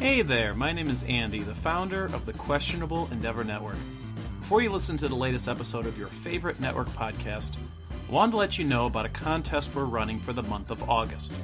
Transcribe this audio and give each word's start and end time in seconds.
Hey 0.00 0.22
there, 0.22 0.54
my 0.54 0.72
name 0.72 0.88
is 0.88 1.04
Andy, 1.04 1.40
the 1.40 1.54
founder 1.54 2.06
of 2.06 2.24
the 2.24 2.32
Questionable 2.32 3.06
Endeavor 3.12 3.44
Network. 3.44 3.76
Before 4.40 4.62
you 4.62 4.70
listen 4.70 4.96
to 4.96 5.08
the 5.08 5.14
latest 5.14 5.46
episode 5.46 5.84
of 5.84 5.98
your 5.98 6.08
favorite 6.08 6.58
network 6.58 6.88
podcast, 6.88 7.56
I 8.08 8.10
wanted 8.10 8.32
to 8.32 8.38
let 8.38 8.58
you 8.58 8.64
know 8.64 8.86
about 8.86 9.04
a 9.04 9.10
contest 9.10 9.74
we're 9.74 9.84
running 9.84 10.18
for 10.18 10.32
the 10.32 10.42
month 10.42 10.70
of 10.70 10.88
August. 10.88 11.34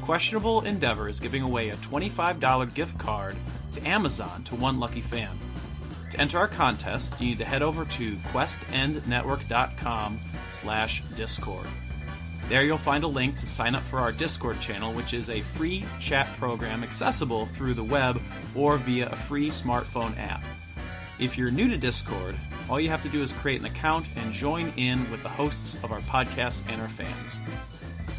Questionable 0.00 0.60
Endeavor 0.60 1.08
is 1.08 1.18
giving 1.18 1.42
away 1.42 1.70
a 1.70 1.76
$25 1.78 2.72
gift 2.72 2.96
card 2.98 3.34
to 3.72 3.84
Amazon 3.84 4.44
to 4.44 4.54
one 4.54 4.78
lucky 4.78 5.00
fan. 5.00 5.36
To 6.12 6.20
enter 6.20 6.38
our 6.38 6.46
contest, 6.46 7.20
you 7.20 7.30
need 7.30 7.38
to 7.38 7.44
head 7.44 7.62
over 7.62 7.84
to 7.84 8.14
questendnetwork.com 8.14 10.20
slash 10.50 11.02
discord. 11.16 11.66
There 12.48 12.64
you'll 12.64 12.78
find 12.78 13.04
a 13.04 13.08
link 13.08 13.36
to 13.36 13.46
sign 13.46 13.74
up 13.74 13.82
for 13.82 13.98
our 13.98 14.12
Discord 14.12 14.60
channel, 14.60 14.92
which 14.92 15.14
is 15.14 15.30
a 15.30 15.40
free 15.40 15.84
chat 16.00 16.26
program 16.36 16.82
accessible 16.82 17.46
through 17.46 17.74
the 17.74 17.84
web 17.84 18.20
or 18.54 18.76
via 18.76 19.08
a 19.08 19.16
free 19.16 19.48
smartphone 19.48 20.18
app. 20.18 20.44
If 21.18 21.38
you're 21.38 21.50
new 21.50 21.68
to 21.68 21.78
Discord, 21.78 22.36
all 22.68 22.80
you 22.80 22.90
have 22.90 23.02
to 23.04 23.08
do 23.08 23.22
is 23.22 23.32
create 23.32 23.60
an 23.60 23.66
account 23.66 24.06
and 24.16 24.32
join 24.32 24.72
in 24.76 25.08
with 25.10 25.22
the 25.22 25.28
hosts 25.28 25.76
of 25.82 25.92
our 25.92 26.00
podcast 26.00 26.62
and 26.68 26.80
our 26.80 26.88
fans. 26.88 27.38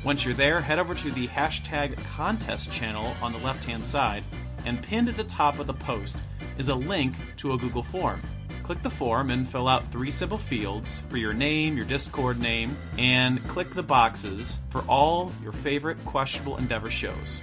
Once 0.04 0.26
you're 0.26 0.34
there, 0.34 0.62
head 0.62 0.80
over 0.80 0.96
to 0.96 1.12
the 1.12 1.28
hashtag 1.28 1.98
contest 2.16 2.72
channel 2.72 3.16
on 3.22 3.32
the 3.32 3.38
left 3.40 3.64
hand 3.66 3.84
side, 3.84 4.24
and 4.66 4.82
pinned 4.82 5.10
at 5.10 5.18
the 5.18 5.24
top 5.26 5.60
of 5.60 5.68
the 5.68 5.74
post 5.74 6.18
is 6.58 6.70
a 6.70 6.76
link 6.76 7.14
to 7.38 7.54
a 7.54 7.58
Google 7.58 7.84
form. 7.84 8.22
Click 8.64 8.82
the 8.82 8.90
form 8.90 9.30
and 9.30 9.48
fill 9.48 9.68
out 9.68 9.92
three 9.92 10.10
simple 10.10 10.38
fields 10.38 11.04
for 11.10 11.18
your 11.18 11.34
name, 11.34 11.76
your 11.76 11.86
Discord 11.86 12.40
name, 12.40 12.78
and 12.98 13.46
click 13.50 13.74
the 13.74 13.84
boxes 13.84 14.60
for 14.70 14.82
all 14.84 15.32
your 15.44 15.52
favorite 15.52 16.04
Questionable 16.06 16.58
Endeavor 16.58 16.90
shows. 16.90 17.42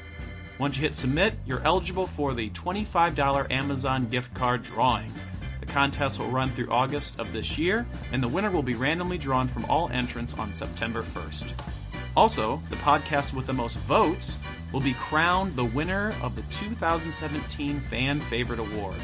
Once 0.58 0.76
you 0.76 0.82
hit 0.82 0.96
submit, 0.96 1.34
you're 1.46 1.62
eligible 1.62 2.06
for 2.06 2.32
the 2.32 2.48
$25 2.50 3.50
Amazon 3.50 4.08
gift 4.08 4.32
card 4.34 4.62
drawing. 4.62 5.12
The 5.60 5.66
contest 5.66 6.18
will 6.18 6.28
run 6.28 6.48
through 6.48 6.70
August 6.70 7.18
of 7.18 7.32
this 7.32 7.58
year, 7.58 7.86
and 8.12 8.22
the 8.22 8.28
winner 8.28 8.50
will 8.50 8.62
be 8.62 8.74
randomly 8.74 9.18
drawn 9.18 9.46
from 9.46 9.66
all 9.66 9.90
entrants 9.90 10.34
on 10.34 10.54
September 10.54 11.02
1st. 11.02 11.52
Also, 12.16 12.60
the 12.70 12.76
podcast 12.76 13.34
with 13.34 13.46
the 13.46 13.52
most 13.52 13.76
votes 13.76 14.38
will 14.72 14.80
be 14.80 14.94
crowned 14.94 15.54
the 15.54 15.64
winner 15.64 16.14
of 16.22 16.34
the 16.34 16.42
2017 16.50 17.80
Fan 17.80 18.20
Favorite 18.20 18.58
Award. 18.58 18.96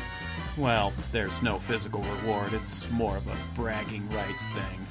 Well, 0.59 0.95
there's 1.13 1.43
no 1.43 1.59
physical 1.59 2.01
reward, 2.01 2.55
it's 2.55 2.91
more 2.91 3.19
of 3.19 3.29
a 3.29 3.37
bragging 3.55 4.09
rights 4.09 4.49
thing. 4.49 4.87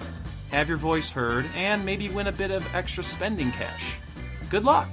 Have 0.52 0.70
your 0.70 0.78
voice 0.78 1.10
heard 1.10 1.48
and 1.56 1.84
maybe 1.84 2.08
win 2.08 2.28
a 2.28 2.32
bit 2.32 2.52
of 2.52 2.76
extra 2.76 3.04
spending 3.04 3.52
cash. 3.52 3.98
Good 4.52 4.64
luck! 4.64 4.88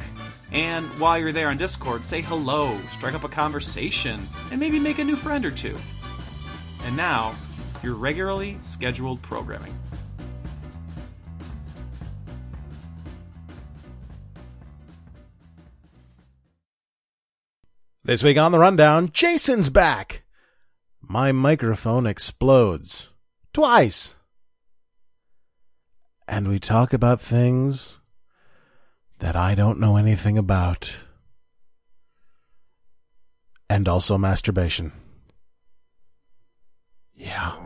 And 0.51 0.87
while 0.99 1.19
you're 1.19 1.33
there 1.33 1.49
on 1.49 1.59
Discord, 1.59 2.07
say 2.07 2.23
hello, 2.23 2.79
strike 2.91 3.13
up 3.15 3.25
a 3.25 3.29
conversation, 3.29 4.21
and 4.51 4.59
maybe 4.59 4.79
make 4.79 4.99
a 4.99 5.05
new 5.05 5.17
friend 5.17 5.45
or 5.45 5.51
two. 5.51 5.77
And 6.85 6.97
now, 6.97 7.35
your 7.83 7.95
regularly 7.95 8.59
scheduled 8.65 9.21
programming. 9.21 9.79
This 18.05 18.23
week 18.23 18.39
on 18.39 18.53
the 18.53 18.59
rundown, 18.59 19.11
Jason's 19.13 19.69
back. 19.69 20.23
My 21.13 21.31
microphone 21.31 22.07
explodes. 22.07 23.11
Twice. 23.53 24.17
And 26.27 26.49
we 26.49 26.59
talk 26.59 26.95
about 26.95 27.21
things 27.21 27.99
that 29.19 29.37
I 29.37 29.55
don't 29.55 29.79
know 29.79 29.99
anything 29.99 30.39
about. 30.39 31.05
And 33.69 33.89
also 33.89 34.17
masturbation. 34.17 34.93
Yeah. 37.15 37.57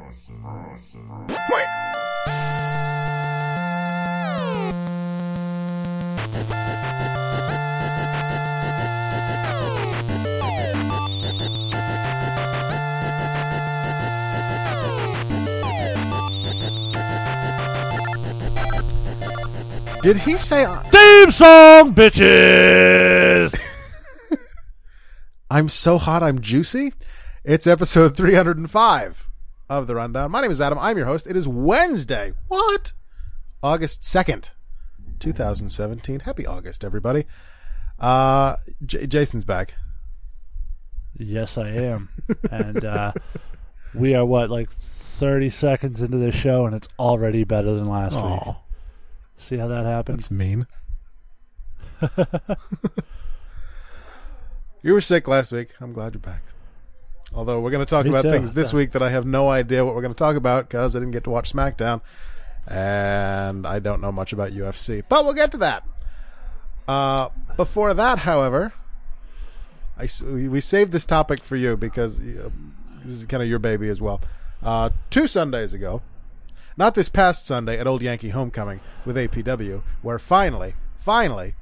Did 20.07 20.19
he 20.19 20.39
say 20.39 20.65
Theme 20.65 21.33
song, 21.33 21.93
bitches. 21.93 23.61
I'm 25.51 25.69
so 25.69 25.99
hot 25.99 26.23
I'm 26.23 26.41
juicy? 26.41 26.93
It's 27.43 27.67
episode 27.67 28.17
305 28.17 29.29
of 29.69 29.89
the 29.89 29.97
rundown. 29.97 30.31
My 30.31 30.43
name 30.43 30.53
is 30.53 30.61
Adam. 30.61 30.79
I'm 30.79 30.97
your 30.97 31.07
host. 31.07 31.27
It 31.27 31.35
is 31.35 31.49
Wednesday. 31.49 32.35
What? 32.47 32.93
August 33.65 34.03
2nd, 34.03 34.53
2017. 35.19 36.21
Happy 36.21 36.47
August, 36.47 36.85
everybody. 36.85 37.25
Uh, 37.99 38.55
J- 38.85 39.09
Jason's 39.09 39.45
back. 39.45 39.75
yes, 41.19 41.59
I 41.59 41.71
am, 41.71 42.11
and 42.53 42.85
uh, 42.85 43.13
we 43.93 44.15
are 44.15 44.25
what 44.25 44.51
like 44.51 44.71
thirty 44.71 45.51
seconds 45.51 46.01
into 46.01 46.19
the 46.19 46.31
show, 46.31 46.65
and 46.65 46.77
it's 46.77 46.89
already 46.97 47.43
better 47.43 47.75
than 47.75 47.87
last 47.87 48.15
week. 48.15 48.55
See 49.39 49.57
how 49.57 49.69
that 49.69 49.85
happened? 49.85 50.19
that's 50.19 50.31
mean. 50.31 50.67
you 54.83 54.93
were 54.93 55.01
sick 55.01 55.29
last 55.29 55.53
week. 55.53 55.71
I'm 55.81 55.93
glad 55.93 56.15
you're 56.15 56.21
back. 56.21 56.43
Although 57.35 57.61
we're 57.61 57.71
going 57.71 57.85
to 57.85 57.91
talk 57.91 58.05
Me 58.05 58.11
about 58.11 58.23
too. 58.23 58.31
things 58.31 58.53
this 58.53 58.73
week 58.73 58.93
that 58.93 59.03
I 59.03 59.11
have 59.11 59.27
no 59.27 59.51
idea 59.51 59.85
what 59.85 59.95
we're 59.95 60.03
going 60.03 60.15
to 60.15 60.19
talk 60.19 60.37
about 60.37 60.69
because 60.69 60.95
I 60.95 61.01
didn't 61.01 61.13
get 61.13 61.25
to 61.25 61.31
watch 61.31 61.53
SmackDown, 61.53 62.01
and 62.67 63.67
I 63.67 63.79
don't 63.79 64.01
know 64.01 64.13
much 64.13 64.33
about 64.33 64.53
UFC. 64.53 65.03
But 65.09 65.25
we'll 65.25 65.35
get 65.35 65.51
to 65.53 65.59
that. 65.59 65.85
Uh, 66.87 67.31
before 67.57 67.95
that, 67.95 68.21
however, 68.21 68.73
I 69.99 70.09
we 70.25 70.61
saved 70.61 70.93
this 70.93 71.05
topic 71.05 71.43
for 71.43 71.57
you 71.57 71.77
because 71.77 72.21
uh, 72.21 72.51
this 73.05 73.15
is 73.15 73.27
kind 73.27 73.43
of 73.43 73.49
your 73.49 73.59
baby 73.59 73.89
as 73.89 74.01
well. 74.01 74.21
Uh, 74.63 74.91
two 75.11 75.27
Sundays 75.27 75.75
ago, 75.75 76.03
not 76.77 76.95
this 76.95 77.09
past 77.09 77.47
Sunday 77.47 77.79
at 77.79 77.87
Old 77.87 78.03
Yankee 78.03 78.31
Homecoming 78.31 78.81
with 79.05 79.17
APW, 79.17 79.83
where 80.03 80.19
finally, 80.19 80.75
finally, 80.99 81.55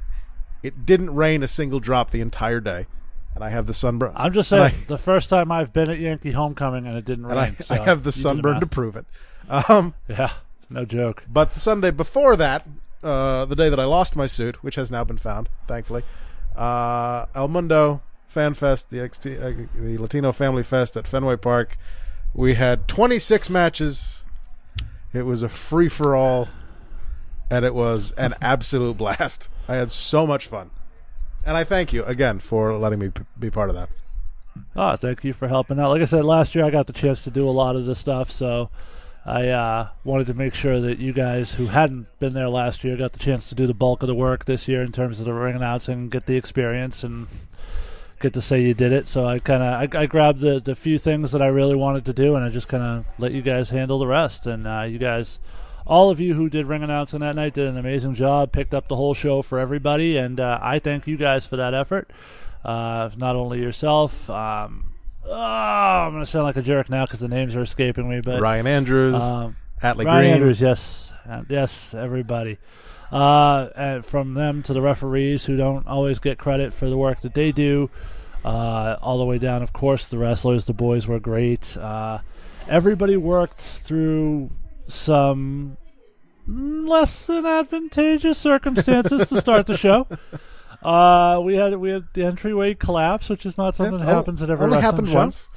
it 0.62 0.84
didn't 0.86 1.14
rain 1.14 1.42
a 1.42 1.46
single 1.48 1.80
drop 1.80 2.10
the 2.10 2.20
entire 2.20 2.60
day, 2.60 2.86
and 3.34 3.44
I 3.44 3.50
have 3.50 3.66
the 3.66 3.74
sunburn. 3.74 4.12
I'm 4.16 4.32
just 4.32 4.48
saying, 4.48 4.62
I- 4.62 4.84
the 4.88 4.98
first 4.98 5.28
time 5.28 5.52
I've 5.52 5.72
been 5.72 5.90
at 5.90 5.98
Yankee 5.98 6.32
Homecoming 6.32 6.86
and 6.86 6.96
it 6.96 7.04
didn't 7.04 7.26
rain. 7.26 7.36
I, 7.38 7.50
so 7.62 7.74
I 7.74 7.78
have 7.78 8.02
the 8.02 8.12
sunburn 8.12 8.60
to 8.60 8.66
prove 8.66 8.96
it. 8.96 9.06
Um, 9.48 9.94
Yeah, 10.08 10.32
no 10.70 10.84
joke. 10.84 11.24
but 11.28 11.52
the 11.54 11.60
Sunday 11.60 11.90
before 11.90 12.34
that, 12.36 12.66
uh, 13.02 13.44
the 13.44 13.54
day 13.56 13.68
that 13.68 13.78
I 13.78 13.84
lost 13.84 14.16
my 14.16 14.26
suit, 14.26 14.62
which 14.64 14.76
has 14.76 14.90
now 14.90 15.04
been 15.04 15.18
found, 15.18 15.48
thankfully, 15.68 16.02
uh, 16.56 17.26
El 17.34 17.48
Mundo 17.48 18.00
Fan 18.26 18.54
Fest, 18.54 18.88
the 18.90 18.96
XT, 18.98 19.40
uh, 19.40 19.66
the 19.78 19.98
Latino 19.98 20.32
Family 20.32 20.62
Fest 20.62 20.96
at 20.96 21.06
Fenway 21.06 21.36
Park, 21.36 21.76
we 22.32 22.54
had 22.54 22.88
26 22.88 23.50
matches. 23.50 24.23
It 25.14 25.24
was 25.24 25.44
a 25.44 25.48
free 25.48 25.88
for 25.88 26.16
all, 26.16 26.48
and 27.48 27.64
it 27.64 27.72
was 27.72 28.10
an 28.12 28.34
absolute 28.42 28.98
blast. 28.98 29.48
I 29.68 29.76
had 29.76 29.90
so 29.92 30.26
much 30.26 30.48
fun, 30.48 30.70
and 31.46 31.56
I 31.56 31.62
thank 31.62 31.92
you 31.92 32.02
again 32.04 32.40
for 32.40 32.76
letting 32.76 32.98
me 32.98 33.10
p- 33.10 33.22
be 33.38 33.48
part 33.48 33.70
of 33.70 33.76
that. 33.76 33.90
Oh, 34.74 34.96
thank 34.96 35.22
you 35.22 35.32
for 35.32 35.46
helping 35.46 35.78
out. 35.78 35.90
Like 35.90 36.02
I 36.02 36.06
said, 36.06 36.24
last 36.24 36.54
year 36.54 36.64
I 36.64 36.70
got 36.70 36.88
the 36.88 36.92
chance 36.92 37.22
to 37.24 37.30
do 37.30 37.48
a 37.48 37.50
lot 37.50 37.76
of 37.76 37.86
the 37.86 37.94
stuff, 37.94 38.30
so 38.30 38.70
I 39.24 39.48
uh, 39.48 39.88
wanted 40.02 40.26
to 40.26 40.34
make 40.34 40.52
sure 40.52 40.80
that 40.80 40.98
you 40.98 41.12
guys 41.12 41.52
who 41.52 41.66
hadn't 41.66 42.18
been 42.18 42.34
there 42.34 42.48
last 42.48 42.82
year 42.82 42.96
got 42.96 43.12
the 43.12 43.18
chance 43.20 43.48
to 43.48 43.54
do 43.54 43.68
the 43.68 43.72
bulk 43.74 44.02
of 44.02 44.08
the 44.08 44.14
work 44.14 44.44
this 44.44 44.66
year 44.66 44.82
in 44.82 44.90
terms 44.90 45.20
of 45.20 45.26
the 45.26 45.32
ring 45.32 45.54
announcing, 45.54 45.94
and 45.94 46.10
get 46.10 46.26
the 46.26 46.36
experience, 46.36 47.04
and 47.04 47.28
get 48.24 48.32
to 48.32 48.40
say 48.42 48.62
you 48.62 48.72
did 48.72 48.90
it. 48.90 49.06
So 49.06 49.26
I 49.26 49.38
kind 49.38 49.62
of 49.62 49.94
I, 49.94 50.02
I 50.02 50.06
grabbed 50.06 50.40
the 50.40 50.58
the 50.58 50.74
few 50.74 50.98
things 50.98 51.32
that 51.32 51.42
I 51.42 51.46
really 51.48 51.74
wanted 51.76 52.06
to 52.06 52.12
do, 52.12 52.34
and 52.34 52.44
I 52.44 52.48
just 52.48 52.68
kind 52.68 52.82
of 52.82 53.04
let 53.18 53.32
you 53.32 53.42
guys 53.42 53.70
handle 53.70 53.98
the 53.98 54.06
rest. 54.06 54.46
And 54.46 54.66
uh, 54.66 54.82
you 54.82 54.98
guys, 54.98 55.38
all 55.86 56.10
of 56.10 56.18
you 56.20 56.34
who 56.34 56.48
did 56.48 56.66
ring 56.66 56.82
announcing 56.82 57.20
that 57.20 57.36
night, 57.36 57.52
did 57.54 57.68
an 57.68 57.76
amazing 57.76 58.14
job. 58.14 58.50
Picked 58.50 58.72
up 58.72 58.88
the 58.88 58.96
whole 58.96 59.12
show 59.14 59.42
for 59.42 59.58
everybody, 59.58 60.16
and 60.16 60.40
uh, 60.40 60.58
I 60.62 60.78
thank 60.78 61.06
you 61.06 61.16
guys 61.18 61.46
for 61.46 61.56
that 61.56 61.74
effort. 61.74 62.10
Uh, 62.64 63.10
not 63.16 63.36
only 63.36 63.60
yourself. 63.60 64.28
Um, 64.30 64.94
oh, 65.26 65.34
I'm 65.34 66.12
gonna 66.12 66.24
sound 66.24 66.46
like 66.46 66.56
a 66.56 66.62
jerk 66.62 66.88
now 66.88 67.04
because 67.04 67.20
the 67.20 67.28
names 67.28 67.54
are 67.54 67.62
escaping 67.62 68.08
me, 68.08 68.22
but 68.22 68.40
Ryan 68.40 68.66
Andrews, 68.66 69.16
um, 69.16 69.56
Atlee 69.82 70.06
Ryan 70.06 70.22
Green, 70.22 70.32
Andrews, 70.32 70.60
yes, 70.62 71.12
Uh, 71.28 71.42
yes, 71.48 71.92
everybody. 71.92 72.56
Uh, 73.12 73.68
and 73.76 74.04
from 74.04 74.34
them 74.34 74.62
to 74.64 74.72
the 74.72 74.82
referees 74.82 75.44
who 75.44 75.56
don't 75.56 75.86
always 75.86 76.18
get 76.18 76.38
credit 76.38 76.72
for 76.72 76.88
the 76.90 76.96
work 76.96 77.20
that 77.22 77.34
they 77.34 77.52
do, 77.52 77.90
uh, 78.44 78.96
all 79.00 79.18
the 79.18 79.24
way 79.24 79.38
down, 79.38 79.62
of 79.62 79.72
course, 79.72 80.08
the 80.08 80.18
wrestlers, 80.18 80.64
the 80.64 80.72
boys 80.72 81.06
were 81.06 81.20
great. 81.20 81.76
Uh, 81.76 82.18
everybody 82.68 83.16
worked 83.16 83.60
through 83.60 84.50
some 84.86 85.76
less 86.46 87.26
than 87.26 87.46
advantageous 87.46 88.38
circumstances 88.38 89.28
to 89.28 89.40
start 89.40 89.66
the 89.66 89.76
show. 89.76 90.06
Uh, 90.82 91.40
we 91.42 91.54
had 91.54 91.74
we 91.76 91.88
had 91.88 92.04
the 92.12 92.22
entryway 92.22 92.74
collapse, 92.74 93.30
which 93.30 93.46
is 93.46 93.56
not 93.56 93.74
something 93.74 93.96
that 93.96 94.06
Oh, 94.06 94.16
happens 94.16 94.42
at 94.42 94.50
every 94.50 94.64
only 94.66 94.76
wrestling 94.76 94.92
happened 94.92 95.08
show. 95.08 95.14
once. 95.14 95.48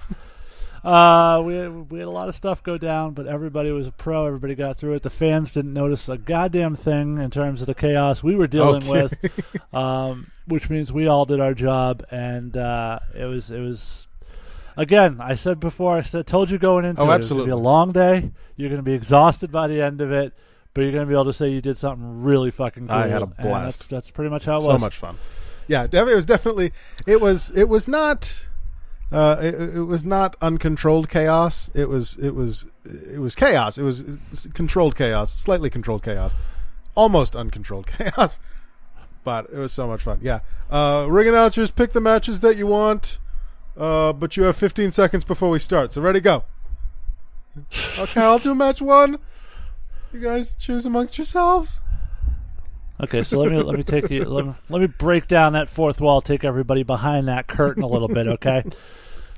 Uh, 0.87 1.41
we 1.41 1.53
had, 1.55 1.91
we 1.91 1.99
had 1.99 2.07
a 2.07 2.11
lot 2.11 2.29
of 2.29 2.35
stuff 2.35 2.63
go 2.63 2.77
down, 2.77 3.13
but 3.13 3.27
everybody 3.27 3.71
was 3.71 3.87
a 3.87 3.91
pro. 3.91 4.25
Everybody 4.25 4.55
got 4.55 4.77
through 4.77 4.93
it. 4.93 5.03
The 5.03 5.09
fans 5.09 5.51
didn't 5.51 5.73
notice 5.73 6.07
a 6.07 6.17
goddamn 6.17 6.75
thing 6.75 7.17
in 7.17 7.29
terms 7.29 7.59
of 7.61 7.67
the 7.67 7.75
chaos 7.75 8.23
we 8.23 8.35
were 8.35 8.47
dealing 8.47 8.83
Okay. 8.89 9.09
with, 9.21 9.53
um, 9.73 10.23
which 10.47 10.69
means 10.69 10.91
we 10.93 11.07
all 11.07 11.25
did 11.25 11.41
our 11.41 11.53
job, 11.53 12.05
and 12.09 12.55
uh, 12.55 12.99
it 13.13 13.25
was 13.25 13.51
it 13.51 13.59
was. 13.59 14.07
Again, 14.77 15.17
I 15.19 15.33
said 15.35 15.59
before, 15.59 15.97
I 15.97 16.03
said, 16.03 16.27
told 16.27 16.51
you 16.51 16.59
going 16.59 16.85
into 16.85 17.01
Oh, 17.01 17.05
it, 17.05 17.07
it 17.07 17.09
to 17.09 17.15
absolutely. 17.15 17.47
be 17.47 17.51
a 17.53 17.57
long 17.57 17.91
day. 17.91 18.31
You're 18.55 18.69
going 18.69 18.77
to 18.79 18.83
be 18.83 18.93
exhausted 18.93 19.51
by 19.51 19.67
the 19.67 19.81
end 19.81 20.01
of 20.01 20.11
it, 20.11 20.33
but 20.75 20.81
you're 20.81 20.91
going 20.91 21.03
to 21.05 21.09
be 21.09 21.15
able 21.15 21.25
to 21.25 21.33
say 21.33 21.49
you 21.49 21.61
did 21.61 21.79
something 21.79 22.21
really 22.21 22.51
fucking 22.51 22.87
cool. 22.87 22.95
I 22.95 23.07
had 23.07 23.23
a 23.23 23.25
and 23.25 23.35
blast. 23.37 23.79
that's, 23.79 23.85
that's 23.87 24.11
pretty 24.11 24.29
much 24.29 24.45
how 24.45 24.53
it 24.57 24.61
so 24.61 24.73
was. 24.73 24.81
much 24.81 24.97
fun. 24.97 25.17
Yeah, 25.67 25.87
it 25.91 25.93
was 26.15 26.25
definitely. 26.25 26.71
It 27.07 27.19
was. 27.19 27.51
It 27.55 27.67
was 27.67 27.87
not. 27.89 28.45
Uh, 29.11 29.37
it, 29.41 29.55
it 29.55 29.81
was 29.83 30.03
not 30.03 30.35
uncontrolled 30.41 31.09
chaos. 31.09 31.69
It 31.73 31.87
was. 31.89 32.17
It 32.17 32.35
was. 32.35 32.65
It 32.85 33.19
was 33.19 33.35
chaos. 33.35 33.77
It 33.77 33.83
was, 33.83 34.01
it 34.01 34.19
was 34.31 34.47
controlled 34.53 34.95
chaos, 34.95 35.33
slightly 35.33 35.69
controlled 35.69 36.03
chaos, 36.03 36.35
almost 36.95 37.35
uncontrolled 37.35 37.87
chaos. 37.97 38.39
But 39.23 39.47
it 39.51 39.57
was 39.57 39.73
so 39.73 39.87
much 39.87 40.01
fun. 40.01 40.19
Yeah. 40.21 40.39
Uh, 40.69 41.07
ring 41.09 41.27
announcers, 41.27 41.71
pick 41.71 41.93
the 41.93 42.01
matches 42.01 42.41
that 42.41 42.57
you 42.57 42.67
want. 42.67 43.19
Uh, 43.77 44.11
but 44.11 44.35
you 44.35 44.43
have 44.43 44.57
15 44.57 44.89
seconds 44.91 45.23
before 45.23 45.49
we 45.49 45.59
start. 45.59 45.93
So 45.93 46.01
ready, 46.01 46.19
go. 46.19 46.43
Okay, 47.99 48.21
I'll 48.21 48.37
do 48.39 48.53
match 48.53 48.81
one. 48.81 49.17
You 50.13 50.19
guys 50.19 50.55
choose 50.55 50.85
amongst 50.85 51.17
yourselves. 51.17 51.81
Okay, 52.99 53.23
so 53.23 53.39
let 53.39 53.51
me 53.51 53.61
let 53.61 53.75
me 53.77 53.83
take 53.83 54.09
you 54.09 54.25
let 54.25 54.45
me, 54.45 54.53
let 54.69 54.81
me 54.81 54.87
break 54.87 55.27
down 55.27 55.53
that 55.53 55.69
fourth 55.69 56.01
wall, 56.01 56.19
take 56.21 56.43
everybody 56.43 56.81
behind 56.83 57.27
that 57.27 57.45
curtain 57.47 57.83
a 57.83 57.87
little 57.87 58.07
bit, 58.07 58.27
okay? 58.27 58.63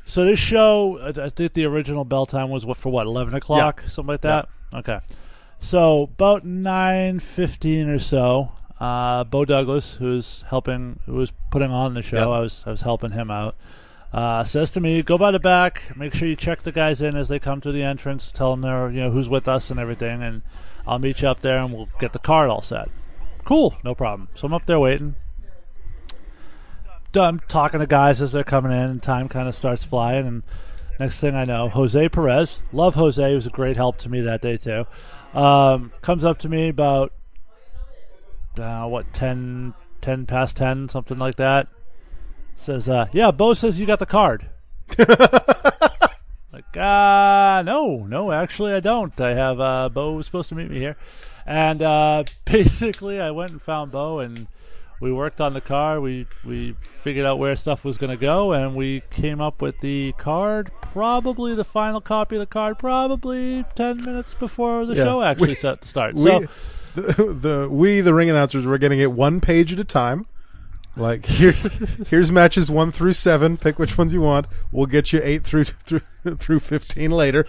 So 0.06 0.24
this 0.26 0.40
show, 0.40 0.98
I 1.22 1.30
think 1.30 1.54
the 1.54 1.66
original 1.66 2.06
bell 2.06 2.26
time 2.26 2.50
was 2.50 2.66
what 2.66 2.78
for 2.78 2.90
what 2.90 3.06
eleven 3.06 3.36
o'clock, 3.36 3.84
something 3.88 4.08
like 4.08 4.22
that. 4.22 4.50
Okay, 4.74 5.00
so 5.60 6.04
about 6.04 6.46
nine 6.46 7.20
fifteen 7.20 7.90
or 7.90 8.00
so, 8.00 8.52
uh, 8.80 9.26
Bo 9.26 9.44
Douglas, 9.46 9.96
who's 9.96 10.44
helping, 10.48 11.00
who 11.06 11.16
was 11.16 11.34
putting 11.52 11.70
on 11.72 11.94
the 11.96 12.02
show, 12.02 12.18
Yep. 12.18 12.28
I 12.28 12.40
was 12.40 12.64
I 12.66 12.72
was 12.72 12.82
helping 12.82 13.12
him 13.12 13.30
out. 13.30 13.56
Uh, 14.14 14.44
says 14.46 14.72
to 14.72 14.80
me, 14.80 15.04
"Go 15.04 15.18
by 15.18 15.32
the 15.32 15.40
back. 15.40 15.84
Make 15.96 16.14
sure 16.14 16.28
you 16.28 16.36
check 16.36 16.64
the 16.64 16.72
guys 16.72 17.02
in 17.02 17.16
as 17.16 17.28
they 17.28 17.38
come 17.40 17.62
to 17.62 17.72
the 17.72 17.84
entrance. 17.84 18.32
Tell 18.32 18.52
them 18.52 18.62
they're 18.62 18.90
you 18.90 19.02
know 19.02 19.12
who's 19.12 19.30
with 19.30 19.48
us 19.48 19.70
and 19.70 19.80
everything, 19.80 20.24
and 20.24 20.42
I'll 20.88 20.98
meet 20.98 21.22
you 21.22 21.28
up 21.28 21.42
there 21.42 21.60
and 21.60 21.74
we'll 21.74 21.90
get 22.00 22.14
the 22.14 22.20
card 22.20 22.50
all 22.50 22.62
set." 22.62 22.90
Cool, 23.50 23.76
no 23.84 23.96
problem. 23.96 24.28
So 24.36 24.46
I'm 24.46 24.54
up 24.54 24.68
there 24.68 24.80
waiting. 24.80 25.16
Done 27.12 27.42
talking 27.48 27.80
to 27.80 27.88
guys 27.88 28.22
as 28.22 28.32
they're 28.32 28.44
coming 28.44 28.72
in, 28.72 28.78
and 28.78 29.02
time 29.02 29.28
kind 29.28 29.50
of 29.50 29.56
starts 29.56 29.84
flying. 29.84 30.28
And 30.28 30.44
next 31.00 31.20
thing 31.20 31.34
I 31.34 31.46
know, 31.46 31.68
Jose 31.68 32.10
Perez, 32.10 32.60
love 32.72 32.94
Jose, 32.94 33.28
he 33.28 33.34
was 33.34 33.48
a 33.48 33.50
great 33.50 33.76
help 33.76 33.98
to 33.98 34.10
me 34.10 34.22
that 34.22 34.44
day 34.44 34.58
too. 34.58 34.86
Um, 35.34 35.92
comes 36.04 36.24
up 36.24 36.38
to 36.40 36.48
me 36.48 36.70
about 36.70 37.12
uh, 38.60 38.86
what 38.86 39.12
10, 39.14 39.74
10 40.00 40.28
past 40.28 40.56
ten, 40.56 40.88
something 40.88 41.18
like 41.18 41.38
that. 41.38 41.70
Says, 42.56 42.88
uh, 42.88 43.08
"Yeah, 43.12 43.32
Bo 43.32 43.56
says 43.56 43.80
you 43.80 43.88
got 43.88 43.98
the 43.98 44.06
card." 44.06 44.48
like, 46.54 46.78
uh, 46.78 47.64
no, 47.66 48.06
no, 48.08 48.32
actually, 48.32 48.74
I 48.74 48.80
don't. 48.80 49.20
I 49.20 49.34
have 49.34 49.60
uh, 49.60 49.90
Bo 49.90 50.14
was 50.14 50.28
supposed 50.28 50.50
to 50.50 50.56
meet 50.56 50.70
me 50.70 50.78
here, 50.78 50.98
and 51.50 51.82
uh, 51.82 52.24
basically, 52.46 53.20
I 53.20 53.32
went 53.32 53.52
and 53.52 53.62
found 53.62 53.92
Bo, 53.92 54.20
and 54.20 54.48
we 55.02 55.12
worked 55.12 55.42
on 55.42 55.54
the 55.54 55.62
car. 55.62 56.00
We 56.00 56.28
we 56.46 56.76
figured 57.02 57.26
out 57.26 57.40
where 57.40 57.56
stuff 57.56 57.84
was 57.84 57.98
going 57.98 58.12
to 58.12 58.22
go, 58.22 58.54
and 58.54 58.76
we 58.76 59.02
came 59.10 59.42
up 59.42 59.62
with 59.62 59.80
the 59.82 60.14
card. 60.18 60.72
Probably 60.82 61.56
the 61.56 61.64
final 61.66 62.02
copy 62.02 62.36
of 62.36 62.40
the 62.42 62.46
card, 62.46 62.78
probably 62.80 63.66
ten 63.76 64.02
minutes 64.04 64.34
before 64.34 64.86
the 64.86 64.96
Yeah, 64.96 65.04
show 65.04 65.22
actually 65.24 65.50
we- 65.50 65.56
set 65.56 65.82
to 65.82 65.88
start. 65.88 66.16
we, 66.16 66.22
so 66.22 66.46
the, 66.96 67.34
the 67.34 67.68
we 67.70 68.02
the 68.02 68.14
ring 68.14 68.30
announcers 68.30 68.66
were 68.66 68.78
getting 68.78 69.00
it 69.00 69.12
one 69.12 69.40
page 69.42 69.72
at 69.74 69.80
a 69.80 69.84
time. 69.84 70.26
Like 70.98 71.26
here's 71.28 71.70
here's 72.10 72.32
matches 72.32 72.70
one 72.70 72.92
through 72.92 73.14
seven. 73.14 73.56
Pick 73.58 73.80
which 73.80 73.98
ones 73.98 74.14
you 74.14 74.22
want. 74.22 74.48
We'll 74.72 74.88
get 74.88 75.14
you 75.14 75.22
eight 75.24 75.44
through 75.46 75.64
through 75.66 76.02
through 76.38 76.60
fifteen 76.60 77.12
later. 77.12 77.46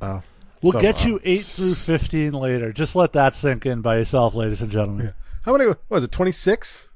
Oh, 0.00 0.22
we'll 0.62 0.72
so- 0.72 0.80
get 0.80 1.04
you 1.04 1.20
eight 1.24 1.44
through 1.44 1.74
fifteen 1.74 2.32
later. 2.32 2.72
Just 2.72 2.94
let 2.96 3.12
that 3.12 3.34
sink 3.34 3.66
in 3.66 3.80
by 3.80 3.98
yourself, 3.98 4.34
ladies 4.34 4.62
and 4.62 4.70
gentlemen. 4.70 5.14
How 5.42 5.52
many? 5.52 5.66
What 5.68 5.78
was 5.88 6.04
it? 6.04 6.12
Twenty 6.12 6.32
six 6.32 6.90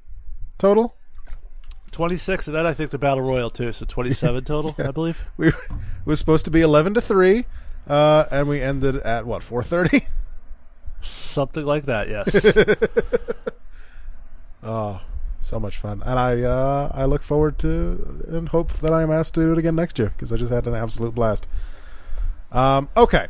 total. 0.57 0.93
26, 1.91 2.47
and 2.47 2.55
then 2.55 2.65
I 2.65 2.73
think 2.73 2.91
the 2.91 2.97
Battle 2.99 3.23
Royal 3.23 3.49
too, 3.49 3.71
so 3.71 3.85
27 3.85 4.43
total, 4.45 4.75
I 4.77 4.91
believe. 4.91 5.25
We 5.37 5.47
were, 5.47 5.51
it 5.69 6.05
was 6.05 6.19
supposed 6.19 6.45
to 6.45 6.51
be 6.51 6.61
eleven 6.61 6.93
to 6.93 7.01
three, 7.01 7.45
uh, 7.87 8.25
and 8.29 8.47
we 8.47 8.61
ended 8.61 8.97
at 8.97 9.25
what 9.25 9.41
four 9.41 9.63
thirty. 9.63 10.05
Something 11.01 11.65
like 11.65 11.85
that, 11.85 12.09
yes. 12.09 12.55
Oh, 14.63 15.01
so 15.41 15.59
much 15.59 15.77
fun, 15.77 16.03
and 16.05 16.19
I 16.19 16.41
uh, 16.41 16.91
I 16.93 17.05
look 17.05 17.23
forward 17.23 17.57
to 17.59 18.25
and 18.27 18.49
hope 18.49 18.73
that 18.79 18.91
I 18.91 19.01
am 19.01 19.11
asked 19.11 19.35
to 19.35 19.39
do 19.41 19.51
it 19.53 19.57
again 19.57 19.75
next 19.75 19.97
year 19.97 20.09
because 20.09 20.31
I 20.31 20.37
just 20.37 20.51
had 20.51 20.67
an 20.67 20.75
absolute 20.75 21.15
blast. 21.15 21.47
Um, 22.51 22.89
okay, 22.97 23.27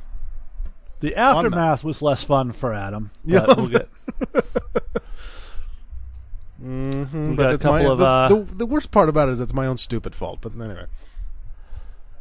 the 1.00 1.16
aftermath 1.16 1.84
was 1.84 2.02
less 2.02 2.24
fun 2.24 2.52
for 2.52 2.74
Adam. 2.74 3.12
Yeah. 3.24 3.46
But 3.46 3.58
we'll 3.58 3.68
get, 3.68 3.90
mm-hmm, 6.64 7.36
got 7.36 7.52
a 7.52 7.54
it's 7.54 7.64
my, 7.64 7.84
of, 7.86 7.98
the, 8.00 8.06
uh, 8.06 8.28
the, 8.30 8.36
the 8.56 8.66
worst 8.66 8.92
part 8.92 9.10
about 9.10 9.30
it 9.30 9.34
is 9.34 9.40
it's 9.40 9.54
my 9.54 9.68
own 9.68 9.78
stupid 9.78 10.16
fault. 10.16 10.40
But 10.42 10.54
anyway, 10.54 10.86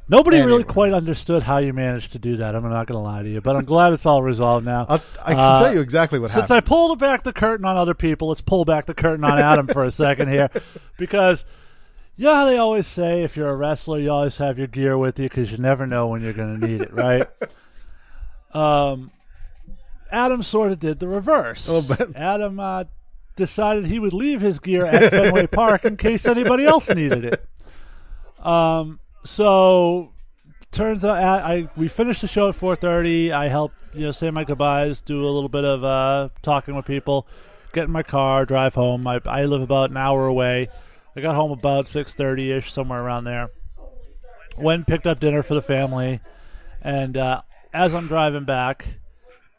nobody 0.09 0.41
really 0.41 0.65
quite 0.65 0.93
understood 0.93 1.43
how 1.45 1.59
you 1.59 1.73
managed 1.73 2.13
to 2.13 2.19
do 2.19 2.37
that. 2.37 2.55
I'm 2.55 2.63
not 2.69 2.87
going 2.87 2.99
to 2.99 3.03
lie 3.03 3.23
to 3.23 3.29
you, 3.29 3.41
but 3.41 3.57
I'm 3.57 3.65
glad 3.65 3.93
it's 3.93 4.05
all 4.07 4.23
resolved 4.23 4.65
now. 4.67 4.87
I'll, 4.89 5.03
I 5.25 5.31
can 5.33 5.39
Uh, 5.39 5.59
tell 5.59 5.75
you 5.75 5.81
exactly 5.81 6.19
what 6.19 6.31
happened. 6.31 6.49
Since 6.49 6.51
I 6.57 6.61
pulled 6.61 6.99
back 6.99 7.23
the 7.23 7.33
curtain 7.33 7.65
on 7.65 7.77
other 7.77 7.95
people, 7.95 8.29
let's 8.29 8.41
pull 8.43 8.65
back 8.65 8.87
the 8.87 8.95
curtain 8.95 9.25
on 9.25 9.39
Adam 9.39 9.67
for 9.69 9.85
a 9.85 9.91
second 9.91 10.29
here, 10.29 10.51
because 10.99 11.45
yeah, 12.17 12.45
they 12.47 12.57
always 12.57 12.87
say 12.87 13.23
if 13.23 13.37
you're 13.37 13.51
a 13.51 13.57
wrestler, 13.57 13.99
you 14.01 14.11
always 14.11 14.39
have 14.39 14.59
your 14.59 14.67
gear 14.67 14.97
with 14.99 15.19
you 15.19 15.29
because 15.29 15.53
you 15.53 15.59
never 15.59 15.87
know 15.87 16.09
when 16.09 16.23
you're 16.23 16.33
going 16.33 16.59
to 16.61 16.67
need 16.67 16.81
it, 16.81 16.93
right? 16.93 17.27
um, 18.57 19.11
Adam 20.11 20.43
sort 20.43 20.73
of 20.73 20.79
did 20.79 20.99
the 21.01 21.09
reverse. 21.09 21.67
Oh, 21.69 21.83
but- 21.87 22.17
Adam 22.17 22.59
uh, 22.61 22.85
decided 23.37 23.87
he 23.87 23.99
would 23.99 24.13
leave 24.13 24.41
his 24.41 24.59
gear 24.59 24.87
at 24.87 25.11
Fenway 25.11 25.47
Park 25.47 25.85
in 25.85 25.97
case 25.97 26.27
anybody 26.27 26.65
else 26.65 26.89
needed 26.89 27.25
it. 27.25 27.47
Um, 28.45 29.01
so 29.25 30.13
turns 30.71 31.05
out 31.05 31.17
I, 31.19 31.55
I 31.55 31.69
we 31.77 31.89
finished 31.89 32.21
the 32.21 32.29
show 32.29 32.49
at 32.49 32.55
4:30. 32.55 33.33
I 33.33 33.49
helped 33.49 33.75
you 33.95 34.03
know 34.03 34.13
say 34.13 34.31
my 34.31 34.45
goodbyes, 34.45 35.01
do 35.01 35.25
a 35.25 35.29
little 35.31 35.49
bit 35.49 35.65
of 35.65 35.83
uh, 35.85 36.29
talking 36.43 36.75
with 36.77 36.87
people, 36.87 37.27
get 37.73 37.85
in 37.85 37.91
my 37.91 38.03
car, 38.03 38.45
drive 38.47 38.75
home. 38.75 39.07
I, 39.07 39.21
I 39.27 39.45
live 39.47 39.63
about 39.63 39.91
an 39.91 39.97
hour 39.97 40.27
away. 40.27 40.69
I 41.17 41.21
got 41.21 41.35
home 41.35 41.51
about 41.51 41.87
6:30 41.87 42.57
ish, 42.57 42.73
somewhere 42.73 43.03
around 43.03 43.25
there. 43.25 43.51
Went 44.59 44.81
and 44.81 44.87
picked 44.87 45.07
up 45.07 45.19
dinner 45.21 45.43
for 45.43 45.55
the 45.55 45.63
family, 45.63 46.21
and 46.83 47.17
uh, 47.17 47.43
as 47.77 47.95
I'm 47.95 48.07
driving 48.09 48.45
back, 48.45 48.87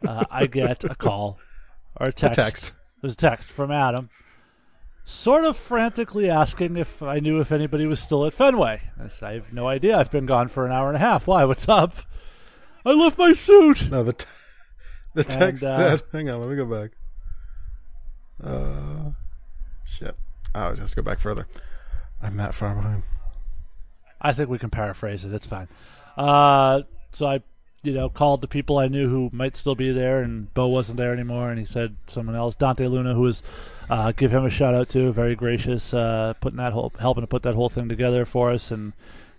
uh, 0.05 0.25
I 0.29 0.47
get 0.47 0.83
a 0.83 0.95
call 0.95 1.37
or 1.99 2.07
a 2.07 2.13
text. 2.13 2.35
text. 2.35 2.67
It 2.69 3.03
was 3.03 3.13
a 3.13 3.17
text 3.17 3.51
from 3.51 3.71
Adam, 3.71 4.09
sort 5.05 5.45
of 5.45 5.55
frantically 5.55 6.29
asking 6.29 6.77
if 6.77 7.03
I 7.03 7.19
knew 7.19 7.39
if 7.39 7.51
anybody 7.51 7.85
was 7.85 7.99
still 7.99 8.25
at 8.25 8.33
Fenway. 8.33 8.81
I 8.99 9.07
said, 9.07 9.29
I 9.29 9.33
have 9.35 9.53
no 9.53 9.67
idea. 9.67 9.97
I've 9.97 10.11
been 10.11 10.25
gone 10.25 10.47
for 10.47 10.65
an 10.65 10.71
hour 10.71 10.87
and 10.87 10.95
a 10.95 10.99
half. 10.99 11.27
Why? 11.27 11.45
What's 11.45 11.69
up? 11.69 11.95
I 12.83 12.91
left 12.91 13.19
my 13.19 13.33
suit. 13.33 13.89
No, 13.91 14.03
the 14.03 14.13
t- 14.13 14.25
the 15.13 15.23
text 15.23 15.63
uh, 15.63 15.77
said. 15.77 16.03
Hang 16.11 16.29
on, 16.29 16.41
let 16.41 16.49
me 16.49 16.55
go 16.55 16.65
back. 16.65 16.91
Uh, 18.43 19.11
shit. 19.85 20.15
Oh, 20.55 20.73
just 20.73 20.95
go 20.95 21.03
back 21.03 21.19
further. 21.19 21.47
I'm 22.21 22.35
that 22.37 22.55
far 22.55 22.73
behind. 22.73 23.03
I 24.19 24.33
think 24.33 24.49
we 24.49 24.57
can 24.57 24.71
paraphrase 24.71 25.23
it. 25.23 25.33
It's 25.33 25.45
fine. 25.45 25.67
Uh, 26.17 26.81
so 27.11 27.27
I, 27.27 27.43
you 27.87 27.93
know, 27.93 28.09
called 28.09 28.41
the 28.41 28.47
people 28.47 28.77
I 28.77 28.87
knew 28.87 29.09
who 29.09 29.29
might 29.33 29.57
still 29.57 29.75
be 29.75 29.91
there, 29.91 30.21
and 30.21 30.53
Bo 30.53 30.67
wasn't 30.67 30.97
there 30.97 31.13
anymore, 31.13 31.49
and 31.49 31.57
he 31.57 31.65
said 31.65 31.95
someone 32.07 32.35
else, 32.35 32.53
Dante 32.55 32.85
Luna, 32.87 33.13
who 33.13 33.21
was, 33.21 33.41
uh, 33.89 34.11
give 34.11 34.31
him 34.31 34.45
a 34.45 34.49
shout 34.49 34.75
out 34.75 34.89
to, 34.89 35.11
very 35.11 35.35
gracious, 35.35 35.93
uh, 35.93 36.33
putting 36.41 36.57
that 36.57 36.73
whole, 36.73 36.93
helping 36.99 37.21
to 37.23 37.27
put 37.27 37.43
that 37.43 37.55
whole 37.55 37.69
thing 37.69 37.89
together 37.89 38.25
for 38.25 38.51
us 38.51 38.69
and 38.71 38.93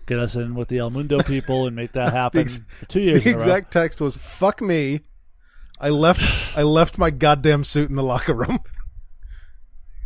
get 0.07 0.19
us 0.19 0.35
in 0.35 0.55
with 0.55 0.67
the 0.69 0.79
El 0.79 0.89
Mundo 0.89 1.21
people 1.21 1.67
and 1.67 1.75
make 1.75 1.91
that 1.93 2.11
happen 2.21 2.41
ex- 2.41 2.59
for 2.67 2.85
two 2.87 2.99
years 3.01 3.23
The 3.23 3.29
in 3.29 3.35
a 3.35 3.37
row. 3.37 3.43
exact 3.43 3.71
text 3.71 4.01
was 4.01 4.15
"fuck 4.17 4.59
me." 4.61 5.01
I 5.79 5.89
left. 5.89 6.57
I 6.57 6.63
left 6.63 6.97
my 6.97 7.09
goddamn 7.09 7.63
suit 7.63 7.89
in 7.89 7.95
the 7.95 8.03
locker 8.03 8.33
room. 8.33 8.59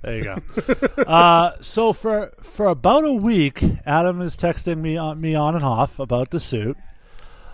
There 0.04 0.18
you 0.18 0.24
go. 0.26 1.04
uh, 1.04 1.54
so 1.62 1.94
for 1.94 2.34
for 2.42 2.68
about 2.68 3.06
a 3.06 3.14
week, 3.14 3.64
Adam 3.86 4.20
is 4.20 4.36
texting 4.36 4.80
me 4.80 4.98
on 4.98 5.22
me 5.22 5.34
on 5.34 5.56
and 5.56 5.64
off 5.64 5.98
about 5.98 6.30
the 6.32 6.42
suit. 6.42 6.76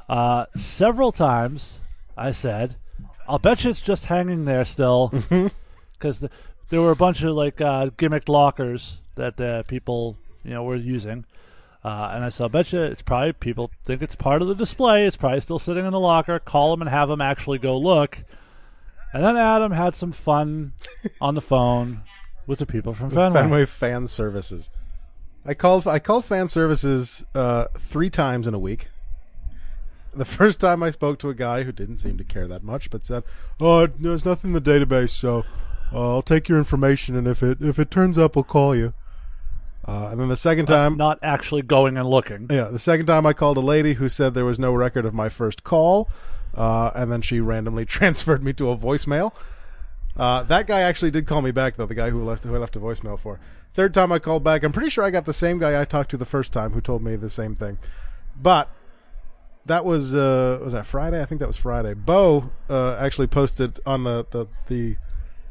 Uh, 0.10 0.46
several 0.56 1.12
times, 1.12 1.80
I 2.18 2.32
said, 2.32 2.76
"I'll 3.28 3.40
bet 3.40 3.64
you 3.64 3.70
it's 3.70 3.82
just 3.82 4.06
hanging 4.06 4.46
there 4.46 4.66
still," 4.66 5.14
because 5.94 6.20
the 6.20 6.30
there 6.70 6.82
were 6.82 6.92
a 6.92 6.96
bunch 6.96 7.22
of 7.24 7.36
like 7.36 7.62
uh, 7.62 7.88
gimmicked 7.98 8.30
lockers 8.30 9.00
that 9.16 9.40
uh, 9.40 9.64
people 9.64 10.18
you 10.44 10.52
know 10.52 10.64
were 10.64 10.76
using. 10.76 11.26
Uh, 11.84 12.12
and 12.14 12.26
I 12.26 12.30
said, 12.30 12.44
I'll 12.44 12.50
bet 12.50 12.74
you 12.74 12.82
it's 12.82 13.02
probably 13.02 13.32
people 13.32 13.72
think 13.86 14.02
it's 14.02 14.16
part 14.16 14.42
of 14.42 14.50
the 14.50 14.56
display. 14.56 15.06
It's 15.06 15.16
probably 15.16 15.40
still 15.40 15.60
sitting 15.60 15.86
in 15.86 15.94
the 15.94 16.00
locker. 16.00 16.38
Call 16.38 16.72
them 16.72 16.82
and 16.82 16.90
have 16.90 17.08
them 17.08 17.22
actually 17.22 17.58
go 17.58 17.78
look. 17.78 18.18
And 19.14 19.24
then 19.24 19.38
Adam 19.38 19.72
had 19.72 19.96
some 19.96 20.12
fun 20.12 20.74
on 21.22 21.36
the 21.36 21.42
phone 21.42 22.02
with 22.46 22.60
the 22.60 22.66
people 22.66 22.94
from 22.94 23.12
Fenway. 23.12 23.42
Fenway 23.42 23.66
Fan 23.66 24.08
Services. 24.08 24.70
I 25.46 25.54
called 25.54 25.88
I 25.88 26.00
called 26.00 26.26
Fan 26.26 26.48
Services 26.48 27.24
uh, 27.34 27.66
three 27.78 28.10
times 28.10 28.46
in 28.46 28.54
a 28.54 28.60
week. 28.60 28.90
The 30.14 30.26
first 30.26 30.60
time 30.60 30.82
I 30.84 30.90
spoke 30.90 31.20
to 31.20 31.30
a 31.30 31.34
guy 31.36 31.64
who 31.64 31.72
didn't 31.72 31.98
seem 32.00 32.18
to 32.18 32.24
care 32.24 32.48
that 32.48 32.64
much, 32.64 32.90
but 32.90 33.04
said, 33.04 33.24
"Oh, 33.60 33.86
there's 33.88 34.26
nothing 34.26 34.54
in 34.54 34.54
the 34.54 34.62
database, 34.62 35.12
so 35.12 35.46
uh, 35.94 36.16
I'll 36.16 36.22
take 36.22 36.50
your 36.50 36.58
information, 36.58 37.16
and 37.16 37.28
if 37.28 37.44
it 37.44 37.60
if 37.62 37.78
it 37.80 37.92
turns 37.92 38.18
up, 38.18 38.36
we'll 38.36 38.44
call 38.44 38.76
you." 38.76 38.94
Uh, 39.88 40.10
and 40.12 40.20
then 40.20 40.28
the 40.28 40.36
second 40.36 40.66
time, 40.68 40.98
Not 40.98 41.20
actually 41.24 41.62
going 41.64 41.98
and 41.98 42.08
looking. 42.08 42.48
yeah, 42.50 42.66
the 42.66 42.80
second 42.80 43.06
time 43.08 43.26
I 43.26 43.34
called 43.34 43.58
a 43.58 43.62
lady 43.62 43.94
who 43.94 44.08
said 44.10 44.34
there 44.34 44.46
was 44.46 44.60
no 44.60 44.72
record 44.74 45.06
of 45.06 45.14
my 45.14 45.30
first 45.30 45.64
call, 45.64 46.10
uh, 46.56 46.92
and 46.96 47.12
then 47.12 47.22
she 47.22 47.40
randomly 47.40 47.86
transferred 47.98 48.44
me 48.44 48.54
to 48.54 48.70
a 48.70 48.78
voicemail. 48.78 49.34
Uh, 50.18 50.44
that 50.44 50.68
guy 50.68 50.82
actually 50.82 51.12
did 51.12 51.26
call 51.28 51.42
me 51.42 51.52
back 51.52 51.78
though. 51.78 51.86
The 51.86 51.96
guy 51.96 52.10
who 52.10 52.24
left 52.24 52.44
who 52.44 52.54
I 52.54 52.58
left 52.58 52.76
a 52.76 52.80
voicemail 52.80 53.18
for. 53.20 53.40
Third 53.74 53.94
time 53.94 54.12
I 54.12 54.20
called 54.20 54.44
back, 54.44 54.64
I'm 54.64 54.72
pretty 54.74 54.90
sure 54.90 55.04
I 55.04 55.12
got 55.12 55.26
the 55.26 55.34
same 55.34 55.60
guy 55.60 55.80
I 55.80 55.86
talked 55.86 56.10
to 56.12 56.18
the 56.18 56.26
first 56.26 56.52
time 56.52 56.72
who 56.72 56.82
told 56.82 57.04
me 57.04 57.16
the 57.16 57.30
same 57.30 57.56
thing. 57.56 57.78
But 58.40 58.70
that 59.70 59.86
was 59.86 60.14
uh, 60.14 60.60
was 60.62 60.74
that 60.74 60.86
Friday? 60.86 61.22
I 61.22 61.26
think 61.26 61.40
that 61.40 61.48
was 61.48 61.58
Friday. 61.58 61.94
Bo 61.94 62.52
uh, 62.70 62.96
actually 62.96 63.28
posted 63.28 63.80
on 63.86 64.04
the, 64.04 64.26
the 64.32 64.48
the 64.68 64.98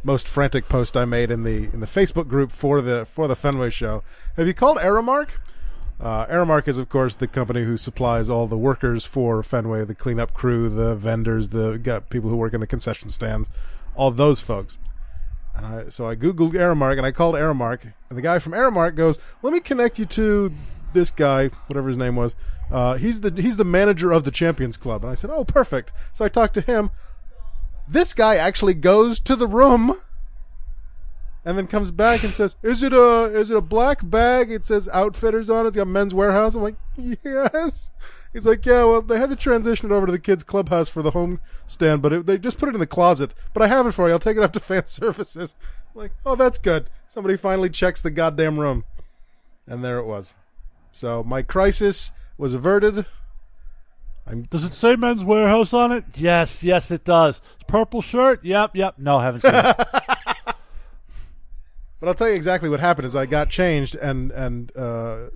most 0.03 0.29
frantic 0.29 0.69
post 0.69 0.97
I 0.97 1.05
made 1.05 1.31
in 1.31 1.45
the 1.45 1.65
in 1.73 1.81
the 1.81 1.87
Facebook 1.87 2.29
group 2.29 2.51
for 2.51 2.81
the 2.81 3.07
for 3.07 3.27
the 3.27 3.37
Fenway 3.37 3.71
show. 3.71 4.03
Have 4.37 4.47
you 4.47 4.55
called 4.55 4.79
Aramark? 4.79 5.31
Uh, 6.01 6.27
Aramark 6.27 6.69
is, 6.69 6.79
of 6.79 6.89
course, 6.89 7.17
the 7.17 7.27
company 7.27 7.65
who 7.65 7.77
supplies 7.77 8.31
all 8.31 8.47
the 8.47 8.59
workers 8.59 9.05
for 9.05 9.43
Fenway, 9.43 9.85
the 9.85 9.97
cleanup 9.97 10.33
crew, 10.33 10.69
the 10.69 10.95
vendors, 10.95 11.49
the 11.49 12.03
people 12.09 12.31
who 12.31 12.37
work 12.37 12.55
in 12.55 12.61
the 12.61 12.69
concession 12.69 13.09
stands, 13.09 13.51
all 13.97 14.13
those 14.13 14.41
folks. 14.41 14.79
And 15.57 15.67
I, 15.67 15.89
so 15.89 16.07
I 16.07 16.15
googled 16.15 16.53
Aramark 16.53 16.99
and 16.99 17.07
I 17.07 17.11
called 17.11 17.35
Aramark, 17.35 17.93
and 18.09 18.17
the 18.17 18.23
guy 18.23 18.39
from 18.39 18.53
Aramark 18.53 18.95
goes, 18.95 19.19
"Let 19.43 19.53
me 19.53 19.59
connect 19.59 19.99
you 19.99 20.07
to 20.07 20.53
this 20.93 21.11
guy, 21.11 21.49
whatever 21.67 21.89
his 21.89 21.97
name 21.97 22.17
was. 22.17 22.35
Uh, 22.71 22.95
he's 22.97 23.21
the 23.21 23.33
he's 23.41 23.57
the 23.57 23.65
manager 23.65 24.13
of 24.13 24.25
the 24.25 24.31
Champions 24.31 24.77
Club." 24.77 25.05
And 25.05 25.13
I 25.13 25.15
said, 25.15 25.31
"Oh, 25.31 25.45
perfect." 25.45 25.93
So 26.13 26.25
I 26.25 26.29
talked 26.29 26.55
to 26.55 26.61
him. 26.61 26.91
This 27.89 28.13
guy 28.13 28.37
actually 28.37 28.75
goes 28.75 29.21
to 29.21 29.35
the 29.35 29.47
room 29.47 29.95
and 31.45 31.57
then 31.57 31.67
comes 31.67 31.91
back 31.91 32.23
and 32.25 32.33
says, 32.35 32.57
"Is 32.63 32.83
it 32.83 32.93
a 32.93 33.23
is 33.25 33.51
it 33.51 33.57
a 33.57 33.63
black 33.63 34.01
bag? 34.03 34.51
It 34.51 34.67
says 34.67 34.89
Outfitters 34.93 35.49
on 35.49 35.65
it. 35.65 35.69
It's 35.69 35.77
got 35.77 35.87
Men's 35.87 36.13
Warehouse." 36.13 36.55
I'm 36.55 36.63
like, 36.63 36.77
"Yes." 36.97 37.91
He's 38.35 38.45
like, 38.47 38.67
"Yeah, 38.67 38.85
well, 38.85 39.01
they 39.01 39.19
had 39.19 39.31
to 39.31 39.37
transition 39.37 39.91
it 39.91 39.95
over 39.95 40.05
to 40.05 40.13
the 40.13 40.19
kids' 40.19 40.45
clubhouse 40.45 40.91
for 40.91 41.03
the 41.03 41.13
home 41.13 41.41
stand, 41.67 42.03
but 42.03 42.13
it, 42.13 42.27
they 42.27 42.37
just 42.37 42.59
put 42.59 42.69
it 42.69 42.75
in 42.75 42.81
the 42.81 42.87
closet. 42.87 43.33
But 43.55 43.63
I 43.63 43.69
have 43.69 43.87
it 43.87 43.93
for 43.93 44.07
you. 44.07 44.13
I'll 44.13 44.19
take 44.19 44.37
it 44.37 44.43
up 44.43 44.53
to 44.53 44.61
fan 44.61 44.85
services." 44.87 45.55
I'm 45.95 46.03
like, 46.03 46.13
"Oh, 46.27 46.37
that's 46.37 46.59
good. 46.59 46.91
Somebody 47.09 47.39
finally 47.39 47.71
checks 47.71 48.03
the 48.03 48.11
goddamn 48.11 48.61
room." 48.61 48.85
And 49.67 49.83
there 49.83 49.99
it 49.99 50.05
was. 50.05 50.33
So 50.99 51.23
my 51.23 51.43
crisis 51.43 52.11
was 52.37 52.55
averted. 52.55 53.07
Does 54.51 54.65
it 54.65 54.75
say 54.75 54.97
Men's 54.97 55.23
Warehouse 55.23 55.73
on 55.73 55.93
it? 55.93 56.05
Yes, 56.17 56.65
yes, 56.65 56.91
it 56.91 57.05
does. 57.05 57.41
Purple 57.69 58.03
shirt? 58.03 58.45
Yep, 58.45 58.75
yep. 58.75 58.97
No, 58.99 59.19
I 59.19 59.25
haven't 59.25 59.41
seen 59.43 59.55
it. 59.55 59.89
But 62.01 62.09
I'll 62.09 62.15
tell 62.15 62.29
you 62.29 62.35
exactly 62.37 62.69
what 62.69 62.79
happened. 62.79 63.07
Is 63.07 63.17
I 63.17 63.27
got 63.27 63.51
changed 63.51 63.97
and 63.97 64.31
and 64.31 64.71
uh, 64.77 65.31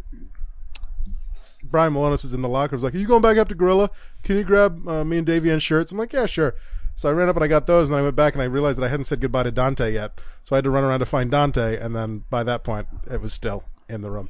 Brian 1.65 1.93
Milonas 1.93 2.25
is 2.25 2.33
in 2.33 2.41
the 2.41 2.49
locker. 2.49 2.77
Was 2.77 2.85
like, 2.85 2.95
"Are 2.95 2.99
you 2.99 3.07
going 3.09 3.21
back 3.21 3.37
up 3.37 3.49
to 3.49 3.57
Gorilla? 3.57 3.91
Can 4.23 4.37
you 4.37 4.45
grab 4.45 4.87
uh, 4.89 5.03
me 5.03 5.19
and 5.19 5.27
Davian 5.27 5.61
shirts?" 5.61 5.91
I'm 5.91 5.99
like, 5.99 6.13
"Yeah, 6.13 6.27
sure." 6.27 6.55
So 6.95 7.09
I 7.09 7.13
ran 7.13 7.29
up 7.29 7.35
and 7.35 7.45
I 7.45 7.49
got 7.49 7.67
those, 7.67 7.91
and 7.91 7.99
I 7.99 8.03
went 8.03 8.15
back 8.15 8.35
and 8.35 8.43
I 8.43 8.45
realized 8.45 8.79
that 8.79 8.85
I 8.85 8.89
hadn't 8.91 9.07
said 9.07 9.21
goodbye 9.21 9.43
to 9.43 9.51
Dante 9.51 9.93
yet. 9.93 10.21
So 10.45 10.55
I 10.55 10.59
had 10.59 10.65
to 10.65 10.71
run 10.71 10.85
around 10.85 11.01
to 11.01 11.07
find 11.07 11.33
Dante, 11.33 11.77
and 11.79 11.97
then 11.97 12.23
by 12.31 12.45
that 12.45 12.63
point, 12.63 12.87
it 13.11 13.21
was 13.21 13.33
still 13.33 13.65
in 13.89 14.03
the 14.03 14.11
room. 14.13 14.29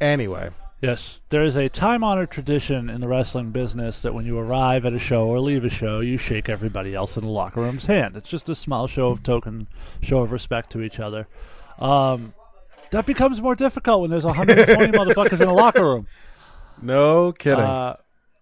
Anyway, 0.00 0.50
Yes, 0.82 1.22
there 1.30 1.42
is 1.42 1.56
a 1.56 1.70
time 1.70 2.04
honored 2.04 2.30
tradition 2.30 2.90
in 2.90 3.00
the 3.00 3.08
wrestling 3.08 3.50
business 3.50 4.00
that 4.00 4.12
when 4.12 4.26
you 4.26 4.38
arrive 4.38 4.84
at 4.84 4.92
a 4.92 4.98
show 4.98 5.26
or 5.26 5.40
leave 5.40 5.64
a 5.64 5.70
show, 5.70 6.00
you 6.00 6.18
shake 6.18 6.50
everybody 6.50 6.94
else 6.94 7.16
in 7.16 7.22
the 7.24 7.30
locker 7.30 7.62
room's 7.62 7.86
hand. 7.86 8.14
It's 8.14 8.28
just 8.28 8.48
a 8.50 8.54
small 8.54 8.86
show 8.86 9.08
of 9.08 9.22
token, 9.22 9.68
show 10.02 10.18
of 10.18 10.32
respect 10.32 10.70
to 10.72 10.82
each 10.82 11.00
other. 11.00 11.28
Um, 11.78 12.34
that 12.90 13.06
becomes 13.06 13.40
more 13.40 13.54
difficult 13.54 14.02
when 14.02 14.10
there's 14.10 14.26
120 14.26 14.92
motherfuckers 14.98 15.40
in 15.40 15.48
a 15.48 15.54
locker 15.54 15.82
room. 15.82 16.06
no 16.82 17.32
kidding. 17.32 17.64
Uh, 17.64 17.96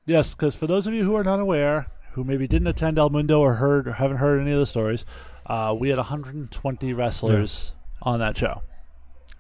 yes, 0.04 0.34
because 0.34 0.56
for 0.56 0.66
those 0.66 0.88
of 0.88 0.92
you 0.92 1.04
who 1.04 1.14
are 1.14 1.24
not 1.24 1.38
aware, 1.38 1.86
who 2.12 2.24
maybe 2.24 2.48
didn't 2.48 2.66
attend 2.68 2.98
El 2.98 3.10
Mundo 3.10 3.38
or 3.38 3.54
heard 3.54 3.86
or 3.86 3.92
haven't 3.92 4.16
heard 4.16 4.40
any 4.40 4.50
of 4.50 4.58
the 4.58 4.66
stories, 4.66 5.04
uh, 5.46 5.72
we 5.78 5.88
had 5.88 5.98
120 5.98 6.92
wrestlers 6.94 7.72
on 8.02 8.18
that 8.18 8.36
show. 8.36 8.62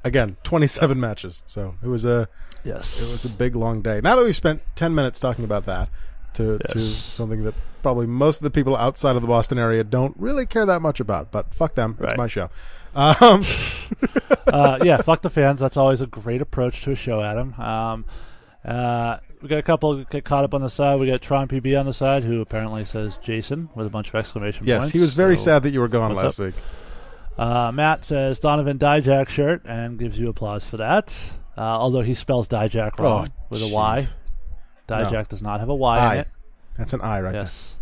Again, 0.04 0.36
27 0.42 1.00
matches. 1.00 1.42
So 1.46 1.74
it 1.82 1.88
was 1.88 2.04
a 2.04 2.28
Yes, 2.62 2.98
it 3.02 3.10
was 3.12 3.24
a 3.24 3.28
big 3.28 3.56
long 3.56 3.82
day. 3.82 4.00
Now 4.02 4.16
that 4.16 4.24
we've 4.24 4.36
spent 4.36 4.62
10 4.76 4.94
minutes 4.94 5.18
talking 5.18 5.44
about 5.44 5.66
that, 5.66 5.88
to 6.34 6.58
to 6.70 6.78
something 6.78 7.44
that 7.44 7.54
probably 7.82 8.06
most 8.06 8.38
of 8.38 8.42
the 8.42 8.50
people 8.50 8.76
outside 8.76 9.16
of 9.16 9.22
the 9.22 9.28
Boston 9.28 9.58
area 9.58 9.84
don't 9.84 10.14
really 10.18 10.46
care 10.46 10.66
that 10.66 10.80
much 10.82 10.98
about. 11.00 11.30
But 11.30 11.54
fuck 11.54 11.74
them, 11.74 11.96
it's 12.00 12.10
Right. 12.12 12.16
my 12.18 12.26
show. 12.26 12.50
Um, 12.94 13.44
uh, 14.46 14.78
yeah, 14.82 14.96
fuck 14.98 15.22
the 15.22 15.30
fans. 15.30 15.60
That's 15.60 15.76
always 15.76 16.00
a 16.00 16.06
great 16.06 16.40
approach 16.40 16.82
to 16.84 16.92
a 16.92 16.96
show, 16.96 17.20
Adam. 17.22 17.54
Um, 17.60 18.04
uh, 18.64 19.18
we 19.42 19.48
got 19.48 19.58
a 19.58 19.62
couple 19.62 20.02
get 20.04 20.24
caught 20.24 20.44
up 20.44 20.54
on 20.54 20.62
the 20.62 20.70
side. 20.70 20.98
We 21.00 21.06
got 21.06 21.20
Tron 21.20 21.48
PB 21.48 21.78
on 21.78 21.86
the 21.86 21.92
side, 21.92 22.24
who 22.24 22.40
apparently 22.40 22.84
says 22.84 23.18
Jason 23.18 23.68
with 23.74 23.86
a 23.86 23.90
bunch 23.90 24.08
of 24.08 24.14
exclamation 24.14 24.66
yes, 24.66 24.82
points. 24.84 24.92
he 24.92 25.00
was 25.00 25.12
very 25.14 25.36
So, 25.36 25.44
sad 25.44 25.62
that 25.64 25.70
you 25.70 25.80
were 25.80 25.88
gone 25.88 26.14
last 26.14 26.40
up? 26.40 26.46
week. 26.46 26.54
Uh, 27.36 27.72
Matt 27.72 28.04
says 28.04 28.38
Donovan 28.38 28.78
Dijak 28.78 29.28
shirt 29.28 29.62
and 29.64 29.98
gives 29.98 30.18
you 30.18 30.28
applause 30.28 30.64
for 30.66 30.76
that. 30.76 31.32
Uh, 31.56 31.60
although 31.60 32.02
he 32.02 32.14
spells 32.14 32.46
Dijak 32.48 32.98
wrong 32.98 33.28
Oh, 33.28 33.44
with 33.48 33.62
a 33.62 33.64
jeez. 33.66 34.08
Dijak 34.88 35.12
No. 35.12 35.22
does 35.24 35.42
not 35.42 35.60
have 35.60 35.68
a 35.68 35.74
Y 35.74 35.98
I. 35.98 36.14
in 36.14 36.20
it. 36.20 36.28
That's 36.78 36.92
an 36.92 37.00
I 37.00 37.20
right 37.20 37.34
Yes. 37.34 37.76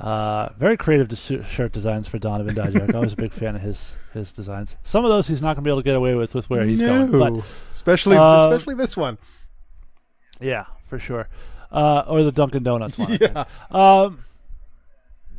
Uh, 0.00 0.48
very 0.58 0.76
creative 0.76 1.06
des- 1.08 1.44
shirt 1.44 1.72
designs 1.72 2.08
for 2.08 2.18
Donovan 2.18 2.54
Dijak. 2.54 2.94
I 2.96 2.98
was 2.98 3.12
a 3.12 3.16
big 3.16 3.32
fan 3.32 3.54
of 3.54 3.62
his 3.62 3.94
his 4.12 4.32
designs. 4.32 4.76
Some 4.82 5.04
of 5.04 5.08
those 5.10 5.28
he's 5.28 5.40
not 5.40 5.54
going 5.54 5.62
to 5.62 5.62
be 5.62 5.70
able 5.70 5.80
to 5.80 5.84
get 5.84 5.94
away 5.96 6.14
with 6.14 6.34
with 6.34 6.50
where 6.50 6.64
he's 6.64 6.80
no. 6.80 7.06
going, 7.06 7.18
but 7.36 7.44
especially 7.72 8.16
Uh, 8.16 8.48
especially 8.48 8.74
this 8.74 8.96
one. 8.96 9.18
Yeah, 10.40 10.64
for 10.88 10.98
sure. 10.98 11.28
Uh, 11.70 12.02
or 12.08 12.22
the 12.24 12.32
Dunkin' 12.32 12.62
Donuts 12.64 12.98
one. 12.98 13.16
Yeah. 13.20 13.44
Um, 13.70 14.24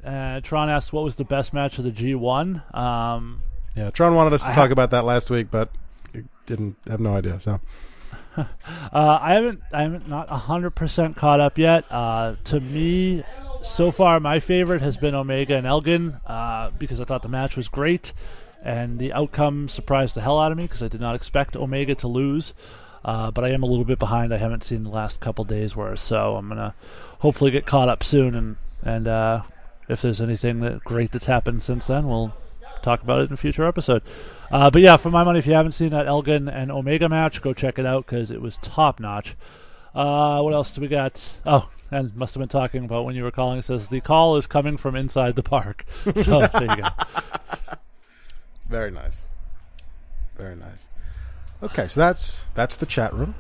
uh, 0.06 0.42
Tron 0.42 0.70
asked 0.70 0.94
"What 0.94 1.04
was 1.04 1.16
the 1.16 1.26
best 1.26 1.54
match 1.54 1.78
of 1.78 1.84
the 1.84 1.92
G1?" 1.92 2.76
Um, 2.76 3.42
Yeah, 3.76 3.90
Tron 3.90 4.16
wanted 4.16 4.34
us 4.34 4.44
to 4.44 4.50
I 4.50 4.56
talk 4.56 4.68
ha- 4.70 4.74
about 4.74 4.92
that 4.92 5.06
last 5.06 5.30
week, 5.30 5.48
but 5.52 5.70
didn't 6.46 6.78
have 6.88 7.00
no 7.00 7.16
idea. 7.16 7.40
So 7.40 7.60
uh, 8.38 8.46
I 8.94 9.34
haven't, 9.34 9.62
I 9.72 9.84
haven't 9.84 10.08
not 10.08 10.30
hundred 10.30 10.72
percent 10.72 11.16
caught 11.16 11.40
up 11.40 11.58
yet. 11.58 11.86
Uh, 11.90 12.36
to 12.46 12.60
me, 12.60 13.24
so 13.62 13.92
far, 13.92 14.20
my 14.20 14.40
favorite 14.40 14.82
has 14.82 14.98
been 14.98 15.16
Omega 15.16 15.56
and 15.56 15.66
Elgin 15.68 16.20
uh, 16.26 16.70
because 16.72 17.00
I 17.02 17.06
thought 17.06 17.22
the 17.22 17.30
match 17.30 17.56
was 17.58 17.68
great, 17.68 18.14
and 18.64 19.00
the 19.00 19.14
outcome 19.14 19.68
surprised 19.70 20.16
the 20.16 20.22
hell 20.22 20.40
out 20.40 20.52
of 20.52 20.58
me 20.58 20.66
because 20.66 20.84
I 20.84 20.88
did 20.88 21.02
not 21.02 21.16
expect 21.16 21.56
Omega 21.56 21.96
to 21.96 22.08
lose. 22.08 22.54
Uh, 23.04 23.30
but 23.30 23.44
I 23.44 23.50
am 23.50 23.62
a 23.62 23.68
little 23.68 23.86
bit 23.86 24.00
behind. 24.00 24.34
I 24.34 24.38
haven't 24.38 24.64
seen 24.64 24.84
the 24.84 24.90
last 24.90 25.20
couple 25.20 25.46
days 25.46 25.76
worth, 25.76 26.00
so 26.00 26.36
I'm 26.36 26.50
gonna 26.50 26.74
hopefully 27.20 27.52
get 27.52 27.66
caught 27.68 27.88
up 27.88 28.04
soon. 28.04 28.34
And 28.34 28.56
and 28.84 29.08
uh, 29.08 29.44
if 29.88 30.02
there's 30.02 30.22
anything 30.22 30.60
that 30.62 30.84
great 30.84 31.12
that's 31.12 31.26
happened 31.26 31.62
since 31.62 31.88
then, 31.88 32.08
we'll 32.08 32.34
talk 32.82 33.02
about 33.02 33.22
it 33.22 33.28
in 33.30 33.34
a 33.34 33.38
future 33.38 33.66
episode. 33.66 34.02
Uh, 34.52 34.70
but 34.70 34.82
yeah, 34.82 34.98
for 34.98 35.10
my 35.10 35.24
money, 35.24 35.40
if 35.40 35.48
you 35.48 35.54
haven't 35.54 35.74
seen 35.74 35.90
that 35.90 36.08
Elgin 36.08 36.48
and 36.48 36.72
Omega 36.72 37.10
match, 37.10 37.42
go 37.42 37.54
check 37.54 37.80
it 37.80 37.86
out 37.86 38.06
because 38.06 38.32
it 38.32 38.42
was 38.42 38.58
top 38.58 39.00
notch. 39.00 39.36
Uh, 39.94 40.42
what 40.42 40.54
else 40.54 40.72
do 40.74 40.82
we 40.82 40.88
got? 40.88 41.34
Oh, 41.46 41.70
and 41.92 42.16
must 42.16 42.34
have 42.34 42.40
been 42.40 42.50
talking 42.50 42.86
about 42.86 43.06
when 43.06 43.16
you 43.16 43.24
were 43.24 43.32
calling. 43.32 43.60
It 43.60 43.66
says 43.66 43.88
the 43.88 44.02
call 44.02 44.38
is 44.38 44.48
coming 44.48 44.78
from 44.78 44.96
inside 44.96 45.36
the 45.36 45.44
park. 45.44 45.86
So 46.24 46.48
there 46.48 46.64
you 46.64 46.84
go. 46.84 46.90
very 48.70 48.92
nice, 48.92 49.26
very 50.38 50.56
nice. 50.56 50.90
Okay, 51.64 51.88
so 51.88 52.00
that's 52.00 52.46
that's 52.56 52.76
the 52.76 52.86
chat 52.86 53.14
room. 53.14 53.36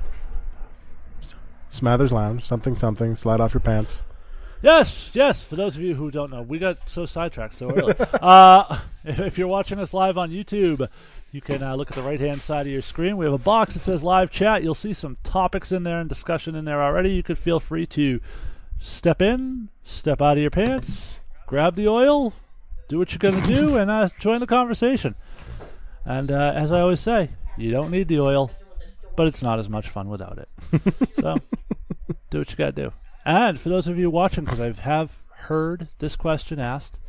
Smathers 1.69 2.11
Lounge, 2.11 2.45
something 2.45 2.75
something. 2.75 3.15
Slide 3.15 3.41
off 3.41 3.53
your 3.53 3.61
pants. 3.61 4.01
Yes, 4.65 5.15
yes. 5.15 5.43
For 5.43 5.55
those 5.55 5.77
of 5.77 5.83
you 5.83 5.93
who 5.93 6.09
don't 6.09 6.31
know, 6.31 6.41
we 6.41 6.57
got 6.57 6.89
so 6.89 7.05
sidetracked 7.05 7.55
so 7.55 7.69
early. 7.69 7.93
uh, 8.13 8.79
if 9.05 9.37
you're 9.37 9.47
watching 9.47 9.77
us 9.77 9.93
live 9.93 10.17
on 10.17 10.31
YouTube, 10.31 10.89
you 11.31 11.39
can 11.39 11.61
uh, 11.61 11.75
look 11.75 11.91
at 11.91 11.95
the 11.95 12.01
right 12.01 12.19
hand 12.19 12.41
side 12.41 12.65
of 12.65 12.73
your 12.73 12.81
screen. 12.81 13.15
We 13.15 13.25
have 13.25 13.33
a 13.35 13.37
box 13.37 13.75
that 13.75 13.81
says 13.81 14.01
live 14.01 14.31
chat. 14.31 14.63
You'll 14.63 14.73
see 14.73 14.93
some 14.93 15.17
topics 15.23 15.71
in 15.71 15.83
there 15.83 15.99
and 15.99 16.09
discussion 16.09 16.55
in 16.55 16.65
there 16.65 16.81
already. 16.81 17.11
You 17.11 17.21
could 17.21 17.37
feel 17.37 17.59
free 17.59 17.85
to 17.85 18.19
step 18.79 19.21
in, 19.21 19.69
step 19.83 20.19
out 20.19 20.37
of 20.37 20.41
your 20.41 20.49
pants, 20.49 21.19
grab 21.45 21.75
the 21.75 21.87
oil, 21.87 22.33
do 22.87 22.97
what 22.97 23.11
you're 23.11 23.19
going 23.19 23.39
to 23.39 23.47
do 23.47 23.77
and 23.77 23.91
uh, 23.91 24.09
join 24.19 24.39
the 24.39 24.47
conversation. 24.47 25.13
And 26.05 26.31
uh, 26.31 26.53
as 26.55 26.71
I 26.71 26.81
always 26.81 27.01
say, 27.01 27.29
you 27.55 27.69
don't 27.69 27.91
need 27.91 28.07
the 28.07 28.19
oil, 28.19 28.49
but 29.15 29.27
it's 29.27 29.43
not 29.43 29.59
as 29.59 29.69
much 29.69 29.89
fun 29.89 30.09
without 30.09 30.39
it. 30.39 30.49
so 31.19 31.37
do 32.31 32.39
what 32.39 32.49
you 32.49 32.55
got 32.55 32.75
to 32.75 32.85
do. 32.85 32.93
And 33.25 33.59
for 33.59 33.69
those 33.69 33.87
of 33.87 33.97
you 33.97 34.09
watching, 34.09 34.43
because 34.43 34.61
I 34.61 34.71
have 34.71 35.17
heard 35.31 35.87
this 35.99 36.15
question 36.15 36.59
asked, 36.59 36.99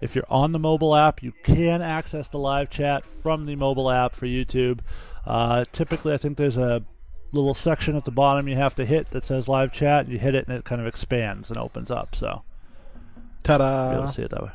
if 0.00 0.14
you're 0.16 0.26
on 0.28 0.52
the 0.52 0.58
mobile 0.58 0.96
app, 0.96 1.22
you 1.22 1.32
can 1.44 1.82
access 1.82 2.28
the 2.28 2.38
live 2.38 2.70
chat 2.70 3.04
from 3.04 3.44
the 3.44 3.54
mobile 3.54 3.90
app 3.90 4.14
for 4.14 4.26
YouTube. 4.26 4.80
Uh, 5.24 5.64
typically, 5.70 6.12
I 6.12 6.16
think 6.16 6.36
there's 6.36 6.56
a 6.56 6.82
little 7.30 7.54
section 7.54 7.96
at 7.96 8.04
the 8.04 8.10
bottom 8.10 8.48
you 8.48 8.56
have 8.56 8.74
to 8.76 8.84
hit 8.84 9.10
that 9.10 9.24
says 9.24 9.46
live 9.46 9.72
chat. 9.72 10.08
You 10.08 10.18
hit 10.18 10.34
it 10.34 10.48
and 10.48 10.56
it 10.56 10.64
kind 10.64 10.80
of 10.80 10.86
expands 10.86 11.50
and 11.50 11.58
opens 11.58 11.90
up. 11.90 12.14
So 12.14 12.42
Ta-da! 13.44 13.90
be 13.90 13.96
able 13.96 14.06
to 14.06 14.12
see 14.12 14.22
it 14.22 14.30
that 14.30 14.42
way. 14.42 14.50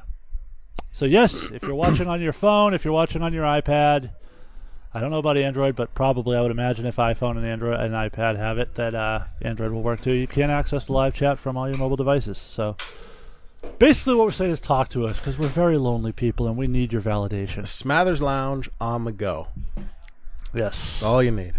So 0.92 1.06
yes, 1.06 1.44
if 1.54 1.64
you're 1.64 1.76
watching 1.76 2.08
on 2.08 2.22
your 2.22 2.34
phone, 2.34 2.74
if 2.74 2.84
you're 2.84 2.94
watching 2.94 3.22
on 3.22 3.34
your 3.34 3.46
iPad, 3.46 4.12
I 4.98 5.00
don't 5.00 5.12
know 5.12 5.20
about 5.20 5.38
Android, 5.38 5.76
but 5.76 5.94
probably 5.94 6.36
I 6.36 6.42
would 6.42 6.50
imagine 6.50 6.88
if 6.88 6.96
iPhone 6.96 7.38
and 7.38 7.46
Android 7.46 7.80
and 7.80 7.94
iPad 7.94 8.36
have 8.36 8.58
it, 8.58 8.74
that 8.76 8.96
uh, 8.96 9.26
Android 9.44 9.72
will 9.72 9.84
work 9.84 10.02
too. 10.02 10.12
You 10.12 10.26
can 10.26 10.50
access 10.50 10.86
the 10.86 10.94
live 10.94 11.14
chat 11.14 11.38
from 11.38 11.56
all 11.56 11.68
your 11.68 11.78
mobile 11.78 11.98
devices. 11.98 12.40
So 12.40 12.76
basically, 13.78 14.16
what 14.16 14.26
we're 14.26 14.32
saying 14.32 14.50
is 14.50 14.60
talk 14.60 14.90
to 14.90 15.06
us 15.06 15.20
because 15.20 15.38
we're 15.38 15.50
very 15.50 15.78
lonely 15.78 16.14
people 16.14 16.48
and 16.48 16.58
we 16.58 16.66
need 16.66 16.92
your 16.92 17.04
validation. 17.04 17.68
Smathers 17.68 18.22
Lounge 18.22 18.72
on 18.82 19.06
the 19.06 19.12
go. 19.12 19.50
Yes. 20.52 21.04
All 21.04 21.22
you 21.22 21.30
need. 21.30 21.54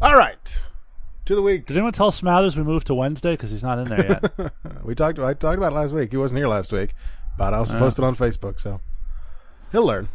All 0.00 0.16
right. 0.16 0.62
To 1.26 1.34
the 1.34 1.42
week. 1.42 1.66
Did 1.66 1.76
anyone 1.76 1.92
tell 1.92 2.10
Smathers 2.10 2.56
we 2.56 2.62
moved 2.62 2.86
to 2.86 2.94
Wednesday 2.94 3.34
because 3.34 3.50
he's 3.50 3.62
not 3.62 3.78
in 3.78 3.90
there 3.90 4.20
yet? 4.38 4.52
We 4.82 4.94
talked. 4.94 5.18
I 5.18 5.34
talked 5.34 5.58
about 5.58 5.72
it 5.72 5.74
last 5.74 5.92
week. 5.92 6.12
He 6.12 6.16
wasn't 6.16 6.38
here 6.38 6.48
last 6.48 6.72
week, 6.72 6.94
but 7.36 7.52
I 7.52 7.58
also 7.58 7.78
posted 7.78 8.06
on 8.06 8.16
Facebook, 8.16 8.58
so 8.58 8.80
he'll 9.70 9.84
learn. 9.84 10.08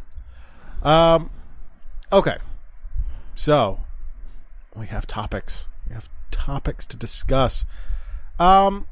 Um. 0.81 1.29
Okay. 2.11 2.37
So 3.35 3.81
we 4.75 4.87
have 4.87 5.05
topics. 5.05 5.67
We 5.87 5.93
have 5.93 6.09
topics 6.31 6.85
to 6.87 6.97
discuss. 6.97 7.65
Um. 8.39 8.87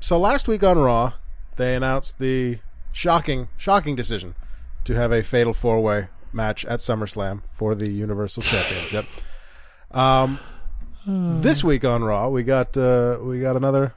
So 0.00 0.18
last 0.18 0.48
week 0.48 0.62
on 0.62 0.78
Raw, 0.78 1.14
they 1.56 1.74
announced 1.74 2.18
the 2.18 2.58
shocking, 2.92 3.48
shocking 3.56 3.94
decision 3.96 4.34
to 4.84 4.94
have 4.94 5.12
a 5.12 5.22
fatal 5.22 5.52
four 5.52 5.80
way 5.80 6.08
match 6.32 6.64
at 6.64 6.80
SummerSlam 6.80 7.42
for 7.52 7.74
the 7.74 7.90
Universal 7.90 8.42
Championship. 8.42 9.06
Um, 9.92 10.38
this 11.04 11.64
week 11.64 11.84
on 11.84 12.04
Raw, 12.04 12.28
we 12.28 12.44
got 12.44 12.76
uh, 12.76 13.18
we 13.20 13.40
got 13.40 13.56
another 13.56 13.92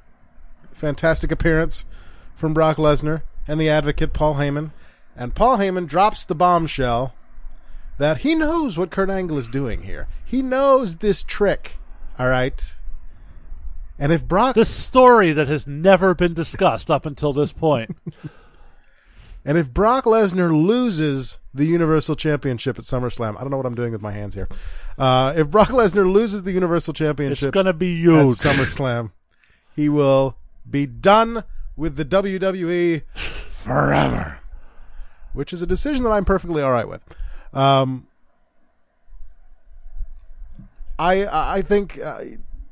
fantastic 0.71 1.31
appearance 1.31 1.85
from 2.33 2.51
Brock 2.55 2.77
Lesnar 2.77 3.21
and 3.47 3.61
the 3.61 3.69
Advocate 3.69 4.11
Paul 4.11 4.33
Heyman, 4.33 4.71
and 5.15 5.35
Paul 5.35 5.59
Heyman 5.59 5.85
drops 5.85 6.25
the 6.25 6.33
bombshell 6.33 7.13
that 7.97 8.19
he 8.19 8.35
knows 8.35 8.77
what 8.77 8.91
Kurt 8.91 9.09
Angle 9.09 9.37
is 9.37 9.47
doing 9.47 9.83
here. 9.83 10.07
He 10.25 10.41
knows 10.41 10.97
this 10.97 11.23
trick. 11.23 11.77
All 12.17 12.27
right. 12.27 12.75
And 13.99 14.11
if 14.11 14.27
Brock 14.27 14.55
this 14.55 14.69
story 14.73 15.31
that 15.33 15.47
has 15.47 15.67
never 15.67 16.13
been 16.13 16.33
discussed 16.33 16.89
up 16.89 17.05
until 17.05 17.33
this 17.33 17.51
point. 17.51 17.95
And 19.45 19.57
if 19.57 19.73
Brock 19.73 20.05
Lesnar 20.05 20.55
loses 20.55 21.39
the 21.53 21.65
Universal 21.65 22.15
Championship 22.15 22.79
at 22.79 22.85
SummerSlam, 22.85 23.35
I 23.37 23.41
don't 23.41 23.49
know 23.49 23.57
what 23.57 23.65
I'm 23.65 23.75
doing 23.75 23.91
with 23.91 24.01
my 24.01 24.11
hands 24.11 24.35
here. 24.35 24.47
Uh, 24.97 25.33
if 25.35 25.49
Brock 25.49 25.69
Lesnar 25.69 26.09
loses 26.11 26.43
the 26.43 26.53
Universal 26.53 26.93
Championship, 26.93 27.49
It's 27.49 27.53
going 27.53 27.65
to 27.65 27.73
be 27.73 27.93
at 27.93 27.99
huge. 27.99 28.37
SummerSlam, 28.37 29.11
he 29.75 29.89
will 29.89 30.37
be 30.69 30.85
done 30.85 31.43
with 31.75 31.97
the 31.97 32.05
WWE 32.05 33.03
forever, 33.13 34.39
which 35.33 35.51
is 35.51 35.61
a 35.61 35.67
decision 35.67 36.03
that 36.05 36.11
I'm 36.11 36.25
perfectly 36.25 36.61
all 36.61 36.71
right 36.71 36.87
with. 36.87 37.01
Um, 37.53 38.07
I 40.97 41.57
I 41.57 41.61
think 41.61 41.99
uh, 41.99 42.21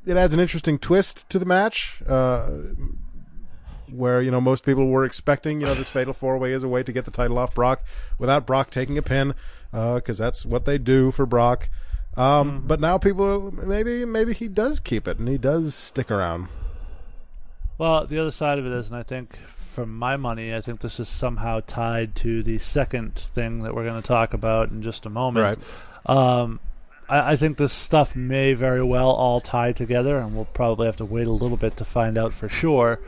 it 0.06 0.16
adds 0.16 0.34
an 0.34 0.40
interesting 0.40 0.78
twist 0.78 1.28
to 1.30 1.38
the 1.38 1.46
match. 1.46 2.02
Uh, 2.08 2.50
where 3.90 4.22
you 4.22 4.30
know 4.30 4.40
most 4.40 4.64
people 4.64 4.88
were 4.88 5.04
expecting 5.04 5.60
you 5.60 5.66
know 5.66 5.74
this 5.74 5.90
fatal 5.90 6.14
four 6.14 6.38
way 6.38 6.52
is 6.52 6.62
a 6.62 6.68
way 6.68 6.82
to 6.82 6.92
get 6.92 7.04
the 7.04 7.10
title 7.10 7.38
off 7.38 7.54
Brock 7.54 7.84
without 8.18 8.46
Brock 8.46 8.70
taking 8.70 8.96
a 8.96 9.02
pin 9.02 9.34
because 9.70 10.18
that's 10.18 10.46
what 10.46 10.64
they 10.64 10.78
do 10.78 11.10
for 11.10 11.26
Brock. 11.26 11.68
Um, 12.16 12.64
But 12.66 12.80
now 12.80 12.98
people 12.98 13.50
maybe 13.52 14.04
maybe 14.04 14.34
he 14.34 14.48
does 14.48 14.80
keep 14.80 15.06
it 15.08 15.18
and 15.18 15.28
he 15.28 15.38
does 15.38 15.74
stick 15.74 16.10
around. 16.10 16.48
Well, 17.78 18.06
the 18.06 18.18
other 18.18 18.30
side 18.30 18.58
of 18.58 18.66
it 18.66 18.72
is, 18.72 18.88
and 18.88 18.96
I 18.96 19.02
think 19.02 19.38
for 19.72 19.86
my 19.86 20.16
money, 20.16 20.54
I 20.54 20.60
think 20.60 20.80
this 20.80 21.00
is 21.00 21.08
somehow 21.08 21.60
tied 21.66 22.14
to 22.16 22.42
the 22.42 22.58
second 22.58 23.14
thing 23.14 23.62
that 23.62 23.74
we're 23.74 23.84
going 23.84 24.00
to 24.00 24.06
talk 24.06 24.34
about 24.34 24.70
in 24.70 24.82
just 24.82 25.06
a 25.06 25.10
moment. 25.10 25.58
Um, 26.06 26.60
I, 27.08 27.32
I 27.32 27.36
think 27.36 27.56
this 27.56 27.72
stuff 27.72 28.14
may 28.14 28.52
very 28.52 28.82
well 28.82 29.10
all 29.10 29.40
tie 29.40 29.72
together, 29.72 30.18
and 30.18 30.34
we'll 30.34 30.44
probably 30.44 30.86
have 30.86 30.98
to 30.98 31.04
wait 31.04 31.26
a 31.26 31.32
little 31.32 31.56
bit 31.56 31.76
to 31.78 31.84
find 31.84 32.18
out 32.18 32.34
for 32.34 32.48
sure. 32.48 33.00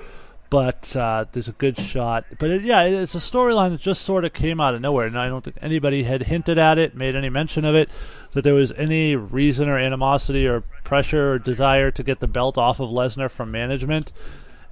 But 0.48 0.94
uh, 0.96 1.26
there's 1.32 1.48
a 1.48 1.52
good 1.52 1.76
shot. 1.76 2.24
But 2.38 2.50
it, 2.50 2.62
yeah, 2.62 2.82
it's 2.84 3.14
a 3.14 3.18
storyline 3.18 3.70
that 3.70 3.80
just 3.80 4.02
sort 4.02 4.24
of 4.24 4.32
came 4.32 4.60
out 4.60 4.74
of 4.74 4.80
nowhere, 4.80 5.06
and 5.06 5.18
I 5.18 5.28
don't 5.28 5.44
think 5.44 5.56
anybody 5.60 6.04
had 6.04 6.22
hinted 6.22 6.58
at 6.58 6.78
it, 6.78 6.94
made 6.94 7.14
any 7.14 7.28
mention 7.28 7.64
of 7.64 7.74
it, 7.74 7.90
that 8.32 8.42
there 8.42 8.54
was 8.54 8.72
any 8.72 9.16
reason 9.16 9.68
or 9.68 9.78
animosity 9.78 10.46
or 10.46 10.62
pressure 10.82 11.32
or 11.32 11.38
desire 11.38 11.90
to 11.90 12.02
get 12.02 12.20
the 12.20 12.28
belt 12.28 12.56
off 12.56 12.80
of 12.80 12.88
Lesnar 12.88 13.30
from 13.30 13.50
management. 13.50 14.12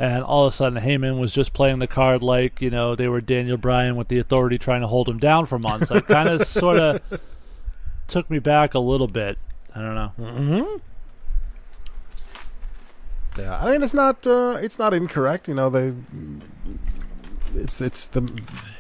And 0.03 0.25
all 0.25 0.47
of 0.47 0.53
a 0.53 0.57
sudden, 0.57 0.83
Heyman 0.83 1.21
was 1.21 1.33
just 1.33 1.53
playing 1.53 1.79
the 1.79 1.87
card 1.87 2.25
like 2.25 2.61
you 2.61 2.71
know 2.71 2.97
they 2.97 3.07
were 3.07 3.21
Daniel 3.21 3.57
Bryan 3.57 3.95
with 3.95 4.09
the 4.09 4.19
Authority 4.19 4.59
trying 4.59 4.81
to 4.81 4.89
hold 4.89 5.09
him 5.09 5.21
down 5.21 5.47
for 5.47 5.61
months. 5.61 5.93
Like 5.93 6.09
kind 6.09 6.29
of 6.29 6.45
sort 6.45 6.81
of 6.81 7.01
took 8.09 8.29
me 8.29 8.41
back 8.41 8.75
a 8.75 8.81
little 8.81 9.07
bit. 9.07 9.39
I 9.73 9.81
don't 9.81 9.95
know. 9.95 10.81
Yeah, 13.39 13.57
I 13.57 13.71
mean 13.71 13.85
it's 13.85 13.95
not 13.95 14.27
uh, 14.27 14.59
it's 14.61 14.77
not 14.77 14.93
incorrect. 14.93 15.47
You 15.47 15.55
know 15.55 15.71
they 15.71 15.95
it's 17.55 17.81
it's 17.81 18.09
the 18.09 18.23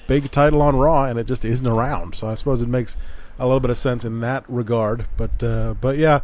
big 0.09 0.29
title 0.33 0.61
on 0.61 0.75
Raw 0.75 1.05
and 1.05 1.21
it 1.21 1.29
just 1.29 1.45
isn't 1.45 1.69
around. 1.69 2.17
So 2.17 2.27
I 2.27 2.35
suppose 2.35 2.61
it 2.63 2.69
makes 2.69 2.97
a 3.39 3.45
little 3.47 3.61
bit 3.61 3.71
of 3.71 3.79
sense 3.79 4.05
in 4.05 4.19
that 4.23 4.45
regard. 4.49 5.07
But 5.17 5.41
uh, 5.41 5.75
but 5.81 5.99
yeah, 5.99 6.23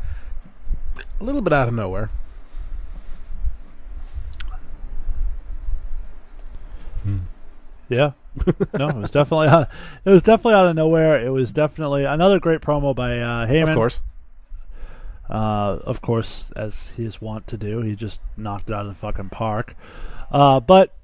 a 1.20 1.22
little 1.22 1.40
bit 1.40 1.52
out 1.52 1.68
of 1.68 1.74
nowhere. 1.74 2.10
Yeah. 7.88 8.12
no, 8.78 8.88
it 8.88 8.96
was 8.96 9.10
definitely 9.10 9.48
out, 9.48 9.68
it 10.04 10.10
was 10.10 10.22
definitely 10.22 10.54
out 10.54 10.66
of 10.66 10.76
nowhere. 10.76 11.24
It 11.24 11.30
was 11.30 11.50
definitely 11.50 12.04
another 12.04 12.38
great 12.38 12.60
promo 12.60 12.94
by 12.94 13.18
uh, 13.18 13.46
Heyman. 13.46 13.70
Of 13.70 13.74
course. 13.74 14.00
Uh, 15.28 15.78
of 15.84 16.00
course, 16.00 16.50
as 16.56 16.90
he 16.96 17.04
is 17.04 17.20
wont 17.20 17.46
to 17.48 17.56
do, 17.56 17.82
he 17.82 17.94
just 17.94 18.20
knocked 18.36 18.70
it 18.70 18.74
out 18.74 18.82
of 18.82 18.88
the 18.88 18.94
fucking 18.94 19.28
park. 19.28 19.74
Uh, 20.30 20.60
but 20.60 20.94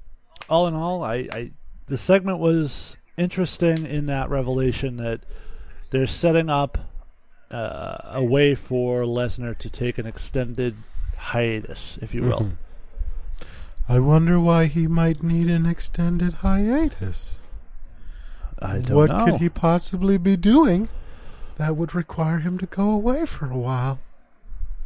all 0.49 0.67
in 0.67 0.73
all, 0.73 1.03
I, 1.03 1.27
I 1.31 1.51
the 1.87 1.97
segment 1.97 2.39
was 2.39 2.97
interesting 3.17 3.85
in 3.85 4.07
that 4.07 4.29
revelation 4.29 4.97
that 4.97 5.21
they're 5.91 6.07
setting 6.07 6.49
up 6.49 6.77
uh, 7.51 7.97
a 8.05 8.23
way 8.23 8.55
for 8.55 9.03
Lesnar 9.03 9.57
to 9.59 9.69
take 9.69 9.97
an 9.97 10.05
extended 10.07 10.75
hiatus, 11.17 11.99
if 12.01 12.13
you 12.13 12.23
will. 12.23 12.51
I 13.87 13.99
wonder 13.99 14.39
why 14.39 14.65
he 14.65 14.87
might 14.87 15.21
need 15.21 15.47
an 15.47 15.65
extended 15.65 16.35
hiatus. 16.35 17.39
I 18.59 18.79
don't 18.79 18.95
what 18.95 19.09
know. 19.09 19.17
What 19.17 19.25
could 19.25 19.41
he 19.41 19.49
possibly 19.49 20.17
be 20.17 20.35
doing 20.35 20.89
that 21.57 21.75
would 21.75 21.93
require 21.93 22.39
him 22.39 22.57
to 22.57 22.65
go 22.65 22.89
away 22.89 23.25
for 23.25 23.49
a 23.49 23.57
while? 23.57 23.99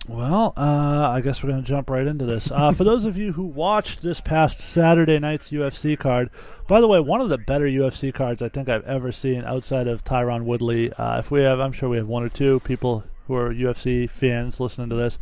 Well, 0.07 0.53
uh, 0.57 1.09
I 1.09 1.21
guess 1.21 1.43
we're 1.43 1.51
going 1.51 1.63
to 1.63 1.67
jump 1.67 1.89
right 1.89 2.07
into 2.07 2.25
this. 2.25 2.49
Uh, 2.51 2.71
for 2.71 2.83
those 2.83 3.05
of 3.05 3.15
you 3.15 3.33
who 3.33 3.43
watched 3.43 4.01
this 4.01 4.19
past 4.19 4.59
Saturday 4.59 5.19
night's 5.19 5.49
UFC 5.49 5.97
card, 5.97 6.29
by 6.67 6.81
the 6.81 6.87
way, 6.87 6.99
one 6.99 7.21
of 7.21 7.29
the 7.29 7.37
better 7.37 7.65
UFC 7.65 8.13
cards 8.13 8.41
I 8.41 8.49
think 8.49 8.69
I've 8.69 8.85
ever 8.85 9.11
seen 9.11 9.43
outside 9.43 9.87
of 9.87 10.03
Tyron 10.03 10.43
Woodley. 10.43 10.91
Uh, 10.93 11.19
if 11.19 11.29
we 11.29 11.41
have, 11.41 11.59
I'm 11.59 11.73
sure 11.73 11.89
we 11.89 11.97
have 11.97 12.07
one 12.07 12.23
or 12.23 12.29
two 12.29 12.59
people 12.61 13.03
who 13.27 13.35
are 13.35 13.53
UFC 13.53 14.09
fans 14.09 14.59
listening 14.59 14.89
to 14.89 14.95
this. 14.95 15.19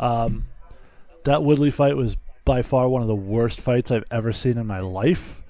Um, 0.00 0.46
that 1.24 1.44
Woodley 1.44 1.70
fight 1.70 1.96
was 1.96 2.16
by 2.44 2.62
far 2.62 2.88
one 2.88 3.02
of 3.02 3.08
the 3.08 3.14
worst 3.14 3.60
fights 3.60 3.90
I've 3.90 4.04
ever 4.10 4.32
seen 4.32 4.58
in 4.58 4.66
my 4.66 4.80
life. 4.80 5.42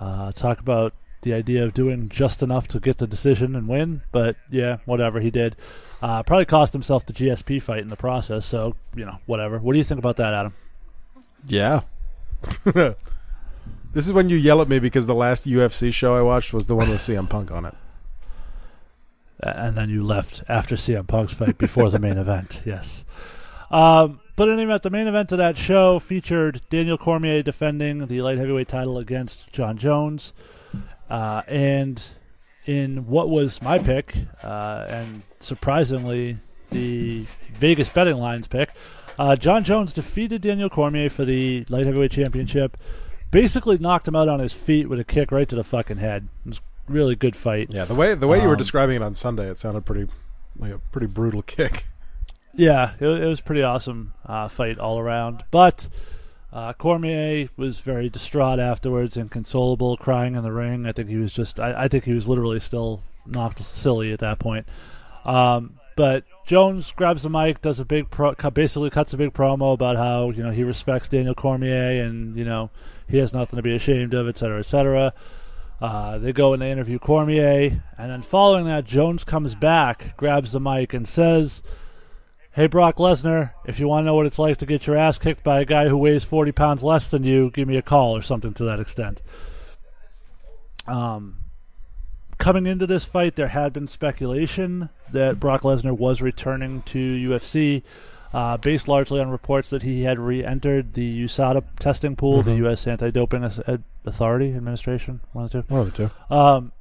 Uh, 0.00 0.32
talk 0.32 0.60
about 0.60 0.94
the 1.22 1.32
idea 1.32 1.64
of 1.64 1.74
doing 1.74 2.08
just 2.08 2.42
enough 2.42 2.68
to 2.68 2.80
get 2.80 2.98
the 2.98 3.06
decision 3.06 3.56
and 3.56 3.66
win, 3.68 4.02
but 4.12 4.36
yeah, 4.50 4.78
whatever 4.84 5.20
he 5.20 5.30
did. 5.30 5.56
Uh, 6.00 6.22
probably 6.22 6.44
cost 6.44 6.72
himself 6.72 7.04
the 7.06 7.12
GSP 7.12 7.60
fight 7.60 7.80
in 7.80 7.88
the 7.88 7.96
process. 7.96 8.46
So 8.46 8.76
you 8.94 9.04
know, 9.04 9.18
whatever. 9.26 9.58
What 9.58 9.72
do 9.72 9.78
you 9.78 9.84
think 9.84 9.98
about 9.98 10.16
that, 10.18 10.32
Adam? 10.32 10.54
Yeah. 11.46 11.80
this 12.64 12.96
is 14.06 14.12
when 14.12 14.28
you 14.28 14.36
yell 14.36 14.60
at 14.62 14.68
me 14.68 14.78
because 14.78 15.06
the 15.06 15.14
last 15.14 15.44
UFC 15.44 15.92
show 15.92 16.16
I 16.16 16.22
watched 16.22 16.52
was 16.52 16.68
the 16.68 16.76
one 16.76 16.88
with 16.88 17.00
CM 17.00 17.28
Punk 17.28 17.50
on 17.50 17.64
it. 17.64 17.74
And 19.40 19.76
then 19.76 19.88
you 19.88 20.02
left 20.02 20.42
after 20.48 20.74
CM 20.74 21.06
Punk's 21.06 21.32
fight 21.32 21.58
before 21.58 21.90
the 21.90 21.98
main 21.98 22.18
event. 22.18 22.60
Yes. 22.64 23.04
Um, 23.70 24.20
but 24.38 24.48
in 24.48 24.60
any 24.60 24.78
the 24.78 24.88
main 24.88 25.08
event 25.08 25.32
of 25.32 25.38
that 25.38 25.58
show 25.58 25.98
featured 25.98 26.60
Daniel 26.70 26.96
Cormier 26.96 27.42
defending 27.42 28.06
the 28.06 28.22
light 28.22 28.38
heavyweight 28.38 28.68
title 28.68 28.96
against 28.96 29.52
Jon 29.52 29.76
Jones, 29.76 30.32
uh, 31.10 31.42
and 31.48 32.00
in 32.64 33.08
what 33.08 33.28
was 33.28 33.60
my 33.60 33.78
pick, 33.78 34.14
uh, 34.44 34.86
and 34.88 35.22
surprisingly 35.40 36.38
the 36.70 37.26
Vegas 37.52 37.88
betting 37.88 38.18
lines 38.18 38.46
pick, 38.46 38.70
uh, 39.18 39.34
Jon 39.34 39.64
Jones 39.64 39.92
defeated 39.92 40.40
Daniel 40.40 40.70
Cormier 40.70 41.10
for 41.10 41.24
the 41.24 41.64
light 41.68 41.86
heavyweight 41.86 42.12
championship. 42.12 42.76
Basically 43.32 43.76
knocked 43.76 44.06
him 44.06 44.14
out 44.14 44.28
on 44.28 44.38
his 44.38 44.52
feet 44.52 44.88
with 44.88 45.00
a 45.00 45.04
kick 45.04 45.32
right 45.32 45.48
to 45.48 45.56
the 45.56 45.64
fucking 45.64 45.96
head. 45.96 46.28
It 46.46 46.48
was 46.50 46.58
a 46.88 46.92
really 46.92 47.16
good 47.16 47.34
fight. 47.34 47.70
Yeah, 47.70 47.86
the 47.86 47.94
way 47.96 48.14
the 48.14 48.28
way 48.28 48.40
you 48.40 48.46
were 48.46 48.54
Um, 48.54 48.58
describing 48.58 48.94
it 48.96 49.02
on 49.02 49.16
Sunday, 49.16 49.50
it 49.50 49.58
sounded 49.58 49.84
pretty 49.84 50.08
like 50.56 50.72
a 50.74 50.78
pretty 50.78 51.08
brutal 51.08 51.42
kick. 51.46 51.86
Yeah, 52.58 52.94
it, 52.98 53.06
it 53.06 53.26
was 53.26 53.40
pretty 53.40 53.62
awesome 53.62 54.14
uh, 54.26 54.48
fight 54.48 54.80
all 54.80 54.98
around. 54.98 55.44
But 55.52 55.88
uh, 56.52 56.72
Cormier 56.72 57.48
was 57.56 57.78
very 57.78 58.08
distraught 58.08 58.58
afterwards, 58.58 59.16
inconsolable, 59.16 59.96
crying 59.96 60.34
in 60.34 60.42
the 60.42 60.50
ring. 60.50 60.84
I 60.84 60.90
think 60.90 61.08
he 61.08 61.18
was 61.18 61.32
just, 61.32 61.60
I, 61.60 61.84
I 61.84 61.88
think 61.88 62.02
he 62.02 62.12
was 62.12 62.26
literally 62.26 62.58
still 62.58 63.04
knocked 63.24 63.60
silly 63.60 64.12
at 64.12 64.18
that 64.18 64.40
point. 64.40 64.66
Um, 65.24 65.78
but 65.94 66.24
Jones 66.46 66.92
grabs 66.96 67.22
the 67.22 67.30
mic, 67.30 67.62
does 67.62 67.78
a 67.78 67.84
big 67.84 68.10
pro, 68.10 68.34
basically 68.50 68.90
cuts 68.90 69.12
a 69.12 69.16
big 69.16 69.34
promo 69.34 69.72
about 69.72 69.94
how 69.94 70.30
you 70.30 70.42
know 70.42 70.50
he 70.50 70.64
respects 70.64 71.08
Daniel 71.08 71.34
Cormier 71.34 72.02
and 72.02 72.36
you 72.36 72.44
know 72.44 72.70
he 73.08 73.18
has 73.18 73.32
nothing 73.32 73.56
to 73.56 73.62
be 73.62 73.74
ashamed 73.74 74.14
of, 74.14 74.28
et 74.28 74.36
cetera, 74.36 74.58
et 74.58 74.66
cetera. 74.66 75.12
Uh, 75.80 76.18
they 76.18 76.32
go 76.32 76.52
and 76.52 76.60
they 76.60 76.72
interview 76.72 76.98
Cormier, 76.98 77.82
and 77.96 78.10
then 78.10 78.22
following 78.22 78.64
that, 78.66 78.84
Jones 78.84 79.22
comes 79.22 79.54
back, 79.54 80.16
grabs 80.16 80.50
the 80.50 80.58
mic, 80.58 80.92
and 80.92 81.06
says, 81.06 81.62
"Hey 82.58 82.66
Brock 82.66 82.96
Lesnar, 82.96 83.52
if 83.66 83.78
you 83.78 83.86
want 83.86 84.02
to 84.02 84.06
know 84.06 84.14
what 84.14 84.26
it's 84.26 84.38
like 84.38 84.56
to 84.58 84.66
get 84.66 84.86
your 84.86 84.96
ass 84.96 85.16
kicked 85.16 85.44
by 85.44 85.60
a 85.60 85.64
guy 85.64 85.88
who 85.88 85.96
weighs 85.96 86.24
40 86.24 86.50
pounds 86.50 86.82
less 86.82 87.06
than 87.06 87.22
you, 87.22 87.50
give 87.52 87.68
me 87.68 87.76
a 87.76 87.82
call 87.82 88.16
or 88.16 88.22
something 88.22 88.52
to 88.54 88.64
that 88.64 88.80
extent." 88.80 89.20
Um, 90.88 91.36
coming 92.38 92.66
into 92.66 92.84
this 92.86 93.04
fight, 93.04 93.36
there 93.36 93.48
had 93.48 93.72
been 93.72 93.86
speculation 93.86 94.88
that 95.12 95.38
Brock 95.38 95.62
Lesnar 95.62 95.96
was 95.96 96.20
returning 96.20 96.82
to 96.82 96.98
UFC, 96.98 97.82
uh, 98.32 98.56
based 98.56 98.88
largely 98.88 99.20
on 99.20 99.30
reports 99.30 99.70
that 99.70 99.82
he 99.82 100.02
had 100.02 100.18
re-entered 100.18 100.94
the 100.94 101.24
USADA 101.24 101.62
testing 101.78 102.16
pool, 102.16 102.42
the 102.42 102.56
U.S. 102.56 102.86
Anti-Doping 102.86 103.44
Authority 104.04 104.54
Administration, 104.54 105.20
one 105.32 105.44
of 105.44 105.52
the 105.52 105.62
two. 105.62 105.68
One 105.68 105.80
of 105.82 105.92
the 105.94 106.08
two. 106.08 106.34
Um, 106.34 106.72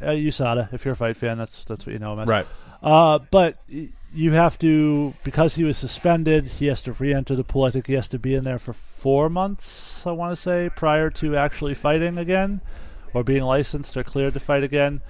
uh, 0.00 0.06
USADA. 0.06 0.72
If 0.72 0.84
you're 0.84 0.94
a 0.94 0.96
fight 0.96 1.16
fan, 1.16 1.38
that's 1.38 1.64
that's 1.64 1.86
what 1.86 1.92
you 1.92 1.98
know 1.98 2.18
as. 2.18 2.28
Right. 2.28 2.46
Uh, 2.82 3.18
but 3.30 3.58
y- 3.70 3.90
you 4.14 4.32
have 4.32 4.58
to 4.58 5.14
because 5.24 5.54
he 5.54 5.64
was 5.64 5.78
suspended. 5.78 6.46
He 6.46 6.66
has 6.66 6.82
to 6.82 6.92
re-enter 6.92 7.34
the 7.34 7.44
pool. 7.44 7.64
I 7.64 7.70
think 7.70 7.86
he 7.86 7.94
has 7.94 8.08
to 8.08 8.18
be 8.18 8.34
in 8.34 8.44
there 8.44 8.58
for 8.58 8.72
four 8.72 9.28
months. 9.28 10.06
I 10.06 10.12
want 10.12 10.32
to 10.32 10.36
say 10.36 10.70
prior 10.74 11.10
to 11.10 11.36
actually 11.36 11.74
fighting 11.74 12.18
again, 12.18 12.60
or 13.14 13.24
being 13.24 13.42
licensed 13.42 13.96
or 13.96 14.04
cleared 14.04 14.34
to 14.34 14.40
fight 14.40 14.62
again. 14.62 15.00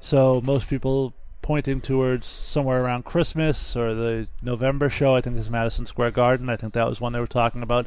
So 0.00 0.40
most 0.44 0.68
people 0.68 1.14
pointing 1.42 1.80
towards 1.80 2.26
somewhere 2.26 2.82
around 2.84 3.04
Christmas 3.04 3.76
or 3.76 3.94
the 3.94 4.28
November 4.42 4.88
show. 4.88 5.16
I 5.16 5.20
think 5.20 5.36
is 5.36 5.50
Madison 5.50 5.86
Square 5.86 6.12
Garden. 6.12 6.48
I 6.48 6.56
think 6.56 6.72
that 6.74 6.88
was 6.88 7.00
one 7.00 7.12
they 7.12 7.20
were 7.20 7.26
talking 7.26 7.62
about. 7.62 7.86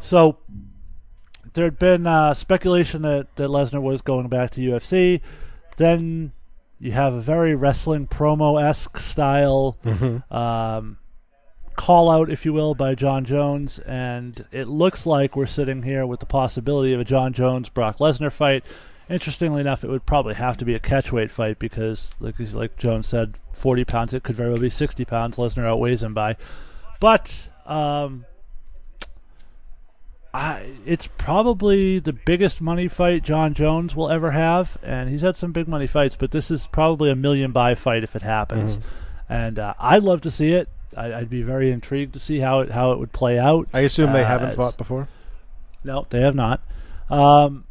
So 0.00 0.38
there 1.52 1.64
had 1.64 1.78
been 1.78 2.06
uh, 2.06 2.34
speculation 2.34 3.02
that, 3.02 3.34
that 3.36 3.50
Lesnar 3.50 3.82
was 3.82 4.00
going 4.00 4.28
back 4.28 4.52
to 4.52 4.60
UFC. 4.60 5.20
Then 5.76 6.32
you 6.84 6.92
have 6.92 7.14
a 7.14 7.20
very 7.20 7.54
wrestling 7.54 8.06
promo 8.06 8.62
esque 8.62 8.98
style 8.98 9.78
um, 10.30 10.98
call 11.76 12.10
out, 12.10 12.30
if 12.30 12.44
you 12.44 12.52
will, 12.52 12.74
by 12.74 12.94
Jon 12.94 13.24
Jones. 13.24 13.78
And 13.78 14.44
it 14.52 14.68
looks 14.68 15.06
like 15.06 15.34
we're 15.34 15.46
sitting 15.46 15.82
here 15.82 16.06
with 16.06 16.20
the 16.20 16.26
possibility 16.26 16.92
of 16.92 17.00
a 17.00 17.04
Jon 17.04 17.32
Jones 17.32 17.70
Brock 17.70 18.00
Lesnar 18.00 18.30
fight. 18.30 18.66
Interestingly 19.08 19.62
enough, 19.62 19.82
it 19.82 19.88
would 19.88 20.04
probably 20.04 20.34
have 20.34 20.58
to 20.58 20.66
be 20.66 20.74
a 20.74 20.80
catchweight 20.80 21.30
fight 21.30 21.58
because, 21.58 22.14
like 22.20 22.34
like 22.52 22.76
Jones 22.76 23.06
said, 23.06 23.38
40 23.52 23.86
pounds. 23.86 24.12
It 24.12 24.22
could 24.22 24.36
very 24.36 24.50
well 24.50 24.60
be 24.60 24.68
60 24.68 25.06
pounds. 25.06 25.38
Lesnar 25.38 25.66
outweighs 25.66 26.02
him 26.02 26.12
by. 26.12 26.36
But 27.00 27.48
um, 27.64 28.26
I, 30.34 30.72
it's 30.84 31.06
probably 31.16 32.00
the 32.00 32.12
biggest 32.12 32.60
money 32.60 32.88
fight 32.88 33.22
Jon 33.22 33.54
Jones 33.54 33.94
will 33.94 34.10
ever 34.10 34.32
have, 34.32 34.76
and 34.82 35.08
he's 35.08 35.22
had 35.22 35.36
some 35.36 35.52
big 35.52 35.68
money 35.68 35.86
fights, 35.86 36.16
but 36.16 36.32
this 36.32 36.50
is 36.50 36.66
probably 36.66 37.08
a 37.10 37.14
million 37.14 37.52
buy 37.52 37.76
fight 37.76 38.02
if 38.02 38.16
it 38.16 38.22
happens. 38.22 38.78
And 39.28 39.58
uh, 39.60 39.74
I'd 39.78 40.02
love 40.02 40.22
to 40.22 40.32
see 40.32 40.52
it. 40.52 40.68
I, 40.96 41.14
I'd 41.14 41.30
be 41.30 41.42
very 41.42 41.70
intrigued 41.70 42.12
to 42.14 42.18
see 42.18 42.40
how 42.40 42.60
it 42.60 42.70
how 42.72 42.90
it 42.92 42.98
would 42.98 43.12
play 43.12 43.38
out. 43.38 43.68
I 43.72 43.80
assume 43.80 44.12
they 44.12 44.22
Uh, 44.24 44.26
haven't 44.26 44.48
it's- 44.48 44.56
fought 44.56 44.76
before. 44.76 45.08
No, 45.84 46.06
they 46.10 46.20
have 46.22 46.34
not. 46.34 46.60
Um, 47.10 47.64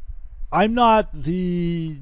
I'm 0.51 0.73
not 0.73 1.09
the 1.13 1.97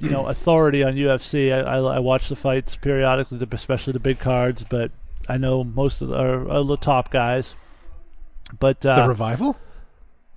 you 0.00 0.10
know 0.10 0.26
authority 0.28 0.82
on 0.82 0.94
UFC. 0.94 1.52
I, 1.52 1.60
I, 1.60 1.78
I 1.78 1.98
watch 2.00 2.28
the 2.28 2.36
fights 2.36 2.74
periodically, 2.76 3.38
especially 3.52 3.92
the 3.92 4.00
big 4.00 4.18
cards, 4.18 4.64
but 4.68 4.90
I 5.28 5.36
know 5.36 5.62
most 5.62 6.02
of 6.02 6.08
the, 6.08 6.16
are, 6.16 6.50
are 6.50 6.64
the 6.64 6.76
top 6.76 7.10
guys. 7.12 7.54
But 8.58 8.84
uh, 8.84 9.02
the 9.02 9.08
revival. 9.08 9.56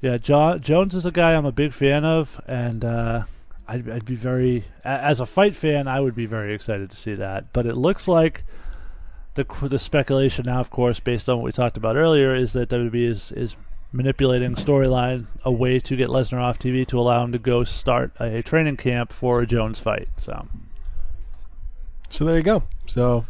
Yeah, 0.04 0.18
John, 0.18 0.62
Jones 0.62 0.96
is 0.96 1.06
a 1.06 1.12
guy 1.12 1.34
I'm 1.34 1.46
a 1.46 1.54
big 1.54 1.72
fan 1.72 2.04
of, 2.04 2.42
and 2.46 2.84
uh, 2.84 3.24
I'd, 3.70 3.90
I'd 3.90 4.06
be 4.06 4.16
very, 4.16 4.66
as 4.84 5.22
a 5.22 5.26
fight 5.26 5.56
fan, 5.56 5.88
I 5.88 6.02
would 6.02 6.14
be 6.14 6.26
very 6.26 6.54
excited 6.54 6.90
to 6.90 6.98
see 6.98 7.16
that. 7.16 7.54
But 7.54 7.66
it 7.66 7.76
looks 7.76 8.06
like 8.06 8.44
the 9.36 9.46
the 9.62 9.80
speculation 9.80 10.44
now, 10.46 10.60
of 10.60 10.70
course, 10.70 11.00
based 11.00 11.30
on 11.30 11.38
what 11.38 11.46
we 11.46 11.54
talked 11.54 11.78
about 11.78 11.96
earlier, 11.96 12.36
is 12.36 12.52
that 12.52 12.68
WB 12.68 12.96
is 12.96 13.32
is 13.32 13.56
manipulating 13.94 14.56
storyline 14.56 15.28
a 15.46 15.54
way 15.54 15.80
to 15.80 15.96
get 15.96 16.10
Lesnar 16.10 16.42
off 16.42 16.60
TV 16.60 16.86
to 16.88 17.00
allow 17.00 17.24
him 17.24 17.32
to 17.32 17.40
go 17.40 17.64
start 17.64 18.12
a 18.20 18.42
training 18.42 18.76
camp 18.76 19.14
for 19.14 19.40
a 19.40 19.48
Jones 19.48 19.80
fight. 19.80 20.10
So 20.18 20.50
So 22.10 22.26
there 22.26 22.36
you 22.36 22.44
go. 22.44 22.64
So 22.88 23.26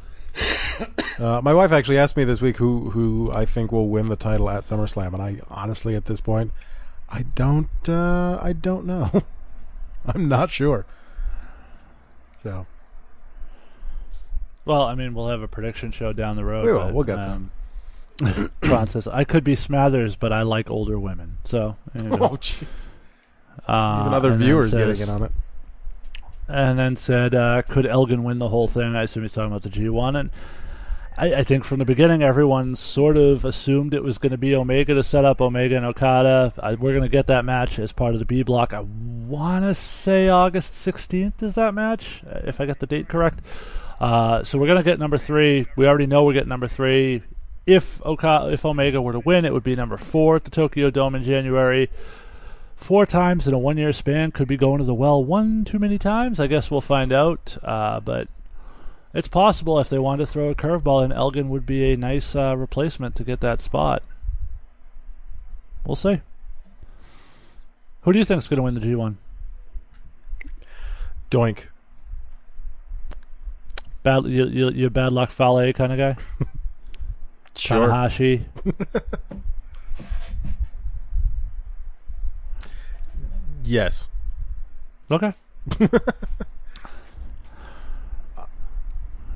uh, 1.19 1.41
my 1.41 1.53
wife 1.53 1.71
actually 1.71 1.97
asked 1.97 2.17
me 2.17 2.23
this 2.23 2.41
week 2.41 2.57
who 2.57 2.91
who 2.91 3.31
I 3.33 3.45
think 3.45 3.71
will 3.71 3.89
win 3.89 4.07
the 4.07 4.15
title 4.15 4.49
at 4.49 4.63
SummerSlam, 4.63 5.13
and 5.13 5.21
I 5.21 5.39
honestly 5.49 5.95
at 5.95 6.05
this 6.05 6.21
point 6.21 6.51
I 7.09 7.23
don't 7.35 7.69
uh, 7.87 8.39
I 8.41 8.53
don't 8.53 8.85
know. 8.85 9.23
I'm 10.05 10.27
not 10.27 10.49
sure. 10.49 10.85
So 12.43 12.65
Well, 14.65 14.81
I 14.83 14.95
mean, 14.95 15.13
we'll 15.13 15.27
have 15.29 15.41
a 15.41 15.47
prediction 15.47 15.91
show 15.91 16.11
down 16.13 16.35
the 16.35 16.43
road. 16.45 16.65
We 16.65 16.73
will. 16.73 16.79
but, 16.85 16.93
We'll 16.93 17.03
get 17.05 17.19
um, 17.19 17.51
Tron 18.61 18.87
says, 18.87 19.07
I 19.07 19.23
could 19.23 19.43
be 19.43 19.55
Smathers, 19.55 20.17
but 20.19 20.31
I 20.33 20.41
like 20.43 20.69
older 20.69 20.99
women. 20.99 21.37
So, 21.45 21.77
you 21.95 22.03
know, 22.03 22.17
oh, 22.21 22.37
gee. 22.37 22.67
uh, 23.67 24.01
even 24.01 24.13
other 24.13 24.35
viewers 24.35 24.71
says- 24.71 24.99
getting 24.99 25.01
in 25.03 25.09
on 25.09 25.23
it. 25.23 25.31
And 26.45 26.77
then 26.77 26.97
said, 26.97 27.33
uh, 27.33 27.61
could 27.61 27.85
Elgin 27.85 28.25
win 28.25 28.37
the 28.39 28.49
whole 28.49 28.67
thing? 28.67 28.97
I 28.97 29.03
assume 29.03 29.23
he's 29.23 29.31
talking 29.31 29.47
about 29.47 29.63
the 29.63 29.69
G1. 29.69 30.19
And 30.19 30.29
I, 31.17 31.33
I 31.35 31.43
think 31.43 31.63
from 31.63 31.79
the 31.79 31.85
beginning, 31.85 32.23
everyone 32.23 32.75
sort 32.75 33.17
of 33.17 33.45
assumed 33.45 33.93
it 33.93 34.03
was 34.03 34.17
going 34.17 34.31
to 34.31 34.37
be 34.37 34.55
Omega 34.55 34.95
to 34.95 35.03
set 35.03 35.25
up 35.25 35.41
Omega 35.41 35.77
and 35.77 35.85
Okada. 35.85 36.53
I, 36.59 36.73
we're 36.73 36.93
going 36.93 37.03
to 37.03 37.09
get 37.09 37.27
that 37.27 37.45
match 37.45 37.77
as 37.77 37.91
part 37.91 38.13
of 38.13 38.19
the 38.19 38.25
B 38.25 38.41
block. 38.43 38.73
I 38.73 38.79
want 38.81 39.63
to 39.63 39.75
say 39.75 40.27
August 40.27 40.73
16th 40.73 41.43
is 41.43 41.53
that 41.53 41.73
match, 41.73 42.23
if 42.25 42.59
I 42.59 42.65
get 42.65 42.79
the 42.79 42.87
date 42.87 43.07
correct. 43.07 43.41
Uh, 43.99 44.43
so 44.43 44.57
we're 44.57 44.67
going 44.67 44.79
to 44.79 44.83
get 44.83 44.99
number 44.99 45.17
three. 45.17 45.67
We 45.75 45.87
already 45.87 46.07
know 46.07 46.23
we're 46.23 46.33
getting 46.33 46.49
number 46.49 46.67
three. 46.67 47.21
If 47.65 48.01
Oka- 48.05 48.49
if 48.51 48.65
Omega 48.65 49.01
were 49.01 49.13
to 49.13 49.19
win, 49.19 49.45
it 49.45 49.53
would 49.53 49.63
be 49.63 49.75
number 49.75 49.97
four 49.97 50.37
at 50.37 50.43
the 50.43 50.51
Tokyo 50.51 50.89
Dome 50.89 51.15
in 51.15 51.23
January. 51.23 51.89
Four 52.75 53.05
times 53.05 53.47
in 53.47 53.53
a 53.53 53.57
one 53.57 53.77
year 53.77 53.93
span 53.93 54.31
could 54.31 54.47
be 54.47 54.57
going 54.57 54.79
to 54.79 54.83
the 54.83 54.93
well 54.93 55.23
one 55.23 55.63
too 55.63 55.79
many 55.79 55.97
times. 55.97 56.39
I 56.39 56.47
guess 56.47 56.69
we'll 56.69 56.81
find 56.81 57.13
out. 57.13 57.57
Uh, 57.63 58.01
but 58.01 58.27
it's 59.13 59.27
possible 59.27 59.79
if 59.79 59.89
they 59.89 59.99
wanted 59.99 60.25
to 60.25 60.31
throw 60.31 60.49
a 60.49 60.55
curveball 60.55 61.03
in, 61.05 61.11
Elgin 61.11 61.49
would 61.49 61.65
be 61.65 61.91
a 61.91 61.97
nice 61.97 62.35
uh, 62.35 62.55
replacement 62.57 63.15
to 63.15 63.23
get 63.23 63.39
that 63.41 63.61
spot. 63.61 64.03
We'll 65.85 65.95
see. 65.95 66.21
Who 68.01 68.13
do 68.13 68.19
you 68.19 68.25
think 68.25 68.39
is 68.39 68.47
going 68.47 68.57
to 68.57 68.63
win 68.63 68.73
the 68.75 68.81
G1? 68.81 69.15
Doink. 71.29 71.65
Bad, 74.01 74.25
you, 74.25 74.47
you, 74.47 74.69
you 74.71 74.87
a 74.87 74.89
bad 74.89 75.13
luck 75.13 75.31
Fale 75.31 75.71
kind 75.73 75.91
of 75.93 75.97
guy? 75.97 76.23
Sure. 77.55 77.87
Tanahashi. 77.87 78.45
Yes. 83.63 84.07
Okay. 85.09 85.33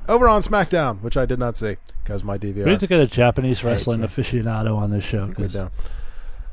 Over 0.08 0.26
on 0.28 0.40
SmackDown, 0.40 1.02
which 1.02 1.16
I 1.18 1.26
did 1.26 1.38
not 1.38 1.56
see 1.58 1.76
because 2.02 2.24
my 2.24 2.38
DVR. 2.38 2.64
We 2.64 2.70
need 2.70 2.80
to 2.80 2.86
get 2.86 3.00
a 3.00 3.06
Japanese 3.06 3.62
wrestling 3.62 4.00
aficionado 4.00 4.74
on 4.76 4.90
this 4.90 5.04
show. 5.04 5.30
'cause-. 5.32 5.56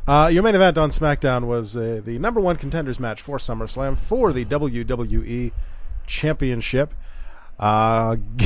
Uh, 0.07 0.29
your 0.31 0.43
main 0.43 0.53
event 0.53 0.77
on 0.77 0.89
SmackDown 0.91 1.45
was 1.45 1.75
uh, 1.75 2.01
the 2.03 2.19
number 2.19 2.39
one 2.39 2.57
contenders 2.57 2.99
match 2.99 3.21
for 3.21 3.37
SummerSlam 3.37 3.97
for 3.97 4.31
the 4.33 4.45
WWE 4.45 5.51
Championship. 6.05 6.93
uh, 7.59 8.17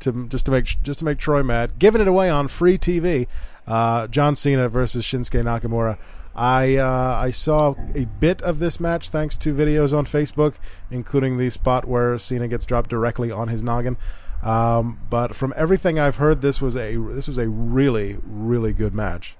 to 0.00 0.26
just 0.28 0.44
to 0.46 0.50
make 0.52 0.76
just 0.82 0.98
to 0.98 1.04
make 1.04 1.18
Troy 1.18 1.42
mad, 1.42 1.78
giving 1.78 2.00
it 2.02 2.06
away 2.08 2.28
on 2.30 2.46
free 2.48 2.76
TV. 2.78 3.26
Uh, 3.66 4.06
John 4.08 4.36
Cena 4.36 4.68
versus 4.68 5.04
Shinsuke 5.04 5.42
Nakamura. 5.42 5.96
I 6.34 6.76
uh, 6.76 7.18
I 7.20 7.30
saw 7.30 7.74
a 7.94 8.04
bit 8.04 8.40
of 8.42 8.58
this 8.58 8.78
match 8.78 9.08
thanks 9.08 9.36
to 9.38 9.54
videos 9.54 9.96
on 9.96 10.04
Facebook, 10.04 10.54
including 10.90 11.38
the 11.38 11.50
spot 11.50 11.86
where 11.88 12.16
Cena 12.18 12.46
gets 12.48 12.64
dropped 12.66 12.90
directly 12.90 13.30
on 13.30 13.48
his 13.48 13.62
noggin. 13.62 13.96
Um, 14.42 15.00
but 15.08 15.34
from 15.34 15.54
everything 15.56 15.98
I've 15.98 16.16
heard, 16.16 16.42
this 16.42 16.60
was 16.60 16.76
a 16.76 16.96
this 16.96 17.28
was 17.28 17.38
a 17.38 17.48
really 17.48 18.18
really 18.24 18.72
good 18.72 18.94
match. 18.94 19.36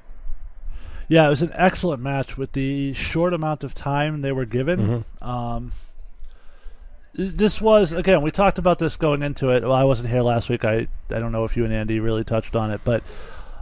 Yeah, 1.08 1.26
it 1.26 1.30
was 1.30 1.42
an 1.42 1.52
excellent 1.54 2.00
match 2.00 2.38
with 2.38 2.52
the 2.52 2.92
short 2.94 3.34
amount 3.34 3.64
of 3.64 3.74
time 3.74 4.22
they 4.22 4.32
were 4.32 4.46
given. 4.46 4.80
Mm-hmm. 4.80 5.28
Um, 5.28 5.72
this 7.14 7.60
was 7.60 7.92
again, 7.92 8.22
we 8.22 8.30
talked 8.30 8.58
about 8.58 8.78
this 8.78 8.96
going 8.96 9.22
into 9.22 9.50
it. 9.50 9.62
Well, 9.62 9.72
I 9.72 9.84
wasn't 9.84 10.08
here 10.08 10.22
last 10.22 10.48
week. 10.48 10.64
I 10.64 10.86
I 11.10 11.18
don't 11.18 11.32
know 11.32 11.44
if 11.44 11.56
you 11.56 11.64
and 11.64 11.74
Andy 11.74 12.00
really 12.00 12.24
touched 12.24 12.56
on 12.56 12.70
it, 12.70 12.80
but 12.84 13.02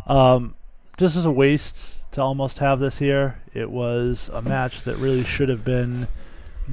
um, 0.07 0.55
this 0.99 1.17
is 1.17 1.27
a 1.27 1.31
waste 1.31 1.97
to 2.13 2.21
almost 2.21 2.59
have 2.59 2.81
this 2.81 2.99
here. 2.99 3.41
It 3.55 3.71
was 3.71 4.31
a 4.33 4.43
match 4.43 4.83
that 4.83 4.97
really 4.97 5.25
should 5.25 5.49
have 5.49 5.65
been 5.65 6.09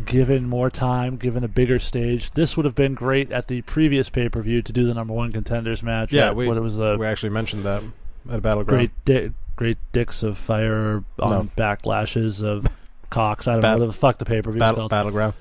given 0.05 0.47
more 0.47 0.69
time, 0.69 1.17
given 1.17 1.43
a 1.43 1.47
bigger 1.47 1.79
stage. 1.79 2.31
This 2.31 2.55
would 2.55 2.65
have 2.65 2.75
been 2.75 2.93
great 2.93 3.31
at 3.31 3.47
the 3.47 3.61
previous 3.63 4.09
pay 4.09 4.29
per 4.29 4.41
view 4.41 4.61
to 4.61 4.71
do 4.73 4.85
the 4.85 4.93
number 4.93 5.13
one 5.13 5.31
contenders 5.31 5.81
match. 5.83 6.11
Yeah, 6.13 6.27
at 6.27 6.35
we 6.35 6.47
what 6.47 6.57
it 6.57 6.61
was 6.61 6.79
a 6.79 6.97
we 6.97 7.05
actually 7.05 7.29
mentioned 7.29 7.63
that 7.63 7.83
at 8.31 8.41
Battleground. 8.41 8.65
great 8.65 8.91
di- 9.05 9.33
great 9.55 9.77
dicks 9.91 10.23
of 10.23 10.37
fire 10.37 11.03
on 11.19 11.29
No. 11.31 11.49
backlashes 11.57 12.43
of 12.43 12.67
cocks. 13.09 13.47
I 13.47 13.53
don't 13.53 13.61
Bat- 13.61 13.77
know 13.79 13.85
what 13.85 13.91
the 13.91 13.97
fuck 13.97 14.17
the 14.19 14.25
pay 14.25 14.41
per 14.41 14.51
view 14.51 14.59
Battle, 14.59 14.75
called. 14.81 14.91
Battleground. 14.91 15.33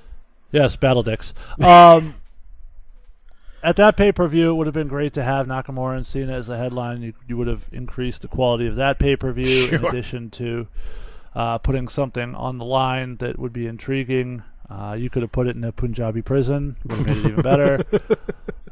Yes, 0.52 0.76
battle 0.76 1.02
dicks. 1.02 1.34
Um, 1.62 2.14
at 3.62 3.76
that 3.76 3.96
pay 3.96 4.12
per 4.12 4.26
view, 4.28 4.50
it 4.50 4.54
would 4.54 4.66
have 4.66 4.74
been 4.74 4.88
great 4.88 5.12
to 5.14 5.22
have 5.22 5.46
Nakamura 5.46 5.96
and 5.96 6.06
Cena 6.06 6.32
as 6.34 6.46
the 6.46 6.56
headline. 6.56 7.02
You, 7.02 7.12
you 7.26 7.36
would 7.36 7.48
have 7.48 7.64
increased 7.72 8.22
the 8.22 8.28
quality 8.28 8.66
of 8.66 8.76
that 8.76 8.98
pay 8.98 9.16
per 9.16 9.32
view 9.32 9.68
in 9.70 9.84
addition 9.84 10.30
to 10.30 10.68
uh, 11.36 11.58
putting 11.58 11.86
something 11.86 12.34
on 12.34 12.56
the 12.56 12.64
line 12.64 13.18
that 13.18 13.38
would 13.38 13.52
be 13.52 13.66
intriguing. 13.66 14.42
Uh, 14.68 14.96
you 14.98 15.10
could 15.10 15.22
have 15.22 15.30
put 15.30 15.46
it 15.46 15.54
in 15.54 15.62
a 15.62 15.70
Punjabi 15.70 16.22
prison, 16.22 16.76
would 16.84 16.96
have 16.96 17.06
made 17.06 17.16
it 17.18 17.26
even 17.26 17.42
better. 17.42 17.84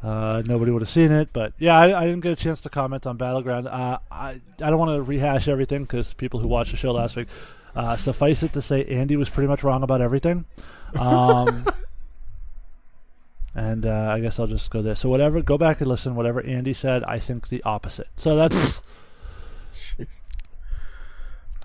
Uh, 0.03 0.43
nobody 0.45 0.69
would 0.69 0.83
have 0.83 0.89
seen 0.89 1.11
it, 1.11 1.29
but 1.33 1.51
yeah, 1.57 1.75
I, 1.75 2.01
I 2.01 2.05
didn't 2.05 2.19
get 2.19 2.31
a 2.31 2.35
chance 2.35 2.61
to 2.61 2.69
comment 2.69 3.07
on 3.07 3.17
Battleground. 3.17 3.67
Uh, 3.67 3.97
I 4.11 4.39
I 4.61 4.69
don't 4.69 4.77
want 4.77 4.95
to 4.95 5.01
rehash 5.01 5.47
everything 5.47 5.81
because 5.81 6.13
people 6.13 6.39
who 6.39 6.47
watched 6.47 6.69
the 6.69 6.77
show 6.77 6.91
last 6.91 7.15
week. 7.15 7.27
Uh, 7.75 7.95
suffice 7.95 8.43
it 8.43 8.53
to 8.53 8.61
say, 8.61 8.85
Andy 8.85 9.15
was 9.15 9.31
pretty 9.31 9.47
much 9.47 9.63
wrong 9.63 9.81
about 9.81 10.01
everything. 10.01 10.45
Um, 10.93 11.65
and 13.55 13.87
uh, 13.87 14.11
I 14.13 14.19
guess 14.19 14.39
I'll 14.39 14.45
just 14.45 14.69
go 14.69 14.83
there. 14.83 14.93
So 14.93 15.09
whatever, 15.09 15.41
go 15.41 15.57
back 15.57 15.81
and 15.81 15.89
listen. 15.89 16.13
Whatever 16.13 16.39
Andy 16.45 16.75
said, 16.75 17.03
I 17.05 17.17
think 17.17 17.49
the 17.49 17.63
opposite. 17.63 18.09
So 18.15 18.35
that's 18.35 18.83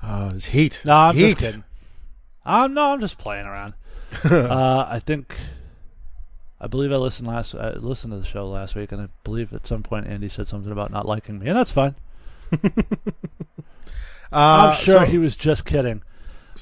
Oh, 0.03 0.31
it's 0.35 0.47
heat. 0.47 0.81
no, 0.85 0.95
I'm 0.95 1.15
heat. 1.15 1.35
just 1.39 1.47
kidding. 1.47 1.65
I'm 2.45 2.75
no, 2.75 2.93
I'm 2.93 3.01
just 3.01 3.19
playing 3.19 3.47
around. 3.47 3.75
uh, 4.25 4.87
I 4.91 4.99
think, 4.99 5.37
I 6.61 6.67
believe 6.67 6.93
I 6.93 6.97
listened 6.97 7.29
last. 7.29 7.55
I 7.55 7.75
listened 7.75 8.13
to 8.13 8.19
the 8.19 8.25
show 8.25 8.49
last 8.49 8.75
week, 8.75 8.93
and 8.93 9.01
I 9.03 9.09
believe 9.25 9.53
at 9.53 9.67
some 9.67 9.83
point 9.83 10.07
Andy 10.07 10.29
said 10.29 10.49
something 10.49 10.73
about 10.73 10.91
not 10.91 11.07
liking 11.07 11.39
me, 11.39 11.49
and 11.49 11.57
that's 11.57 11.73
fine. 11.73 11.95
Uh, 14.33 14.71
I'm 14.71 14.77
sure 14.77 15.01
so- 15.01 15.05
he 15.07 15.19
was 15.19 15.35
just 15.35 15.65
kidding. 15.65 16.03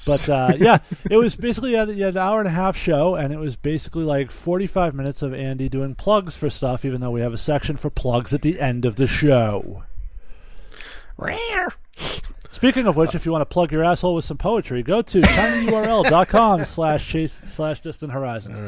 But 0.05 0.29
uh, 0.29 0.53
yeah, 0.59 0.79
it 1.09 1.17
was 1.17 1.35
basically 1.35 1.73
yeah, 1.73 1.83
an 1.83 2.17
hour 2.17 2.39
and 2.39 2.47
a 2.47 2.51
half 2.51 2.75
show, 2.77 3.15
and 3.15 3.33
it 3.33 3.37
was 3.37 3.55
basically 3.55 4.03
like 4.03 4.31
45 4.31 4.93
minutes 4.95 5.21
of 5.21 5.33
Andy 5.33 5.69
doing 5.69 5.93
plugs 5.93 6.35
for 6.35 6.49
stuff, 6.49 6.85
even 6.85 7.01
though 7.01 7.11
we 7.11 7.21
have 7.21 7.33
a 7.33 7.37
section 7.37 7.77
for 7.77 7.89
plugs 7.89 8.33
at 8.33 8.41
the 8.41 8.59
end 8.59 8.85
of 8.85 8.95
the 8.95 9.07
show. 9.07 9.83
Speaking 12.51 12.87
of 12.87 12.95
which, 12.95 13.13
if 13.15 13.25
you 13.25 13.31
want 13.31 13.41
to 13.41 13.45
plug 13.45 13.71
your 13.71 13.83
asshole 13.83 14.15
with 14.15 14.25
some 14.25 14.37
poetry, 14.37 14.81
go 14.83 15.01
to 15.03 15.21
tinyurl.com 15.21 16.65
slash 16.65 17.07
chase 17.07 17.41
slash 17.53 17.81
distant 17.81 18.11
horizons. 18.11 18.59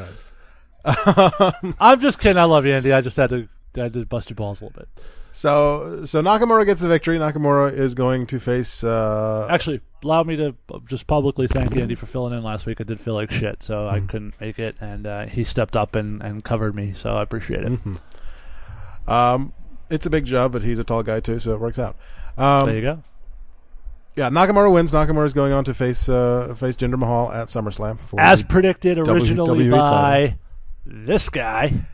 I'm 0.85 1.99
just 1.99 2.19
kidding. 2.19 2.37
I 2.37 2.43
love 2.45 2.65
you, 2.65 2.73
Andy. 2.73 2.93
I 2.93 3.01
just 3.01 3.17
had 3.17 3.29
to 3.31 3.47
I 3.75 3.79
had 3.81 3.93
to 3.93 4.05
bust 4.05 4.29
your 4.29 4.35
balls 4.35 4.61
a 4.61 4.65
little 4.65 4.79
bit. 4.79 4.89
So 5.31 6.03
so 6.05 6.21
Nakamura 6.21 6.65
gets 6.65 6.81
the 6.81 6.87
victory. 6.87 7.17
Nakamura 7.17 7.73
is 7.73 7.95
going 7.95 8.27
to 8.27 8.39
face. 8.39 8.83
Uh, 8.83 9.47
Actually, 9.49 9.81
allow 10.03 10.23
me 10.23 10.35
to 10.37 10.55
just 10.87 11.07
publicly 11.07 11.47
thank 11.47 11.75
Andy 11.75 11.95
for 11.95 12.05
filling 12.05 12.33
in 12.37 12.43
last 12.43 12.65
week. 12.65 12.81
I 12.81 12.83
did 12.83 12.99
feel 12.99 13.13
like 13.13 13.31
shit, 13.31 13.63
so 13.63 13.87
I 13.87 13.99
couldn't 14.01 14.39
make 14.41 14.59
it, 14.59 14.75
and 14.81 15.07
uh, 15.07 15.25
he 15.27 15.43
stepped 15.43 15.75
up 15.77 15.95
and, 15.95 16.21
and 16.21 16.43
covered 16.43 16.75
me, 16.75 16.91
so 16.93 17.15
I 17.15 17.23
appreciate 17.23 17.63
it. 17.63 17.79
um, 19.07 19.53
it's 19.89 20.05
a 20.05 20.09
big 20.09 20.25
job, 20.25 20.51
but 20.51 20.63
he's 20.63 20.79
a 20.79 20.83
tall 20.83 21.01
guy 21.03 21.19
too, 21.21 21.39
so 21.39 21.53
it 21.53 21.59
works 21.59 21.79
out. 21.79 21.95
Um, 22.37 22.65
There 22.65 22.75
you 22.75 22.81
go. 22.81 23.03
Yeah, 24.15 24.29
Nakamura 24.29 24.71
wins. 24.71 24.91
Nakamura 24.91 25.25
is 25.25 25.33
going 25.33 25.53
on 25.53 25.63
to 25.65 25.73
face 25.73 26.09
uh, 26.09 26.53
face 26.57 26.75
Jinder 26.75 26.97
Mahal 26.97 27.31
at 27.31 27.47
SummerSlam. 27.47 27.99
For 27.99 28.19
As 28.19 28.43
predicted 28.43 28.97
originally 28.99 29.65
WWE 29.67 29.71
by 29.71 30.35
this 30.85 31.29
guy. 31.29 31.85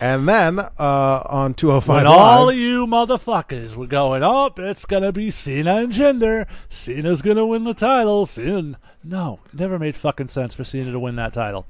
and 0.00 0.28
then 0.28 0.58
uh, 0.58 1.22
on 1.26 1.54
205 1.54 1.96
When 1.96 2.04
Live, 2.04 2.12
all 2.12 2.50
of 2.50 2.56
you 2.56 2.86
motherfuckers 2.86 3.76
were 3.76 3.86
going 3.86 4.22
up, 4.22 4.58
it's 4.58 4.84
gonna 4.84 5.12
be 5.12 5.30
Cena 5.30 5.76
and 5.76 5.92
Jinder. 5.92 6.46
Cena's 6.68 7.22
gonna 7.22 7.46
win 7.46 7.64
the 7.64 7.74
title. 7.74 8.26
Cena, 8.26 8.78
no, 9.04 9.40
never 9.52 9.78
made 9.78 9.96
fucking 9.96 10.28
sense 10.28 10.54
for 10.54 10.64
Cena 10.64 10.92
to 10.92 10.98
win 10.98 11.16
that 11.16 11.32
title. 11.32 11.66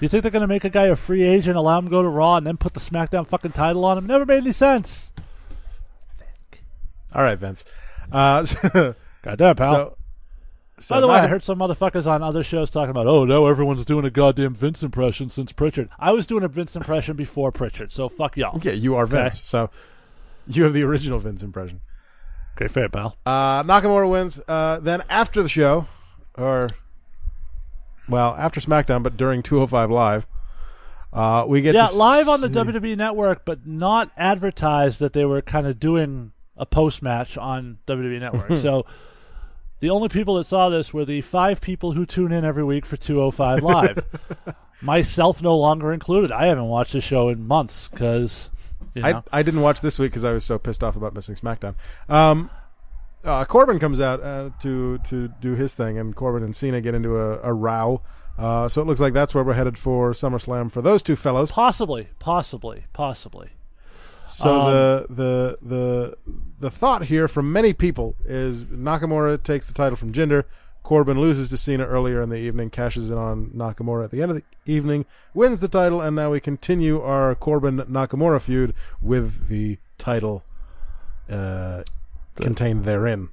You 0.00 0.08
think 0.08 0.22
they're 0.22 0.30
gonna 0.30 0.46
make 0.46 0.64
a 0.64 0.70
guy 0.70 0.86
a 0.86 0.96
free 0.96 1.22
agent, 1.22 1.56
allow 1.56 1.78
him 1.78 1.86
to 1.86 1.90
go 1.90 2.02
to 2.02 2.08
Raw, 2.08 2.36
and 2.36 2.46
then 2.46 2.56
put 2.56 2.74
the 2.74 2.80
SmackDown 2.80 3.26
fucking 3.26 3.52
title 3.52 3.84
on 3.84 3.96
him? 3.98 4.06
Never 4.06 4.26
made 4.26 4.38
any 4.38 4.52
sense. 4.52 5.12
all 7.14 7.22
right, 7.22 7.38
Vince. 7.38 7.64
Uh, 8.12 8.44
so, 8.44 8.94
Goddamn, 9.22 9.56
pal. 9.56 9.96
so 10.78 10.94
By 10.94 11.00
the 11.00 11.08
way, 11.08 11.16
I 11.16 11.26
heard 11.26 11.42
some 11.42 11.58
motherfuckers 11.58 12.06
on 12.06 12.22
other 12.22 12.42
shows 12.42 12.70
talking 12.70 12.90
about, 12.90 13.06
oh, 13.06 13.24
now 13.24 13.46
everyone's 13.46 13.84
doing 13.84 14.04
a 14.04 14.10
goddamn 14.10 14.54
Vince 14.54 14.82
impression 14.82 15.28
since 15.28 15.52
Prichard. 15.52 15.88
I 15.98 16.12
was 16.12 16.26
doing 16.26 16.44
a 16.44 16.48
Vince 16.48 16.76
impression 16.76 17.16
before 17.16 17.50
Prichard, 17.50 17.92
so 17.92 18.08
fuck 18.08 18.36
y'all. 18.36 18.60
Yeah, 18.62 18.72
you 18.72 18.94
are 18.94 19.06
Vince. 19.06 19.42
So 19.42 19.70
you 20.46 20.62
have 20.64 20.72
the 20.72 20.82
original 20.84 21.18
Vince 21.18 21.42
impression. 21.42 21.80
Okay, 22.56 22.68
fair, 22.68 22.88
pal. 22.88 23.16
Uh, 23.26 23.62
Nakamura 23.64 24.08
wins. 24.08 24.40
Uh, 24.48 24.78
then 24.80 25.02
after 25.10 25.42
the 25.42 25.48
show, 25.48 25.88
or 26.38 26.68
well, 28.08 28.34
after 28.38 28.60
SmackDown, 28.60 29.02
but 29.02 29.16
during 29.16 29.42
205 29.42 29.90
Live, 29.90 30.26
uh, 31.12 31.44
we 31.46 31.60
get 31.60 31.74
Yeah, 31.74 31.88
live 31.94 32.28
on 32.28 32.40
the 32.40 32.48
WWE 32.48 32.96
Network, 32.96 33.44
but 33.44 33.66
not 33.66 34.10
advertised 34.16 35.00
that 35.00 35.12
they 35.12 35.24
were 35.24 35.42
kind 35.42 35.66
of 35.66 35.80
doing 35.80 36.32
a 36.56 36.66
post 36.66 37.02
match 37.02 37.36
on 37.36 37.78
WWE 37.86 38.20
Network. 38.20 38.58
so 38.58 38.86
the 39.80 39.90
only 39.90 40.08
people 40.08 40.36
that 40.36 40.46
saw 40.46 40.68
this 40.68 40.92
were 40.92 41.04
the 41.04 41.20
five 41.20 41.60
people 41.60 41.92
who 41.92 42.06
tune 42.06 42.32
in 42.32 42.44
every 42.44 42.64
week 42.64 42.86
for 42.86 42.96
205 42.96 43.62
Live. 43.62 44.04
Myself 44.82 45.42
no 45.42 45.56
longer 45.56 45.92
included. 45.92 46.32
I 46.32 46.46
haven't 46.46 46.68
watched 46.68 46.92
the 46.92 47.00
show 47.00 47.28
in 47.28 47.46
months 47.46 47.88
because, 47.88 48.50
you 48.94 49.02
know. 49.02 49.22
I, 49.32 49.40
I 49.40 49.42
didn't 49.42 49.60
watch 49.62 49.80
this 49.80 49.98
week 49.98 50.12
because 50.12 50.24
I 50.24 50.32
was 50.32 50.44
so 50.44 50.58
pissed 50.58 50.84
off 50.84 50.96
about 50.96 51.14
missing 51.14 51.34
SmackDown. 51.34 51.74
Um, 52.08 52.50
uh, 53.24 53.44
Corbin 53.44 53.78
comes 53.78 54.00
out 54.00 54.22
uh, 54.22 54.50
to 54.60 54.98
to 54.98 55.28
do 55.40 55.54
his 55.54 55.74
thing, 55.74 55.98
and 55.98 56.14
Corbin 56.14 56.42
and 56.44 56.54
Cena 56.54 56.80
get 56.80 56.94
into 56.94 57.16
a, 57.16 57.40
a 57.40 57.52
row. 57.52 58.02
Uh, 58.38 58.68
so 58.68 58.80
it 58.82 58.86
looks 58.86 59.00
like 59.00 59.14
that's 59.14 59.34
where 59.34 59.42
we're 59.42 59.54
headed 59.54 59.78
for 59.78 60.12
SummerSlam 60.12 60.70
for 60.70 60.82
those 60.82 61.02
two 61.02 61.16
fellows. 61.16 61.50
possibly, 61.50 62.08
possibly, 62.18 62.84
possibly. 62.92 63.48
So 64.28 64.50
Um, 64.50 64.72
the 64.72 65.06
the 65.08 65.58
the 65.62 66.16
the 66.60 66.70
thought 66.70 67.04
here 67.04 67.28
from 67.28 67.52
many 67.52 67.72
people 67.72 68.16
is 68.24 68.64
Nakamura 68.64 69.42
takes 69.42 69.66
the 69.66 69.72
title 69.74 69.96
from 69.96 70.12
Jinder. 70.12 70.44
Corbin 70.82 71.20
loses 71.20 71.50
to 71.50 71.56
Cena 71.56 71.84
earlier 71.84 72.22
in 72.22 72.28
the 72.28 72.36
evening, 72.38 72.70
cashes 72.70 73.10
in 73.10 73.18
on 73.18 73.50
Nakamura 73.50 74.04
at 74.04 74.10
the 74.12 74.22
end 74.22 74.30
of 74.30 74.36
the 74.36 74.44
evening, 74.72 75.04
wins 75.34 75.60
the 75.60 75.66
title, 75.66 76.00
and 76.00 76.14
now 76.14 76.30
we 76.30 76.38
continue 76.38 77.00
our 77.02 77.34
Corbin 77.34 77.78
Nakamura 77.78 78.40
feud 78.40 78.72
with 79.02 79.48
the 79.48 79.78
title 79.98 80.44
uh, 81.28 81.82
contained 82.36 82.84
therein. 82.84 83.30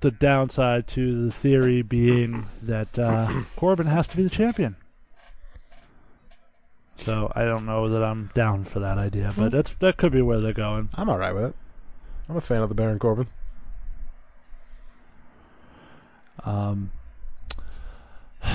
The 0.00 0.10
downside 0.10 0.88
to 0.88 1.26
the 1.26 1.30
theory 1.32 1.82
being 1.82 2.46
that 2.60 2.98
uh, 2.98 3.42
Corbin 3.56 3.86
has 3.86 4.08
to 4.08 4.16
be 4.16 4.24
the 4.24 4.30
champion. 4.30 4.74
So 7.04 7.30
I 7.34 7.44
don't 7.44 7.66
know 7.66 7.90
that 7.90 8.02
I'm 8.02 8.30
down 8.34 8.64
for 8.64 8.80
that 8.80 8.96
idea, 8.96 9.32
but 9.36 9.52
that's 9.52 9.74
that 9.80 9.98
could 9.98 10.10
be 10.10 10.22
where 10.22 10.40
they're 10.40 10.54
going. 10.54 10.88
I'm 10.94 11.10
all 11.10 11.18
right 11.18 11.34
with 11.34 11.44
it. 11.44 11.56
I'm 12.28 12.36
a 12.36 12.40
fan 12.40 12.62
of 12.62 12.70
the 12.70 12.74
Baron 12.74 12.98
Corbin. 12.98 13.26
Um, 16.44 16.90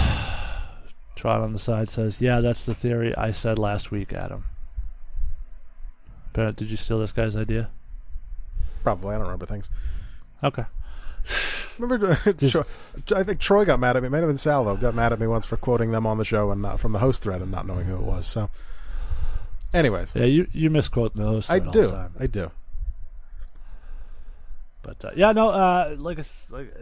Trot 1.15 1.41
on 1.41 1.53
the 1.53 1.59
side 1.59 1.91
says, 1.91 2.21
"Yeah, 2.21 2.41
that's 2.41 2.65
the 2.65 2.73
theory 2.73 3.15
I 3.15 3.31
said 3.31 3.59
last 3.59 3.91
week, 3.91 4.13
Adam." 4.13 4.45
But 6.33 6.55
did 6.55 6.71
you 6.71 6.77
steal 6.77 6.99
this 6.99 7.12
guy's 7.12 7.35
idea? 7.35 7.69
Probably, 8.81 9.13
I 9.13 9.17
don't 9.19 9.27
remember 9.27 9.45
things. 9.45 9.69
Okay. 10.43 10.65
Remember, 11.79 12.11
I 13.15 13.23
think 13.23 13.39
Troy 13.39 13.65
got 13.65 13.79
mad 13.79 13.95
at 13.97 14.03
me. 14.03 14.07
It 14.07 14.09
might 14.11 14.19
have 14.19 14.27
been 14.29 14.37
Salvo 14.37 14.75
got 14.75 14.93
mad 14.93 15.13
at 15.13 15.19
me 15.19 15.27
once 15.27 15.45
for 15.45 15.57
quoting 15.57 15.91
them 15.91 16.05
on 16.05 16.17
the 16.17 16.25
show 16.25 16.51
and 16.51 16.61
not 16.61 16.79
from 16.79 16.91
the 16.91 16.99
host 16.99 17.23
thread 17.23 17.41
and 17.41 17.49
not 17.49 17.65
knowing 17.65 17.85
who 17.85 17.95
it 17.95 18.01
was. 18.03 18.27
So 18.27 18.49
Anyways, 19.73 20.11
Yeah, 20.15 20.25
you 20.25 20.47
you 20.51 20.69
misquote 20.69 21.15
the 21.15 21.23
host. 21.23 21.49
I 21.49 21.59
all 21.59 21.65
the 21.65 21.71
do. 21.71 21.87
time. 21.89 22.13
I 22.19 22.27
do. 22.27 22.51
But 24.81 25.03
uh, 25.05 25.11
yeah, 25.15 25.31
no, 25.31 25.49
uh, 25.49 25.95
like 25.97 26.19
like 26.49 26.73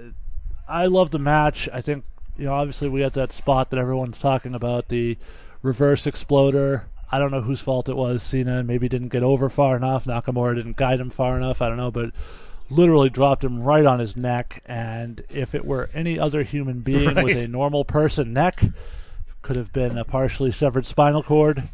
I 0.68 0.86
love 0.86 1.12
the 1.12 1.20
match. 1.20 1.68
I 1.74 1.82
think 1.82 2.06
you 2.38 2.46
know, 2.46 2.54
obviously 2.54 2.90
we 2.90 3.02
got 3.02 3.14
that 3.14 3.32
spot 3.32 3.70
that 3.72 3.80
everyone's 3.80 4.20
talking 4.20 4.56
about 4.56 4.88
the 4.90 5.18
reverse 5.62 6.06
exploder. 6.08 6.88
I 7.12 7.20
don't 7.20 7.32
know 7.32 7.42
whose 7.42 7.62
fault 7.62 7.90
it 7.90 7.96
was. 7.96 8.22
Cena 8.22 8.64
maybe 8.64 8.88
didn't 8.90 9.10
get 9.10 9.24
over 9.24 9.50
far 9.50 9.76
enough. 9.78 10.06
Nakamura 10.06 10.56
didn't 10.56 10.76
guide 10.78 11.00
him 11.00 11.10
far 11.10 11.38
enough. 11.38 11.62
I 11.62 11.68
don't 11.70 11.78
know, 11.78 11.92
but 11.92 12.12
literally 12.70 13.10
dropped 13.10 13.44
him 13.44 13.62
right 13.62 13.86
on 13.86 14.00
his 14.00 14.16
neck. 14.16 14.62
And 14.66 15.24
if 15.30 15.56
it 15.56 15.66
were 15.66 15.90
any 15.94 16.20
other 16.20 16.44
human 16.44 16.82
being 16.82 17.16
with 17.24 17.44
a 17.44 17.48
normal 17.48 17.86
person 17.86 18.34
neck, 18.34 18.64
could 19.42 19.56
have 19.56 19.72
been 19.72 19.98
a 19.98 20.04
partially 20.04 20.52
severed 20.52 20.86
spinal 20.86 21.24
cord, 21.24 21.70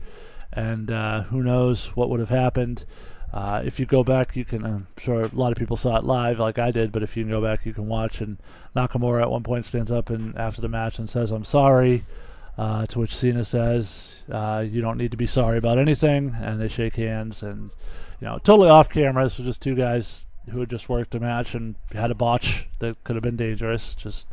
and 0.51 0.91
uh, 0.91 1.23
who 1.23 1.41
knows 1.41 1.88
what 1.95 2.10
would 2.10 2.19
have 2.19 2.29
happened. 2.29 2.86
Uh, 3.34 3.63
if 3.65 3.79
you 3.79 3.86
go 3.88 4.03
back, 4.03 4.36
you 4.36 4.45
can. 4.45 4.63
I'm 4.63 4.88
sure 4.99 5.23
a 5.23 5.29
lot 5.34 5.51
of 5.51 5.58
people 5.58 5.75
saw 5.75 5.97
it 5.97 6.03
live, 6.03 6.38
like 6.38 6.60
I 6.60 6.69
did. 6.69 6.91
But 6.91 7.01
if 7.01 7.17
you 7.17 7.23
can 7.23 7.32
go 7.32 7.41
back, 7.41 7.65
you 7.65 7.73
can 7.73 7.88
watch. 7.88 8.21
And 8.21 8.38
Nakamura 8.75 9.23
at 9.23 9.32
one 9.32 9.41
point 9.41 9.65
stands 9.65 9.91
up 9.91 10.12
and 10.12 10.38
after 10.38 10.62
the 10.62 10.69
match 10.69 10.99
and 10.99 11.10
says, 11.10 11.32
"I'm 11.32 11.43
sorry." 11.43 12.03
Uh, 12.56 12.86
to 12.86 12.99
which 12.99 13.15
Cena 13.15 13.43
says, 13.43 14.19
uh, 14.32 14.63
"You 14.69 14.82
don't 14.82 14.99
need 14.99 15.10
to 15.10 15.17
be 15.17 15.25
sorry 15.25 15.58
about 15.58 15.79
anything." 15.79 16.36
And 16.39 16.62
they 16.62 16.67
shake 16.67 16.95
hands, 16.95 17.41
and 17.41 17.71
you 18.21 18.27
know, 18.27 18.38
totally 18.38 18.69
off 18.69 18.89
camera. 18.89 19.23
This 19.23 19.39
was 19.39 19.47
just 19.47 19.63
two 19.63 19.73
guys 19.73 20.25
who 20.49 20.60
had 20.60 20.69
just 20.69 20.89
worked 20.89 21.15
a 21.15 21.19
match 21.19 21.56
and 21.56 21.75
had 21.93 22.12
a 22.12 22.15
botch 22.15 22.67
that 22.79 23.03
could 23.03 23.15
have 23.15 23.23
been 23.23 23.38
dangerous. 23.38 23.95
Just 23.95 24.27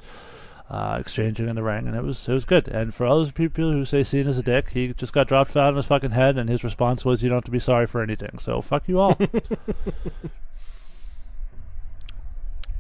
uh, 0.71 0.99
exchanging 1.01 1.49
in 1.49 1.57
the 1.57 1.63
ring, 1.63 1.89
and 1.89 1.97
it 1.97 2.03
was 2.05 2.29
it 2.29 2.33
was 2.33 2.45
good. 2.45 2.69
And 2.69 2.95
for 2.95 3.05
all 3.05 3.17
those 3.19 3.33
people 3.33 3.73
who 3.73 3.85
say 3.85 4.05
Cena's 4.05 4.39
a 4.39 4.43
dick, 4.43 4.71
he 4.71 4.93
just 4.95 5.13
got 5.13 5.27
dropped 5.27 5.57
out 5.57 5.69
on 5.69 5.77
his 5.77 5.87
fucking 5.87 6.13
head, 6.13 6.39
and 6.39 6.49
his 6.49 6.63
response 6.63 7.05
was, 7.05 7.23
"You 7.23 7.29
don't 7.29 7.39
have 7.39 7.45
to 7.45 7.51
be 7.51 7.59
sorry 7.59 7.87
for 7.87 8.03
anything." 8.03 8.39
So 8.39 8.63
fuck 8.63 8.87
you 8.87 9.01
all. 9.01 9.19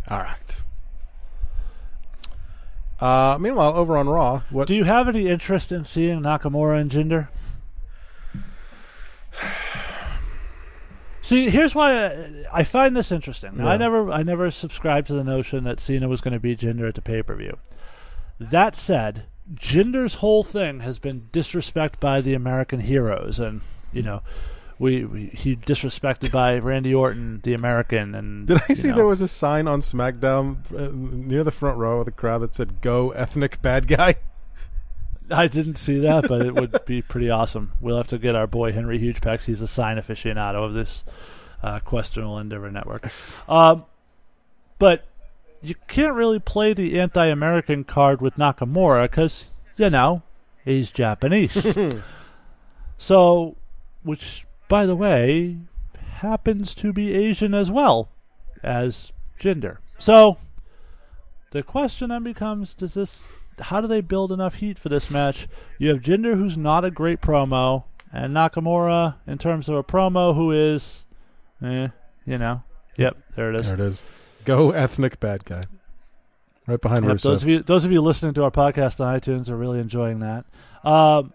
All 0.08 0.18
right. 0.18 0.62
Uh, 3.00 3.38
meanwhile, 3.38 3.74
over 3.76 3.96
on 3.96 4.08
Raw, 4.08 4.42
what 4.50 4.66
Do 4.68 4.74
you 4.74 4.84
have 4.84 5.08
any 5.08 5.28
interest 5.28 5.72
in 5.72 5.84
seeing 5.84 6.20
Nakamura 6.20 6.80
and 6.80 6.90
Jinder? 6.90 7.28
See, 11.22 11.50
here's 11.50 11.74
why 11.74 12.06
I, 12.06 12.44
I 12.52 12.62
find 12.64 12.96
this 12.96 13.12
interesting. 13.12 13.58
Now, 13.58 13.68
I 13.68 13.76
never, 13.76 14.10
I 14.10 14.22
never 14.22 14.50
subscribed 14.50 15.06
to 15.08 15.12
the 15.14 15.24
notion 15.24 15.64
that 15.64 15.78
Cena 15.80 16.08
was 16.08 16.20
going 16.20 16.32
to 16.34 16.40
be 16.40 16.56
Jinder 16.56 16.88
at 16.88 16.94
the 16.94 17.02
pay 17.02 17.22
per 17.22 17.34
view. 17.34 17.58
That 18.38 18.74
said, 18.74 19.24
Jinder's 19.54 20.14
whole 20.14 20.42
thing 20.42 20.80
has 20.80 20.98
been 20.98 21.28
disrespect 21.30 22.00
by 22.00 22.20
the 22.20 22.34
American 22.34 22.80
heroes, 22.80 23.38
and 23.38 23.60
you 23.92 24.02
know, 24.02 24.22
we, 24.78 25.04
we 25.04 25.26
he 25.26 25.56
disrespected 25.56 26.32
by 26.32 26.58
Randy 26.58 26.94
Orton, 26.94 27.40
the 27.42 27.52
American, 27.52 28.14
and 28.14 28.46
Did 28.46 28.62
I 28.68 28.72
see 28.72 28.88
know. 28.88 28.96
there 28.96 29.06
was 29.06 29.20
a 29.20 29.28
sign 29.28 29.68
on 29.68 29.80
SmackDown 29.80 30.58
uh, 30.74 30.90
near 30.92 31.44
the 31.44 31.50
front 31.50 31.76
row 31.76 32.00
of 32.00 32.06
the 32.06 32.12
crowd 32.12 32.38
that 32.38 32.54
said 32.54 32.80
"Go 32.80 33.10
ethnic 33.10 33.60
bad 33.60 33.88
guy"? 33.88 34.14
I 35.30 35.48
didn't 35.48 35.76
see 35.76 36.00
that, 36.00 36.28
but 36.28 36.44
it 36.44 36.54
would 36.54 36.84
be 36.84 37.02
pretty 37.02 37.30
awesome. 37.30 37.72
We'll 37.80 37.96
have 37.96 38.08
to 38.08 38.18
get 38.18 38.34
our 38.34 38.46
boy 38.46 38.72
Henry 38.72 38.98
Hugepex. 38.98 39.44
He's 39.44 39.60
the 39.60 39.68
sign 39.68 39.96
aficionado 39.96 40.64
of 40.64 40.74
this 40.74 41.04
uh, 41.62 41.80
questionable 41.80 42.38
endeavor 42.38 42.70
network. 42.70 43.10
Um, 43.48 43.84
but 44.78 45.06
you 45.62 45.74
can't 45.88 46.14
really 46.14 46.38
play 46.38 46.72
the 46.72 46.98
anti-American 46.98 47.84
card 47.84 48.20
with 48.20 48.36
Nakamura 48.36 49.04
because 49.04 49.46
you 49.76 49.90
know 49.90 50.22
he's 50.64 50.90
Japanese. 50.90 51.76
so, 52.98 53.56
which 54.02 54.46
by 54.68 54.86
the 54.86 54.96
way 54.96 55.58
happens 56.20 56.74
to 56.76 56.92
be 56.92 57.14
Asian 57.14 57.54
as 57.54 57.70
well 57.70 58.08
as 58.62 59.12
Jinder. 59.38 59.78
So 59.98 60.38
the 61.50 61.62
question 61.62 62.10
then 62.10 62.22
becomes: 62.22 62.74
Does 62.74 62.94
this? 62.94 63.28
How 63.60 63.80
do 63.80 63.86
they 63.86 64.00
build 64.00 64.32
enough 64.32 64.54
heat 64.54 64.78
for 64.78 64.88
this 64.88 65.10
match? 65.10 65.48
You 65.78 65.88
have 65.90 66.00
Jinder, 66.00 66.34
who's 66.34 66.56
not 66.56 66.84
a 66.84 66.90
great 66.90 67.20
promo, 67.20 67.84
and 68.12 68.34
Nakamura, 68.34 69.16
in 69.26 69.38
terms 69.38 69.68
of 69.68 69.76
a 69.76 69.82
promo, 69.84 70.34
who 70.34 70.50
is, 70.52 71.04
eh, 71.62 71.88
you 72.26 72.38
know, 72.38 72.62
yep, 72.96 73.16
there 73.36 73.52
it 73.52 73.60
is. 73.60 73.66
There 73.66 73.74
it 73.74 73.80
is. 73.80 74.04
Go 74.44 74.70
ethnic 74.70 75.20
bad 75.20 75.44
guy. 75.44 75.60
Right 76.66 76.80
behind 76.80 77.04
Yep, 77.04 77.16
Rusev. 77.16 77.22
those 77.22 77.42
of 77.42 77.48
you, 77.48 77.62
those 77.62 77.84
of 77.84 77.92
you 77.92 78.00
listening 78.00 78.34
to 78.34 78.44
our 78.44 78.50
podcast 78.50 79.00
on 79.04 79.18
iTunes 79.18 79.48
are 79.48 79.56
really 79.56 79.80
enjoying 79.80 80.20
that. 80.20 80.44
Um, 80.84 81.32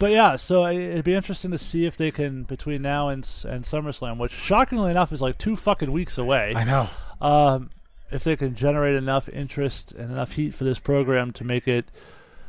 but 0.00 0.10
yeah, 0.12 0.36
so 0.36 0.66
it'd 0.66 1.04
be 1.04 1.14
interesting 1.14 1.50
to 1.50 1.58
see 1.58 1.84
if 1.84 1.96
they 1.96 2.10
can 2.12 2.44
between 2.44 2.82
now 2.82 3.08
and 3.08 3.24
and 3.48 3.64
SummerSlam, 3.64 4.18
which 4.18 4.32
shockingly 4.32 4.90
enough 4.90 5.12
is 5.12 5.20
like 5.20 5.38
two 5.38 5.56
fucking 5.56 5.90
weeks 5.90 6.18
away. 6.18 6.52
I 6.54 6.64
know. 6.64 6.88
um, 7.20 7.70
if 8.10 8.24
they 8.24 8.36
can 8.36 8.54
generate 8.54 8.94
enough 8.96 9.28
interest 9.28 9.92
and 9.92 10.10
enough 10.10 10.32
heat 10.32 10.54
for 10.54 10.64
this 10.64 10.78
program 10.78 11.32
to 11.32 11.44
make 11.44 11.68
it 11.68 11.86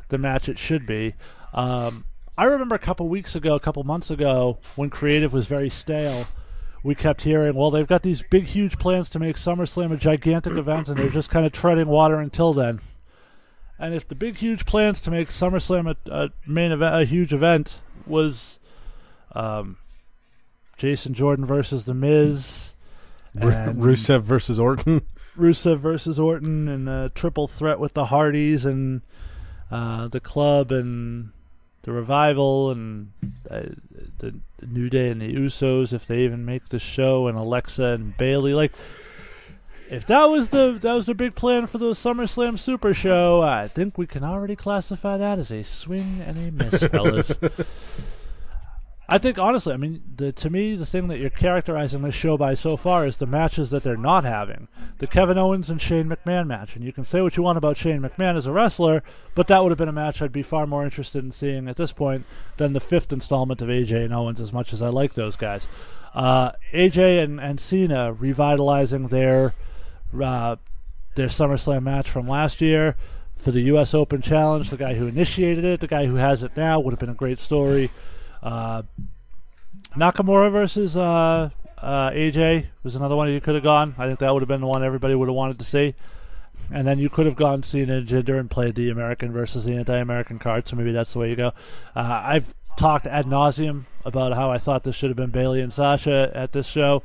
the 0.08 0.18
match 0.18 0.48
it 0.48 0.58
should 0.58 0.86
be. 0.86 1.14
Um, 1.52 2.04
I 2.36 2.44
remember 2.44 2.74
a 2.74 2.80
couple 2.80 3.08
weeks 3.08 3.34
ago, 3.34 3.54
a 3.54 3.60
couple 3.60 3.82
months 3.84 4.10
ago, 4.10 4.58
when 4.76 4.88
creative 4.90 5.32
was 5.32 5.46
very 5.46 5.68
stale, 5.68 6.26
we 6.82 6.94
kept 6.94 7.22
hearing, 7.22 7.54
well, 7.54 7.70
they've 7.70 7.86
got 7.86 8.02
these 8.02 8.22
big, 8.30 8.44
huge 8.44 8.78
plans 8.78 9.10
to 9.10 9.18
make 9.18 9.36
SummerSlam 9.36 9.92
a 9.92 9.96
gigantic 9.96 10.54
event, 10.54 10.88
and 10.88 10.96
they're 10.96 11.10
just 11.10 11.30
kind 11.30 11.44
of 11.44 11.52
treading 11.52 11.88
water 11.88 12.18
until 12.18 12.52
then. 12.52 12.80
And 13.78 13.94
if 13.94 14.08
the 14.08 14.14
big, 14.14 14.36
huge 14.36 14.64
plans 14.66 15.00
to 15.02 15.10
make 15.10 15.28
SummerSlam 15.28 15.94
a, 16.06 16.10
a 16.10 16.30
main 16.46 16.72
event, 16.72 16.94
a 16.94 17.04
huge 17.04 17.32
event, 17.32 17.80
was 18.06 18.58
um, 19.32 19.76
Jason 20.76 21.12
Jordan 21.12 21.44
versus 21.44 21.84
The 21.84 21.94
Miz, 21.94 22.72
and- 23.34 23.78
Rusev 23.78 24.22
versus 24.22 24.58
Orton. 24.58 25.02
Rusev 25.40 25.78
versus 25.78 26.20
Orton 26.20 26.68
and 26.68 26.86
the 26.86 27.10
triple 27.14 27.48
threat 27.48 27.80
with 27.80 27.94
the 27.94 28.06
Hardys 28.06 28.64
and 28.64 29.02
uh, 29.70 30.08
the 30.08 30.20
club 30.20 30.70
and 30.70 31.30
the 31.82 31.92
revival 31.92 32.70
and 32.70 33.12
uh, 33.50 33.62
the 34.18 34.34
New 34.66 34.90
Day 34.90 35.08
and 35.08 35.20
the 35.20 35.34
Usos 35.34 35.92
if 35.92 36.06
they 36.06 36.20
even 36.20 36.44
make 36.44 36.68
the 36.68 36.78
show 36.78 37.26
and 37.26 37.38
Alexa 37.38 37.84
and 37.84 38.16
Bayley 38.16 38.52
like 38.52 38.72
if 39.90 40.06
that 40.06 40.26
was 40.26 40.50
the 40.50 40.78
that 40.80 40.92
was 40.92 41.06
the 41.06 41.14
big 41.14 41.34
plan 41.34 41.66
for 41.66 41.78
the 41.78 41.90
SummerSlam 41.90 42.56
Super 42.56 42.94
Show, 42.94 43.42
I 43.42 43.66
think 43.66 43.98
we 43.98 44.06
can 44.06 44.22
already 44.22 44.54
classify 44.54 45.16
that 45.16 45.36
as 45.40 45.50
a 45.50 45.64
swing 45.64 46.22
and 46.24 46.38
a 46.38 46.52
miss, 46.52 46.82
fellas. 46.92 47.32
I 49.12 49.18
think 49.18 49.38
honestly, 49.38 49.74
I 49.74 49.76
mean, 49.76 50.02
the, 50.16 50.30
to 50.30 50.48
me, 50.48 50.76
the 50.76 50.86
thing 50.86 51.08
that 51.08 51.18
you're 51.18 51.30
characterizing 51.30 52.02
this 52.02 52.14
show 52.14 52.36
by 52.36 52.54
so 52.54 52.76
far 52.76 53.04
is 53.04 53.16
the 53.16 53.26
matches 53.26 53.70
that 53.70 53.82
they're 53.82 53.96
not 53.96 54.22
having. 54.22 54.68
The 54.98 55.08
Kevin 55.08 55.36
Owens 55.36 55.68
and 55.68 55.80
Shane 55.80 56.08
McMahon 56.08 56.46
match, 56.46 56.76
and 56.76 56.84
you 56.84 56.92
can 56.92 57.02
say 57.02 57.20
what 57.20 57.36
you 57.36 57.42
want 57.42 57.58
about 57.58 57.76
Shane 57.76 58.02
McMahon 58.02 58.36
as 58.36 58.46
a 58.46 58.52
wrestler, 58.52 59.02
but 59.34 59.48
that 59.48 59.64
would 59.64 59.72
have 59.72 59.78
been 59.78 59.88
a 59.88 59.92
match 59.92 60.22
I'd 60.22 60.30
be 60.30 60.44
far 60.44 60.64
more 60.64 60.84
interested 60.84 61.24
in 61.24 61.32
seeing 61.32 61.66
at 61.66 61.76
this 61.76 61.90
point 61.90 62.24
than 62.56 62.72
the 62.72 62.78
fifth 62.78 63.12
installment 63.12 63.60
of 63.60 63.68
AJ 63.68 64.04
and 64.04 64.14
Owens. 64.14 64.40
As 64.40 64.52
much 64.52 64.72
as 64.72 64.80
I 64.80 64.90
like 64.90 65.14
those 65.14 65.34
guys, 65.34 65.66
uh, 66.14 66.52
AJ 66.72 67.24
and, 67.24 67.40
and 67.40 67.58
Cena 67.58 68.12
revitalizing 68.12 69.08
their 69.08 69.54
uh, 70.22 70.54
their 71.16 71.28
SummerSlam 71.28 71.82
match 71.82 72.08
from 72.08 72.28
last 72.28 72.60
year 72.60 72.94
for 73.34 73.50
the 73.50 73.62
U.S. 73.62 73.92
Open 73.92 74.22
Challenge. 74.22 74.70
The 74.70 74.76
guy 74.76 74.94
who 74.94 75.08
initiated 75.08 75.64
it, 75.64 75.80
the 75.80 75.88
guy 75.88 76.06
who 76.06 76.14
has 76.14 76.44
it 76.44 76.56
now, 76.56 76.78
would 76.78 76.92
have 76.92 77.00
been 77.00 77.08
a 77.08 77.14
great 77.14 77.40
story. 77.40 77.90
Uh, 78.42 78.82
Nakamura 79.96 80.50
versus 80.50 80.96
uh, 80.96 81.50
uh, 81.78 82.10
AJ 82.10 82.66
was 82.82 82.96
another 82.96 83.16
one 83.16 83.30
you 83.30 83.40
could 83.40 83.54
have 83.54 83.64
gone. 83.64 83.94
I 83.98 84.06
think 84.06 84.18
that 84.20 84.32
would 84.32 84.42
have 84.42 84.48
been 84.48 84.60
the 84.60 84.66
one 84.66 84.84
everybody 84.84 85.14
would 85.14 85.28
have 85.28 85.34
wanted 85.34 85.58
to 85.58 85.64
see. 85.64 85.94
And 86.70 86.86
then 86.86 86.98
you 86.98 87.08
could 87.08 87.26
have 87.26 87.36
gone 87.36 87.62
Cena 87.62 87.96
and 87.96 88.28
and 88.28 88.50
played 88.50 88.74
the 88.74 88.90
American 88.90 89.32
versus 89.32 89.64
the 89.64 89.74
anti-American 89.74 90.38
card. 90.38 90.68
So 90.68 90.76
maybe 90.76 90.92
that's 90.92 91.12
the 91.12 91.18
way 91.18 91.30
you 91.30 91.36
go. 91.36 91.52
Uh, 91.96 92.22
I've 92.24 92.54
talked 92.76 93.06
ad 93.06 93.26
nauseum 93.26 93.84
about 94.04 94.32
how 94.34 94.50
I 94.50 94.58
thought 94.58 94.84
this 94.84 94.94
should 94.94 95.10
have 95.10 95.16
been 95.16 95.30
Bayley 95.30 95.60
and 95.60 95.72
Sasha 95.72 96.30
at 96.34 96.52
this 96.52 96.66
show. 96.66 97.02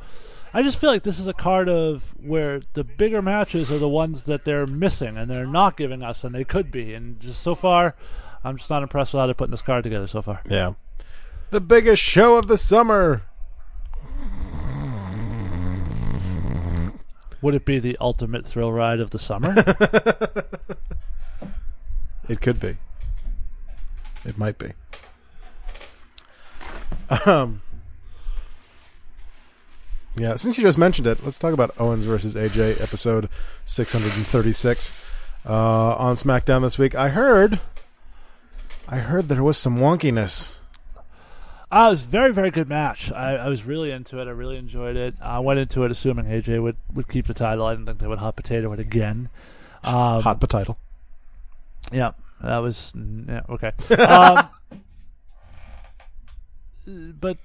I 0.53 0.63
just 0.63 0.79
feel 0.79 0.89
like 0.89 1.03
this 1.03 1.19
is 1.19 1.27
a 1.27 1.33
card 1.33 1.67
of 1.67 2.13
where 2.17 2.61
the 2.73 2.83
bigger 2.83 3.21
matches 3.21 3.71
are 3.71 3.77
the 3.77 3.89
ones 3.89 4.23
that 4.23 4.45
they're 4.45 4.67
missing 4.67 5.17
and 5.17 5.29
they're 5.29 5.45
not 5.45 5.75
giving 5.75 6.01
us, 6.01 6.23
and 6.23 6.33
they 6.33 6.45
could 6.45 6.71
be. 6.71 6.93
And 6.93 7.19
just 7.19 7.41
so 7.41 7.55
far, 7.55 7.95
I'm 8.43 8.57
just 8.57 8.69
not 8.69 8.83
impressed 8.83 9.13
with 9.13 9.19
how 9.19 9.25
they're 9.25 9.35
putting 9.35 9.51
this 9.51 9.61
card 9.61 9.83
together 9.83 10.07
so 10.07 10.21
far. 10.21 10.41
Yeah. 10.47 10.73
The 11.55 11.61
biggest 11.61 12.03
show 12.03 12.35
of 12.35 12.47
the 12.47 12.57
summer. 12.57 13.21
Would 17.41 17.55
it 17.55 17.63
be 17.63 17.79
the 17.79 17.95
ultimate 18.01 18.45
thrill 18.45 18.73
ride 18.73 18.99
of 18.99 19.11
the 19.11 19.19
summer? 19.19 19.55
It 22.27 22.41
could 22.41 22.59
be. 22.59 22.75
It 24.25 24.37
might 24.37 24.57
be. 24.57 24.73
Um. 27.25 27.61
Yeah, 30.17 30.35
since 30.35 30.57
you 30.57 30.63
just 30.65 30.77
mentioned 30.77 31.07
it, 31.07 31.23
let's 31.23 31.39
talk 31.39 31.53
about 31.53 31.73
Owens 31.79 32.03
versus 32.03 32.35
AJ 32.35 32.81
episode 32.81 33.29
636 33.63 34.91
uh, 35.45 35.95
on 35.95 36.15
SmackDown 36.15 36.63
this 36.63 36.77
week. 36.77 36.95
I 36.95 37.09
heard, 37.09 37.61
I 38.89 38.97
heard 38.97 39.29
there 39.29 39.41
was 39.41 39.57
some 39.57 39.77
wonkiness. 39.77 40.59
Uh, 41.71 41.85
it 41.87 41.89
was 41.89 42.03
a 42.03 42.07
very, 42.07 42.31
very 42.31 42.51
good 42.51 42.69
match. 42.69 43.11
I, 43.11 43.35
I 43.35 43.49
was 43.49 43.65
really 43.65 43.91
into 43.91 44.19
it. 44.19 44.27
I 44.27 44.31
really 44.31 44.57
enjoyed 44.57 44.95
it. 44.95 45.15
I 45.21 45.39
went 45.39 45.59
into 45.59 45.83
it 45.83 45.91
assuming 45.91 46.25
AJ 46.25 46.61
would, 46.61 46.77
would 46.93 47.07
keep 47.07 47.27
the 47.27 47.33
title. 47.33 47.65
I 47.65 47.73
didn't 47.73 47.87
think 47.87 47.99
they 47.99 48.07
would 48.07 48.19
hot 48.19 48.35
potato 48.35 48.71
it 48.73 48.79
again. 48.79 49.29
Um, 49.83 50.21
Hot 50.23 50.39
potato. 50.39 50.77
Yeah, 51.91 52.11
that 52.41 52.57
was 52.57 52.91
yeah, 52.95 53.41
okay. 53.49 53.71
Um, 56.87 57.19
but 57.19 57.37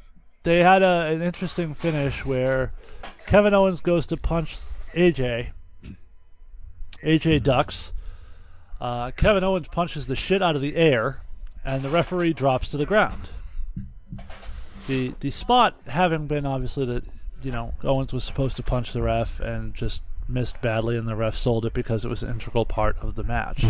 they 0.43 0.63
had 0.63 0.83
a, 0.83 1.07
an 1.07 1.23
interesting 1.23 1.75
finish 1.75 2.27
where 2.27 2.73
Kevin 3.27 3.55
Owens 3.55 3.81
goes 3.81 4.07
to 4.07 4.17
punch 4.17 4.59
AJ. 4.95 5.49
AJ 7.03 7.43
ducks. 7.43 7.93
Uh, 8.81 9.11
Kevin 9.13 9.45
Owens 9.45 9.69
punches 9.69 10.07
the 10.07 10.17
shit 10.17 10.43
out 10.43 10.57
of 10.57 10.63
the 10.63 10.77
air, 10.77 11.23
and 11.65 11.83
the 11.83 11.89
referee 11.89 12.33
drops 12.33 12.69
to 12.69 12.77
the 12.77 12.87
ground. 12.87 13.29
The 14.91 15.15
the 15.21 15.31
spot 15.31 15.75
having 15.87 16.27
been 16.27 16.45
obviously 16.47 16.85
that 16.87 17.05
you 17.43 17.53
know 17.53 17.75
Owens 17.85 18.13
was 18.13 18.25
supposed 18.25 18.57
to 18.57 18.63
punch 18.63 18.93
the 18.93 19.03
ref 19.03 19.41
and 19.41 19.75
just 19.75 20.03
missed 20.29 20.61
badly, 20.61 20.97
and 20.97 21.09
the 21.09 21.17
ref 21.17 21.37
sold 21.37 21.65
it 21.65 21.73
because 21.75 22.05
it 22.05 22.09
was 22.09 22.23
an 22.23 22.31
integral 22.31 22.65
part 22.65 22.97
of 23.01 23.15
the 23.15 23.25
match. 23.25 23.65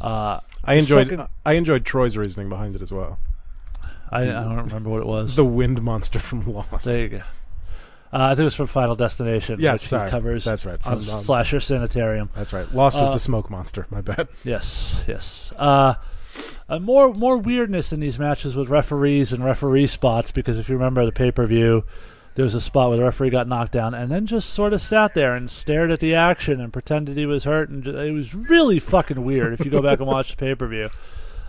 Uh, 0.00 0.40
I 0.64 0.74
enjoyed. 0.74 1.08
second- 1.08 1.26
I 1.44 1.54
enjoyed 1.54 1.84
Troy's 1.84 2.16
reasoning 2.16 2.48
behind 2.48 2.74
it 2.76 2.82
as 2.82 2.92
well. 2.92 3.18
I, 4.10 4.22
I 4.22 4.24
don't 4.26 4.56
remember 4.56 4.88
what 4.90 5.00
it 5.00 5.06
was. 5.06 5.34
The 5.36 5.44
wind 5.44 5.82
monster 5.82 6.18
from 6.18 6.46
Lost. 6.52 6.84
there 6.86 7.00
you 7.00 7.08
go. 7.08 7.16
Uh, 8.10 8.22
I 8.24 8.28
think 8.30 8.40
it 8.40 8.44
was 8.44 8.54
from 8.54 8.68
Final 8.68 8.96
Destination. 8.96 9.60
Yes, 9.60 9.82
which 9.82 9.88
sorry. 9.90 10.08
covers. 10.08 10.44
That's 10.44 10.64
right, 10.64 10.78
On 10.86 10.98
from, 10.98 11.14
um, 11.14 11.20
Slasher 11.22 11.60
Sanitarium. 11.60 12.30
That's 12.34 12.54
right. 12.54 12.72
Lost 12.74 12.98
was 12.98 13.10
Uh, 13.10 13.14
the 13.14 13.20
smoke 13.20 13.50
monster. 13.50 13.86
My 13.90 14.00
bad. 14.00 14.28
Yes, 14.44 14.98
yes. 15.06 15.52
Uh, 15.58 15.94
uh, 16.68 16.78
more 16.78 17.12
more 17.12 17.36
weirdness 17.36 17.92
in 17.92 18.00
these 18.00 18.18
matches 18.18 18.56
with 18.56 18.68
referees 18.68 19.32
and 19.32 19.44
referee 19.44 19.86
spots 19.86 20.30
because 20.30 20.58
if 20.58 20.68
you 20.68 20.76
remember 20.76 21.04
the 21.04 21.12
pay 21.12 21.30
per 21.30 21.46
view, 21.46 21.84
there 22.34 22.44
was 22.44 22.54
a 22.54 22.60
spot 22.60 22.88
where 22.88 22.98
the 22.98 23.04
referee 23.04 23.30
got 23.30 23.48
knocked 23.48 23.72
down 23.72 23.94
and 23.94 24.10
then 24.10 24.26
just 24.26 24.50
sort 24.50 24.72
of 24.72 24.80
sat 24.80 25.14
there 25.14 25.34
and 25.34 25.50
stared 25.50 25.90
at 25.90 26.00
the 26.00 26.14
action 26.14 26.60
and 26.60 26.72
pretended 26.72 27.16
he 27.16 27.26
was 27.26 27.44
hurt 27.44 27.68
and 27.68 27.84
ju- 27.84 27.98
it 27.98 28.12
was 28.12 28.34
really 28.34 28.78
fucking 28.78 29.24
weird 29.24 29.52
if 29.52 29.64
you 29.64 29.70
go 29.70 29.82
back 29.82 29.98
and 29.98 30.06
watch 30.06 30.30
the 30.30 30.36
pay 30.36 30.54
per 30.54 30.66
view. 30.66 30.88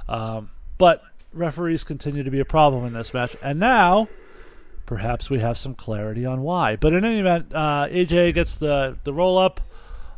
Um, 0.08 0.50
but 0.78 1.04
referees 1.34 1.84
continue 1.84 2.24
to 2.24 2.32
be 2.32 2.40
a 2.40 2.46
problem 2.46 2.86
in 2.86 2.94
this 2.94 3.14
match, 3.14 3.36
and 3.42 3.60
now 3.60 4.08
perhaps 4.86 5.30
we 5.30 5.40
have 5.40 5.58
some 5.58 5.76
clarity 5.76 6.26
on 6.26 6.42
why. 6.42 6.76
But 6.76 6.94
in 6.94 7.06
any 7.06 7.20
event, 7.20 7.54
uh, 7.54 7.88
AJ 7.90 8.34
gets 8.34 8.56
the 8.56 8.98
the 9.04 9.14
roll 9.14 9.38
up. 9.38 9.62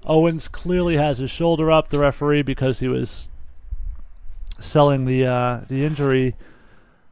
Owens 0.06 0.48
clearly 0.48 0.96
has 0.96 1.18
his 1.20 1.30
shoulder 1.30 1.70
up. 1.70 1.90
The 1.90 2.00
referee, 2.00 2.44
because 2.44 2.80
he 2.80 2.88
was 2.88 3.30
selling 4.62 5.06
the 5.06 5.26
uh, 5.26 5.62
the 5.68 5.84
injury, 5.86 6.36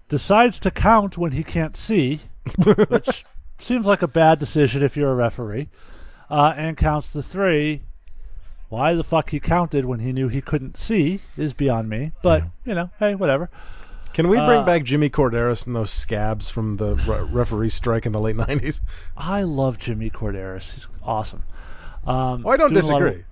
decides 0.07 0.59
to 0.61 0.71
count 0.71 1.17
when 1.17 1.31
he 1.33 1.43
can't 1.43 1.75
see, 1.75 2.21
which 2.87 3.25
seems 3.59 3.85
like 3.85 4.01
a 4.01 4.07
bad 4.07 4.39
decision 4.39 4.81
if 4.83 4.95
you're 4.95 5.11
a 5.11 5.15
referee, 5.15 5.69
uh, 6.29 6.53
and 6.55 6.77
counts 6.77 7.11
the 7.11 7.23
three. 7.23 7.81
Why 8.69 8.93
the 8.93 9.03
fuck 9.03 9.31
he 9.31 9.39
counted 9.39 9.85
when 9.85 9.99
he 9.99 10.11
knew 10.13 10.27
he 10.27 10.41
couldn't 10.41 10.77
see 10.77 11.21
is 11.35 11.53
beyond 11.55 11.89
me. 11.89 12.11
But 12.21 12.43
you 12.65 12.75
know, 12.75 12.91
hey, 12.99 13.15
whatever. 13.15 13.49
Can 14.13 14.27
we 14.27 14.37
bring 14.37 14.61
Uh, 14.61 14.65
back 14.65 14.83
Jimmy 14.83 15.09
Korderas 15.09 15.65
and 15.67 15.75
those 15.75 15.91
scabs 15.91 16.49
from 16.49 16.75
the 16.75 16.95
re- 16.95 17.21
referee 17.31 17.69
strike 17.69 18.05
in 18.05 18.11
the 18.11 18.19
late 18.19 18.35
nineties? 18.35 18.81
I 19.17 19.43
love 19.43 19.77
Jimmy 19.79 20.09
Korderas. 20.09 20.73
He's 20.73 20.87
awesome. 21.03 21.43
Um, 22.05 22.43
Oh, 22.45 22.49
I 22.49 22.57
don't 22.57 22.71
lot 22.71 22.77
of- 22.77 22.81
disagree. 22.83 23.23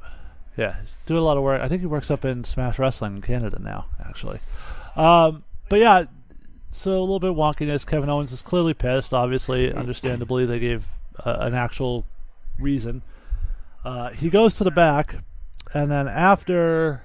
Yeah, 0.57 0.77
doing 1.05 1.19
a 1.19 1.23
lot 1.23 1.37
of 1.37 1.43
work. 1.43 1.61
I 1.61 1.69
think 1.69 1.81
he 1.81 1.87
works 1.87 2.09
up 2.09 2.25
in 2.25 2.43
Smash 2.43 2.79
Wrestling 2.79 3.17
in 3.17 3.21
Canada 3.21 3.59
now, 3.61 3.85
actually. 4.03 4.39
Um, 4.95 5.43
but 5.69 5.79
yeah, 5.79 6.05
so 6.71 6.97
a 6.97 6.99
little 6.99 7.19
bit 7.19 7.33
wonkiness. 7.33 7.85
Kevin 7.85 8.09
Owens 8.09 8.31
is 8.31 8.41
clearly 8.41 8.73
pissed. 8.73 9.13
Obviously, 9.13 9.71
understandably, 9.71 10.47
they 10.47 10.57
gave 10.57 10.87
uh, 11.23 11.37
an 11.41 11.53
actual 11.53 12.05
reason. 12.59 13.03
Uh, 13.85 14.09
he 14.09 14.31
goes 14.31 14.55
to 14.55 14.63
the 14.63 14.71
back, 14.71 15.17
and 15.75 15.91
then 15.91 16.07
after 16.07 17.03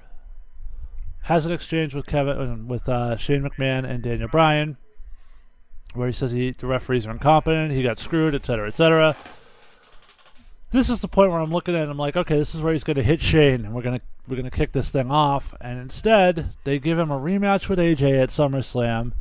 has 1.21 1.45
an 1.45 1.51
exchange 1.51 1.93
with 1.93 2.07
Kevin 2.07 2.67
with 2.67 2.89
uh, 2.89 3.17
Shane 3.17 3.43
McMahon 3.43 3.87
and 3.87 4.01
Daniel 4.01 4.27
Bryan, 4.27 4.77
where 5.93 6.07
he 6.07 6.13
says 6.13 6.31
he 6.31 6.51
the 6.51 6.65
referees 6.65 7.05
are 7.05 7.11
incompetent, 7.11 7.71
he 7.71 7.83
got 7.83 7.99
screwed, 7.99 8.33
etc., 8.33 8.67
etc 8.67 9.15
this 10.73 10.89
is 10.89 11.01
the 11.01 11.07
point 11.07 11.31
where 11.31 11.39
I'm 11.39 11.51
looking 11.51 11.75
at 11.75 11.83
it, 11.83 11.89
I'm 11.89 11.97
like, 11.97 12.17
okay, 12.17 12.37
this 12.37 12.53
is 12.53 12.61
where 12.61 12.73
he's 12.73 12.83
going 12.83 12.97
to 12.97 13.03
hit 13.03 13.21
Shane, 13.21 13.63
and 13.63 13.73
we're 13.73 13.81
going 13.81 13.99
to 13.99 14.05
we're 14.27 14.35
going 14.35 14.49
to 14.49 14.57
kick 14.57 14.71
this 14.71 14.89
thing 14.89 15.11
off. 15.11 15.53
And 15.61 15.79
instead, 15.79 16.53
they 16.63 16.79
give 16.79 16.97
him 16.97 17.11
a 17.11 17.19
rematch 17.19 17.69
with 17.69 17.79
AJ 17.79 18.21
at 18.21 18.29
SummerSlam, 18.29 19.13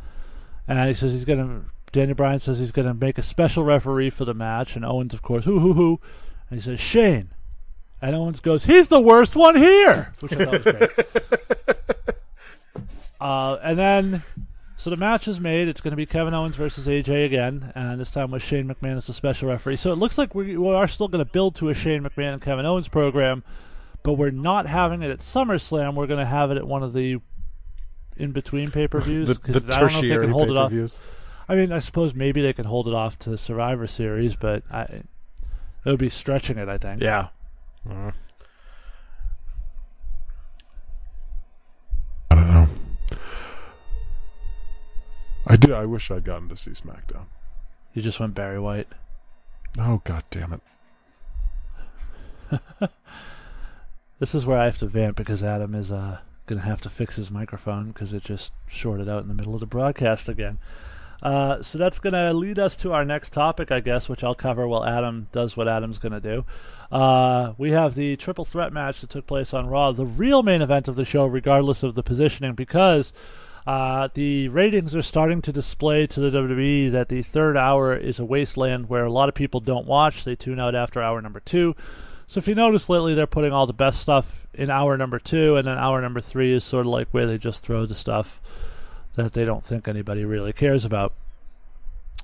and 0.67 0.89
he 0.89 0.95
says 0.95 1.13
he's 1.13 1.25
going 1.25 1.39
to. 1.39 1.67
Daniel 1.93 2.17
Bryan 2.17 2.41
says 2.41 2.59
he's 2.59 2.73
going 2.73 2.89
to 2.89 2.95
make 2.95 3.19
a 3.19 3.23
special 3.23 3.65
referee 3.65 4.09
for 4.09 4.25
the 4.25 4.33
match, 4.33 4.77
and 4.77 4.85
Owens, 4.85 5.13
of 5.13 5.21
course, 5.21 5.45
hoo 5.45 5.61
hoo 5.61 5.75
hoo, 5.75 6.01
and 6.49 6.59
he 6.59 6.65
says 6.65 6.81
Shane, 6.81 7.33
and 8.01 8.17
Owens 8.17 8.41
goes, 8.41 8.65
he's 8.65 8.89
the 8.89 9.01
worst 9.01 9.37
one 9.37 9.57
here, 9.57 10.13
which 10.21 10.33
I 10.33 10.45
thought 10.45 10.53
was 10.53 10.63
great. 10.63 10.91
uh, 13.21 13.59
and 13.63 13.79
then 13.79 14.23
so 14.83 14.91
the 14.91 14.97
match 14.97 15.29
is 15.29 15.39
made. 15.39 15.69
It's 15.69 15.81
going 15.81 15.93
to 15.93 15.97
be 15.97 16.07
Kevin 16.07 16.35
Owens 16.35 16.57
versus 16.57 16.89
AJ 16.89 17.25
again, 17.25 17.71
and 17.77 18.01
this 18.01 18.11
time 18.11 18.33
with 18.33 18.43
Shane 18.43 18.67
McMahon 18.67 18.97
as 18.97 19.07
the 19.07 19.13
special 19.13 19.49
referee. 19.49 19.77
So 19.77 19.93
it 19.93 19.97
looks 19.97 20.19
like 20.19 20.35
we, 20.35 20.57
we 20.57 20.75
are 20.75 20.89
still 20.89 21.07
going 21.07 21.25
to 21.25 21.31
build 21.31 21.55
to 21.57 21.69
a 21.69 21.75
Shane 21.75 22.03
McMahon 22.03 22.33
and 22.33 22.43
Kevin 22.43 22.67
Owens 22.67 22.89
program, 22.89 23.45
but 24.03 24.15
we're 24.15 24.31
not 24.33 24.67
having 24.67 25.03
it 25.03 25.11
at 25.13 25.21
SummerSlam. 25.21 25.95
We're 25.95 26.09
going 26.09 26.19
to 26.19 26.27
have 26.27 26.51
it 26.51 26.57
at 26.57 26.67
one 26.67 26.83
of 26.83 26.93
the 26.93 27.19
in 28.17 28.33
between 28.33 28.71
pay 28.73 28.89
per 28.89 29.01
views 29.01 29.29
because 29.39 29.65
I 29.65 29.81
don't 29.81 29.93
know 29.93 29.99
if 29.99 30.03
they 30.03 30.09
can 30.23 30.31
hold 30.33 30.51
it 30.51 30.57
off. 30.57 30.73
I 31.49 31.55
mean, 31.55 31.71
I 31.73 31.79
suppose 31.79 32.13
maybe 32.15 32.43
they 32.43 32.53
can 32.53 32.65
hold 32.65 32.89
it 32.89 32.95
off 32.95 33.19
to 33.21 33.39
Survivor 33.39 33.87
Series, 33.87 34.35
but 34.35 34.65
I, 34.71 34.83
it 34.83 35.05
would 35.87 35.99
be 35.99 36.09
stretching 36.09 36.59
it. 36.59 36.69
I 36.69 36.79
think. 36.79 37.01
Yeah. 37.03 37.29
Mhm. 37.89 38.13
I 45.53 45.57
did. 45.57 45.73
I 45.73 45.85
wish 45.85 46.11
I'd 46.11 46.25
gotten 46.25 46.49
to 46.49 46.57
see 46.57 46.71
SmackDown. 46.71 47.27
You 47.95 48.03
just 48.03 48.19
went 48.19 48.35
Barry 48.35 48.59
White. 48.59 48.89
Oh 49.79 50.01
God 50.05 50.25
damn 50.31 50.61
it! 52.51 52.91
This 54.23 54.37
is 54.37 54.47
where 54.47 54.57
I 54.57 54.67
have 54.67 54.79
to 54.79 54.87
vamp 54.87 55.17
because 55.17 55.43
Adam 55.43 55.75
is 55.75 55.91
uh, 55.91 56.21
going 56.47 56.61
to 56.61 56.65
have 56.65 56.81
to 56.83 56.89
fix 56.89 57.17
his 57.17 57.29
microphone 57.29 57.89
because 57.89 58.13
it 58.13 58.23
just 58.23 58.53
shorted 58.69 59.09
out 59.09 59.23
in 59.23 59.27
the 59.27 59.35
middle 59.35 59.53
of 59.55 59.59
the 59.59 59.67
broadcast 59.67 60.29
again. 60.29 60.59
Uh, 61.21 61.61
so 61.61 61.77
that's 61.77 61.99
going 61.99 62.13
to 62.13 62.33
lead 62.33 62.57
us 62.57 62.77
to 62.77 62.93
our 62.93 63.05
next 63.05 63.33
topic, 63.33 63.73
I 63.73 63.81
guess, 63.81 64.09
which 64.09 64.23
I'll 64.23 64.37
cover 64.37 64.69
while 64.69 64.85
Adam 64.85 65.27
does 65.33 65.57
what 65.57 65.67
Adam's 65.67 65.99
going 65.99 66.13
to 66.13 66.21
do. 66.21 66.45
Uh, 66.93 67.55
we 67.59 67.73
have 67.73 67.97
the 67.97 68.15
triple 68.15 68.45
threat 68.45 68.73
match 68.73 69.01
that 69.01 69.11
took 69.11 69.27
place 69.27 69.53
on 69.53 69.67
Raw, 69.67 69.91
the 69.91 70.07
real 70.07 70.45
main 70.45 70.63
event 70.63 70.87
of 70.87 70.95
the 70.95 71.05
show, 71.05 71.27
regardless 71.27 71.83
of 71.83 71.97
the 71.97 72.05
positioning, 72.05 72.55
because 72.55 73.13
uh, 73.67 74.09
the 74.15 74.49
ratings 74.49 74.95
are 74.95 75.03
starting 75.03 75.41
to 75.43 75.53
display 75.53 76.07
to 76.09 76.21
the 76.21 76.31
WWE 76.37 76.91
that 76.91 77.09
the 77.09 77.23
third 77.23 77.57
hour 77.57 77.95
is 77.97 78.19
a 78.19 78.25
wasteland 78.25 78.89
where 78.89 79.05
a 79.05 79.11
lot 79.13 79.29
of 79.29 79.35
people 79.35 79.61
don't 79.61 79.87
watch. 79.87 80.25
They 80.25 80.35
tune 80.35 80.59
out 80.59 80.75
after 80.75 81.01
hour 81.03 81.21
number 81.21 81.41
two. 81.41 81.77
So 82.27 82.39
if 82.39 82.49
you 82.49 82.55
notice 82.55 82.89
lately, 82.89 83.15
they're 83.15 83.27
putting 83.27 83.53
all 83.53 83.67
the 83.67 83.73
best 83.73 84.01
stuff 84.01 84.47
in 84.55 84.71
hour 84.71 84.97
number 84.97 85.19
two, 85.19 85.57
and 85.57 85.67
then 85.67 85.79
hour 85.79 86.01
number 86.01 86.21
three 86.21 86.53
is 86.53 86.65
sort 86.65 86.87
of 86.87 86.93
like 86.93 87.09
where 87.11 87.27
they 87.27 87.39
just 87.39 87.63
throw 87.63 87.87
the 87.87 87.95
stuff 87.95 88.41
that 89.17 89.35
they 89.35 89.45
don't 89.45 89.65
think 89.65 89.87
anybody 89.87 90.25
really 90.25 90.53
cares 90.53 90.85
about, 90.85 91.13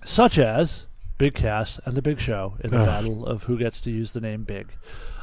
such 0.04 0.38
as 0.38 0.86
Big 1.18 1.34
Cass 1.34 1.78
and 1.84 1.94
the 1.94 2.02
Big 2.02 2.20
Show 2.20 2.54
in 2.64 2.70
the 2.70 2.78
Ugh. 2.78 2.86
battle 2.86 3.26
of 3.26 3.44
who 3.44 3.58
gets 3.58 3.80
to 3.82 3.90
use 3.90 4.12
the 4.12 4.20
name 4.20 4.44
Big. 4.44 4.68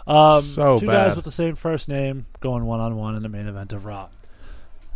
Um, 0.05 0.41
So 0.43 0.77
two 0.77 0.85
guys 0.85 1.15
with 1.15 1.25
the 1.25 1.31
same 1.31 1.55
first 1.55 1.87
name 1.89 2.27
going 2.39 2.65
one 2.65 2.79
on 2.79 2.95
one 2.95 3.15
in 3.15 3.23
the 3.23 3.29
main 3.29 3.47
event 3.47 3.73
of 3.73 3.85
Raw. 3.85 4.09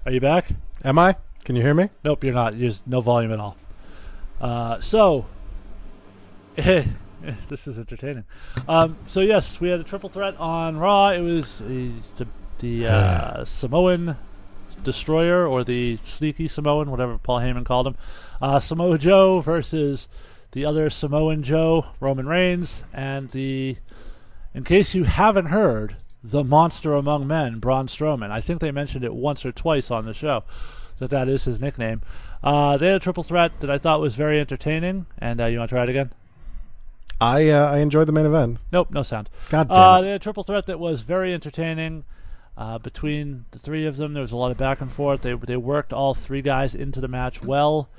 Are 0.06 0.12
you 0.12 0.22
back? 0.22 0.46
Am 0.84 0.98
I? 0.98 1.18
Can 1.44 1.56
you 1.56 1.62
hear 1.62 1.74
me? 1.74 1.90
Nope, 2.04 2.24
you're 2.24 2.34
not. 2.34 2.58
There's 2.58 2.82
no 2.86 3.02
volume 3.02 3.34
at 3.34 3.40
all. 3.40 3.58
Uh, 4.40 4.80
so, 4.80 5.26
this 6.56 7.68
is 7.68 7.78
entertaining. 7.78 8.24
Um, 8.68 8.98
so 9.08 9.20
yes, 9.20 9.60
we 9.60 9.70
had 9.70 9.80
a 9.82 9.84
triple 9.84 10.10
threat 10.10 10.38
on 10.38 10.78
Raw. 10.78 11.10
It 11.10 11.20
was 11.20 11.60
the 11.60 11.92
the 12.60 12.88
uh, 12.88 13.46
Samoan 13.46 14.16
Destroyer 14.84 15.46
or 15.46 15.66
the 15.66 16.00
Sneaky 16.06 16.48
Samoan, 16.48 16.90
whatever 16.92 17.18
Paul 17.18 17.40
Heyman 17.40 17.66
called 17.66 17.88
him. 17.88 17.96
Uh, 18.42 18.60
Samoa 18.62 18.98
Joe 18.98 19.42
versus 19.42 20.08
the 20.54 20.66
other 20.66 20.90
Samoan 20.90 21.44
Joe, 21.44 21.88
Roman 22.00 22.26
Reigns, 22.26 22.84
and 22.94 23.30
the, 23.32 23.78
in 24.54 24.64
case 24.64 24.96
you 24.96 25.04
haven't 25.04 25.48
heard, 25.48 25.98
the 26.24 26.44
monster 26.44 26.94
among 26.94 27.28
men, 27.28 27.60
Braun 27.60 27.88
Strowman. 27.88 28.32
I 28.32 28.42
think 28.42 28.60
they 28.62 28.72
mentioned 28.72 29.04
it 29.04 29.14
once 29.14 29.46
or 29.46 29.52
twice 29.52 29.90
on 29.92 30.06
the 30.06 30.14
show 30.14 30.44
that 31.00 31.10
that 31.12 31.30
is 31.30 31.46
his 31.46 31.62
nickname. 31.62 32.02
Uh, 32.44 32.78
they 32.78 32.88
had 32.88 32.96
a 32.98 33.00
triple 33.00 33.24
threat 33.24 33.52
that 33.62 33.70
I 33.70 33.78
thought 33.78 34.02
was 34.02 34.16
very 34.16 34.40
entertaining. 34.40 35.06
And 35.18 35.40
uh, 35.42 35.46
you 35.46 35.58
want 35.60 35.70
to 35.70 35.76
try 35.76 35.84
it 35.84 35.90
again? 35.90 36.12
I 37.22 37.50
uh, 37.50 37.72
I 37.72 37.80
enjoyed 37.80 38.08
the 38.08 38.14
main 38.14 38.26
event. 38.26 38.60
Nope, 38.72 38.92
no 38.92 39.04
sound. 39.04 39.30
God 39.50 39.68
damn 39.68 39.78
Uh, 39.78 40.00
it! 40.00 40.02
they 40.04 40.08
had 40.12 40.16
a 40.22 40.24
triple 40.24 40.44
threat 40.44 40.66
that 40.68 40.80
was 40.80 41.02
very 41.02 41.34
entertaining. 41.34 42.06
Uh, 42.58 42.78
between 42.78 43.46
the 43.52 43.60
three 43.60 43.86
of 43.86 43.96
them, 43.98 44.14
there 44.14 44.22
was 44.22 44.34
a 44.34 44.38
lot 44.38 44.52
of 44.52 44.58
back 44.58 44.82
and 44.82 44.92
forth. 44.92 45.22
They 45.22 45.34
they 45.34 45.58
worked 45.58 45.94
all 45.94 46.14
three 46.14 46.42
guys 46.42 46.76
into 46.76 47.00
the 47.02 47.08
match 47.08 47.42
well. 47.44 47.90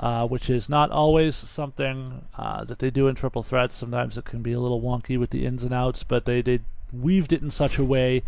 uh, 0.00 0.26
which 0.26 0.50
is 0.50 0.68
not 0.68 0.90
always 0.90 1.36
something 1.36 2.24
uh, 2.36 2.64
that 2.64 2.80
they 2.80 2.90
do 2.90 3.06
in 3.08 3.14
triple 3.14 3.42
threats. 3.44 3.76
Sometimes 3.76 4.18
it 4.18 4.24
can 4.24 4.42
be 4.42 4.52
a 4.52 4.58
little 4.58 4.80
wonky 4.82 5.16
with 5.18 5.30
the 5.30 5.46
ins 5.46 5.62
and 5.62 5.72
outs, 5.72 6.02
but 6.02 6.24
they, 6.24 6.42
they 6.42 6.58
weaved 6.92 7.32
it 7.32 7.42
in 7.42 7.50
such 7.50 7.78
a 7.78 7.84
way 7.84 8.22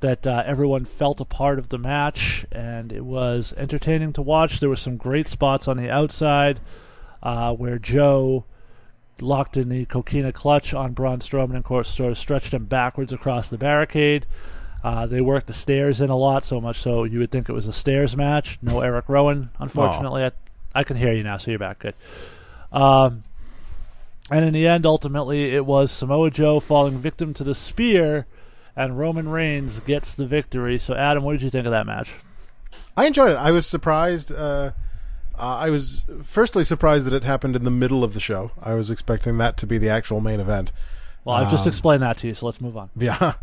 that 0.00 0.26
uh, 0.26 0.42
everyone 0.46 0.84
felt 0.84 1.20
a 1.20 1.24
part 1.24 1.58
of 1.58 1.70
the 1.70 1.78
match, 1.78 2.46
and 2.52 2.92
it 2.92 3.04
was 3.04 3.52
entertaining 3.56 4.12
to 4.12 4.22
watch. 4.22 4.60
There 4.60 4.68
were 4.68 4.76
some 4.76 4.96
great 4.96 5.28
spots 5.28 5.66
on 5.66 5.76
the 5.76 5.90
outside 5.90 6.60
uh, 7.22 7.52
where 7.52 7.78
Joe 7.78 8.44
locked 9.20 9.56
in 9.56 9.68
the 9.68 9.84
coquina 9.84 10.32
clutch 10.32 10.72
on 10.72 10.92
Braun 10.92 11.18
Strowman 11.18 11.56
and 11.56 11.64
course 11.64 11.88
sort 11.88 12.12
of 12.12 12.18
stretched 12.18 12.54
him 12.54 12.66
backwards 12.66 13.12
across 13.12 13.48
the 13.48 13.58
barricade. 13.58 14.26
Uh, 14.84 15.06
they 15.06 15.20
worked 15.20 15.48
the 15.48 15.54
stairs 15.54 16.00
in 16.00 16.08
a 16.08 16.16
lot, 16.16 16.44
so 16.44 16.60
much 16.60 16.78
so 16.80 17.02
you 17.02 17.18
would 17.18 17.32
think 17.32 17.48
it 17.48 17.52
was 17.52 17.66
a 17.66 17.72
stairs 17.72 18.16
match. 18.16 18.58
No 18.62 18.80
Eric 18.80 19.08
Rowan, 19.08 19.50
unfortunately. 19.58 20.22
I, 20.24 20.30
I 20.72 20.84
can 20.84 20.96
hear 20.96 21.12
you 21.12 21.24
now, 21.24 21.36
so 21.36 21.50
you're 21.50 21.58
back. 21.58 21.80
Good. 21.80 21.94
Um, 22.70 23.24
and 24.30 24.44
in 24.44 24.52
the 24.52 24.66
end, 24.66 24.84
ultimately, 24.86 25.54
it 25.54 25.64
was 25.66 25.90
Samoa 25.90 26.30
Joe 26.30 26.60
falling 26.60 26.98
victim 26.98 27.34
to 27.34 27.44
the 27.44 27.54
spear, 27.54 28.26
and 28.76 28.98
Roman 28.98 29.28
Reigns 29.28 29.80
gets 29.80 30.14
the 30.14 30.26
victory. 30.26 30.78
So, 30.78 30.94
Adam, 30.94 31.24
what 31.24 31.32
did 31.32 31.42
you 31.42 31.50
think 31.50 31.66
of 31.66 31.72
that 31.72 31.86
match? 31.86 32.10
I 32.96 33.06
enjoyed 33.06 33.30
it. 33.30 33.36
I 33.36 33.50
was 33.50 33.66
surprised. 33.66 34.30
Uh, 34.32 34.72
uh, 35.38 35.40
I 35.56 35.70
was 35.70 36.04
firstly 36.22 36.64
surprised 36.64 37.06
that 37.06 37.14
it 37.14 37.24
happened 37.24 37.54
in 37.56 37.64
the 37.64 37.70
middle 37.70 38.02
of 38.02 38.12
the 38.12 38.20
show. 38.20 38.50
I 38.60 38.74
was 38.74 38.90
expecting 38.90 39.38
that 39.38 39.56
to 39.58 39.66
be 39.66 39.78
the 39.78 39.88
actual 39.88 40.20
main 40.20 40.40
event. 40.40 40.72
Well, 41.24 41.36
I've 41.36 41.50
just 41.50 41.64
Um, 41.64 41.68
explained 41.68 42.02
that 42.02 42.16
to 42.18 42.26
you, 42.26 42.34
so 42.34 42.46
let's 42.46 42.60
move 42.60 42.76
on. 42.76 42.90
Yeah, 42.96 43.34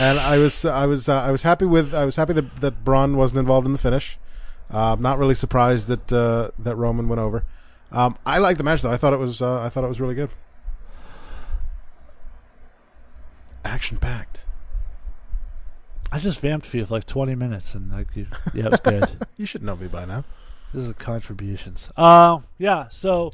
and 0.00 0.18
I 0.18 0.38
was 0.38 0.64
I 0.64 0.86
was 0.86 1.08
uh, 1.08 1.20
I 1.20 1.30
was 1.30 1.42
happy 1.42 1.66
with 1.66 1.94
I 1.94 2.04
was 2.04 2.16
happy 2.16 2.32
that 2.32 2.56
that 2.56 2.84
Braun 2.84 3.16
wasn't 3.16 3.38
involved 3.40 3.66
in 3.66 3.72
the 3.72 3.78
finish. 3.78 4.18
Uh, 4.72 4.94
I'm 4.94 5.02
not 5.02 5.18
really 5.18 5.34
surprised 5.34 5.88
that 5.88 6.12
uh, 6.12 6.50
that 6.58 6.74
Roman 6.76 7.08
went 7.08 7.20
over. 7.20 7.44
Um, 7.94 8.16
I 8.26 8.38
like 8.38 8.58
the 8.58 8.64
match 8.64 8.82
though. 8.82 8.90
I 8.90 8.96
thought 8.96 9.12
it 9.12 9.18
was 9.18 9.40
uh, 9.40 9.62
I 9.62 9.68
thought 9.68 9.84
it 9.84 9.88
was 9.88 10.00
really 10.00 10.16
good. 10.16 10.30
Action 13.64 13.98
packed. 13.98 14.44
I 16.10 16.18
just 16.18 16.40
vamped 16.40 16.66
for 16.66 16.76
you 16.76 16.86
for 16.86 16.94
like 16.94 17.06
20 17.06 17.34
minutes, 17.34 17.74
and 17.74 17.90
like, 17.90 18.08
you, 18.14 18.26
yeah, 18.52 18.66
it 18.66 18.70
was 18.70 18.80
good. 18.80 19.08
You 19.36 19.46
should 19.46 19.64
know 19.64 19.74
me 19.74 19.88
by 19.88 20.04
now. 20.04 20.22
This 20.72 20.86
is 20.86 20.94
contributions. 20.94 21.88
Uh, 21.96 22.40
yeah, 22.58 22.88
so 22.88 23.32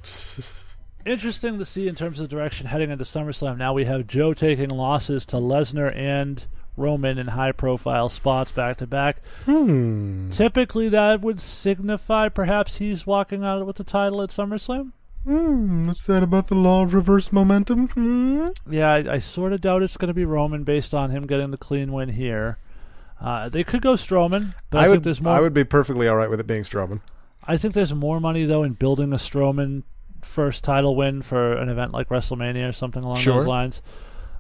interesting 1.05 1.59
to 1.59 1.65
see 1.65 1.89
in 1.89 1.95
terms 1.95 2.21
of 2.21 2.29
direction 2.29 2.67
heading 2.67 2.91
into 2.91 3.05
SummerSlam. 3.05 3.59
Now 3.59 3.75
we 3.75 3.85
have 3.85 4.07
Joe 4.07 4.33
taking 4.33 4.71
losses 4.71 5.27
to 5.27 5.37
Lesnar 5.37 5.95
and 5.95 6.45
Roman 6.77 7.19
in 7.19 7.29
high 7.29 7.53
profile 7.53 8.09
spots 8.09 8.53
back 8.53 8.79
to 8.79 8.87
back. 8.87 9.19
Hmm. 9.45 10.31
Typically, 10.31 10.89
that 10.89 11.21
would 11.21 11.41
signify 11.41 12.29
perhaps 12.29 12.77
he's 12.77 13.07
walking 13.07 13.45
out 13.45 13.67
with 13.67 13.77
the 13.77 13.85
title 13.85 14.23
at 14.23 14.31
SummerSlam. 14.31 14.93
Hmm. 15.25 15.87
What's 15.87 16.07
that 16.07 16.23
about 16.23 16.47
the 16.47 16.55
law 16.55 16.83
of 16.83 16.95
reverse 16.95 17.33
momentum? 17.33 17.89
Hmm. 17.89 18.47
Yeah, 18.71 18.91
I, 18.91 19.15
I 19.15 19.19
sort 19.19 19.53
of 19.53 19.61
doubt 19.61 19.83
it's 19.83 19.97
going 19.99 20.09
to 20.09 20.15
be 20.15 20.25
Roman 20.25 20.65
based 20.65 20.95
on 20.95 21.11
him 21.11 21.27
getting 21.27 21.51
the 21.51 21.59
clean 21.59 21.93
win 21.93 22.11
here. 22.11 22.59
Uh, 23.21 23.51
they 23.51 23.63
could 23.63 23.83
go 23.83 23.95
Strowman, 23.95 24.55
but 24.71 24.79
I, 24.79 24.81
I 24.81 24.85
think 24.85 24.95
would 24.95 25.05
there's 25.05 25.21
more. 25.21 25.35
I 25.35 25.41
would 25.41 25.53
be 25.53 25.65
perfectly 25.65 26.09
all 26.09 26.17
right 26.17 26.31
with 26.31 26.41
it 26.41 26.47
being 26.47 26.63
Strowman. 26.63 27.03
I 27.47 27.59
think 27.59 27.75
there's 27.75 27.93
more 27.93 28.19
money 28.21 28.47
though 28.47 28.63
in 28.63 28.73
building 28.73 29.13
a 29.13 29.17
Strowman 29.17 29.83
first 30.23 30.65
title 30.65 30.97
win 30.97 31.21
for 31.21 31.53
an 31.55 31.69
event 31.69 31.93
like 31.93 32.09
WrestleMania 32.09 32.69
or 32.69 32.73
something 32.73 33.03
along 33.05 33.17
Sure. 33.17 33.39
those 33.39 33.47
lines. 33.47 33.83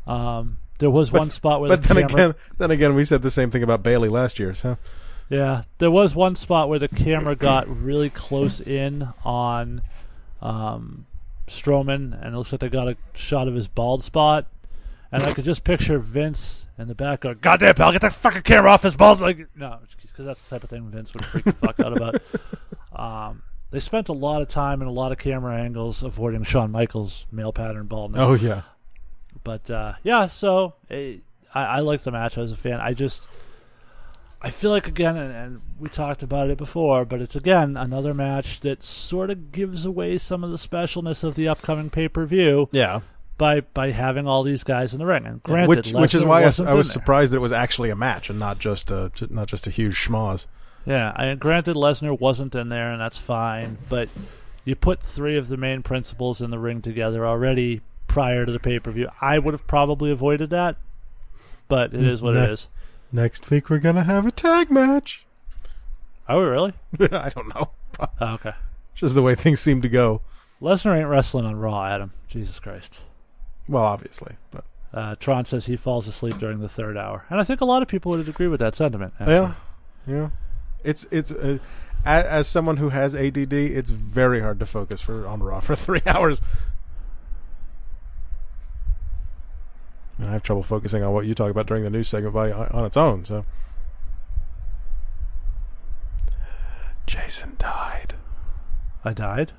Um, 0.07 0.59
there 0.81 0.91
was 0.91 1.13
one 1.13 1.31
spot 1.31 1.61
where 1.61 1.69
But 1.69 1.83
the 1.83 1.95
then 1.95 2.09
camera, 2.09 2.23
again, 2.25 2.35
then 2.59 2.71
again, 2.73 2.95
we 2.95 3.05
said 3.05 3.23
the 3.23 3.31
same 3.31 3.51
thing 3.51 3.63
about 3.63 3.83
Bayley 3.83 4.09
last 4.09 4.39
year. 4.39 4.53
So 4.53 4.77
yeah, 5.29 5.63
there 5.79 5.91
was 5.91 6.15
one 6.15 6.35
spot 6.35 6.69
where 6.69 6.81
the 6.81 6.89
camera 6.89 7.37
got 7.37 7.69
really 7.69 8.11
close 8.11 8.61
in 8.61 9.09
on 9.25 9.83
um, 10.43 11.07
Strowman, 11.47 12.21
and 12.21 12.35
it 12.35 12.37
looks 12.37 12.51
like 12.53 12.61
they 12.61 12.69
got 12.69 12.89
a 12.89 12.97
shot 13.15 13.47
of 13.47 13.55
his 13.55 13.69
bald 13.69 14.03
spot. 14.03 14.47
And 15.13 15.23
I 15.25 15.33
could 15.33 15.45
just 15.45 15.65
picture 15.65 15.99
Vince 15.99 16.67
in 16.79 16.89
the 16.89 16.95
back 16.95 17.21
going, 17.21 17.39
"Goddamn, 17.41 17.75
pal, 17.75 17.93
get 17.93 18.01
that 18.03 18.13
fucking 18.13 18.43
camera 18.43 18.71
off 18.73 18.83
his 18.83 18.97
bald!" 18.97 19.21
Like, 19.21 19.49
no, 19.57 19.79
because 20.03 20.25
that's 20.25 20.45
the 20.45 20.51
type 20.57 20.65
of 20.65 20.71
thing 20.71 20.89
Vince 20.91 21.13
would 21.15 21.25
freak 21.25 21.45
the 21.45 21.53
fuck 21.53 21.79
out 21.81 21.97
about. 21.97 22.23
Um, 22.93 23.45
they 23.71 23.79
spent 23.81 24.09
a 24.09 24.13
lot 24.13 24.43
of 24.43 24.49
time 24.49 24.83
and 24.83 24.91
a 24.91 24.93
lot 24.93 25.13
of 25.13 25.17
camera 25.19 25.57
angles 25.57 26.03
avoiding 26.03 26.43
Shawn 26.43 26.73
Michaels' 26.73 27.25
male 27.31 27.53
pattern 27.53 27.87
baldness. 27.87 28.21
oh 28.21 28.35
yeah, 28.35 28.63
But 29.45 29.71
uh, 29.71 29.95
yeah, 30.03 30.29
so 30.29 30.75
eh, 30.91 31.17
I, 31.55 31.65
I 31.65 31.79
like 31.81 32.03
the 32.03 32.11
match. 32.11 32.39
as 32.39 32.53
a 32.53 32.57
fan. 32.57 32.81
I 32.81 32.95
just 32.95 33.27
I 34.43 34.51
feel 34.51 34.71
like 34.71 34.89
again, 34.89 35.17
and, 35.17 35.33
and 35.35 35.61
we 35.79 35.89
talked 35.89 36.23
about 36.23 36.49
it 36.49 36.57
before, 36.57 37.05
but 37.05 37.21
it's 37.21 37.37
again 37.37 37.77
another 37.77 38.15
match 38.15 38.61
that 38.61 38.83
sort 38.83 39.31
of 39.31 39.53
gives 39.53 39.85
away 39.85 40.17
some 40.17 40.43
of 40.43 40.51
the 40.51 40.57
specialness 40.57 41.23
of 41.23 41.35
the 41.35 41.47
upcoming 41.47 41.91
pay 41.91 42.09
per 42.09 42.25
view 42.25 42.69
yeah. 42.73 43.01
by 43.37 43.61
by 43.61 43.91
having 43.91 44.27
all 44.27 44.43
these 44.43 44.65
guys 44.65 44.95
in 44.95 44.99
the 44.99 45.07
ring. 45.07 45.27
And 45.27 45.43
granted, 45.43 45.69
which 45.69 45.93
which 45.93 46.15
is 46.15 46.25
why 46.25 46.43
I, 46.43 46.53
I 46.67 46.75
was 46.75 46.91
surprised 46.91 47.33
that 47.33 47.37
it 47.37 47.41
was 47.41 47.53
actually 47.53 47.91
a 47.91 47.97
match 47.97 48.31
and 48.31 48.39
not 48.39 48.59
just 48.59 48.91
a 48.91 49.13
not 49.29 49.49
just 49.49 49.67
a 49.67 49.71
huge 49.71 49.95
schmoz. 49.95 50.47
Yeah, 50.87 51.13
and 51.15 51.39
granted, 51.39 51.77
Lesnar 51.77 52.19
wasn't 52.19 52.55
in 52.55 52.71
there, 52.71 52.91
and 52.93 53.01
that's 53.01 53.19
fine. 53.19 53.77
But 53.91 54.09
you 54.65 54.75
put 54.75 55.03
three 55.03 55.37
of 55.37 55.49
the 55.49 55.59
main 55.59 55.83
principals 55.83 56.41
in 56.41 56.51
the 56.51 56.59
ring 56.59 56.81
together 56.81 57.27
already 57.27 57.83
prior 58.11 58.45
to 58.45 58.53
the 58.53 58.59
pay 58.59 58.79
per 58.79 58.91
view. 58.91 59.09
I 59.21 59.39
would 59.39 59.55
have 59.55 59.67
probably 59.67 60.11
avoided 60.11 60.51
that, 60.51 60.77
but 61.69 61.95
it 61.95 62.03
is 62.03 62.21
what 62.21 62.35
Nah. 62.35 62.43
it 62.45 62.51
is. 62.51 62.69
Next 63.13 63.49
week 63.51 63.71
we're 63.71 63.79
gonna 63.79 64.05
have 64.05 64.27
a 64.27 64.31
tag 64.31 64.71
match. 64.71 65.25
Are 66.29 66.39
we 66.39 66.45
really? 66.45 66.73
I 67.01 67.29
don't 67.31 67.49
know. 67.55 67.71
Oh, 68.21 68.35
okay. 68.35 68.53
Just 68.95 69.15
the 69.15 69.23
way 69.23 69.35
things 69.35 69.61
seem 69.61 69.81
to 69.83 69.89
go. 69.89 70.21
Lesnar 70.61 70.97
ain't 70.99 71.09
wrestling 71.09 71.45
on 71.47 71.57
Raw, 71.57 71.85
Adam. 71.87 72.13
Jesus 72.29 72.59
Christ. 72.59 73.01
Well, 73.69 73.85
obviously, 73.85 74.37
but 74.51 74.65
Uh, 74.93 75.15
Tron 75.21 75.45
says 75.45 75.67
he 75.67 75.77
falls 75.77 76.09
asleep 76.09 76.37
during 76.39 76.59
the 76.61 76.69
third 76.69 76.97
hour, 76.97 77.25
and 77.31 77.41
I 77.41 77.45
think 77.45 77.61
a 77.61 77.65
lot 77.65 77.81
of 77.83 77.89
people 77.89 78.11
would 78.13 78.29
agree 78.29 78.49
with 78.49 78.61
that 78.61 78.75
sentiment. 78.75 79.15
actually. 79.21 79.35
yeah, 79.35 79.55
yeah. 80.07 80.29
It's 80.85 81.07
it's 81.13 81.31
uh, 81.31 81.59
as, 82.05 82.25
as 82.25 82.47
someone 82.49 82.79
who 82.79 82.89
has 82.89 83.15
ADD, 83.15 83.53
it's 83.53 83.91
very 83.91 84.41
hard 84.41 84.59
to 84.61 84.67
focus 84.67 85.01
for 85.01 85.27
on 85.27 85.43
Raw 85.43 85.61
for 85.61 85.77
three 85.87 86.03
hours. 86.07 86.41
And 90.09 90.10
I 90.25 90.33
have 90.33 90.43
trouble 90.43 90.63
focusing 90.63 91.03
on 91.03 91.13
what 91.13 91.27
you 91.27 91.35
talk 91.35 91.51
about 91.51 91.67
during 91.67 91.85
the 91.85 91.91
news 91.91 92.09
segment 92.09 92.35
by 92.35 92.53
on 92.53 92.85
its 92.85 92.97
own. 92.97 93.25
So, 93.25 93.45
Jason 97.07 97.57
died. 97.59 98.15
I 99.05 99.13
died. 99.13 99.53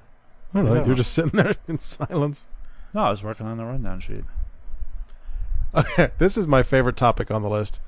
I 0.54 0.58
don't 0.58 0.66
know. 0.66 0.76
Yeah. 0.76 0.86
You're 0.86 0.96
just 0.96 1.14
sitting 1.14 1.32
there 1.32 1.56
in 1.68 1.80
silence. 1.80 2.46
No, 2.94 3.02
I 3.02 3.10
was 3.10 3.24
working 3.24 3.48
on 3.48 3.58
the 3.58 3.66
rundown 3.66 4.00
sheet. 4.00 4.24
Okay, 5.74 6.12
this 6.18 6.38
is 6.38 6.48
my 6.48 6.64
favorite 6.64 6.98
topic 6.98 7.32
on 7.32 7.42
the 7.42 7.50
list. 7.50 7.80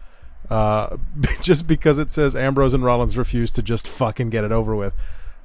Uh, 0.50 0.98
just 1.42 1.68
because 1.68 2.00
it 2.00 2.12
says 2.12 2.36
Ambrose 2.36 2.74
and 2.74 2.84
Rollins 2.84 3.18
refuse 3.18 3.52
to 3.52 3.62
just 3.62 3.88
fucking 3.88 4.30
get 4.30 4.44
it 4.44 4.52
over 4.52 4.76
with. 4.76 4.94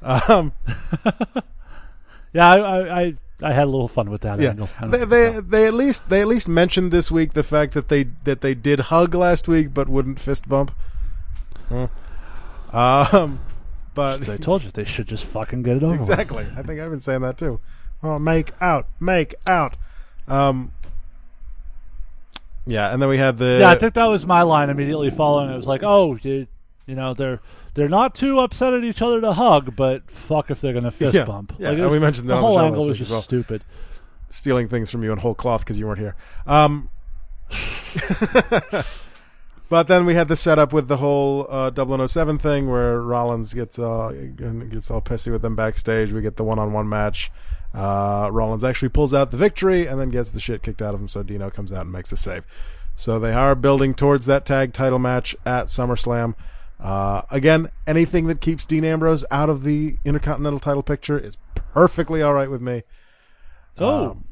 Um, 0.02 0.52
Yeah, 2.32 2.48
I, 2.48 2.58
I, 2.58 3.00
I, 3.00 3.14
I 3.40 3.52
had 3.52 3.64
a 3.64 3.70
little 3.70 3.88
fun 3.88 4.10
with 4.10 4.22
that 4.22 4.40
yeah, 4.40 4.50
angle. 4.50 4.68
I 4.78 4.80
don't 4.82 4.90
they, 4.90 4.98
know. 4.98 5.06
they 5.06 5.40
they 5.40 5.66
at 5.66 5.74
least 5.74 6.08
they 6.08 6.20
at 6.20 6.26
least 6.26 6.48
mentioned 6.48 6.90
this 6.90 7.10
week 7.10 7.34
the 7.34 7.42
fact 7.44 7.72
that 7.74 7.88
they 7.88 8.04
that 8.24 8.40
they 8.40 8.54
did 8.54 8.80
hug 8.80 9.14
last 9.14 9.46
week 9.46 9.72
but 9.72 9.88
wouldn't 9.88 10.18
fist 10.18 10.48
bump. 10.48 10.72
Um, 12.72 13.40
but 13.94 14.22
They 14.22 14.38
told 14.38 14.62
you 14.64 14.70
they 14.70 14.84
should 14.84 15.06
just 15.08 15.24
fucking 15.24 15.62
get 15.62 15.76
it 15.76 15.82
over 15.82 15.92
with. 15.92 16.00
exactly, 16.00 16.46
I 16.56 16.62
think 16.62 16.80
I've 16.80 16.90
been 16.90 17.00
saying 17.00 17.22
that 17.22 17.38
too. 17.38 17.60
Oh, 18.02 18.18
make 18.18 18.52
out, 18.60 18.86
make 19.00 19.34
out. 19.46 19.76
Um, 20.26 20.72
yeah, 22.66 22.92
and 22.92 23.00
then 23.00 23.08
we 23.08 23.18
had 23.18 23.38
the 23.38 23.58
Yeah, 23.60 23.70
I 23.70 23.76
think 23.76 23.94
that 23.94 24.04
was 24.04 24.26
my 24.26 24.42
line 24.42 24.70
immediately 24.70 25.10
following. 25.10 25.50
It 25.50 25.56
was 25.56 25.66
like, 25.66 25.82
oh, 25.82 26.18
you, 26.22 26.46
you 26.86 26.94
know, 26.94 27.14
they're 27.14 27.40
they're 27.78 27.88
not 27.88 28.14
too 28.14 28.40
upset 28.40 28.74
at 28.74 28.82
each 28.84 29.00
other 29.00 29.20
to 29.20 29.32
hug, 29.32 29.76
but 29.76 30.10
fuck 30.10 30.50
if 30.50 30.60
they're 30.60 30.72
gonna 30.74 30.90
fist 30.90 31.14
Yeah, 31.14 31.24
bump. 31.24 31.54
yeah, 31.58 31.70
Like, 31.70 31.78
and 31.78 31.90
we 31.90 31.98
mentioned 31.98 32.28
that 32.28 32.34
the 32.34 32.40
the 32.40 32.46
whole 32.46 32.58
angle 32.60 32.86
was 32.88 32.98
just 32.98 33.10
well. 33.10 33.22
stupid. 33.22 33.62
stealing 34.30 34.68
things 34.68 34.90
from 34.90 35.02
you 35.04 35.12
in 35.12 35.18
whole 35.18 35.34
cloth 35.34 35.60
because 35.60 35.78
you 35.78 35.86
weren't 35.86 36.00
here. 36.00 36.16
Um, 36.46 36.90
but 39.70 39.86
then 39.86 40.06
we 40.06 40.14
had 40.14 40.28
the 40.28 40.36
setup 40.36 40.72
with 40.72 40.88
the 40.88 40.96
whole 40.98 41.46
uh, 41.50 42.06
007 42.06 42.38
thing 42.38 42.70
where 42.70 43.00
Rollins 43.00 43.54
gets 43.54 43.78
uh, 43.78 44.12
gets 44.70 44.90
all 44.90 45.00
pissy 45.02 45.30
with 45.30 45.42
them 45.42 45.54
backstage. 45.56 46.12
We 46.12 46.20
get 46.22 46.36
the 46.36 46.44
one-on-one 46.44 46.88
match. 46.88 47.30
Uh, 47.74 48.30
Rollins 48.32 48.64
actually 48.64 48.88
pulls 48.88 49.12
out 49.12 49.30
the 49.30 49.36
victory 49.36 49.86
and 49.86 50.00
then 50.00 50.08
gets 50.08 50.30
the 50.30 50.40
shit 50.40 50.62
kicked 50.62 50.80
out 50.80 50.94
of 50.94 51.00
him. 51.00 51.08
So 51.08 51.22
Dino 51.22 51.50
comes 51.50 51.72
out 51.72 51.82
and 51.82 51.92
makes 51.92 52.10
the 52.10 52.16
save. 52.16 52.44
So 52.96 53.18
they 53.18 53.32
are 53.32 53.54
building 53.54 53.94
towards 53.94 54.26
that 54.26 54.44
tag 54.46 54.72
title 54.72 54.98
match 54.98 55.36
at 55.44 55.66
SummerSlam. 55.66 56.34
Uh, 56.80 57.22
again, 57.30 57.70
anything 57.86 58.26
that 58.28 58.40
keeps 58.40 58.64
Dean 58.64 58.84
Ambrose 58.84 59.24
out 59.30 59.50
of 59.50 59.64
the 59.64 59.96
Intercontinental 60.04 60.60
title 60.60 60.82
picture 60.82 61.18
is 61.18 61.36
perfectly 61.54 62.22
all 62.22 62.34
right 62.34 62.50
with 62.50 62.62
me. 62.62 62.82
Oh, 63.78 64.10
Um, 64.10 64.24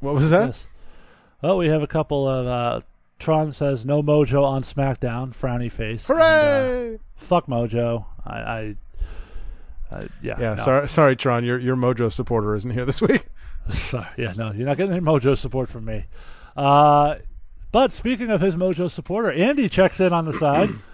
what 0.00 0.14
was 0.14 0.30
that? 0.30 0.46
yes. 0.46 0.66
Oh, 1.42 1.56
we 1.56 1.68
have 1.68 1.82
a 1.82 1.86
couple 1.86 2.28
of. 2.28 2.46
Uh, 2.46 2.80
Tron 3.18 3.52
says 3.52 3.84
no 3.84 4.02
Mojo 4.02 4.42
on 4.44 4.62
SmackDown. 4.62 5.34
Frowny 5.34 5.70
face. 5.70 6.08
And, 6.08 6.18
uh, 6.18 6.22
Hooray! 6.22 6.98
fuck 7.16 7.46
Mojo. 7.46 8.04
I, 8.24 8.36
I 8.38 8.76
Uh, 9.90 10.02
yeah. 10.22 10.36
Yeah, 10.40 10.54
no. 10.54 10.62
sorry, 10.64 10.88
sorry, 10.88 11.16
Tron. 11.16 11.44
Your 11.44 11.58
your 11.58 11.76
Mojo 11.76 12.10
supporter 12.10 12.54
isn't 12.56 12.70
here 12.70 12.84
this 12.84 13.00
week. 13.02 13.26
Sorry. 13.70 14.06
Yeah, 14.18 14.32
no, 14.36 14.50
you're 14.50 14.66
not 14.66 14.76
getting 14.76 14.92
any 14.92 15.00
Mojo 15.04 15.36
support 15.38 15.68
from 15.68 15.84
me. 15.84 16.06
Uh, 16.56 17.16
but 17.70 17.92
speaking 17.92 18.28
of 18.30 18.40
his 18.40 18.56
Mojo 18.56 18.90
supporter, 18.90 19.30
Andy 19.30 19.68
checks 19.68 20.00
in 20.00 20.12
on 20.12 20.24
the 20.24 20.32
side 20.32 20.70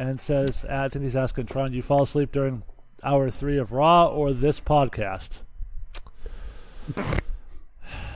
and 0.00 0.20
says, 0.20 0.64
I 0.64 0.88
think 0.88 1.04
he's 1.04 1.14
asking 1.16 1.46
Tron, 1.46 1.74
you 1.74 1.82
fall 1.82 2.02
asleep 2.04 2.32
during 2.32 2.62
hour 3.04 3.30
three 3.30 3.58
of 3.58 3.70
Raw 3.70 4.06
or 4.06 4.32
this 4.32 4.58
podcast? 4.60 5.38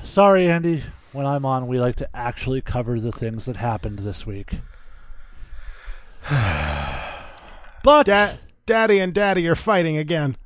Sorry, 0.03 0.49
Andy. 0.51 0.83
When 1.13 1.27
I'm 1.27 1.45
on, 1.45 1.67
we 1.69 1.79
like 1.79 1.97
to 1.97 2.09
actually 2.17 2.61
cover 2.61 2.99
the 2.99 3.13
things 3.13 3.45
that 3.45 3.57
happened 3.57 4.01
this 4.01 4.27
week. 4.27 4.59
But 7.83 8.07
Da- 8.07 8.37
Daddy 8.65 8.99
and 8.99 9.13
Daddy 9.13 9.47
are 9.47 9.55
fighting 9.55 9.99
again. 9.99 10.39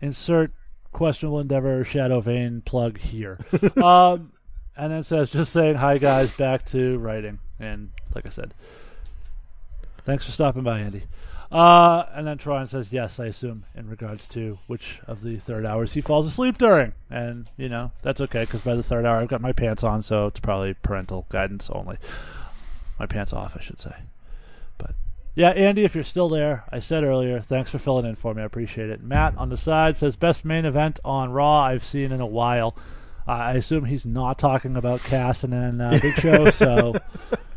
insert 0.00 0.52
questionable 0.90 1.38
endeavor 1.38 1.84
Shadowvane 1.84 2.64
plug 2.64 2.96
here 2.96 3.38
um, 3.76 4.32
and 4.74 4.90
then 4.90 5.04
says 5.04 5.28
just 5.28 5.52
saying 5.52 5.76
hi 5.76 5.98
guys 5.98 6.34
back 6.34 6.64
to 6.64 6.96
writing 6.98 7.40
and 7.60 7.90
like 8.14 8.24
i 8.24 8.30
said 8.30 8.54
thanks 10.08 10.24
for 10.24 10.32
stopping 10.32 10.62
by 10.62 10.78
andy 10.80 11.02
uh, 11.50 12.04
and 12.14 12.26
then 12.26 12.36
Tron 12.38 12.66
says 12.66 12.92
yes 12.92 13.20
i 13.20 13.26
assume 13.26 13.64
in 13.74 13.88
regards 13.88 14.26
to 14.28 14.58
which 14.66 15.00
of 15.06 15.22
the 15.22 15.38
third 15.38 15.64
hours 15.66 15.92
he 15.92 16.00
falls 16.00 16.26
asleep 16.26 16.56
during 16.56 16.92
and 17.10 17.48
you 17.56 17.68
know 17.68 17.90
that's 18.02 18.20
okay 18.22 18.44
because 18.44 18.62
by 18.62 18.74
the 18.74 18.82
third 18.82 19.04
hour 19.04 19.18
i've 19.18 19.28
got 19.28 19.40
my 19.40 19.52
pants 19.52 19.84
on 19.84 20.00
so 20.00 20.26
it's 20.26 20.40
probably 20.40 20.74
parental 20.74 21.26
guidance 21.28 21.68
only 21.70 21.98
my 22.98 23.06
pants 23.06 23.34
off 23.34 23.54
i 23.56 23.60
should 23.60 23.80
say 23.80 23.94
but 24.78 24.94
yeah, 25.34 25.50
Andy, 25.50 25.84
if 25.84 25.94
you're 25.94 26.02
still 26.02 26.28
there, 26.28 26.64
I 26.72 26.80
said 26.80 27.04
earlier, 27.04 27.38
thanks 27.38 27.70
for 27.70 27.78
filling 27.78 28.06
in 28.06 28.16
for 28.16 28.34
me. 28.34 28.42
I 28.42 28.44
appreciate 28.44 28.90
it. 28.90 29.04
Matt 29.04 29.36
on 29.38 29.50
the 29.50 29.56
side 29.56 29.96
says 29.96 30.16
best 30.16 30.44
main 30.44 30.64
event 30.64 30.98
on 31.04 31.30
Raw 31.30 31.60
I've 31.60 31.84
seen 31.84 32.10
in 32.10 32.20
a 32.20 32.26
while. 32.26 32.74
Uh, 33.28 33.32
I 33.32 33.52
assume 33.52 33.84
he's 33.84 34.04
not 34.04 34.36
talking 34.36 34.76
about 34.76 35.00
Cass 35.00 35.44
and 35.44 35.52
then 35.52 35.80
uh, 35.80 35.96
Big 36.02 36.16
Show. 36.16 36.50
So, 36.50 36.94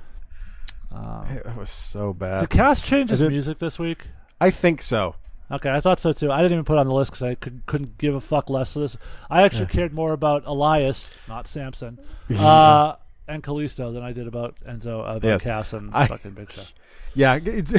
uh, 0.95 1.25
It 1.29 1.55
was 1.55 1.69
so 1.69 2.13
bad. 2.13 2.41
did 2.41 2.49
Cass 2.49 2.81
change 2.81 3.09
his 3.09 3.21
it- 3.21 3.29
music 3.29 3.59
this 3.59 3.77
week? 3.79 4.05
I 4.39 4.49
think 4.49 4.81
so. 4.81 5.15
Okay, 5.51 5.69
I 5.69 5.81
thought 5.81 5.99
so 5.99 6.13
too. 6.13 6.31
I 6.31 6.37
didn't 6.41 6.53
even 6.53 6.65
put 6.65 6.77
it 6.77 6.79
on 6.79 6.87
the 6.87 6.93
list 6.93 7.11
because 7.11 7.23
I 7.23 7.35
could, 7.35 7.61
couldn't 7.65 7.97
give 7.97 8.15
a 8.15 8.21
fuck 8.21 8.49
less 8.49 8.75
of 8.77 8.83
this. 8.83 8.95
I 9.29 9.43
actually 9.43 9.65
cared 9.65 9.93
more 9.93 10.13
about 10.13 10.45
Elias, 10.45 11.09
not 11.27 11.45
Samson, 11.47 11.99
uh, 12.39 12.95
and 13.27 13.43
Kalisto 13.43 13.93
than 13.93 14.01
I 14.01 14.13
did 14.13 14.27
about 14.27 14.55
Enzo, 14.65 14.99
uh, 15.01 15.17
about 15.17 15.23
Yes. 15.23 15.43
Cass 15.43 15.73
and 15.73 15.91
I- 15.93 16.07
fucking 16.07 16.31
Big 16.31 16.51
Show. 16.51 16.61
Yeah, 17.13 17.37
it's 17.43 17.73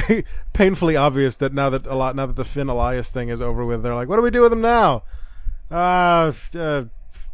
painfully 0.53 0.95
obvious 0.95 1.37
that 1.37 1.53
now 1.55 1.71
that 1.71 1.87
a 1.87 1.95
lot 1.95 2.15
now 2.15 2.27
that 2.27 2.35
the 2.35 2.45
Finn 2.45 2.69
Elias 2.69 3.09
thing 3.09 3.29
is 3.29 3.41
over 3.41 3.65
with, 3.65 3.81
they're 3.81 3.95
like, 3.95 4.07
what 4.07 4.17
do 4.17 4.21
we 4.21 4.29
do 4.29 4.43
with 4.43 4.53
him 4.53 4.61
now? 4.61 5.01
Uh, 5.71 6.31
uh 6.55 6.83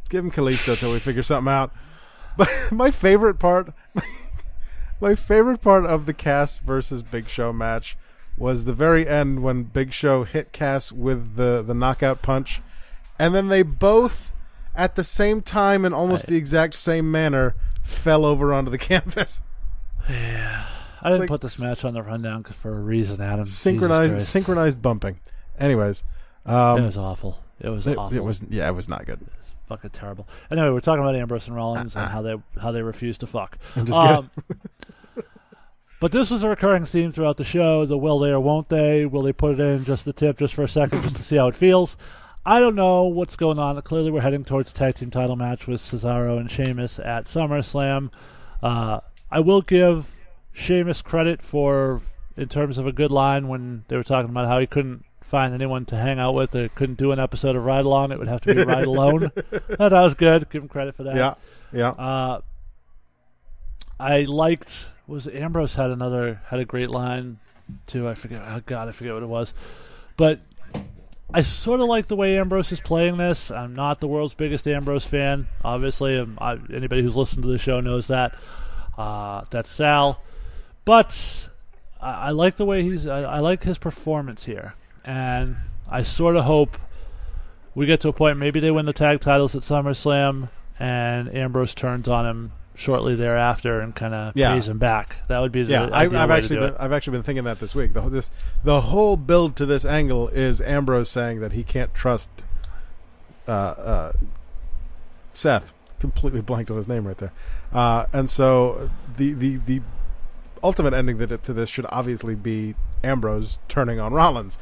give 0.09 0.23
him 0.23 0.31
Kalisto 0.31 0.79
till 0.79 0.93
we 0.93 0.99
figure 0.99 1.21
something 1.21 1.51
out. 1.51 1.73
But 2.37 2.49
my 2.71 2.89
favorite 2.89 3.37
part, 3.37 3.73
my 4.99 5.15
favorite 5.15 5.61
part 5.61 5.85
of 5.85 6.05
the 6.05 6.13
Cass 6.13 6.57
versus 6.57 7.01
Big 7.01 7.29
Show 7.29 7.53
match 7.53 7.97
was 8.37 8.65
the 8.65 8.73
very 8.73 9.07
end 9.07 9.43
when 9.43 9.63
Big 9.63 9.93
Show 9.93 10.23
hit 10.23 10.51
Cass 10.51 10.91
with 10.91 11.35
the 11.35 11.63
the 11.65 11.73
knockout 11.73 12.21
punch, 12.21 12.61
and 13.17 13.35
then 13.35 13.47
they 13.49 13.61
both 13.63 14.31
at 14.75 14.95
the 14.95 15.03
same 15.03 15.41
time 15.41 15.83
in 15.85 15.93
almost 15.93 16.27
the 16.27 16.37
exact 16.37 16.73
same 16.75 17.11
manner 17.11 17.55
fell 17.83 18.25
over 18.25 18.53
onto 18.53 18.71
the 18.71 18.77
canvas. 18.89 19.41
Yeah. 20.09 20.65
I 21.01 21.09
didn't 21.09 21.21
like 21.21 21.29
put 21.29 21.41
this 21.41 21.59
match 21.61 21.85
on 21.85 21.93
the 21.93 22.03
rundown 22.03 22.43
for 22.43 22.75
a 22.75 22.79
reason, 22.79 23.21
Adam. 23.21 23.45
Synchronized 23.45 24.21
synchronized 24.21 24.81
bumping. 24.81 25.19
Anyways, 25.57 26.03
It 26.45 26.51
um, 26.51 26.83
was 26.83 26.97
awful. 26.97 27.41
It 27.59 27.69
was 27.69 27.87
it, 27.87 27.97
awful. 27.97 28.17
it 28.17 28.23
was 28.23 28.43
yeah, 28.49 28.67
it 28.67 28.73
was 28.73 28.89
not 28.89 29.05
good. 29.05 29.19
Fucking 29.69 29.91
terrible. 29.91 30.27
Anyway, 30.51 30.69
we're 30.69 30.81
talking 30.81 31.03
about 31.03 31.15
Ambrose 31.15 31.47
and 31.47 31.55
Rollins 31.55 31.95
and 31.95 32.09
how 32.09 32.21
they 32.21 32.35
how 32.59 32.71
they 32.71 32.81
refuse 32.81 33.17
to 33.19 33.27
fuck. 33.27 33.57
Um, 33.93 34.29
but 35.99 36.11
this 36.11 36.31
was 36.31 36.43
a 36.43 36.49
recurring 36.49 36.85
theme 36.85 37.11
throughout 37.11 37.37
the 37.37 37.43
show. 37.43 37.85
The 37.85 37.97
will 37.97 38.19
they 38.19 38.29
or 38.29 38.39
won't 38.39 38.69
they? 38.69 39.05
Will 39.05 39.21
they 39.21 39.33
put 39.33 39.53
it 39.53 39.59
in 39.59 39.85
just 39.85 40.05
the 40.05 40.13
tip 40.13 40.37
just 40.37 40.53
for 40.53 40.63
a 40.63 40.69
second 40.69 41.01
just 41.03 41.15
to 41.15 41.23
see 41.23 41.37
how 41.37 41.47
it 41.47 41.55
feels? 41.55 41.97
I 42.45 42.59
don't 42.59 42.75
know 42.75 43.03
what's 43.03 43.35
going 43.35 43.59
on. 43.59 43.79
Clearly, 43.81 44.11
we're 44.11 44.21
heading 44.21 44.43
towards 44.43 44.71
a 44.71 44.73
tag 44.73 44.95
team 44.95 45.11
title 45.11 45.35
match 45.35 45.67
with 45.67 45.81
Cesaro 45.81 46.39
and 46.39 46.49
Sheamus 46.49 46.99
at 46.99 47.25
SummerSlam. 47.25 48.11
Uh, 48.63 49.01
I 49.29 49.39
will 49.39 49.61
give 49.61 50.15
Sheamus 50.51 51.01
credit 51.01 51.41
for 51.41 52.01
in 52.35 52.47
terms 52.47 52.77
of 52.77 52.87
a 52.87 52.91
good 52.91 53.11
line 53.11 53.47
when 53.47 53.83
they 53.87 53.97
were 53.97 54.03
talking 54.03 54.29
about 54.29 54.47
how 54.47 54.59
he 54.59 54.67
couldn't 54.67 55.03
find 55.29 55.53
anyone 55.53 55.85
to 55.85 55.95
hang 55.95 56.19
out 56.19 56.33
with. 56.33 56.51
They 56.51 56.69
couldn't 56.69 56.97
do 56.97 57.11
an 57.11 57.19
episode 57.19 57.55
of 57.55 57.63
Ride 57.63 57.85
Along. 57.85 58.11
It 58.11 58.19
would 58.19 58.27
have 58.27 58.41
to 58.41 58.55
be 58.55 58.63
Ride 58.63 58.87
Alone. 58.87 59.31
that 59.69 59.91
was 59.91 60.15
good. 60.15 60.49
Give 60.49 60.63
him 60.63 60.69
credit 60.69 60.95
for 60.95 61.03
that. 61.03 61.15
Yeah, 61.15 61.35
yeah. 61.71 61.89
Uh, 61.89 62.41
I 63.99 64.21
liked 64.21 64.87
was 65.07 65.27
Ambrose 65.27 65.75
had 65.75 65.89
another 65.89 66.41
had 66.47 66.59
a 66.59 66.65
great 66.65 66.89
line 66.89 67.39
too. 67.87 68.07
I 68.07 68.13
forget. 68.13 68.41
Oh 68.45 68.61
God, 68.65 68.87
I 68.87 68.91
forget 68.91 69.13
what 69.13 69.23
it 69.23 69.29
was, 69.29 69.53
but 70.17 70.39
I 71.33 71.43
sort 71.43 71.79
of 71.79 71.87
like 71.87 72.07
the 72.07 72.15
way 72.15 72.39
Ambrose 72.39 72.71
is 72.71 72.81
playing 72.81 73.17
this. 73.17 73.51
I'm 73.51 73.75
not 73.75 73.99
the 73.99 74.07
world's 74.07 74.33
biggest 74.33 74.67
Ambrose 74.67 75.05
fan, 75.05 75.47
obviously. 75.63 76.17
Um, 76.17 76.37
I, 76.41 76.57
anybody 76.73 77.03
who's 77.03 77.15
listened 77.15 77.43
to 77.43 77.49
the 77.49 77.57
show 77.57 77.79
knows 77.81 78.07
that. 78.07 78.35
Uh, 78.97 79.45
that's 79.49 79.71
Sal, 79.71 80.21
but 80.85 81.47
I, 82.01 82.11
I 82.11 82.29
like 82.31 82.57
the 82.57 82.65
way 82.65 82.83
he's. 82.83 83.07
I, 83.07 83.21
I 83.23 83.39
like 83.39 83.63
his 83.63 83.77
performance 83.77 84.43
here, 84.43 84.73
and 85.05 85.55
I 85.89 86.03
sort 86.03 86.35
of 86.35 86.45
hope 86.45 86.77
we 87.75 87.85
get 87.85 87.99
to 88.01 88.09
a 88.09 88.13
point. 88.13 88.37
Maybe 88.37 88.59
they 88.59 88.71
win 88.71 88.85
the 88.85 88.93
tag 88.93 89.21
titles 89.21 89.55
at 89.55 89.61
SummerSlam, 89.61 90.49
and 90.79 91.33
Ambrose 91.35 91.73
turns 91.75 92.07
on 92.07 92.25
him 92.25 92.51
shortly 92.75 93.13
thereafter 93.13 93.81
and 93.81 93.93
kind 93.93 94.13
of 94.13 94.35
Yeah. 94.37 94.53
pays 94.53 94.67
him 94.69 94.77
back. 94.77 95.17
That 95.27 95.39
would 95.39 95.51
be 95.51 95.63
the 95.63 95.71
Yeah, 95.73 95.89
I've 95.91 96.11
to 96.11 96.17
actually 96.17 96.55
been 96.59 96.69
it. 96.69 96.75
I've 96.79 96.93
actually 96.93 97.11
been 97.17 97.23
thinking 97.23 97.43
that 97.43 97.59
this 97.59 97.75
week. 97.75 97.93
The 97.93 98.01
whole- 98.01 98.09
this 98.09 98.31
the 98.63 98.81
whole 98.81 99.17
build 99.17 99.55
to 99.57 99.65
this 99.65 99.83
angle 99.83 100.29
is 100.29 100.61
Ambrose 100.61 101.09
saying 101.09 101.41
that 101.41 101.51
he 101.51 101.63
can't 101.63 101.93
trust 101.93 102.29
uh, 103.47 103.51
uh, 103.51 104.11
Seth. 105.33 105.73
Completely 105.99 106.39
blanked 106.39 106.71
on 106.71 106.77
his 106.77 106.87
name 106.87 107.05
right 107.05 107.17
there. 107.17 107.33
Uh, 107.73 108.05
and 108.13 108.29
so 108.29 108.89
the 109.17 109.33
the 109.33 109.57
the 109.57 109.81
ultimate 110.63 110.93
ending 110.93 111.17
that 111.17 111.43
to 111.43 111.51
this 111.51 111.67
should 111.67 111.85
obviously 111.89 112.35
be 112.35 112.75
Ambrose 113.03 113.57
turning 113.67 113.99
on 113.99 114.13
Rollins. 114.13 114.57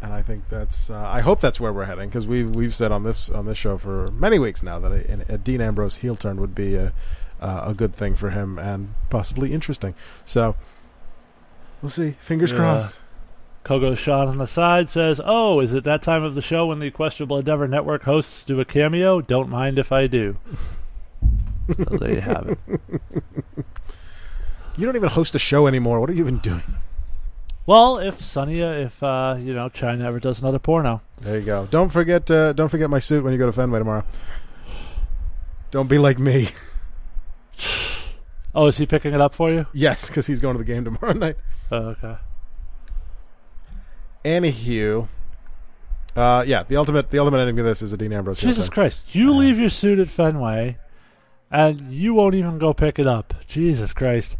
And 0.00 0.12
I 0.12 0.22
think 0.22 0.44
that's. 0.48 0.90
Uh, 0.90 0.96
I 1.12 1.20
hope 1.20 1.40
that's 1.40 1.58
where 1.60 1.72
we're 1.72 1.86
heading 1.86 2.08
because 2.08 2.26
we've 2.26 2.48
we've 2.54 2.74
said 2.74 2.92
on 2.92 3.02
this 3.02 3.28
on 3.30 3.46
this 3.46 3.58
show 3.58 3.78
for 3.78 4.08
many 4.12 4.38
weeks 4.38 4.62
now 4.62 4.78
that 4.78 4.92
a, 4.92 5.34
a 5.34 5.38
Dean 5.38 5.60
Ambrose 5.60 5.96
heel 5.96 6.14
turn 6.14 6.40
would 6.40 6.54
be 6.54 6.76
a 6.76 6.92
uh, 7.40 7.64
a 7.66 7.74
good 7.74 7.94
thing 7.94 8.14
for 8.14 8.30
him 8.30 8.58
and 8.58 8.94
possibly 9.10 9.52
interesting. 9.52 9.94
So 10.24 10.54
we'll 11.82 11.90
see. 11.90 12.16
Fingers 12.20 12.52
Yeah. 12.52 12.58
crossed. 12.58 13.00
Kogo 13.64 13.96
Sean 13.98 14.28
on 14.28 14.38
the 14.38 14.46
side 14.46 14.88
says, 14.88 15.20
"Oh, 15.24 15.58
is 15.60 15.72
it 15.74 15.82
that 15.84 16.00
time 16.02 16.22
of 16.22 16.34
the 16.36 16.42
show 16.42 16.66
when 16.66 16.78
the 16.78 16.90
Questionable 16.92 17.38
Endeavor 17.38 17.66
Network 17.66 18.04
hosts 18.04 18.44
do 18.44 18.60
a 18.60 18.64
cameo? 18.64 19.20
Don't 19.20 19.50
mind 19.50 19.78
if 19.80 19.90
I 19.90 20.06
do." 20.06 20.38
so 21.76 21.96
there 21.98 22.14
you 22.14 22.20
have 22.20 22.48
it. 22.48 22.58
You 24.76 24.86
don't 24.86 24.94
even 24.94 25.08
host 25.08 25.34
a 25.34 25.40
show 25.40 25.66
anymore. 25.66 25.98
What 25.98 26.08
are 26.08 26.12
you 26.12 26.20
even 26.22 26.38
doing? 26.38 26.62
Well, 27.68 27.98
if 27.98 28.24
Sonya, 28.24 28.70
if 28.86 29.02
uh, 29.02 29.36
you 29.38 29.52
know, 29.52 29.68
Chyna 29.68 30.02
ever 30.06 30.18
does 30.18 30.40
another 30.40 30.58
porno, 30.58 31.02
There 31.20 31.38
you 31.38 31.44
go. 31.44 31.68
Don't 31.70 31.90
forget. 31.90 32.30
Uh, 32.30 32.54
don't 32.54 32.70
forget 32.70 32.88
my 32.88 32.98
suit 32.98 33.22
when 33.22 33.34
you 33.34 33.38
go 33.38 33.44
to 33.44 33.52
Fenway 33.52 33.78
tomorrow. 33.78 34.04
Don't 35.70 35.86
be 35.86 35.98
like 35.98 36.18
me. 36.18 36.48
oh, 38.54 38.68
is 38.68 38.78
he 38.78 38.86
picking 38.86 39.12
it 39.12 39.20
up 39.20 39.34
for 39.34 39.52
you? 39.52 39.66
Yes, 39.74 40.08
because 40.08 40.26
he's 40.26 40.40
going 40.40 40.54
to 40.54 40.58
the 40.58 40.64
game 40.64 40.82
tomorrow 40.82 41.12
night. 41.18 41.36
Oh, 41.70 41.88
okay. 41.88 42.16
Anywho, 44.24 45.06
uh, 46.16 46.44
yeah, 46.46 46.62
the 46.62 46.76
ultimate 46.76 47.10
the 47.10 47.18
ultimate 47.18 47.40
ending 47.40 47.56
to 47.56 47.62
this 47.64 47.82
is 47.82 47.92
a 47.92 47.98
Dean 47.98 48.14
Ambrose. 48.14 48.40
Jesus. 48.40 48.70
Christ! 48.70 49.14
You 49.14 49.34
leave 49.34 49.58
your 49.58 49.68
suit 49.68 49.98
at 49.98 50.08
Fenway, 50.08 50.78
and 51.50 51.92
you 51.92 52.14
won't 52.14 52.34
even 52.34 52.56
go 52.56 52.72
pick 52.72 52.98
it 52.98 53.06
up. 53.06 53.34
Jesus 53.46 53.92
Christ! 53.92 54.38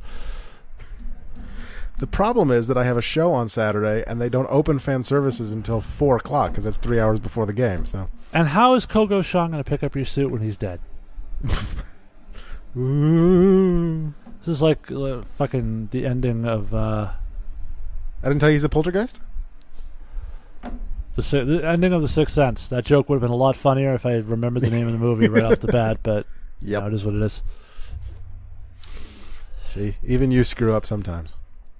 The 1.98 2.06
problem 2.06 2.50
is 2.52 2.68
that 2.68 2.78
I 2.78 2.84
have 2.84 2.96
a 2.96 3.02
show 3.02 3.32
on 3.32 3.48
Saturday, 3.48 4.04
and 4.06 4.20
they 4.20 4.28
don't 4.28 4.46
open 4.50 4.78
fan 4.78 5.02
services 5.02 5.52
until 5.52 5.80
four 5.80 6.16
o'clock 6.16 6.52
because 6.52 6.64
that's 6.64 6.78
three 6.78 7.00
hours 7.00 7.18
before 7.18 7.44
the 7.44 7.52
game. 7.52 7.86
So, 7.86 8.06
And 8.32 8.48
how 8.48 8.74
is 8.74 8.86
Kogo 8.86 9.24
Sean 9.24 9.50
going 9.50 9.62
to 9.62 9.68
pick 9.68 9.82
up 9.82 9.96
your 9.96 10.04
suit 10.04 10.30
when 10.30 10.40
he's 10.42 10.56
dead? 10.56 10.80
Ooh. 12.76 14.14
This 14.46 14.56
is 14.56 14.62
like 14.62 14.90
uh, 14.90 15.22
fucking 15.36 15.88
the 15.90 16.06
ending 16.06 16.46
of 16.46 16.72
uh, 16.72 17.10
I 18.22 18.26
didn't 18.28 18.38
tell 18.38 18.48
you 18.48 18.54
he's 18.54 18.64
a 18.64 18.68
poltergeist. 18.70 19.20
the, 21.16 21.22
si- 21.22 21.44
the 21.44 21.66
ending 21.68 21.92
of 21.92 22.00
the 22.00 22.08
Sixth 22.08 22.34
Sense. 22.34 22.66
That 22.68 22.86
joke 22.86 23.08
would 23.08 23.16
have 23.16 23.20
been 23.22 23.30
a 23.32 23.36
lot 23.36 23.56
funnier 23.56 23.94
if 23.94 24.06
I 24.06 24.12
had 24.12 24.28
remembered 24.28 24.62
the 24.62 24.70
name 24.70 24.86
of 24.86 24.92
the 24.94 24.98
movie 24.98 25.28
right 25.28 25.42
off 25.44 25.58
the 25.60 25.66
bat. 25.66 25.98
But 26.02 26.26
you 26.62 26.78
know, 26.78 26.86
it 26.86 26.94
is 26.94 27.04
what 27.04 27.14
it 27.16 27.22
is. 27.22 27.42
See, 29.66 29.96
even 30.02 30.30
you 30.30 30.44
screw 30.44 30.72
up 30.74 30.86
sometimes. 30.86 31.36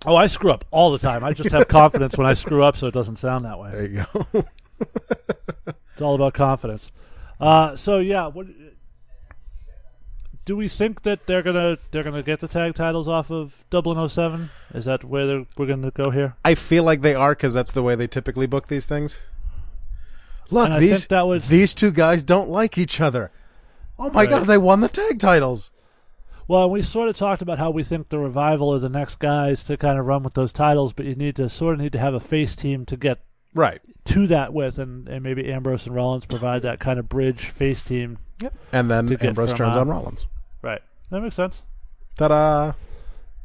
Oh, 0.07 0.15
I 0.17 0.27
screw 0.29 0.53
up 0.53 0.65
all 0.71 0.91
the 0.93 0.99
time. 0.99 1.25
I 1.25 1.33
just 1.33 1.51
have 1.51 1.67
confidence 1.69 2.17
when 2.17 2.27
I 2.27 2.35
screw 2.35 2.63
up, 2.63 2.77
so 2.77 2.87
it 2.87 2.95
doesn't 2.95 3.17
sound 3.17 3.45
that 3.45 3.59
way. 3.59 3.71
There 3.73 3.87
you 3.87 4.07
go. 4.33 4.45
It's 5.93 6.03
all 6.03 6.15
about 6.15 6.35
confidence. 6.35 6.93
Uh, 7.41 7.75
so 7.75 7.99
yeah, 7.99 8.29
what 8.29 8.47
do 10.45 10.57
we 10.57 10.69
think 10.69 11.03
that 11.03 11.27
they're 11.27 11.43
gonna 11.43 11.77
they're 11.91 12.05
gonna 12.05 12.23
get 12.23 12.39
the 12.39 12.47
tag 12.47 12.75
titles 12.77 13.09
off 13.09 13.33
of 13.33 13.65
Dublin 13.71 14.09
07? 14.09 14.51
Is 14.75 14.85
that 14.85 15.03
where 15.03 15.27
they're, 15.27 15.47
we're 15.57 15.67
gonna 15.67 15.91
go 15.91 16.11
here? 16.11 16.37
I 16.45 16.55
feel 16.55 16.85
like 16.85 17.01
they 17.01 17.17
are 17.17 17.33
because 17.35 17.53
that's 17.53 17.73
the 17.73 17.83
way 17.83 17.97
they 17.97 18.07
typically 18.07 18.47
book 18.47 18.69
these 18.69 18.87
things. 18.87 19.21
Look, 20.51 20.79
these 20.79 21.09
was- 21.11 21.49
these 21.49 21.75
two 21.75 21.91
guys 21.91 22.23
don't 22.23 22.49
like 22.49 22.79
each 22.79 23.01
other. 23.01 23.33
Oh 23.99 24.11
my 24.11 24.21
Right. 24.21 24.31
god, 24.31 24.47
they 24.47 24.57
won 24.59 24.81
the 24.81 24.89
tag 24.89 25.19
titles. 25.19 25.73
Well, 26.49 26.71
we 26.71 26.81
sort 26.83 27.09
of 27.11 27.17
talked 27.17 27.43
about 27.43 27.59
how 27.59 27.71
we 27.71 27.83
think 27.85 28.09
the 28.09 28.19
revival 28.19 28.73
are 28.75 28.79
the 28.79 28.89
next 28.89 29.19
guys 29.19 29.65
to 29.65 29.77
kind 29.77 29.99
of 29.99 30.07
run 30.07 30.23
with 30.23 30.33
those 30.35 30.53
titles, 30.53 30.95
but 30.95 31.05
you 31.05 31.15
need 31.15 31.37
to 31.37 31.49
sort 31.51 31.75
of 31.75 31.81
need 31.81 31.93
to 31.93 31.99
have 31.99 32.15
a 32.15 32.21
face 32.21 32.57
team 32.57 32.87
to 32.87 32.97
get 32.97 33.19
Right. 33.55 33.81
to 34.07 34.27
that 34.29 34.53
with, 34.55 34.79
and, 34.79 35.07
and 35.09 35.23
maybe 35.23 35.53
Ambrose 35.53 35.87
and 35.87 35.95
Rollins 35.95 36.25
provide 36.27 36.63
that 36.63 36.81
kind 36.81 36.99
of 36.99 37.09
bridge 37.09 37.47
face 37.51 37.83
team. 37.83 38.19
Yep. 38.41 38.55
And 38.73 38.91
then 38.91 39.13
Ambrose 39.21 39.53
turns 39.53 39.77
uh, 39.77 39.81
on 39.81 39.89
Rollins. 39.89 40.27
Right. 40.63 40.81
That 41.11 41.21
makes 41.21 41.37
sense. 41.37 41.61
Ta-da! 42.17 42.73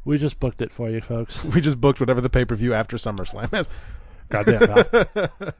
We 0.06 0.16
just 0.18 0.40
booked 0.40 0.60
it 0.62 0.72
for 0.72 0.88
you, 0.90 1.00
folks. 1.00 1.42
We 1.54 1.60
just 1.60 1.80
booked 1.80 2.00
whatever 2.00 2.20
the 2.22 2.30
pay-per-view 2.30 2.72
after 2.74 2.96
SummerSlam 2.96 3.52
is. 3.58 3.68
Goddamn. 4.30 4.88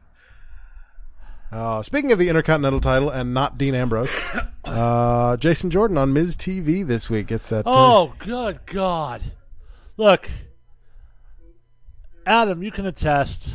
Uh, 1.55 1.83
speaking 1.83 2.11
of 2.11 2.19
the 2.19 2.29
Intercontinental 2.29 2.81
title 2.81 3.09
and 3.11 3.33
not 3.33 3.57
Dean 3.57 3.75
Ambrose, 3.77 4.11
uh, 4.65 5.37
Jason 5.37 5.71
Jordan 5.71 5.97
on 5.97 6.13
Miz 6.13 6.37
TV 6.37 6.85
this 6.85 7.09
week 7.09 7.29
gets 7.29 7.49
that. 7.51 7.65
uh, 7.67 7.71
Oh, 7.73 8.15
good 8.19 8.59
God. 8.67 9.23
Look, 9.97 10.29
Adam, 12.27 12.63
you 12.63 12.73
can 12.73 12.87
attest. 12.87 13.51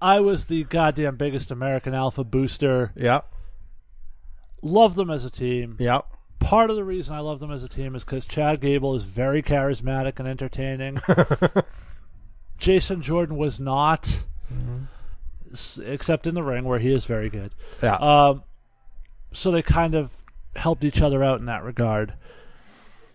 I 0.00 0.20
was 0.20 0.46
the 0.46 0.64
goddamn 0.64 1.16
biggest 1.16 1.50
American 1.50 1.92
Alpha 1.94 2.24
booster. 2.24 2.92
yeah, 2.96 3.20
Love 4.62 4.94
them 4.94 5.10
as 5.10 5.24
a 5.24 5.30
team. 5.30 5.76
yeah. 5.78 6.00
Part 6.38 6.70
of 6.70 6.76
the 6.76 6.84
reason 6.84 7.14
I 7.14 7.20
love 7.20 7.40
them 7.40 7.50
as 7.50 7.64
a 7.64 7.68
team 7.68 7.94
is 7.94 8.04
because 8.04 8.26
Chad 8.26 8.60
Gable 8.60 8.94
is 8.94 9.02
very 9.04 9.42
charismatic 9.42 10.18
and 10.18 10.28
entertaining. 10.28 11.00
Jason 12.58 13.02
Jordan 13.02 13.36
was 13.36 13.58
not, 13.58 14.06
s- 14.06 14.24
except 15.78 16.26
in 16.26 16.34
the 16.34 16.42
ring 16.42 16.64
where 16.64 16.78
he 16.78 16.92
is 16.92 17.04
very 17.04 17.28
good. 17.30 17.52
Yeah. 17.82 17.96
Um, 17.96 18.42
so 19.32 19.50
they 19.50 19.62
kind 19.62 19.94
of 19.94 20.12
helped 20.54 20.84
each 20.84 21.00
other 21.00 21.22
out 21.22 21.40
in 21.40 21.46
that 21.46 21.62
regard. 21.62 22.14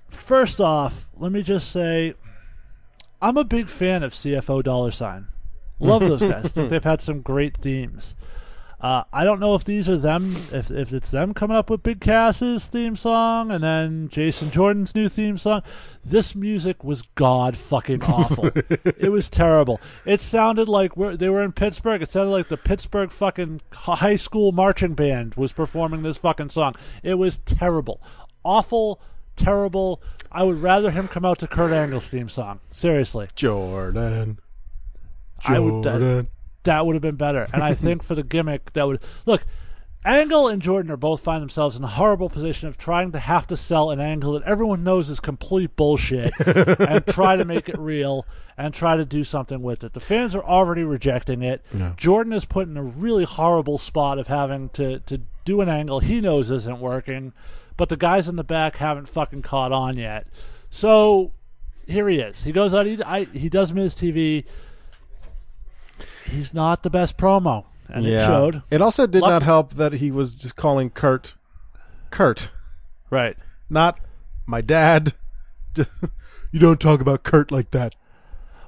First 0.10 0.60
off, 0.60 1.08
let 1.18 1.32
me 1.32 1.42
just 1.42 1.72
say, 1.72 2.14
I'm 3.22 3.38
a 3.38 3.44
big 3.44 3.68
fan 3.68 4.04
of 4.04 4.14
CFO 4.14 4.64
Dollar 4.64 4.92
Sign. 4.92 5.28
Love 5.80 6.02
those 6.02 6.22
guys. 6.22 6.52
Think 6.52 6.70
they've 6.72 6.84
had 6.84 7.02
some 7.02 7.22
great 7.22 7.58
themes. 7.58 8.14
Uh, 8.82 9.04
I 9.14 9.24
don't 9.24 9.40
know 9.40 9.54
if 9.54 9.64
these 9.64 9.88
are 9.88 9.96
them, 9.98 10.36
if 10.52 10.72
if 10.72 10.92
it's 10.92 11.12
them 11.12 11.36
coming 11.36 11.56
up 11.56 11.70
with 11.70 11.84
Big 11.84 12.02
Cass's 12.02 12.66
theme 12.66 12.96
song 12.96 13.52
and 13.52 13.64
then 13.64 14.10
Jason 14.10 14.50
Jordan's 14.50 14.96
new 14.96 15.08
theme 15.08 15.38
song. 15.38 15.62
This 16.04 16.34
music 16.34 16.84
was 16.84 17.04
god 17.14 17.56
fucking 17.56 18.02
awful. 18.04 18.46
it 18.56 19.12
was 19.12 19.30
terrible. 19.30 19.80
It 20.04 20.20
sounded 20.20 20.68
like 20.68 20.98
we're, 20.98 21.16
they 21.16 21.30
were 21.30 21.44
in 21.44 21.52
Pittsburgh. 21.52 22.02
It 22.02 22.10
sounded 22.10 22.32
like 22.32 22.48
the 22.48 22.58
Pittsburgh 22.58 23.12
fucking 23.12 23.62
high 23.72 24.16
school 24.16 24.52
marching 24.52 24.96
band 24.96 25.36
was 25.36 25.54
performing 25.54 26.02
this 26.02 26.18
fucking 26.18 26.50
song. 26.50 26.74
It 27.04 27.16
was 27.20 27.38
terrible, 27.46 28.02
awful, 28.44 29.00
terrible. 29.36 30.02
I 30.32 30.42
would 30.42 30.60
rather 30.60 30.90
him 30.90 31.08
come 31.08 31.24
out 31.24 31.38
to 31.40 31.48
Kurt 31.48 31.72
Angle's 31.72 32.10
theme 32.10 32.30
song. 32.30 32.62
Seriously. 32.72 33.28
Jordan. 33.36 34.40
I 35.46 35.60
would- 35.60 35.86
uh, 35.86 35.92
Jordan. 36.00 36.28
That 36.64 36.86
would 36.86 36.96
have 36.96 37.02
been 37.02 37.16
better. 37.16 37.48
And 37.54 37.64
I 37.64 37.74
think 37.74 38.04
for 38.04 38.16
the 38.16 38.24
gimmick, 38.24 38.74
that 38.74 38.88
would 38.88 39.02
look. 39.26 39.44
Angle 40.04 40.48
and 40.48 40.64
Jordan 40.64 40.92
are 40.92 40.98
both 40.98 41.22
find 41.22 41.44
themselves 41.44 41.76
in 41.76 41.84
a 41.84 41.88
horrible 41.88 42.28
position 42.28 42.68
of 42.68 42.76
trying 42.76 43.12
to 43.12 43.20
have 43.20 43.46
to 43.48 43.56
sell 43.56 43.92
an 43.92 44.00
angle 44.00 44.34
that 44.34 44.42
everyone 44.44 44.84
knows 44.84 45.12
is 45.12 45.20
complete 45.20 45.76
bullshit 45.76 46.34
and 46.40 47.06
try 47.06 47.36
to 47.36 47.46
make 47.46 47.70
it 47.70 47.78
real 47.78 48.26
and 48.58 48.74
try 48.74 48.98
to 48.98 49.06
do 49.06 49.24
something 49.24 49.62
with 49.62 49.84
it. 49.84 49.94
The 49.94 50.00
fans 50.00 50.34
are 50.34 50.44
already 50.44 50.84
rejecting 50.84 51.44
it. 51.44 51.64
Yeah. 51.72 51.94
Jordan 51.98 52.34
is 52.34 52.46
put 52.46 52.68
in 52.68 52.78
a 52.78 52.84
really 52.84 53.26
horrible 53.26 53.78
spot 53.78 54.18
of 54.18 54.26
having 54.26 54.70
to, 54.70 55.02
to 55.02 55.22
do 55.46 55.62
an 55.62 55.70
angle 55.70 56.00
he 56.00 56.20
knows 56.20 56.50
isn't 56.50 56.80
working, 56.80 57.32
but 57.78 57.90
the 57.90 57.98
guys 57.98 58.28
in 58.28 58.38
the 58.38 58.44
back 58.44 58.78
haven't 58.78 59.08
fucking 59.08 59.44
caught 59.44 59.72
on 59.72 59.98
yet. 59.98 60.26
So 60.72 61.32
here 61.86 62.10
he 62.10 62.20
is. 62.20 62.44
He 62.44 62.52
goes 62.52 62.74
out. 62.74 62.88
He, 62.88 63.02
I, 63.04 63.26
he 63.26 63.50
does 63.50 63.72
Miz 63.72 63.94
TV. 63.94 64.46
He's 66.30 66.54
not 66.54 66.84
the 66.84 66.90
best 66.90 67.18
promo, 67.18 67.66
and 67.90 68.06
it 68.06 68.26
showed. 68.26 68.64
It 68.70 68.82
also 68.82 69.08
did 69.08 69.22
Luck- 69.22 69.30
not 69.30 69.44
help 69.44 69.74
that 69.76 69.94
he 69.94 70.12
was 70.12 70.34
just 70.36 70.56
calling 70.56 70.90
Kurt, 70.90 71.36
Kurt, 72.10 72.52
Right. 73.10 73.38
not 73.70 74.00
my 74.46 74.62
dad. 74.62 75.14
you 75.76 76.60
don't 76.60 76.80
talk 76.80 77.02
about 77.02 77.24
Kurt 77.24 77.52
like 77.52 77.72
that. 77.72 77.96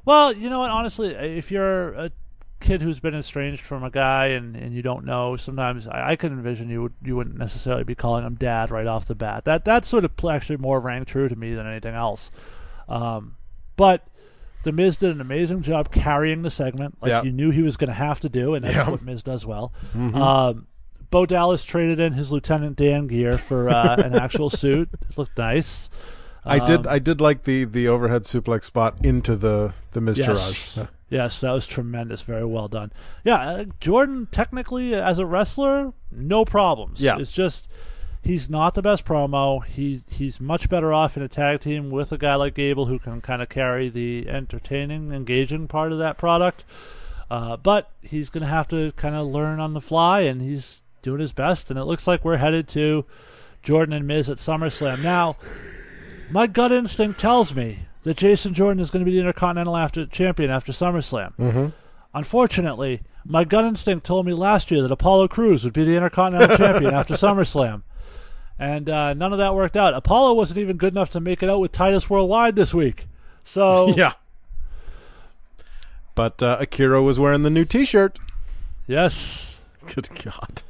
Well, 0.06 0.34
you 0.34 0.50
know 0.50 0.60
what? 0.60 0.70
Honestly, 0.72 1.10
if 1.14 1.52
you're 1.52 1.94
a 1.94 2.12
kid 2.60 2.82
who's 2.82 3.00
been 3.02 3.14
estranged 3.16 3.62
from 3.62 3.84
a 3.84 3.90
guy 3.90 4.28
and, 4.28 4.56
and 4.56 4.74
you 4.74 4.82
don't 4.82 5.06
know, 5.06 5.36
sometimes 5.36 5.88
I, 5.88 6.12
I 6.12 6.16
can 6.16 6.32
envision 6.34 6.70
you 6.70 6.84
would 6.84 6.94
you 7.02 7.16
wouldn't 7.16 7.38
necessarily 7.38 7.84
be 7.84 7.96
calling 7.96 8.26
him 8.26 8.36
dad 8.36 8.72
right 8.72 8.88
off 8.88 9.06
the 9.06 9.16
bat. 9.16 9.46
That 9.46 9.66
that 9.66 9.86
sort 9.86 10.06
of 10.06 10.12
actually 10.30 10.58
more 10.58 10.80
rang 10.80 11.06
true 11.06 11.28
to 11.30 11.36
me 11.36 11.54
than 11.54 11.68
anything 11.68 11.94
else. 11.96 12.32
Um, 12.88 13.36
but 13.76 14.06
the 14.64 14.72
Miz 14.72 14.98
did 14.98 15.12
an 15.12 15.22
amazing 15.22 15.62
job 15.62 15.92
carrying 15.92 16.42
the 16.42 16.50
segment, 16.50 16.98
like 17.02 17.10
Yeah. 17.10 17.24
you 17.24 17.32
knew 17.32 17.52
he 17.52 17.62
was 17.62 17.78
going 17.78 17.88
to 17.90 17.94
have 17.94 18.20
to 18.22 18.30
do, 18.30 18.54
and 18.56 18.64
that's 18.64 18.76
Yeah. 18.76 18.90
what 18.90 19.02
Miz 19.04 19.24
does 19.24 19.46
well. 19.46 19.74
Um, 19.94 20.68
Bo 21.10 21.26
Dallas 21.26 21.64
traded 21.64 22.00
in 22.00 22.14
his 22.14 22.32
Lieutenant 22.32 22.76
Dan 22.76 23.08
gear 23.08 23.38
for 23.38 23.70
uh, 23.70 23.96
an 23.98 24.16
actual 24.16 24.50
suit. 24.62 24.90
It 25.10 25.18
looked 25.18 25.38
nice. 25.38 25.90
I 26.46 26.60
did. 26.66 26.82
Um, 26.88 26.88
I 26.90 27.00
did 27.00 27.22
like 27.22 27.44
the 27.46 27.64
the 27.66 27.88
overhead 27.88 28.24
suplex 28.24 28.64
spot 28.66 28.96
into 29.04 29.36
the 29.38 29.74
the 29.94 30.02
Miz 30.02 30.18
Yes. 30.20 30.28
Taraj. 30.76 30.88
Yes, 31.10 31.40
that 31.42 31.52
was 31.52 31.68
tremendous. 31.68 32.22
Very 32.24 32.44
well 32.46 32.68
done. 32.68 32.92
Yeah, 33.24 33.36
uh, 33.40 33.66
Jordan 33.80 34.28
technically 34.32 34.94
as 34.96 35.20
a 35.20 35.26
wrestler, 35.26 35.94
no 36.12 36.44
problems. 36.44 37.00
Yeah. 37.02 37.18
it's 37.20 37.32
just 37.32 37.68
he's 38.24 38.50
not 38.50 38.74
the 38.74 38.82
best 38.82 39.06
promo. 39.06 39.64
He 39.66 40.02
he's 40.10 40.40
much 40.40 40.70
better 40.70 40.94
off 40.94 41.18
in 41.18 41.24
a 41.24 41.28
tag 41.28 41.62
team 41.62 41.92
with 41.92 42.12
a 42.12 42.18
guy 42.18 42.36
like 42.36 42.56
Gable 42.56 42.86
who 42.86 42.98
can 43.00 43.22
kind 43.22 43.42
of 43.42 43.50
carry 43.50 43.90
the 43.90 44.28
entertaining, 44.30 45.12
engaging 45.12 45.68
part 45.68 45.92
of 45.92 46.00
that 46.00 46.18
product. 46.18 46.64
Uh, 47.30 47.58
but 47.58 47.92
he's 48.02 48.30
going 48.30 48.44
to 48.44 48.48
have 48.48 48.68
to 48.68 48.92
kind 48.94 49.16
of 49.16 49.28
learn 49.28 49.60
on 49.60 49.74
the 49.74 49.82
fly, 49.82 50.22
and 50.22 50.42
he's 50.42 50.82
doing 51.02 51.20
his 51.20 51.32
best. 51.32 51.70
And 51.70 51.80
it 51.80 51.86
looks 51.86 52.08
like 52.08 52.24
we're 52.24 52.38
headed 52.38 52.68
to 52.70 53.06
Jordan 53.62 53.94
and 53.94 54.08
Miz 54.08 54.30
at 54.30 54.38
SummerSlam 54.38 55.02
now. 55.02 55.38
My 56.30 56.48
gut 56.48 56.72
instinct 56.72 57.20
tells 57.20 57.54
me 57.54 57.88
that 58.04 58.18
Jason 58.18 58.54
Jordan 58.54 58.80
is 58.82 58.92
going 58.92 59.04
to 59.04 59.10
be 59.10 59.16
the 59.16 59.22
Intercontinental 59.22 59.78
after 59.78 60.06
champion 60.06 60.52
after 60.52 60.72
SummerSlam. 60.72 61.36
Mm-hmm. 61.38 61.68
Unfortunately, 62.14 63.02
my 63.26 63.44
gut 63.44 63.66
instinct 63.66 64.06
told 64.06 64.26
me 64.26 64.34
last 64.34 64.70
year 64.70 64.82
that 64.82 64.92
Apollo 64.92 65.30
Crews 65.30 65.64
would 65.64 65.74
be 65.74 65.84
the 65.84 65.96
Intercontinental 65.96 66.58
champion 66.58 66.94
after 66.94 67.16
SummerSlam. 67.16 67.82
And 68.60 68.90
uh, 68.90 69.14
none 69.14 69.34
of 69.34 69.40
that 69.40 69.56
worked 69.56 69.76
out. 69.76 69.94
Apollo 69.94 70.34
wasn't 70.36 70.60
even 70.60 70.78
good 70.78 70.94
enough 70.94 71.10
to 71.12 71.20
make 71.20 71.42
it 71.44 71.50
out 71.50 71.60
with 71.60 71.72
Titus 71.72 72.10
Worldwide 72.10 72.56
this 72.56 72.74
week. 72.74 73.08
So, 73.44 73.88
Yeah. 73.98 74.14
But 76.16 76.44
uh, 76.44 76.58
Akira 76.60 77.02
was 77.02 77.20
wearing 77.20 77.42
the 77.42 77.50
new 77.50 77.66
T-shirt. 77.66 78.20
yes. 78.88 79.60
Good 79.88 80.08
God. 80.24 80.62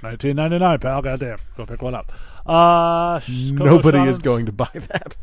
1999, 0.00 0.78
pal. 0.80 1.02
Goddamn. 1.02 1.38
Go 1.56 1.66
pick 1.66 1.82
one 1.82 1.94
up. 1.94 2.10
Uh, 2.46 3.20
Nobody 3.28 3.98
Sean- 3.98 4.08
is 4.08 4.18
going 4.18 4.46
to 4.46 4.52
buy 4.52 4.70
that. 4.72 5.16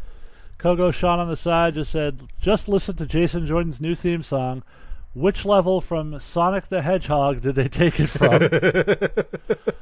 Kogo 0.59 0.93
Sean 0.93 1.19
on 1.19 1.27
the 1.27 1.35
side 1.35 1.73
just 1.73 1.91
said, 1.91 2.21
just 2.39 2.67
listen 2.69 2.95
to 2.97 3.05
Jason 3.05 3.45
Jordan's 3.45 3.81
new 3.81 3.95
theme 3.95 4.23
song. 4.23 4.63
Which 5.13 5.43
level 5.45 5.81
from 5.81 6.19
Sonic 6.19 6.69
the 6.69 6.81
Hedgehog 6.83 7.41
did 7.41 7.55
they 7.55 7.67
take 7.67 7.99
it 7.99 8.07
from? 8.07 8.33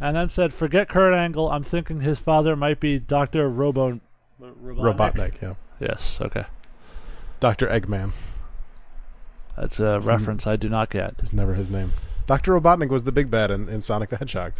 and 0.00 0.16
then 0.16 0.28
said, 0.28 0.52
forget 0.52 0.88
Kurt 0.88 1.14
Angle. 1.14 1.50
I'm 1.50 1.62
thinking 1.62 2.00
his 2.00 2.18
father 2.18 2.56
might 2.56 2.80
be 2.80 2.98
Dr. 2.98 3.48
Robo. 3.48 4.00
Robotnik. 4.40 4.96
Robotnik. 4.96 5.42
Yeah. 5.42 5.54
Yes, 5.80 6.20
okay. 6.20 6.44
Doctor 7.40 7.66
Eggman 7.66 8.12
That's 9.56 9.80
a 9.80 10.00
reference 10.00 10.46
I 10.46 10.56
do 10.56 10.68
not 10.68 10.90
get. 10.90 11.14
It's 11.18 11.32
never 11.32 11.54
his 11.54 11.70
name. 11.70 11.92
Doctor 12.26 12.58
Robotnik 12.58 12.88
was 12.88 13.04
the 13.04 13.12
big 13.12 13.30
bad 13.30 13.50
in, 13.50 13.68
in 13.68 13.80
Sonic 13.80 14.10
the 14.10 14.16
Hedgehog. 14.16 14.52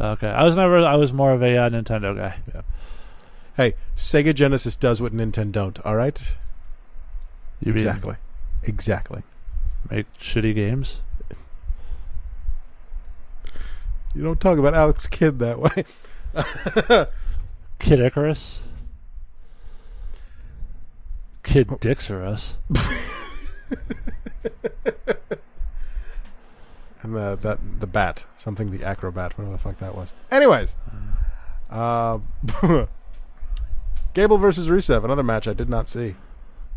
Okay. 0.00 0.28
I 0.28 0.44
was 0.44 0.54
never, 0.54 0.78
I 0.78 0.96
was 0.96 1.12
more 1.12 1.32
of 1.32 1.42
a 1.42 1.56
uh, 1.56 1.70
Nintendo 1.70 2.16
guy. 2.16 2.36
Yeah. 2.54 2.62
Hey, 3.56 3.74
Sega 3.96 4.34
Genesis 4.34 4.76
does 4.76 5.00
what 5.00 5.12
Nintendo 5.12 5.52
don't. 5.52 5.80
All 5.84 5.96
right. 5.96 6.20
You 7.60 7.72
mean 7.72 7.76
exactly. 7.76 8.16
Exactly. 8.62 9.22
make 9.90 10.06
shitty 10.18 10.54
games? 10.54 11.00
You 14.18 14.24
don't 14.24 14.40
talk 14.40 14.58
about 14.58 14.74
Alex 14.74 15.06
Kidd 15.06 15.38
that 15.38 15.60
way. 15.60 15.84
Kid 17.78 18.00
Icarus? 18.00 18.62
Kid 21.44 21.68
Dixeros. 21.68 22.54
And 27.00 27.14
the 27.14 27.36
that 27.36 27.60
the 27.78 27.86
bat, 27.86 28.26
something 28.36 28.76
the 28.76 28.84
acrobat, 28.84 29.38
whatever 29.38 29.52
the 29.52 29.62
fuck 29.62 29.78
that 29.78 29.94
was. 29.94 30.12
Anyways, 30.32 30.74
uh, 31.70 32.18
Gable 34.14 34.38
versus 34.38 34.68
Rusev, 34.68 35.04
another 35.04 35.22
match 35.22 35.46
I 35.46 35.52
did 35.52 35.68
not 35.68 35.88
see. 35.88 36.16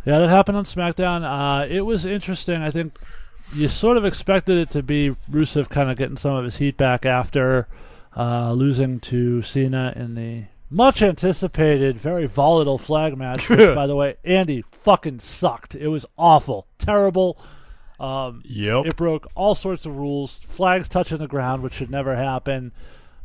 Yeah, 0.05 0.19
that 0.19 0.29
happened 0.29 0.57
on 0.57 0.65
SmackDown. 0.65 1.23
Uh, 1.23 1.65
it 1.67 1.81
was 1.81 2.05
interesting. 2.05 2.61
I 2.61 2.69
think 2.69 2.99
you 3.53 3.67
sort 3.69 3.97
of 3.97 4.05
expected 4.05 4.57
it 4.57 4.69
to 4.71 4.83
be 4.83 5.15
Rusev 5.31 5.69
kind 5.69 5.89
of 5.91 5.97
getting 5.97 6.17
some 6.17 6.35
of 6.35 6.45
his 6.45 6.57
heat 6.57 6.77
back 6.77 7.05
after 7.05 7.67
uh, 8.15 8.51
losing 8.53 8.99
to 9.01 9.41
Cena 9.41 9.93
in 9.95 10.15
the 10.15 10.43
much 10.69 11.01
anticipated, 11.01 11.97
very 11.97 12.25
volatile 12.27 12.77
flag 12.77 13.17
match. 13.17 13.49
Which, 13.49 13.59
by 13.75 13.87
the 13.87 13.95
way, 13.95 14.15
Andy 14.23 14.63
fucking 14.71 15.19
sucked. 15.19 15.75
It 15.75 15.89
was 15.89 16.05
awful, 16.17 16.67
terrible. 16.77 17.37
Um, 17.99 18.41
Yep. 18.45 18.85
it 18.87 18.95
broke 18.95 19.27
all 19.35 19.53
sorts 19.53 19.85
of 19.85 19.95
rules. 19.97 20.39
Flags 20.47 20.89
touching 20.89 21.19
the 21.19 21.27
ground, 21.27 21.61
which 21.61 21.73
should 21.73 21.91
never 21.91 22.15
happen. 22.15 22.71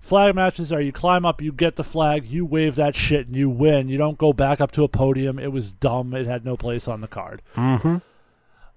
Flag 0.00 0.34
matches 0.34 0.70
are 0.70 0.80
you 0.80 0.92
climb 0.92 1.24
up, 1.24 1.40
you 1.42 1.50
get 1.50 1.76
the 1.76 1.82
flag, 1.82 2.26
you 2.26 2.44
wave 2.44 2.76
that 2.76 2.94
shit, 2.94 3.26
and 3.26 3.34
you 3.34 3.48
win. 3.48 3.88
You 3.88 3.96
don't 3.98 4.18
go 4.18 4.32
back 4.32 4.60
up 4.60 4.70
to 4.72 4.84
a 4.84 4.88
podium. 4.88 5.38
It 5.38 5.50
was 5.50 5.72
dumb. 5.72 6.14
It 6.14 6.26
had 6.26 6.44
no 6.44 6.56
place 6.56 6.86
on 6.86 7.00
the 7.00 7.08
card. 7.08 7.42
Mm-hmm. 7.56 7.96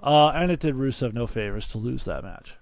Uh, 0.02 0.30
and 0.30 0.52
it 0.52 0.60
did 0.60 0.76
Rusev 0.76 1.14
no 1.14 1.28
favors 1.28 1.68
to 1.70 1.78
lose 1.78 2.06
that 2.06 2.24
match. 2.24 2.56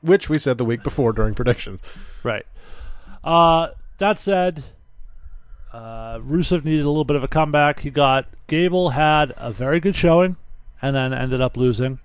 Which 0.00 0.28
we 0.28 0.38
said 0.38 0.58
the 0.58 0.64
week 0.64 0.82
before 0.82 1.12
during 1.12 1.34
predictions. 1.34 1.82
Right. 2.22 2.46
Uh, 3.22 3.68
that 3.98 4.18
said, 4.18 4.64
uh, 5.72 6.18
Rusev 6.18 6.64
needed 6.64 6.84
a 6.84 6.88
little 6.88 7.04
bit 7.04 7.16
of 7.16 7.22
a 7.22 7.28
comeback. 7.28 7.80
He 7.80 7.90
got 7.90 8.26
Gable 8.46 8.90
had 8.90 9.32
a 9.36 9.52
very 9.52 9.80
good 9.80 9.94
showing, 9.94 10.36
and 10.80 10.96
then 10.96 11.12
ended 11.12 11.40
up 11.40 11.56
losing. 11.56 11.98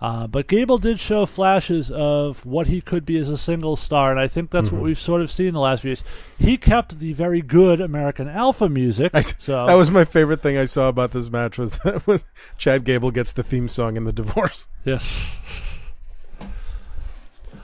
Uh, 0.00 0.26
but 0.26 0.46
Gable 0.46 0.78
did 0.78 0.98
show 0.98 1.26
flashes 1.26 1.90
of 1.90 2.46
what 2.46 2.68
he 2.68 2.80
could 2.80 3.04
be 3.04 3.18
as 3.18 3.28
a 3.28 3.36
single 3.36 3.76
star, 3.76 4.10
and 4.10 4.18
I 4.18 4.28
think 4.28 4.50
that's 4.50 4.72
what 4.72 4.80
we've 4.80 4.98
sort 4.98 5.20
of 5.20 5.30
seen 5.30 5.52
the 5.52 5.60
last 5.60 5.82
few 5.82 5.90
years. 5.90 6.02
He 6.38 6.56
kept 6.56 7.00
the 7.00 7.12
very 7.12 7.42
good 7.42 7.82
American 7.82 8.26
Alpha 8.26 8.70
music. 8.70 9.10
I 9.12 9.20
so 9.20 9.66
that 9.66 9.74
was 9.74 9.90
my 9.90 10.06
favorite 10.06 10.40
thing 10.40 10.56
I 10.56 10.64
saw 10.64 10.88
about 10.88 11.10
this 11.12 11.28
match 11.30 11.58
was 11.58 11.78
that 11.84 12.06
was 12.06 12.24
Chad 12.56 12.84
Gable 12.84 13.10
gets 13.10 13.32
the 13.32 13.42
theme 13.42 13.68
song 13.68 13.96
in 13.96 14.04
the 14.04 14.12
divorce. 14.12 14.66
Yes. 14.82 15.38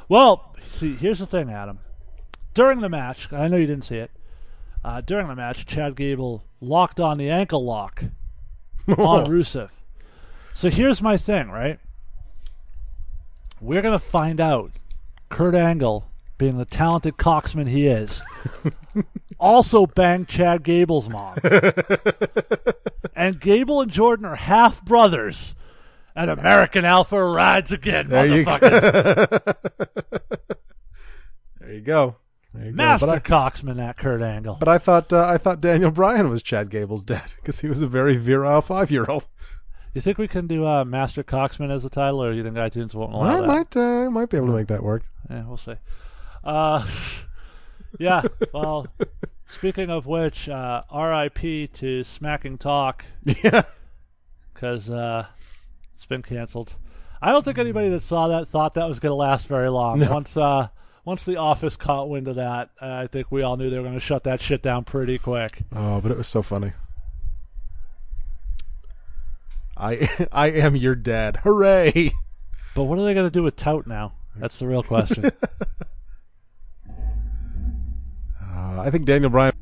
Well, 0.07 0.55
see, 0.71 0.95
here's 0.95 1.19
the 1.21 1.27
thing, 1.27 1.51
Adam. 1.51 1.79
During 2.53 2.81
the 2.81 2.91
match, 2.91 3.33
I 3.33 3.49
know 3.49 3.57
you 3.57 3.67
didn't 3.67 3.85
see 3.85 3.97
it. 3.97 4.11
Uh, 4.85 5.01
during 5.01 5.27
the 5.29 5.35
match, 5.35 5.65
Chad 5.65 5.97
Gable 5.97 6.45
locked 6.61 7.01
on 7.01 7.17
the 7.17 7.31
ankle 7.31 7.65
lock 7.65 8.05
on 8.89 9.27
Rusev. 9.27 9.71
So 10.53 10.69
here's 10.69 11.01
my 11.01 11.17
thing, 11.17 11.51
right? 11.51 11.81
We're 13.61 13.83
gonna 13.83 13.99
find 13.99 14.41
out 14.41 14.73
Kurt 15.31 15.55
Angle, 15.55 16.07
being 16.39 16.59
the 16.59 16.65
talented 16.65 17.17
coxman 17.17 17.69
he 17.69 17.87
is, 17.87 18.23
also 19.41 19.87
banged 19.87 20.29
Chad 20.29 20.63
Gable's 20.63 21.09
mom. 21.09 21.39
and 23.17 23.41
Gable 23.41 23.81
and 23.81 23.91
Jordan 23.91 24.25
are 24.27 24.37
half 24.37 24.85
brothers. 24.85 25.55
And 26.15 26.31
American 26.31 26.85
Alpha 26.87 27.23
rides 27.23 27.73
again, 27.73 28.09
There 28.09 28.25
you 28.27 28.45
go. 28.45 28.51
motherfuckers. 28.59 29.55
There 31.61 31.75
you 31.75 31.81
go. 31.81 32.17
There 32.55 32.67
you 32.67 32.71
go. 32.71 32.77
Master 32.77 33.07
But 33.07 33.15
I, 33.17 33.19
Coxman, 33.19 33.77
that 33.77 33.97
Kurt 33.99 34.23
Angle. 34.23 34.57
but 34.61 34.69
I 34.69 34.79
thought 34.79 35.13
uh, 35.13 35.27
I 35.27 35.37
thought 35.37 35.61
Daniel 35.61 35.91
Bryan 35.91 36.31
was 36.31 36.43
Chad 36.45 36.71
Gable's 36.71 37.03
dad 37.03 37.33
because 37.37 37.61
he 37.61 37.67
was 37.69 37.83
a 37.83 37.87
very 37.89 38.17
virile 38.17 38.63
five 38.63 38.91
year 38.91 39.05
old. 39.09 39.27
You 39.97 40.03
think 40.03 40.19
we 40.19 40.29
can 40.29 40.47
do 40.47 40.67
uh, 40.67 40.85
Master 40.85 41.25
Coxman 41.25 41.71
as 41.71 41.83
the 41.83 41.89
title, 41.89 42.23
or 42.23 42.31
do 42.33 42.37
you 42.37 42.43
think 42.45 42.57
iTunes 42.57 42.95
won't 42.95 43.15
allow 43.15 43.39
I 43.39 43.41
that? 43.41 43.47
might 43.47 43.77
uh, 43.79 44.11
might 44.11 44.29
be 44.29 44.37
able 44.37 44.49
to 44.49 44.53
make 44.53 44.67
that 44.67 44.83
work. 44.83 45.05
Yeah, 45.31 45.47
we'll 45.47 45.57
see. 45.57 45.77
Uh, 46.45 46.87
yeah, 47.99 48.21
well, 48.53 48.89
speaking 49.49 49.89
of 49.89 50.05
which, 50.05 50.51
uh, 50.51 50.83
RIP 50.95 51.73
to 51.73 52.05
Smacking 52.05 52.59
Talk, 52.59 53.07
Yeah. 53.43 53.63
because 54.53 54.91
uh, 54.91 55.29
it's 55.95 56.05
been 56.05 56.21
canceled. 56.21 56.75
I 57.23 57.33
don't 57.33 57.43
think 57.47 57.57
anybody 57.57 57.89
that 57.89 58.03
saw 58.03 58.29
that 58.29 58.49
thought 58.49 58.75
that 58.75 58.87
was 58.87 59.01
going 59.01 59.13
to 59.13 59.17
last 59.17 59.47
very 59.47 59.71
long. 59.71 60.01
No. 60.01 60.11
Once 60.11 60.37
uh, 60.37 60.69
once 61.07 61.23
the 61.25 61.39
office 61.39 61.75
caught 61.79 62.11
wind 62.11 62.29
of 62.29 62.37
that, 62.37 62.69
uh, 62.83 62.87
I 62.87 63.07
think 63.07 63.33
we 63.33 63.41
all 63.41 63.57
knew 63.57 63.71
they 63.71 63.79
were 63.79 63.83
going 63.85 63.95
to 63.95 64.01
shut 64.01 64.25
that 64.25 64.43
shit 64.43 64.61
down 64.61 64.85
pretty 64.85 65.17
quick. 65.17 65.61
Oh, 65.75 66.03
but 66.03 66.11
it 66.11 66.19
was 66.19 66.29
so 66.29 66.43
funny. 66.43 66.75
I 69.77 70.27
I 70.33 70.51
am 70.51 70.77
your 70.77 70.95
dad. 70.95 71.39
Hooray! 71.45 72.13
But 72.75 72.85
what 72.85 72.99
are 72.99 73.05
they 73.05 73.15
going 73.15 73.27
to 73.27 73.31
do 73.31 73.43
with 73.43 73.57
Tout 73.57 73.87
now? 73.87 74.13
That's 74.37 74.59
the 74.59 74.67
real 74.67 74.83
question. 74.83 75.31
Uh, 78.59 78.81
I 78.81 78.91
think 78.91 79.05
Daniel 79.05 79.31
Bryan. 79.31 79.53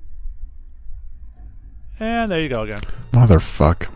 and 1.99 2.31
there 2.31 2.41
you 2.41 2.49
go 2.49 2.63
again. 2.63 2.79
Motherfuck. 3.13 3.89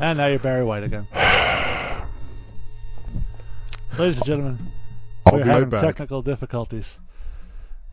And 0.00 0.18
now 0.18 0.26
you're 0.26 0.40
Barry 0.40 0.64
White 0.64 0.82
again. 0.82 1.06
Ladies 3.96 4.18
and 4.18 4.26
gentlemen, 4.26 4.72
I'll 5.24 5.34
we're 5.34 5.44
having 5.44 5.70
right 5.70 5.80
technical 5.80 6.22
difficulties. 6.22 6.98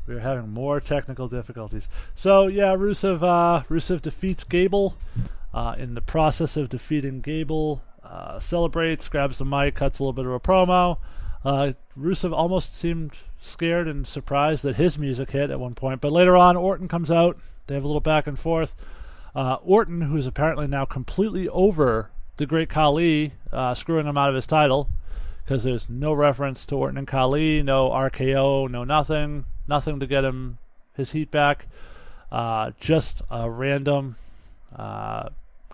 We're 0.08 0.20
having 0.20 0.50
more 0.50 0.80
technical 0.80 1.28
difficulties. 1.28 1.88
So 2.16 2.48
yeah, 2.48 2.76
Rusev 2.76 3.24
uh, 3.24 3.64
Rusev 3.70 4.02
defeats 4.02 4.43
Gable. 4.43 4.98
Uh, 5.56 5.74
in 5.78 5.93
the 5.93 6.01
process 6.01 6.58
of 6.58 6.68
defeating 6.68 7.22
Gable, 7.22 7.82
uh, 8.03 8.41
celebrates, 8.41 9.08
grabs 9.08 9.38
the 9.38 9.45
mic, 9.45 9.76
cuts 9.76 9.99
a 9.99 10.03
little 10.03 10.12
bit 10.12 10.26
of 10.26 10.34
a 10.34 10.39
promo. 10.39 10.97
Uh, 11.45 11.72
Rusev 11.97 12.34
almost 12.34 12.76
seemed 12.76 13.14
scared 13.39 13.88
and 13.88 14.06
surprised 14.06 14.64
that 14.64 14.76
his 14.76 14.99
music 14.99 15.32
hit 15.32 15.49
at 15.49 15.60
one 15.60 15.74
point, 15.74 16.01
but 16.01 16.12
later 16.12 16.36
on, 16.36 16.58
Orton 16.58 16.89
comes 16.89 17.10
out. 17.10 17.38
They 17.68 17.76
have 17.76 17.86
a 17.86 17.88
little 17.88 18.01
back 18.01 18.28
and 18.28 18.38
forth. 18.38 18.76
Uh, 19.34 19.56
Orton, 19.64 20.01
who's 20.01 20.28
apparently 20.28 20.68
now 20.68 20.84
completely 20.84 21.47
over 21.47 22.12
the 22.36 22.45
Great 22.45 22.68
Khali, 22.68 23.32
uh, 23.53 23.76
screwing 23.76 24.08
him 24.08 24.18
out 24.18 24.28
of 24.28 24.36
his 24.36 24.45
title 24.45 24.89
because 25.45 25.64
there's 25.64 25.88
no 25.88 26.12
reference 26.12 26.66
to 26.66 26.76
Orton 26.76 26.97
and 26.97 27.08
Khali, 27.08 27.64
no 27.64 27.91
RKO, 27.91 28.70
no 28.70 28.84
nothing, 28.84 29.45
nothing 29.70 30.01
to 30.01 30.06
get 30.06 30.26
him 30.26 30.58
his 30.95 31.12
heat 31.12 31.32
back. 31.32 31.68
Uh, 32.30 32.72
just 32.78 33.22
a 33.32 33.49
random 33.49 34.18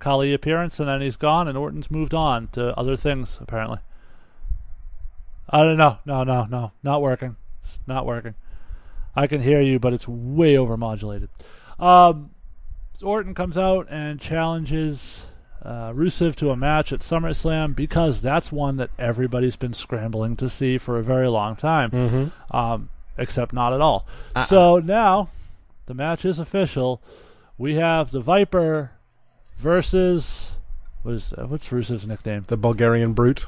Khali 0.01 0.33
appearance, 0.33 0.79
and 0.79 0.89
then 0.89 1.01
he's 1.01 1.15
gone, 1.15 1.47
and 1.47 1.57
Orton's 1.57 1.89
moved 1.89 2.13
on 2.13 2.47
to 2.49 2.77
other 2.77 2.97
things 2.97 3.37
apparently. 3.39 3.79
I 5.49 5.63
don't 5.63 5.77
know, 5.77 5.99
no, 6.05 6.23
no, 6.23 6.45
no, 6.45 6.71
not 6.83 7.01
working, 7.01 7.35
it's 7.63 7.79
not 7.87 8.05
working. 8.05 8.35
I 9.15 9.27
can 9.27 9.41
hear 9.41 9.61
you, 9.61 9.79
but 9.79 9.93
it's 9.93 10.07
way 10.07 10.55
overmodulated. 10.55 11.29
Um, 11.79 12.31
so 12.93 13.07
Orton 13.07 13.33
comes 13.33 13.57
out 13.57 13.87
and 13.89 14.19
challenges 14.19 15.21
uh, 15.63 15.91
Rusev 15.91 16.35
to 16.35 16.51
a 16.51 16.55
match 16.55 16.91
at 16.91 17.01
SummerSlam 17.01 17.75
because 17.75 18.21
that's 18.21 18.51
one 18.51 18.77
that 18.77 18.89
everybody's 18.97 19.55
been 19.55 19.73
scrambling 19.73 20.35
to 20.37 20.49
see 20.49 20.77
for 20.77 20.97
a 20.97 21.03
very 21.03 21.27
long 21.27 21.55
time. 21.55 21.91
Mm-hmm. 21.91 22.55
Um, 22.55 22.89
except 23.17 23.53
not 23.53 23.73
at 23.73 23.81
all. 23.81 24.05
So 24.47 24.79
now 24.79 25.29
the 25.85 25.93
match 25.93 26.25
is 26.25 26.39
official. 26.39 27.01
We 27.57 27.75
have 27.75 28.11
the 28.11 28.19
Viper 28.19 28.91
versus 29.61 30.51
what 31.03 31.13
is 31.13 31.33
uh, 31.33 31.45
what's 31.47 31.69
Rusev's 31.69 32.07
nickname? 32.07 32.43
The 32.47 32.57
Bulgarian 32.57 33.13
brute. 33.13 33.45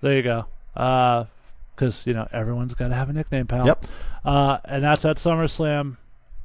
There 0.00 0.14
you 0.14 0.22
go. 0.22 0.46
Because 0.74 2.06
you 2.06 2.12
know 2.12 2.28
everyone's 2.32 2.74
got 2.74 2.88
to 2.88 2.94
have 2.94 3.08
a 3.08 3.12
nickname, 3.12 3.46
pal. 3.46 3.66
Yep. 3.66 3.86
Uh, 4.24 4.58
and 4.64 4.84
that's 4.84 5.04
at 5.04 5.16
SummerSlam. 5.16 5.96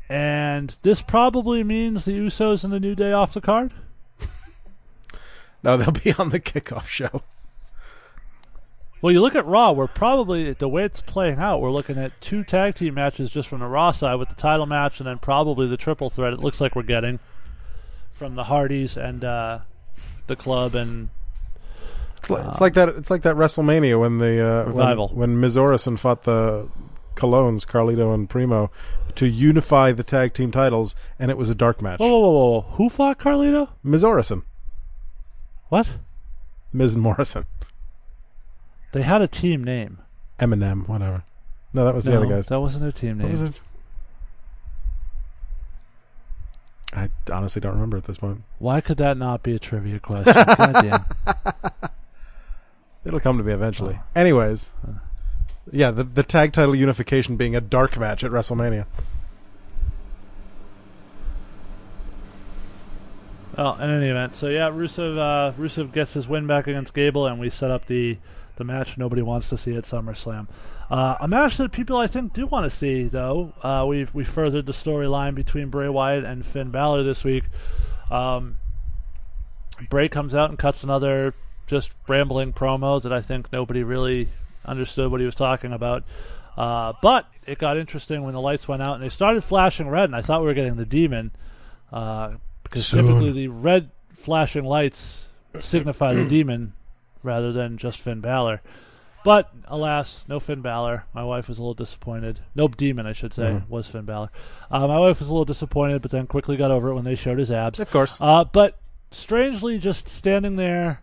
And 0.10 0.76
this 0.84 1.02
probably 1.02 1.64
means 1.64 2.06
the 2.06 2.18
Usos 2.18 2.64
and 2.64 2.72
the 2.72 2.80
New 2.80 2.96
Day 2.96 3.12
off 3.12 3.34
the 3.34 3.42
card. 3.42 3.74
No, 5.64 5.76
they'll 5.76 5.92
be 5.92 6.14
on 6.14 6.30
the 6.30 6.40
kickoff 6.40 6.86
show. 6.86 7.24
Well, 9.02 9.12
you 9.12 9.22
look 9.22 9.36
at 9.36 9.46
Raw, 9.46 9.72
we're 9.72 9.88
probably 9.88 10.54
the 10.54 10.70
way 10.70 10.84
it's 10.84 11.02
playing 11.02 11.40
out. 11.40 11.62
We're 11.62 11.72
looking 11.72 11.98
at 11.98 12.22
two 12.22 12.44
tag 12.44 12.76
team 12.76 12.94
matches 12.94 13.32
just 13.32 13.50
from 13.50 13.60
the 13.60 13.66
Raw 13.66 13.92
side 13.92 14.16
with 14.16 14.30
the 14.30 14.36
title 14.36 14.68
match, 14.68 15.00
and 15.00 15.08
then 15.08 15.18
probably 15.18 15.68
the 15.68 15.76
triple 15.76 16.12
threat. 16.12 16.32
It 16.32 16.40
looks 16.40 16.62
like 16.62 16.76
we're 16.76 16.84
getting 16.84 17.20
from 18.18 18.36
the 18.36 18.46
Hardys 18.46 18.98
and 18.98 19.24
uh, 19.24 19.60
the 20.26 20.36
club 20.36 20.74
and 20.76 21.10
It's 22.18 22.30
like, 22.30 22.46
it's 22.48 22.60
like 22.62 22.74
that. 22.74 22.90
It's 22.90 23.10
like 23.12 23.22
that 23.22 23.36
WrestleMania 23.36 24.00
when 24.00 24.18
the 24.18 24.46
uh, 24.46 24.64
Revival. 24.66 25.10
when, 25.10 25.18
when 25.32 25.40
Miz 25.40 25.56
Orison 25.56 25.98
fought 25.98 26.24
the 26.24 26.68
Colóns, 27.16 27.66
Carlito 27.66 28.14
and 28.14 28.30
Primo, 28.30 28.72
to 29.16 29.28
unify 29.28 29.92
the 29.92 30.04
tag 30.04 30.34
team 30.34 30.52
titles, 30.52 30.96
and 31.20 31.30
it 31.32 31.38
was 31.38 31.50
a 31.50 31.56
dark 31.56 31.82
match. 31.82 32.00
whoa, 32.00 32.08
whoa, 32.10 32.20
whoa, 32.20 32.50
whoa. 32.50 32.62
Who 32.78 32.90
fought 32.90 33.20
Carlito? 33.20 33.70
Miz 33.84 34.04
Orison, 34.04 34.44
What? 35.70 35.88
Miz 36.74 36.96
Morrison, 36.98 37.46
They 38.94 39.02
had 39.04 39.22
a 39.22 39.28
team 39.28 39.64
name. 39.64 40.00
Eminem, 40.40 40.88
whatever. 40.88 41.24
No, 41.74 41.86
that 41.86 41.96
was 41.96 42.06
the 42.06 42.12
no, 42.12 42.18
other 42.18 42.28
guys. 42.28 42.48
that 42.48 42.60
wasn't 42.60 42.86
a 42.86 42.92
team 42.92 43.18
What 43.18 43.24
name. 43.24 43.32
was 43.32 43.42
it? 43.42 43.62
I 46.94 47.10
honestly 47.32 47.60
don't 47.60 47.74
remember 47.74 47.98
at 47.98 48.06
this 48.06 48.18
point. 48.18 48.44
Why 48.60 48.82
could 48.82 48.98
that 48.98 49.18
not 49.18 49.44
be 49.44 49.54
a 49.56 49.60
trivia 49.60 50.00
question? 50.00 50.34
Goddamn. 50.58 51.06
It'll 53.06 53.20
come 53.20 53.38
to 53.38 53.44
me 53.44 53.54
eventually. 53.54 54.00
Anyways, 54.16 54.72
yeah, 55.72 55.92
the 55.92 56.04
the 56.04 56.24
tag 56.24 56.54
title 56.54 56.76
unification 56.76 57.36
being 57.36 57.56
a 57.56 57.62
dark 57.62 57.98
match 57.98 58.24
at 58.24 58.32
WrestleMania. 58.32 58.86
Well, 63.58 63.76
in 63.80 63.90
any 63.90 64.10
event, 64.10 64.36
so 64.36 64.50
yeah, 64.50 64.70
Rusev 64.70 65.18
uh, 65.18 65.54
Rusev 65.54 65.92
gets 65.92 66.14
his 66.14 66.28
win 66.28 66.48
back 66.48 66.68
against 66.68 66.94
Gable, 66.94 67.26
and 67.26 67.40
we 67.40 67.50
set 67.50 67.72
up 67.72 67.88
the 67.88 68.18
the 68.58 68.64
match 68.64 68.98
nobody 68.98 69.22
wants 69.22 69.50
to 69.50 69.58
see 69.58 69.76
at 69.76 69.84
SummerSlam. 69.84 70.48
Uh, 70.90 71.16
a 71.20 71.28
match 71.28 71.58
that 71.58 71.72
people 71.72 71.98
I 71.98 72.08
think 72.08 72.34
do 72.34 72.46
want 72.46 72.70
to 72.70 72.76
see, 72.76 73.04
though. 73.04 73.54
Uh, 73.64 73.86
we've 73.88 74.14
we 74.14 74.24
furthered 74.24 74.66
the 74.66 74.74
storyline 74.74 75.36
between 75.36 75.70
Bray 75.70 75.90
Wyatt 75.90 76.26
and 76.26 76.46
Finn 76.46 76.70
Balor 76.72 77.04
this 77.04 77.24
week. 77.24 77.46
Um, 78.12 78.58
Bray 79.90 80.10
comes 80.10 80.36
out 80.36 80.50
and 80.50 80.60
cuts 80.60 80.84
another 80.84 81.34
just 81.68 81.92
rambling 82.08 82.54
promo 82.54 83.02
that 83.02 83.14
I 83.14 83.22
think 83.22 83.52
nobody 83.52 83.84
really 83.84 84.30
understood 84.66 85.12
what 85.12 85.20
he 85.20 85.26
was 85.26 85.36
talking 85.36 85.74
about. 85.74 86.04
Uh, 86.58 86.94
but 87.02 87.28
it 87.46 87.60
got 87.60 87.78
interesting 87.78 88.24
when 88.24 88.34
the 88.34 88.42
lights 88.42 88.68
went 88.68 88.82
out 88.82 88.96
and 88.96 89.04
they 89.04 89.10
started 89.10 89.44
flashing 89.44 89.88
red, 89.88 90.06
and 90.06 90.16
I 90.16 90.22
thought 90.22 90.42
we 90.42 90.48
were 90.48 90.54
getting 90.54 90.76
the 90.76 90.86
demon 90.86 91.32
uh, 91.92 92.34
because 92.64 92.88
Soon. 92.88 93.06
typically 93.06 93.32
the 93.32 93.48
red 93.50 93.92
flashing 94.16 94.66
lights 94.66 95.28
signify 95.60 96.14
the 96.14 96.26
demon 96.30 96.74
rather 97.24 97.52
than 97.52 97.78
just 97.78 98.00
Finn 98.00 98.22
Balor. 98.22 98.62
But 99.24 99.52
alas, 99.66 100.24
no 100.28 100.40
Finn 100.40 100.62
Balor. 100.62 101.06
My 101.14 101.24
wife 101.24 101.50
was 101.50 101.58
a 101.58 101.62
little 101.62 101.74
disappointed. 101.74 102.40
No 102.56 102.68
demon, 102.70 103.06
I 103.06 103.14
should 103.14 103.34
say, 103.34 103.62
was 103.68 103.88
Finn 103.88 104.06
Balor. 104.06 104.30
Uh, 104.72 104.88
my 104.88 105.00
wife 105.00 105.20
was 105.20 105.28
a 105.28 105.32
little 105.34 105.44
disappointed, 105.46 106.02
but 106.02 106.12
then 106.12 106.28
quickly 106.28 106.56
got 106.56 106.72
over 106.72 106.90
it 106.90 106.96
when 106.96 107.04
they 107.04 107.16
showed 107.16 107.38
his 107.40 107.52
abs. 107.52 107.80
Of 107.80 107.92
course. 107.92 108.18
Uh, 108.22 108.46
but 108.46 108.80
strangely, 109.12 109.80
just 109.80 110.08
standing 110.08 110.56
there, 110.56 111.02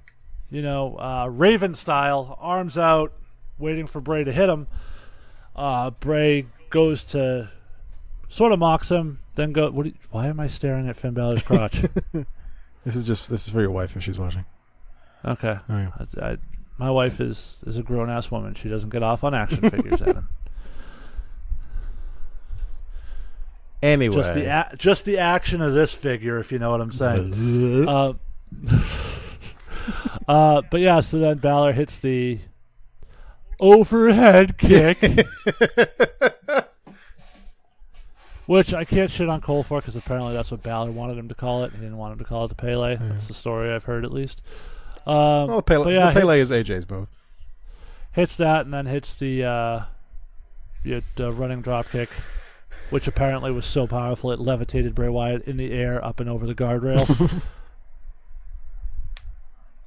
you 0.50 0.62
know, 0.62 0.96
uh, 0.98 1.26
Raven 1.30 1.74
style, 1.74 2.38
arms 2.40 2.78
out, 2.78 3.12
waiting 3.58 3.86
for 3.86 4.00
Bray 4.00 4.24
to 4.24 4.32
hit 4.32 4.48
him. 4.48 4.68
Uh, 5.54 5.90
Bray 5.90 6.46
goes 6.70 7.04
to 7.04 7.50
sort 8.30 8.52
of 8.52 8.58
mocks 8.58 8.90
him, 8.90 9.20
then 9.34 9.52
go. 9.52 9.70
What? 9.70 9.86
you- 9.86 9.94
why 10.10 10.28
am 10.28 10.40
I 10.40 10.48
staring 10.48 10.88
at 10.88 10.96
Finn 10.96 11.12
Balor's 11.14 11.42
crotch? 11.42 11.82
This 12.84 12.96
is 12.96 13.06
just 13.06 13.30
this 13.30 13.46
is 13.46 13.52
for 13.54 13.62
your 13.62 13.70
wife 13.70 13.96
if 13.96 14.02
she's 14.02 14.18
watching. 14.18 14.44
Okay, 15.24 15.58
yeah. 15.68 15.90
I, 16.20 16.26
I, 16.32 16.36
my 16.78 16.90
wife 16.90 17.20
is 17.20 17.62
is 17.66 17.78
a 17.78 17.82
grown 17.82 18.10
ass 18.10 18.30
woman. 18.30 18.54
She 18.54 18.68
doesn't 18.68 18.90
get 18.90 19.02
off 19.02 19.24
on 19.24 19.34
action 19.34 19.58
figures, 19.70 20.02
Adam. 20.02 20.28
Anyway, 23.82 24.16
Just 24.16 24.34
the 24.34 24.44
a- 24.46 24.76
just 24.76 25.04
the 25.04 25.18
action 25.18 25.60
of 25.60 25.74
this 25.74 25.92
figure, 25.92 26.38
if 26.38 26.50
you 26.50 26.58
know 26.58 26.70
what 26.70 26.80
I'm 26.80 26.90
saying. 26.92 27.86
uh, 27.88 28.14
uh, 30.28 30.62
but 30.70 30.80
yeah, 30.80 31.00
so 31.00 31.18
then 31.18 31.36
Balor 31.38 31.72
hits 31.72 31.98
the 31.98 32.38
overhead 33.60 34.56
kick, 34.56 34.98
which 38.46 38.72
I 38.72 38.84
can't 38.84 39.10
shit 39.10 39.28
on 39.28 39.42
Cole 39.42 39.62
for 39.62 39.80
because 39.80 39.96
apparently 39.96 40.32
that's 40.32 40.50
what 40.50 40.62
Balor 40.62 40.90
wanted 40.92 41.18
him 41.18 41.28
to 41.28 41.34
call 41.34 41.64
it. 41.64 41.72
He 41.72 41.78
didn't 41.78 41.98
want 41.98 42.12
him 42.12 42.18
to 42.20 42.24
call 42.24 42.46
it 42.46 42.48
the 42.48 42.54
Pele. 42.54 42.96
That's 42.96 43.28
the 43.28 43.34
story 43.34 43.70
I've 43.70 43.84
heard 43.84 44.06
at 44.06 44.12
least. 44.12 44.40
Um, 45.06 45.48
well, 45.48 45.62
Pele, 45.62 45.92
yeah, 45.92 46.12
Pele 46.12 46.38
hits, 46.38 46.50
is 46.50 46.66
AJ's 46.68 46.88
move. 46.88 47.08
hits 48.12 48.36
that 48.36 48.64
and 48.64 48.72
then 48.72 48.86
hits 48.86 49.14
the 49.14 49.44
uh, 49.44 49.82
the 50.84 51.30
running 51.32 51.60
drop 51.62 51.90
kick. 51.90 52.08
Which 52.90 53.08
apparently 53.08 53.50
was 53.50 53.64
so 53.66 53.86
powerful 53.86 54.30
it 54.30 54.38
levitated 54.38 54.94
Bray 54.94 55.08
Wyatt 55.08 55.44
in 55.48 55.56
the 55.56 55.72
air 55.72 56.04
up 56.04 56.20
and 56.20 56.28
over 56.28 56.46
the 56.46 56.54
guardrail. 56.54 57.42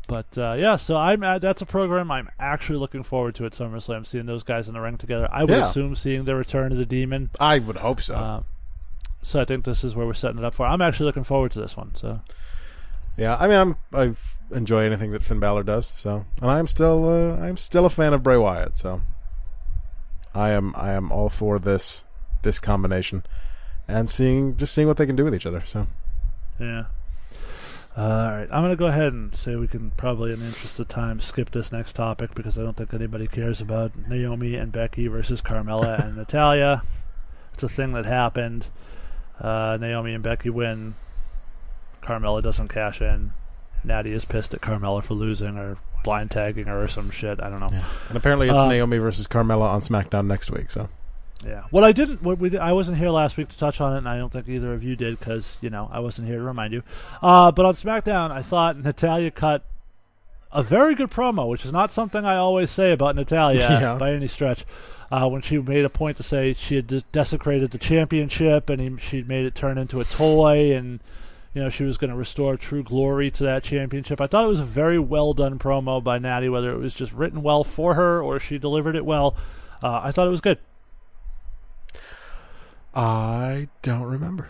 But 0.07 0.37
uh, 0.37 0.55
yeah, 0.57 0.77
so 0.77 0.95
I'm 0.95 1.21
at, 1.23 1.41
that's 1.41 1.61
a 1.61 1.65
program 1.65 2.09
I'm 2.11 2.29
actually 2.39 2.79
looking 2.79 3.03
forward 3.03 3.35
to 3.35 3.45
at 3.45 3.51
SummerSlam. 3.51 4.05
Seeing 4.07 4.25
those 4.25 4.41
guys 4.43 4.69
in 4.69 4.73
the 4.73 4.79
ring 4.79 4.97
together. 4.97 5.27
I 5.31 5.43
would 5.43 5.49
Yeah. 5.49 5.67
assume 5.69 5.95
seeing 5.95 6.23
the 6.23 6.33
return 6.35 6.71
of 6.71 6.77
the 6.77 6.85
Demon. 6.85 7.29
I 7.41 7.59
would 7.59 7.77
hope 7.77 8.01
so. 8.01 8.15
Uh, 8.15 8.41
so 9.21 9.41
I 9.41 9.45
think 9.45 9.65
this 9.65 9.83
is 9.83 9.95
where 9.95 10.05
we're 10.05 10.13
setting 10.13 10.37
it 10.39 10.45
up 10.45 10.53
for. 10.53 10.65
I'm 10.65 10.81
actually 10.81 11.07
looking 11.07 11.25
forward 11.25 11.51
to 11.53 11.59
this 11.59 11.75
one. 11.75 11.93
So 11.93 12.21
yeah, 13.17 13.35
I 13.39 13.47
mean, 13.47 13.57
I'm 13.57 13.75
I 13.93 14.15
enjoy 14.55 14.85
anything 14.85 15.11
that 15.11 15.23
Finn 15.23 15.39
Balor 15.39 15.63
does. 15.63 15.93
So, 15.97 16.25
and 16.41 16.49
I'm 16.49 16.67
still 16.67 17.09
uh, 17.09 17.41
I'm 17.43 17.57
still 17.57 17.85
a 17.85 17.89
fan 17.89 18.13
of 18.13 18.23
Bray 18.23 18.37
Wyatt. 18.37 18.77
So, 18.77 19.01
I 20.33 20.51
am 20.51 20.73
I 20.75 20.91
am 20.91 21.11
all 21.11 21.29
for 21.29 21.59
this 21.59 22.03
this 22.43 22.59
combination, 22.59 23.23
and 23.87 24.09
seeing 24.09 24.55
just 24.55 24.73
seeing 24.73 24.87
what 24.87 24.97
they 24.97 25.05
can 25.05 25.15
do 25.15 25.23
with 25.23 25.35
each 25.35 25.45
other. 25.45 25.63
So, 25.65 25.87
yeah. 26.59 26.85
Uh, 27.97 28.01
all 28.01 28.31
right, 28.37 28.47
I'm 28.51 28.61
gonna 28.61 28.75
go 28.75 28.85
ahead 28.85 29.11
and 29.11 29.35
say 29.35 29.55
we 29.55 29.67
can 29.67 29.89
probably, 29.97 30.31
in 30.31 30.39
the 30.39 30.45
interest 30.45 30.79
of 30.79 30.87
time, 30.87 31.19
skip 31.19 31.49
this 31.49 31.71
next 31.71 31.93
topic 31.93 32.35
because 32.35 32.55
I 32.55 32.61
don't 32.61 32.77
think 32.77 32.93
anybody 32.93 33.25
cares 33.25 33.59
about 33.59 34.07
Naomi 34.07 34.53
and 34.53 34.71
Becky 34.71 35.07
versus 35.07 35.41
Carmella 35.41 36.05
and 36.05 36.15
Natalya. 36.17 36.83
It's 37.55 37.63
a 37.63 37.69
thing 37.69 37.93
that 37.93 38.05
happened. 38.05 38.67
Uh, 39.41 39.79
Naomi 39.81 40.13
and 40.13 40.23
Becky 40.23 40.51
win. 40.51 40.93
Carmella 42.07 42.41
doesn't 42.41 42.69
cash 42.69 43.01
in. 43.01 43.31
Natty 43.83 44.11
is 44.11 44.25
pissed 44.25 44.53
at 44.53 44.61
Carmella 44.61 45.03
for 45.03 45.13
losing 45.13 45.57
or 45.57 45.77
blind 46.03 46.31
tagging 46.31 46.65
her 46.65 46.83
or 46.83 46.87
some 46.87 47.09
shit. 47.11 47.41
I 47.41 47.49
don't 47.49 47.59
know. 47.59 47.69
and 48.09 48.17
apparently 48.17 48.49
it's 48.49 48.59
Uh, 48.59 48.67
Naomi 48.67 48.97
versus 48.97 49.27
Carmella 49.27 49.69
on 49.69 49.81
SmackDown 49.81 50.25
next 50.27 50.49
week. 50.51 50.71
So, 50.71 50.89
Yeah. 51.45 51.63
What 51.69 51.83
I 51.83 51.91
didn't, 51.91 52.23
what 52.23 52.39
we, 52.39 52.49
did, 52.49 52.59
I 52.59 52.73
wasn't 52.73 52.97
here 52.97 53.09
last 53.09 53.37
week 53.37 53.49
to 53.49 53.57
touch 53.57 53.79
on 53.81 53.93
it, 53.93 53.97
and 53.99 54.09
I 54.09 54.17
don't 54.17 54.31
think 54.31 54.47
either 54.49 54.73
of 54.73 54.83
you 54.83 54.95
did 54.95 55.19
because 55.19 55.57
you 55.61 55.69
know 55.69 55.89
I 55.93 55.99
wasn't 55.99 56.27
here 56.27 56.37
to 56.37 56.43
remind 56.43 56.73
you. 56.73 56.81
Uh, 57.21 57.51
but 57.51 57.65
on 57.65 57.75
SmackDown, 57.75 58.31
I 58.31 58.41
thought 58.41 58.77
Natalya 58.77 59.29
cut 59.31 59.63
a 60.51 60.63
very 60.63 60.95
good 60.95 61.11
promo, 61.11 61.47
which 61.47 61.65
is 61.65 61.71
not 61.73 61.91
something 61.93 62.25
I 62.25 62.37
always 62.37 62.71
say 62.71 62.91
about 62.93 63.15
Natalya 63.15 63.59
Yeah. 63.81 63.95
by 63.99 64.11
any 64.13 64.27
stretch. 64.27 64.65
Uh, 65.11 65.27
when 65.29 65.41
she 65.41 65.57
made 65.59 65.85
a 65.85 65.89
point 65.89 66.17
to 66.17 66.23
say 66.23 66.51
she 66.53 66.75
had 66.77 66.87
des- 66.87 67.01
desecrated 67.13 67.71
the 67.71 67.77
championship 67.77 68.69
and 68.69 68.81
he, 68.81 68.97
she'd 68.99 69.25
made 69.27 69.45
it 69.45 69.55
turn 69.55 69.77
into 69.77 69.99
a 70.01 70.03
toy, 70.05 70.73
and 70.75 70.99
you 71.57 71.63
know 71.63 71.69
she 71.69 71.83
was 71.83 71.97
going 71.97 72.11
to 72.11 72.15
restore 72.15 72.55
true 72.55 72.83
glory 72.83 73.31
to 73.31 73.41
that 73.41 73.63
championship. 73.63 74.21
I 74.21 74.27
thought 74.27 74.45
it 74.45 74.47
was 74.47 74.59
a 74.59 74.63
very 74.63 74.99
well 74.99 75.33
done 75.33 75.57
promo 75.57 76.03
by 76.03 76.19
Natty, 76.19 76.49
whether 76.49 76.71
it 76.71 76.77
was 76.77 76.93
just 76.93 77.11
written 77.11 77.41
well 77.41 77.63
for 77.63 77.95
her 77.95 78.21
or 78.21 78.39
she 78.39 78.59
delivered 78.59 78.95
it 78.95 79.03
well. 79.03 79.35
Uh, 79.81 80.01
I 80.03 80.11
thought 80.11 80.27
it 80.27 80.29
was 80.29 80.39
good. 80.39 80.59
I 82.93 83.69
don't 83.81 84.03
remember. 84.03 84.49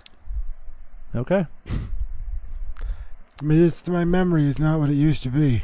Okay. 1.15 1.45
I 1.69 3.41
mean, 3.41 3.63
it's, 3.63 3.87
my 3.87 4.03
memory 4.03 4.45
is 4.45 4.59
not 4.59 4.77
what 4.77 4.89
it 4.89 4.95
used 4.95 5.23
to 5.23 5.29
be. 5.29 5.63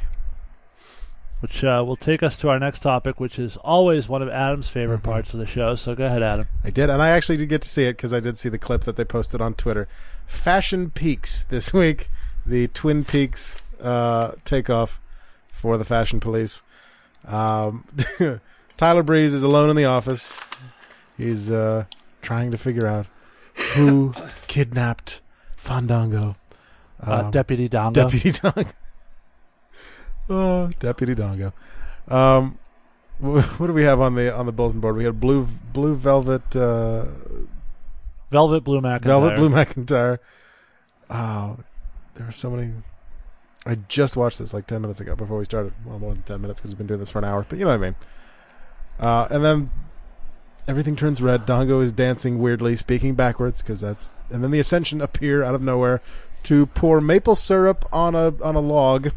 Which 1.44 1.64
uh, 1.64 1.84
will 1.86 1.96
take 1.98 2.24
us 2.24 2.38
to 2.38 2.48
our 2.50 2.58
next 2.58 2.80
topic, 2.80 3.20
which 3.20 3.38
is 3.38 3.58
always 3.58 4.08
one 4.10 4.22
of 4.22 4.30
Adam's 4.30 4.70
favorite 4.70 5.02
Mm-hmm. 5.02 5.12
parts 5.12 5.34
of 5.34 5.39
the 5.41 5.46
show. 5.46 5.76
So 5.76 5.94
go 5.94 6.06
ahead, 6.06 6.24
Adam. 6.24 6.48
I 6.64 6.70
did, 6.70 6.89
and 6.89 7.02
I 7.02 7.10
actually 7.10 7.36
did 7.38 7.50
get 7.50 7.62
to 7.64 7.70
see 7.70 7.84
it 7.84 7.98
because 7.98 8.14
I 8.14 8.20
did 8.22 8.38
see 8.38 8.48
the 8.50 8.58
clip 8.58 8.82
that 8.86 8.96
they 8.96 9.04
posted 9.06 9.41
on 9.41 9.54
Twitter. 9.54 9.88
Fashion 10.26 10.89
Peaks 10.89 11.44
this 11.44 11.74
week, 11.82 12.10
the 12.46 12.68
Twin 12.70 13.04
Peaks 13.04 13.62
uh, 13.82 14.32
takeoff 14.46 15.00
for 15.52 15.78
the 15.78 15.84
Fashion 15.86 16.20
Police. 16.22 16.64
Um, 17.26 17.86
Tyler 18.78 19.04
Breeze 19.04 19.34
is 19.34 19.44
alone 19.44 19.70
in 19.70 19.76
the 19.76 19.86
office. 19.86 20.39
He's 21.18 21.52
uh, 21.52 21.86
trying 22.22 22.52
to 22.52 22.58
figure 22.58 22.88
out 22.88 23.06
who 23.76 24.14
kidnapped 24.48 25.22
Fandango. 25.58 26.36
Uh, 27.06 27.24
Um, 27.26 27.32
Deputy 27.32 27.68
Dongo. 27.68 27.94
Deputy 27.94 28.32
Dongo. 28.32 28.72
Oh, 30.30 30.72
Deputy 30.80 31.16
Dongo. 31.16 31.54
Um, 32.08 32.58
what 33.20 33.68
do 33.68 33.74
we 33.74 33.84
have 33.84 34.02
on 34.02 34.16
the 34.16 34.36
on 34.36 34.46
the 34.46 34.52
bulletin 34.52 34.80
board? 34.80 34.96
We 34.98 35.06
had 35.06 35.20
blue 35.20 35.48
blue 35.72 35.96
velvet 35.96 36.56
uh, 36.56 37.06
Velvet 38.34 38.64
Blue 38.64 38.82
McIntyre. 38.82 39.04
velvet 39.04 39.36
blue 39.36 39.50
McIntyre. 39.50 40.18
Oh, 41.10 41.58
there 42.16 42.26
were 42.26 42.32
so 42.32 42.50
many. 42.50 42.74
I 43.66 43.76
just 43.76 44.18
watched 44.18 44.40
this 44.40 44.54
like 44.54 44.66
ten 44.66 44.82
minutes 44.82 45.00
ago 45.00 45.16
before 45.16 45.38
we 45.38 45.46
started. 45.46 45.74
Well, 45.86 46.00
more 46.00 46.14
than 46.14 46.24
ten 46.24 46.42
minutes 46.42 46.60
because 46.60 46.72
we've 46.72 46.80
been 46.80 46.88
doing 46.88 47.00
this 47.00 47.12
for 47.12 47.20
an 47.20 47.26
hour. 47.26 47.46
But 47.48 47.60
you 47.60 47.66
know 47.66 47.70
what 47.70 47.76
I 47.76 47.90
mean. 47.90 47.96
Uh, 49.00 49.28
and 49.30 49.46
then 49.46 49.72
everything 50.68 50.96
turns 50.96 51.22
red. 51.22 51.46
Dongo 51.46 51.82
is 51.82 51.92
dancing 51.92 52.40
weirdly, 52.40 52.76
speaking 52.76 53.14
backwards 53.14 53.62
because 53.62 53.82
that's. 53.82 54.14
And 54.32 54.44
then 54.44 54.50
the 54.50 54.60
Ascension 54.60 55.00
appear 55.00 55.44
out 55.44 55.54
of 55.54 55.62
nowhere 55.62 56.02
to 56.44 56.66
pour 56.66 57.02
maple 57.02 57.36
syrup 57.36 57.88
on 57.94 58.16
a 58.16 58.34
on 58.44 58.56
a 58.56 58.60
log, 58.60 59.12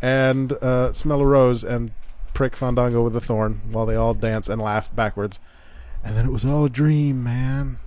and 0.00 0.52
uh, 0.52 0.92
smell 0.92 1.20
a 1.20 1.26
rose 1.26 1.64
and 1.64 1.92
prick 2.34 2.54
Fandango 2.56 3.02
with 3.02 3.16
a 3.16 3.20
thorn 3.20 3.60
while 3.70 3.86
they 3.86 3.96
all 3.96 4.14
dance 4.14 4.48
and 4.48 4.60
laugh 4.60 4.94
backwards. 4.94 5.40
And 6.04 6.16
then 6.16 6.26
it 6.26 6.32
was 6.32 6.44
all 6.44 6.64
a 6.64 6.70
dream, 6.70 7.22
man. 7.24 7.78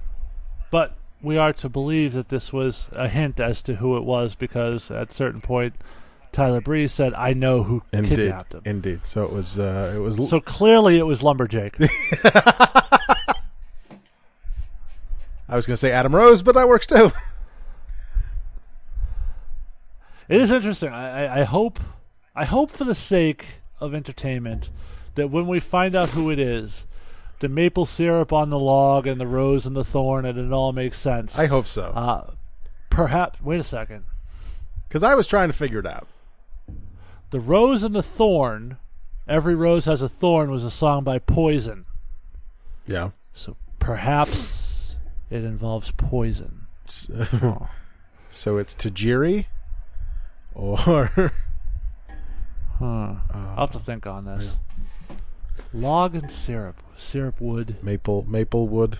But 0.70 0.96
we 1.22 1.38
are 1.38 1.54
to 1.54 1.70
believe 1.70 2.14
that 2.14 2.30
this 2.30 2.52
was 2.52 2.90
a 2.92 3.08
hint 3.08 3.40
as 3.40 3.62
to 3.64 3.76
who 3.76 3.96
it 3.98 4.04
was 4.04 4.36
because 4.36 4.92
at 4.92 5.10
a 5.10 5.14
certain 5.14 5.42
point, 5.42 5.76
Tyler 6.32 6.62
Breeze 6.62 6.94
said, 6.94 7.14
"I 7.14 7.34
know 7.34 7.64
who 7.64 7.84
Indeed, 7.92 8.16
kidnapped 8.16 8.54
him." 8.54 8.62
indeed. 8.66 9.02
So 9.06 9.24
it 9.26 9.34
was. 9.34 9.60
Uh, 9.60 9.94
it 9.96 10.00
was. 10.00 10.30
So 10.30 10.40
clearly, 10.40 10.98
it 10.98 11.04
was 11.04 11.22
Lumberjake. 11.22 11.76
I 15.50 15.56
was 15.56 15.68
going 15.68 15.74
to 15.74 15.78
say 15.78 15.92
Adam 15.92 16.16
Rose, 16.16 16.42
but 16.42 16.56
that 16.56 16.68
works 16.70 16.88
too. 16.88 17.12
It 20.30 20.42
is 20.42 20.50
interesting. 20.50 20.90
I, 20.94 21.26
I, 21.26 21.42
I 21.42 21.44
hope, 21.44 21.78
I 22.36 22.46
hope 22.46 22.72
for 22.72 22.84
the 22.84 22.96
sake 22.96 23.46
of 23.80 23.94
entertainment, 23.94 24.70
that 25.16 25.30
when 25.30 25.48
we 25.48 25.60
find 25.60 25.96
out 25.96 26.10
who 26.10 26.30
it 26.30 26.40
is, 26.40 26.86
the 27.40 27.50
maple 27.50 27.86
syrup 27.86 28.32
on 28.32 28.50
the 28.50 28.60
log 28.60 29.08
and 29.08 29.20
the 29.20 29.28
rose 29.28 29.66
and 29.66 29.76
the 29.76 29.84
thorn, 29.84 30.26
and 30.26 30.38
it 30.38 30.54
all 30.54 30.72
makes 30.72 31.00
sense. 31.00 31.38
I 31.38 31.48
hope 31.48 31.68
so. 31.68 31.86
uh, 31.96 32.32
perhaps. 32.90 33.42
Wait 33.42 33.60
a 33.60 33.64
second. 33.64 34.06
Because 34.88 35.04
I 35.04 35.16
was 35.16 35.28
trying 35.28 35.50
to 35.50 35.54
figure 35.54 35.80
it 35.80 35.88
out. 35.88 36.08
The 37.32 37.40
rose 37.40 37.84
and 37.84 37.96
the 37.96 38.04
thorn. 38.04 38.78
Every 39.28 39.56
rose 39.56 39.86
has 39.86 40.02
a 40.02 40.10
thorn 40.10 40.52
was 40.52 40.64
a 40.64 40.72
song 40.72 41.04
by 41.04 41.20
Poison. 41.20 41.86
Yeah. 42.86 43.12
So 43.34 43.56
perhaps 43.80 44.96
it 45.30 45.44
involves 45.44 45.92
poison. 45.92 46.68
So, 46.86 47.70
so 48.30 48.58
it's 48.58 48.76
Tajiri, 48.76 49.46
or 50.54 51.32
Huh. 52.82 52.88
Um, 52.88 53.22
I'll 53.32 53.68
have 53.68 53.72
to 53.72 53.80
think 53.80 54.08
on 54.08 54.26
this. 54.26 54.56
Log 55.72 56.16
and 56.16 56.32
syrup. 56.32 56.82
Syrup 56.98 57.40
wood. 57.40 57.76
maple 57.84 58.26
maple 58.28 58.68
wood. 58.68 58.98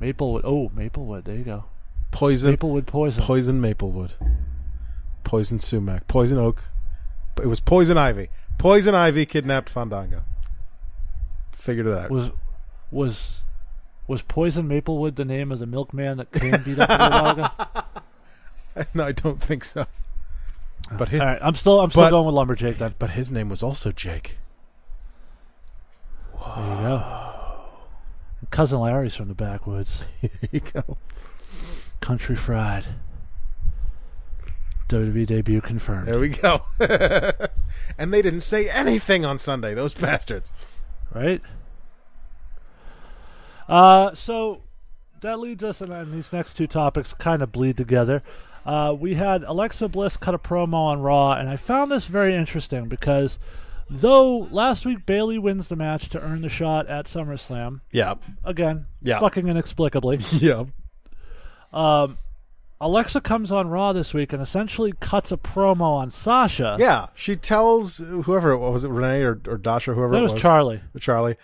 Maple 0.00 0.32
wood. 0.32 0.42
Oh, 0.44 0.70
maple 0.74 1.04
wood. 1.06 1.24
There 1.24 1.36
you 1.36 1.44
go. 1.44 1.64
poison 2.10 2.50
Maplewood 2.50 2.88
poison. 2.88 3.22
poison 3.22 3.60
Maplewood, 3.60 4.14
poison 5.22 5.60
sumac, 5.60 6.08
poison 6.08 6.38
oak. 6.38 6.64
It 7.40 7.46
was 7.46 7.60
poison 7.60 7.96
ivy. 7.96 8.30
Poison 8.58 8.96
ivy 8.96 9.26
kidnapped 9.26 9.68
Fandango. 9.70 10.22
Figured 11.52 11.86
it 11.86 11.96
out. 11.96 12.10
was 12.10 12.32
was 12.90 13.40
was 14.08 14.22
poison 14.22 14.66
Maplewood 14.66 15.14
the 15.14 15.24
name 15.24 15.52
of 15.52 15.60
the 15.60 15.66
milkman 15.66 16.16
that 16.16 16.32
came 16.32 16.60
beat 16.64 16.80
up 16.80 16.88
while 16.88 17.94
no, 18.94 19.04
I 19.04 19.12
don't 19.12 19.40
think 19.40 19.62
so. 19.62 19.86
But 20.96 21.10
his, 21.10 21.20
All 21.20 21.26
right, 21.26 21.38
I'm 21.42 21.54
still 21.54 21.80
I'm 21.80 21.90
still 21.90 22.04
But- 22.04 22.10
going 22.10 22.26
with 22.26 22.34
lumberjack 22.34 22.78
then. 22.78 22.94
but 22.98 23.10
his 23.10 23.30
name 23.30 23.48
was 23.48 23.62
also 23.62 23.92
Jake. 23.92 24.38
There 26.56 26.64
you 26.64 26.76
go. 26.80 27.14
Cousin 28.50 28.80
Larry's 28.80 29.14
from 29.14 29.28
the 29.28 29.34
backwoods. 29.34 30.00
There 30.22 30.30
you 30.50 30.60
go. 30.60 30.96
Country 32.00 32.36
fried. 32.36 32.86
WWE 34.88 35.26
debut 35.26 35.60
confirmed. 35.60 36.08
There 36.08 36.18
we 36.18 36.30
go. 36.30 36.62
and 37.98 38.14
they 38.14 38.22
didn't 38.22 38.40
say 38.40 38.70
anything 38.70 39.26
on 39.26 39.36
Sunday. 39.36 39.74
Those 39.74 39.92
bastards. 39.92 40.50
right? 41.14 41.42
Uh, 43.68 44.14
so 44.14 44.62
that 45.20 45.38
leads 45.38 45.62
us, 45.62 45.80
and 45.82 46.12
these 46.12 46.32
next 46.32 46.54
two 46.54 46.66
topics 46.66 47.12
kind 47.12 47.42
of 47.42 47.52
bleed 47.52 47.76
together. 47.76 48.22
Uh, 48.68 48.92
we 48.92 49.14
had 49.14 49.42
Alexa 49.44 49.88
Bliss 49.88 50.16
cut 50.18 50.34
a 50.34 50.38
promo 50.38 50.74
on 50.74 51.00
Raw, 51.00 51.32
and 51.32 51.48
I 51.48 51.56
found 51.56 51.90
this 51.90 52.06
very 52.06 52.34
interesting 52.34 52.86
because 52.86 53.38
though 53.88 54.46
last 54.50 54.84
week 54.84 55.06
Bayley 55.06 55.38
wins 55.38 55.68
the 55.68 55.76
match 55.76 56.10
to 56.10 56.20
earn 56.20 56.42
the 56.42 56.50
shot 56.50 56.86
at 56.86 57.06
SummerSlam, 57.06 57.80
Yeah. 57.92 58.16
again, 58.44 58.84
Yeah. 59.00 59.20
fucking 59.20 59.48
inexplicably, 59.48 60.18
Yeah. 60.32 60.64
um, 61.72 62.18
Alexa 62.80 63.22
comes 63.22 63.50
on 63.50 63.68
Raw 63.68 63.92
this 63.92 64.12
week 64.14 64.32
and 64.32 64.42
essentially 64.42 64.92
cuts 65.00 65.32
a 65.32 65.36
promo 65.38 65.80
on 65.96 66.10
Sasha. 66.10 66.76
Yeah. 66.78 67.06
She 67.14 67.34
tells 67.36 67.98
whoever 67.98 68.52
it 68.52 68.58
was, 68.58 68.72
was 68.72 68.84
it 68.84 68.90
Renee 68.90 69.22
or, 69.22 69.40
or 69.48 69.56
Dasha, 69.56 69.94
whoever 69.94 70.12
that 70.12 70.18
it 70.18 70.22
was 70.22 70.32
was. 70.34 70.42
Charlie. 70.42 70.80
Charlie. 71.00 71.36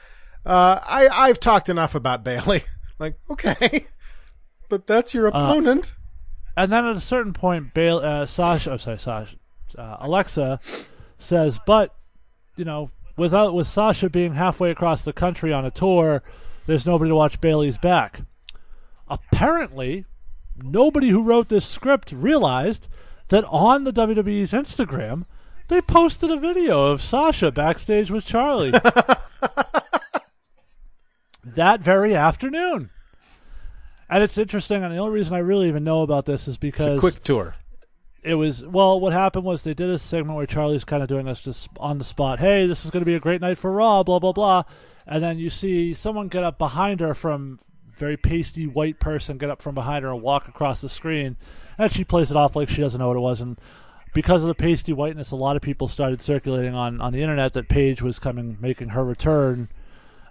Uh, 0.47 0.79
I, 0.85 1.09
I've 1.09 1.41
talked 1.41 1.69
enough 1.69 1.95
about 1.95 2.23
Bayley. 2.23 2.63
like, 2.99 3.19
okay. 3.31 3.87
But 4.69 4.87
that's 4.87 5.13
your 5.15 5.27
opponent. 5.27 5.93
And 6.57 6.71
then 6.71 6.85
at 6.85 6.97
a 6.97 7.01
certain 7.01 7.33
point, 7.33 7.75
Bail, 7.75 7.99
uh, 7.99 8.27
Sasha, 8.27 8.73
I'm 8.73 8.79
sorry, 8.79 8.99
Sasha, 8.99 9.37
uh, 9.77 9.97
Alexa 10.01 10.61
says, 11.19 11.59
"But 11.67 11.95
you 12.57 12.65
know, 12.65 12.91
without 13.17 13.55
with 13.55 13.67
Sasha 13.67 14.09
being 14.09 14.35
halfway 14.35 14.71
across 14.71 15.03
the 15.03 15.13
country 15.13 15.53
on 15.53 15.65
a 15.65 15.71
tour, 15.71 16.23
there's 16.67 16.87
nobody 16.87 17.11
to 17.11 17.17
watch 17.17 17.41
Bayley's 17.41 17.79
back." 17.79 18.21
Apparently, 19.09 20.05
nobody 20.57 21.11
who 21.11 21.23
wrote 21.23 21.49
this 21.49 21.67
script 21.67 22.13
realized 22.13 22.89
that 23.29 23.45
on 23.45 23.85
the 23.85 23.93
WWE's 23.93 24.53
Instagram, 24.53 25.27
they 25.69 25.81
posted 25.81 26.31
a 26.31 26.37
video 26.37 26.87
of 26.87 27.03
Sasha 27.03 27.51
backstage 27.51 28.11
with 28.11 28.25
Charlie 28.25 28.71
that 31.45 31.81
very 31.81 32.15
afternoon. 32.15 32.91
And 34.09 34.23
it's 34.23 34.39
interesting, 34.39 34.85
and 34.85 34.93
the 34.93 34.99
only 34.99 35.15
reason 35.15 35.35
I 35.35 35.39
really 35.39 35.69
even 35.69 35.85
know 35.85 36.03
about 36.03 36.27
this 36.27 36.43
is 36.43 36.49
it's 36.49 36.57
because 36.59 36.99
a 36.99 37.01
quick 37.01 37.23
tour. 37.23 37.55
it 38.23 38.35
was 38.35 38.65
well 38.65 39.01
what 39.01 39.13
happened 39.13 39.45
was 39.45 39.63
they 39.63 39.75
did 39.75 39.91
a 39.91 39.99
segment 39.99 40.37
where 40.37 40.47
charlie's 40.47 40.85
kind 40.85 41.03
of 41.03 41.09
doing 41.09 41.27
this 41.27 41.41
just 41.43 41.69
on 41.79 41.99
the 41.99 42.05
spot 42.05 42.39
hey 42.39 42.67
this 42.67 42.85
is 42.85 42.91
going 42.91 43.01
to 43.03 43.07
be 43.07 43.15
a 43.15 43.21
great 43.21 43.41
night 43.41 43.59
for 43.59 43.71
raw 43.73 44.03
blah 44.03 44.19
blah 44.19 44.33
blah. 44.33 44.63
And 45.07 45.23
then 45.23 45.39
you 45.39 45.51
see 45.51 45.93
someone 45.93 46.29
get 46.29 46.45
up 46.45 46.57
behind 46.59 47.01
her 47.01 47.13
from 47.15 47.61
very 47.97 48.17
pasty 48.17 48.67
white 48.67 48.99
person 49.01 49.37
get 49.39 49.51
up 49.51 49.61
from 49.61 49.75
behind 49.75 50.03
her 50.05 50.11
and 50.13 50.23
walk 50.23 50.49
across 50.49 50.81
the 50.81 50.89
screen. 50.89 51.37
And 51.77 51.93
she 51.93 52.05
plays 52.05 52.31
it 52.31 52.37
off 52.37 52.57
like 52.57 52.69
she 52.69 52.81
doesn't 52.81 52.99
know 52.99 53.09
what 53.09 53.17
it 53.17 53.21
was 53.21 53.41
and 53.41 53.59
because 54.15 54.43
of 54.43 54.49
the 54.49 54.55
pasty 54.55 54.93
whiteness 54.93 55.31
a 55.31 55.37
lot 55.37 55.57
of 55.57 55.63
people 55.63 55.89
started 55.89 56.23
circulating 56.23 56.75
on, 56.75 57.01
on 57.01 57.13
the 57.13 57.21
internet 57.21 57.53
that 57.53 57.69
paige 57.69 58.01
was 58.01 58.19
coming 58.19 58.57
making 58.61 58.91
her 58.91 59.05
return 59.05 59.69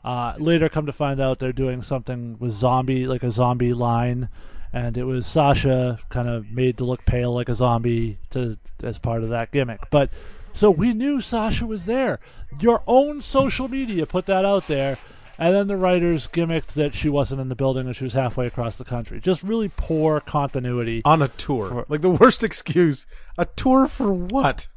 uh, 0.03 0.33
later 0.37 0.69
come 0.69 0.85
to 0.85 0.91
find 0.93 1.19
out 1.19 1.39
they're 1.39 1.53
doing 1.53 1.81
something 1.81 2.37
with 2.39 2.51
zombie 2.51 3.07
like 3.07 3.23
a 3.23 3.31
zombie 3.31 3.73
line 3.73 4.29
and 4.73 4.97
it 4.97 5.03
was 5.03 5.27
Sasha 5.27 5.99
kind 6.09 6.27
of 6.27 6.51
made 6.51 6.79
to 6.79 6.83
look 6.83 7.05
pale 7.05 7.33
like 7.33 7.47
a 7.47 7.55
zombie 7.55 8.17
to 8.31 8.57
as 8.81 8.97
part 8.97 9.23
of 9.23 9.29
that 9.29 9.51
gimmick. 9.51 9.81
But 9.91 10.09
so 10.51 10.71
we 10.71 10.93
knew 10.93 11.21
Sasha 11.21 11.65
was 11.65 11.85
there. 11.85 12.19
Your 12.59 12.83
own 12.87 13.21
social 13.21 13.67
media 13.67 14.05
put 14.07 14.25
that 14.25 14.45
out 14.45 14.67
there, 14.67 14.97
and 15.37 15.53
then 15.53 15.67
the 15.67 15.77
writers 15.77 16.27
gimmicked 16.27 16.73
that 16.73 16.95
she 16.95 17.07
wasn't 17.07 17.41
in 17.41 17.49
the 17.49 17.55
building 17.55 17.85
and 17.85 17.95
she 17.95 18.03
was 18.03 18.13
halfway 18.13 18.47
across 18.47 18.77
the 18.77 18.83
country. 18.83 19.19
Just 19.19 19.43
really 19.43 19.69
poor 19.77 20.19
continuity. 20.19 21.03
On 21.05 21.21
a 21.21 21.27
tour. 21.27 21.69
For- 21.69 21.85
like 21.87 22.01
the 22.01 22.09
worst 22.09 22.43
excuse. 22.43 23.05
A 23.37 23.45
tour 23.45 23.87
for 23.87 24.11
what? 24.11 24.67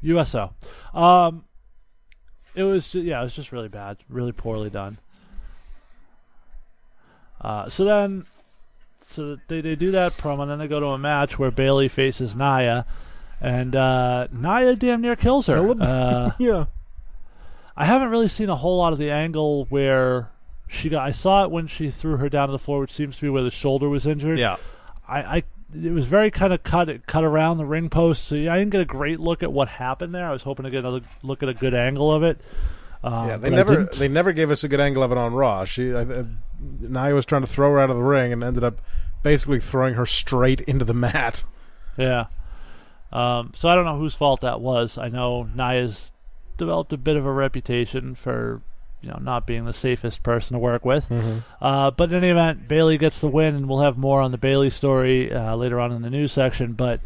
USO. 0.00 0.54
Um, 0.94 1.44
it 2.54 2.62
was 2.64 2.90
ju- 2.92 3.00
yeah, 3.02 3.20
it 3.20 3.24
was 3.24 3.34
just 3.34 3.52
really 3.52 3.68
bad, 3.68 3.98
really 4.08 4.32
poorly 4.32 4.70
done. 4.70 4.98
Uh, 7.40 7.68
so 7.68 7.84
then, 7.84 8.26
so 9.06 9.38
they 9.48 9.60
they 9.60 9.74
do 9.76 9.90
that 9.92 10.12
promo, 10.12 10.42
and 10.42 10.50
then 10.50 10.58
they 10.58 10.68
go 10.68 10.80
to 10.80 10.86
a 10.88 10.98
match 10.98 11.38
where 11.38 11.50
Bayley 11.50 11.88
faces 11.88 12.36
Nia, 12.36 12.84
and 13.40 13.74
uh, 13.74 14.28
Nia 14.30 14.76
damn 14.76 15.00
near 15.00 15.16
kills 15.16 15.46
her. 15.46 15.58
Uh, 15.80 16.30
Yeah. 16.38 16.66
I 17.76 17.86
haven't 17.86 18.10
really 18.10 18.28
seen 18.28 18.50
a 18.50 18.56
whole 18.56 18.76
lot 18.76 18.92
of 18.92 18.98
the 18.98 19.10
angle 19.10 19.64
where 19.70 20.28
she 20.68 20.90
got. 20.90 21.06
I 21.06 21.12
saw 21.12 21.44
it 21.44 21.50
when 21.50 21.66
she 21.66 21.90
threw 21.90 22.18
her 22.18 22.28
down 22.28 22.48
to 22.48 22.52
the 22.52 22.58
floor, 22.58 22.80
which 22.80 22.92
seems 22.92 23.16
to 23.16 23.22
be 23.22 23.30
where 23.30 23.42
the 23.42 23.50
shoulder 23.50 23.88
was 23.88 24.06
injured. 24.06 24.38
Yeah. 24.38 24.56
I, 25.08 25.36
I 25.38 25.42
it 25.74 25.92
was 25.92 26.04
very 26.04 26.30
kind 26.30 26.52
of 26.52 26.62
cut 26.62 27.06
cut 27.06 27.24
around 27.24 27.58
the 27.58 27.64
ring 27.64 27.88
post, 27.90 28.24
so 28.24 28.36
I 28.36 28.58
didn't 28.58 28.70
get 28.70 28.80
a 28.80 28.86
great 28.86 29.20
look 29.20 29.42
at 29.42 29.52
what 29.52 29.68
happened 29.68 30.14
there. 30.14 30.26
I 30.26 30.32
was 30.32 30.42
hoping 30.42 30.64
to 30.64 30.70
get 30.70 30.80
another 30.80 31.00
look 31.22 31.42
at 31.42 31.48
a 31.48 31.54
good 31.54 31.74
angle 31.74 32.12
of 32.12 32.22
it. 32.22 32.40
Um, 33.02 33.28
Yeah, 33.28 33.36
they 33.36 33.50
never 33.50 33.84
they 33.84 34.08
never 34.08 34.32
gave 34.32 34.50
us 34.50 34.64
a 34.64 34.68
good 34.68 34.80
angle 34.80 35.02
of 35.02 35.12
it 35.12 35.18
on 35.18 35.32
Raw. 35.34 35.64
She 35.64 35.92
uh, 35.92 36.04
uh, 36.04 36.24
Nia 36.80 37.14
was 37.14 37.24
trying 37.26 37.42
to 37.42 37.46
throw 37.46 37.70
her 37.72 37.80
out 37.80 37.90
of 37.90 37.96
the 37.96 38.02
ring 38.02 38.32
and 38.32 38.42
ended 38.42 38.64
up 38.64 38.80
basically 39.22 39.60
throwing 39.60 39.94
her 39.94 40.06
straight 40.06 40.60
into 40.62 40.84
the 40.84 40.94
mat. 40.94 41.44
Yeah. 41.96 42.26
Um, 43.12 43.52
so 43.54 43.68
I 43.68 43.74
don't 43.74 43.84
know 43.84 43.98
whose 43.98 44.14
fault 44.14 44.40
that 44.42 44.60
was. 44.60 44.96
I 44.96 45.08
know 45.08 45.48
Nia's 45.54 46.12
developed 46.56 46.92
a 46.92 46.96
bit 46.96 47.16
of 47.16 47.26
a 47.26 47.32
reputation 47.32 48.14
for 48.14 48.62
you 49.02 49.08
know 49.10 49.18
not 49.20 49.46
being 49.46 49.64
the 49.64 49.72
safest 49.72 50.22
person 50.22 50.54
to 50.54 50.58
work 50.58 50.84
with. 50.84 51.10
Uh, 51.60 51.90
but 51.90 52.10
in 52.10 52.16
any 52.18 52.28
event, 52.28 52.68
Bayley 52.68 52.98
gets 52.98 53.20
the 53.20 53.28
win, 53.28 53.54
and 53.54 53.68
we'll 53.68 53.80
have 53.80 53.96
more 53.98 54.20
on 54.20 54.30
the 54.32 54.38
Bayley 54.38 54.70
story 54.70 55.32
uh, 55.32 55.54
later 55.56 55.80
on 55.80 55.92
in 55.92 56.02
the 56.02 56.10
news 56.10 56.32
section. 56.32 56.72
But 56.74 57.00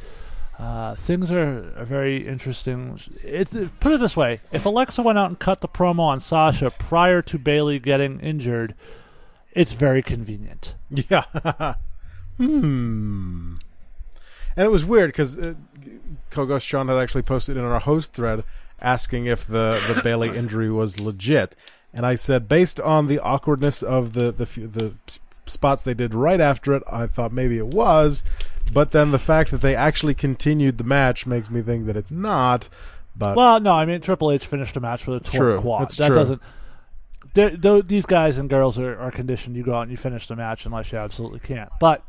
uh, 0.58 0.94
things 0.94 1.30
are, 1.32 1.72
are 1.76 1.84
very 1.84 2.26
interesting. 2.26 3.00
It, 3.22 3.54
it- 3.54 3.80
put 3.80 3.92
it 3.92 4.00
this 4.00 4.16
way: 4.16 4.40
if 4.52 4.64
Alexa 4.66 5.02
went 5.02 5.18
out 5.18 5.28
and 5.30 5.38
cut 5.38 5.60
the 5.60 5.68
promo 5.68 6.00
on 6.00 6.20
Sasha 6.20 6.70
prior 6.70 7.22
to 7.22 7.38
Bayley 7.38 7.78
getting 7.78 8.20
injured, 8.20 8.74
it's 9.52 9.72
very 9.72 10.02
convenient. 10.02 10.74
Yeah. 11.10 11.74
hmm. 12.36 13.54
And 14.56 14.64
it 14.66 14.70
was 14.70 14.84
weird 14.84 15.08
because 15.10 15.36
uh, 15.36 15.54
Kogos 16.30 16.62
Sean 16.62 16.88
had 16.88 16.96
actually 16.96 17.22
posted 17.22 17.56
in 17.56 17.64
our 17.64 17.80
host 17.80 18.12
thread 18.12 18.44
asking 18.80 19.26
if 19.26 19.46
the, 19.46 19.80
the 19.92 20.00
Bayley 20.02 20.36
injury 20.36 20.70
was 20.70 21.00
legit, 21.00 21.56
and 21.94 22.04
I 22.04 22.16
said 22.16 22.48
based 22.48 22.80
on 22.80 23.06
the 23.06 23.20
awkwardness 23.20 23.82
of 23.82 24.12
the 24.12 24.32
the 24.32 24.44
the 24.66 24.94
spots 25.46 25.82
they 25.82 25.94
did 25.94 26.14
right 26.14 26.40
after 26.40 26.74
it, 26.74 26.82
I 26.90 27.06
thought 27.06 27.32
maybe 27.32 27.56
it 27.56 27.68
was, 27.68 28.22
but 28.72 28.90
then 28.90 29.10
the 29.10 29.18
fact 29.18 29.50
that 29.50 29.60
they 29.60 29.76
actually 29.76 30.14
continued 30.14 30.78
the 30.78 30.84
match 30.84 31.26
makes 31.26 31.50
me 31.50 31.62
think 31.62 31.86
that 31.86 31.96
it's 31.96 32.10
not. 32.10 32.68
But 33.16 33.36
Well, 33.36 33.60
no, 33.60 33.72
I 33.72 33.84
mean 33.84 34.00
Triple 34.00 34.32
H 34.32 34.46
finished 34.46 34.76
a 34.76 34.80
match 34.80 35.06
with 35.06 35.26
a 35.26 35.30
torn 35.30 35.60
quad. 35.60 35.82
that's 35.82 35.96
that 35.98 36.08
true. 36.08 36.16
doesn't. 37.34 37.88
these 37.88 38.06
guys 38.06 38.38
and 38.38 38.50
girls 38.50 38.78
are, 38.78 38.98
are 38.98 39.10
conditioned. 39.10 39.56
You 39.56 39.62
go 39.62 39.74
out 39.74 39.82
and 39.82 39.90
you 39.90 39.96
finish 39.96 40.26
the 40.26 40.36
match 40.36 40.66
unless 40.66 40.90
you 40.92 40.98
absolutely 40.98 41.40
can't. 41.40 41.70
But 41.78 42.02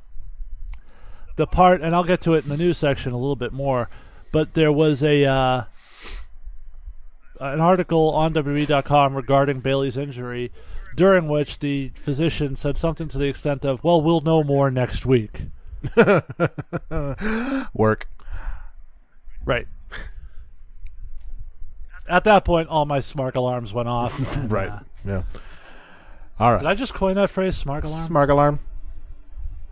the 1.36 1.46
part, 1.46 1.82
and 1.82 1.94
I'll 1.94 2.04
get 2.04 2.22
to 2.22 2.34
it 2.34 2.44
in 2.44 2.50
the 2.50 2.58
news 2.58 2.78
section 2.78 3.12
a 3.12 3.18
little 3.18 3.36
bit 3.36 3.54
more. 3.54 3.90
But 4.32 4.54
there 4.54 4.72
was 4.72 5.04
a 5.04 5.26
uh, 5.26 5.64
an 7.40 7.60
article 7.62 8.10
on 8.12 8.34
WWE.com 8.34 9.16
regarding 9.16 9.60
Bayley's 9.62 9.98
injury, 9.98 10.52
during 10.96 11.28
which 11.28 11.60
the 11.60 11.90
physician 11.96 12.56
said 12.56 12.78
something 12.78 13.08
to 13.10 13.18
the 13.18 13.26
extent 13.26 13.64
of, 13.66 13.84
"Well, 13.84 14.02
we'll 14.02 14.22
know 14.22 14.44
more 14.44 14.70
next 14.72 15.06
week." 15.06 15.44
Work. 17.74 18.08
Right. 19.46 19.68
At 22.08 22.24
that 22.26 22.46
point, 22.46 22.70
all 22.70 22.86
my 22.86 23.00
smart 23.00 23.36
alarms 23.36 23.74
went 23.74 23.88
off. 23.90 24.18
and, 24.38 24.52
Right. 24.52 24.70
uh, 24.70 24.80
Yeah. 25.06 25.24
All 26.40 26.52
right. 26.54 26.60
did. 26.62 26.68
I 26.68 26.76
just 26.76 26.94
coin 26.94 27.16
that 27.16 27.30
phrase, 27.30 27.56
smart 27.58 27.84
alarm? 27.86 28.04
Smart 28.04 28.30
alarm. 28.30 28.60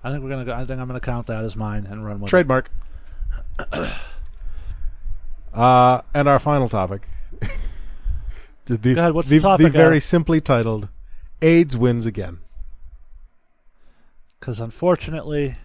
I 0.04 0.12
think 0.12 0.24
we're 0.24 0.30
gonna. 0.30 0.46
Go, 0.46 0.54
I 0.54 0.66
think 0.66 0.80
I'm 0.82 0.88
gonna 0.88 1.00
count 1.00 1.28
that 1.28 1.44
as 1.46 1.56
mine 1.56 1.86
and 1.90 2.04
run 2.06 2.20
with 2.20 2.30
it. 2.30 2.32
Trademark. 2.32 2.70
uh, 5.54 6.02
and 6.14 6.28
our 6.28 6.40
final 6.40 6.68
topic. 6.70 7.08
The, 8.66 8.78
the, 8.78 8.94
Go 8.96 9.02
ahead, 9.02 9.14
what's 9.14 9.30
the, 9.30 9.38
the 9.38 9.42
topic, 9.42 9.74
very 9.74 9.88
Adam? 9.98 10.00
simply 10.02 10.42
titled 10.42 10.90
AIDS 11.42 11.76
wins 11.78 12.06
again. 12.06 12.40
Because 14.40 14.60
unfortunately, 14.60 15.56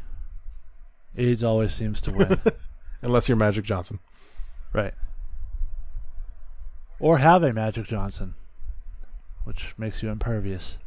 AIDS 1.17 1.43
always 1.43 1.73
seems 1.73 2.01
to 2.03 2.13
win. 2.13 2.41
Unless 3.03 3.29
you're 3.29 3.37
Magic 3.37 3.65
Johnson. 3.65 3.99
right. 4.73 4.95
Or 7.01 7.19
have 7.19 7.45
a 7.45 7.53
Magic 7.53 7.87
Johnson, 7.87 8.35
which 9.45 9.73
makes 9.79 10.03
you 10.03 10.09
impervious. 10.11 10.79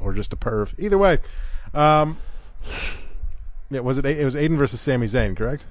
Or 0.00 0.12
just 0.12 0.32
a 0.32 0.36
perv. 0.36 0.74
Either 0.78 0.98
way. 0.98 1.18
Um, 1.72 2.18
yeah, 3.70 3.80
was 3.80 3.98
it 3.98 4.04
it 4.04 4.24
was 4.24 4.34
Aiden 4.34 4.56
versus 4.56 4.80
Sami 4.80 5.06
Zayn, 5.06 5.36
correct? 5.36 5.66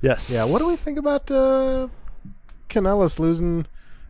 Yes. 0.00 0.30
Yeah, 0.30 0.44
what 0.44 0.58
do 0.58 0.66
we 0.68 0.76
think 0.76 0.96
about 0.98 1.28
uh 1.30 1.88
Kanellis 2.72 3.18
losing 3.18 3.66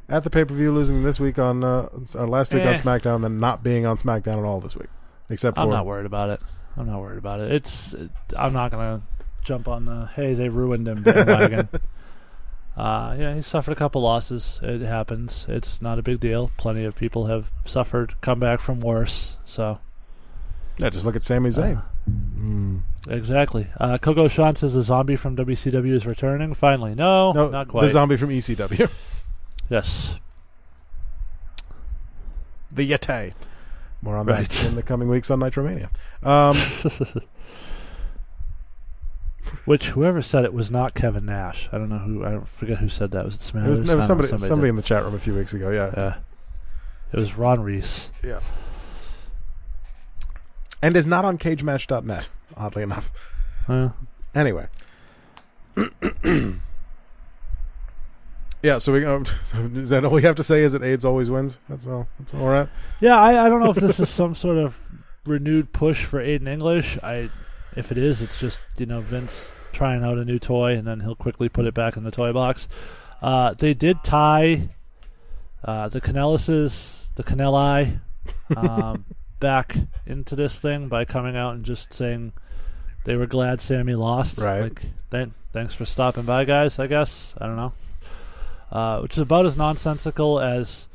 at 0.08 0.24
the 0.24 0.30
pay 0.30 0.44
per 0.44 0.54
view, 0.54 0.72
losing 0.72 1.02
this 1.02 1.18
week 1.20 1.38
on 1.38 1.62
uh, 1.64 1.88
or 2.16 2.28
last 2.28 2.52
week 2.54 2.62
on 2.62 2.68
Eh. 2.68 2.74
SmackDown, 2.80 3.16
and 3.16 3.24
then 3.24 3.38
not 3.40 3.62
being 3.62 3.84
on 3.86 3.96
SmackDown 3.96 4.38
at 4.38 4.44
all 4.44 4.60
this 4.60 4.76
week, 4.76 4.88
except 5.28 5.56
for 5.56 5.62
I'm 5.62 5.70
not 5.70 5.86
worried 5.86 6.06
about 6.06 6.30
it. 6.30 6.40
I'm 6.76 6.86
not 6.86 7.00
worried 7.00 7.18
about 7.18 7.40
it. 7.40 7.52
It's. 7.52 7.92
It, 7.94 8.10
I'm 8.36 8.52
not 8.52 8.70
gonna 8.70 9.02
jump 9.42 9.68
on 9.68 9.84
the 9.84 10.06
hey 10.14 10.34
they 10.34 10.48
ruined 10.48 10.86
him 10.88 11.02
bandwagon. 11.02 11.68
uh, 12.76 13.16
yeah, 13.18 13.34
he 13.34 13.42
suffered 13.42 13.72
a 13.72 13.76
couple 13.76 14.00
losses. 14.02 14.60
It 14.62 14.80
happens. 14.82 15.46
It's 15.48 15.82
not 15.82 15.98
a 15.98 16.02
big 16.02 16.20
deal. 16.20 16.50
Plenty 16.56 16.84
of 16.84 16.94
people 16.96 17.26
have 17.26 17.50
suffered, 17.64 18.14
come 18.20 18.40
back 18.40 18.60
from 18.60 18.80
worse. 18.80 19.36
So 19.44 19.78
yeah. 20.78 20.88
Just 20.90 21.04
look 21.04 21.16
at 21.16 21.22
Sami 21.22 21.50
Zayn. 21.50 21.78
Uh, 21.78 21.82
Mm. 22.38 22.80
Exactly. 23.08 23.66
Uh, 23.78 23.98
Coco 23.98 24.28
Sean 24.28 24.56
says 24.56 24.74
the 24.74 24.82
zombie 24.82 25.16
from 25.16 25.36
WCW 25.36 25.92
is 25.94 26.06
returning. 26.06 26.54
Finally, 26.54 26.94
no, 26.94 27.32
No, 27.32 27.48
not 27.50 27.68
quite. 27.68 27.82
the 27.82 27.88
zombie 27.90 28.16
from 28.16 28.30
ECW, 28.30 28.88
yes, 29.68 30.16
the 32.70 32.88
Yeti. 32.90 33.34
More 34.00 34.16
on 34.16 34.26
Right. 34.26 34.48
that 34.48 34.64
in 34.64 34.74
the 34.74 34.82
coming 34.82 35.08
weeks 35.08 35.30
on 35.30 35.40
Nitromania. 35.40 35.88
Um, 36.24 36.56
which 39.64 39.88
whoever 39.90 40.22
said 40.22 40.44
it 40.44 40.52
was 40.54 40.70
not 40.70 40.94
Kevin 40.94 41.26
Nash. 41.26 41.68
I 41.72 41.78
don't 41.78 41.88
know 41.88 41.98
who. 41.98 42.24
I 42.24 42.30
don't 42.30 42.48
forget 42.48 42.78
who 42.78 42.88
said 42.88 43.10
that. 43.12 43.24
Was 43.24 43.34
it 43.36 43.42
Smash? 43.42 43.66
it 43.66 43.70
was, 43.70 43.80
was 43.80 44.06
somebody 44.06 44.28
somebody, 44.28 44.60
did. 44.62 44.68
in 44.70 44.76
the 44.76 44.82
chat 44.82 45.04
room 45.04 45.14
a 45.14 45.18
few 45.18 45.34
weeks 45.34 45.52
ago. 45.52 45.70
Yeah, 45.70 45.90
Yeah. 45.96 46.14
It 47.12 47.18
was 47.20 47.36
Ron 47.36 47.60
Reese. 47.60 48.10
yeah. 48.24 48.40
And 50.80 50.96
is 50.96 51.06
not 51.06 51.24
on 51.24 51.38
CageMatch.net. 51.38 52.28
Oddly 52.56 52.82
enough. 52.82 53.10
Uh, 53.68 53.90
Anyway. 54.34 54.66
yeah, 58.62 58.78
so 58.78 58.92
we 58.92 59.04
um, 59.04 59.24
is 59.74 59.90
that 59.90 60.04
all 60.04 60.12
we 60.12 60.22
have 60.22 60.36
to 60.36 60.42
say 60.42 60.62
is 60.62 60.72
that 60.72 60.82
AIDS 60.82 61.04
always 61.04 61.30
wins? 61.30 61.58
That's 61.68 61.86
all. 61.86 62.08
That's 62.18 62.34
all 62.34 62.48
right. 62.48 62.68
yeah, 63.00 63.18
I, 63.18 63.46
I 63.46 63.48
don't 63.48 63.60
know 63.60 63.70
if 63.70 63.76
this 63.76 64.00
is 64.00 64.08
some 64.08 64.34
sort 64.34 64.58
of 64.58 64.80
renewed 65.26 65.72
push 65.72 66.04
for 66.04 66.18
Aiden 66.22 66.48
English. 66.48 66.98
I, 67.02 67.30
if 67.76 67.92
it 67.92 67.98
is, 67.98 68.22
it's 68.22 68.38
just 68.38 68.60
you 68.78 68.86
know 68.86 69.00
Vince 69.00 69.52
trying 69.72 70.04
out 70.04 70.18
a 70.18 70.24
new 70.24 70.38
toy 70.38 70.74
and 70.74 70.86
then 70.86 71.00
he'll 71.00 71.14
quickly 71.14 71.48
put 71.48 71.64
it 71.64 71.74
back 71.74 71.96
in 71.96 72.04
the 72.04 72.10
toy 72.10 72.32
box. 72.32 72.68
Uh, 73.22 73.54
they 73.54 73.72
did 73.72 74.02
tie 74.04 74.68
uh, 75.64 75.88
the 75.88 76.00
Kanellises, 76.00 77.06
the 77.14 77.22
Kanelli, 77.22 78.00
um, 78.56 79.04
back 79.42 79.76
into 80.06 80.36
this 80.36 80.58
thing 80.58 80.88
by 80.88 81.04
coming 81.04 81.36
out 81.36 81.54
and 81.54 81.64
just 81.64 81.92
saying 81.92 82.32
they 83.04 83.16
were 83.16 83.26
glad 83.26 83.60
Sammy 83.60 83.94
lost. 83.94 84.38
Right. 84.38 84.62
Like, 84.62 84.82
th- 85.10 85.28
thanks 85.52 85.74
for 85.74 85.84
stopping 85.84 86.22
by, 86.22 86.44
guys. 86.44 86.78
I 86.78 86.86
guess 86.86 87.34
I 87.38 87.46
don't 87.46 87.56
know. 87.56 87.72
Uh, 88.70 89.00
which 89.00 89.12
is 89.12 89.18
about 89.18 89.44
as 89.44 89.56
nonsensical 89.56 90.40
as 90.40 90.88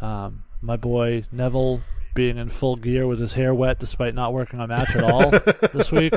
um, 0.00 0.44
my 0.60 0.76
boy 0.76 1.24
Neville 1.32 1.80
being 2.14 2.36
in 2.36 2.50
full 2.50 2.76
gear 2.76 3.06
with 3.06 3.18
his 3.18 3.32
hair 3.32 3.54
wet 3.54 3.80
despite 3.80 4.14
not 4.14 4.34
working 4.34 4.60
a 4.60 4.66
match 4.66 4.94
at 4.94 5.02
all 5.02 5.30
this 5.72 5.90
week. 5.90 6.12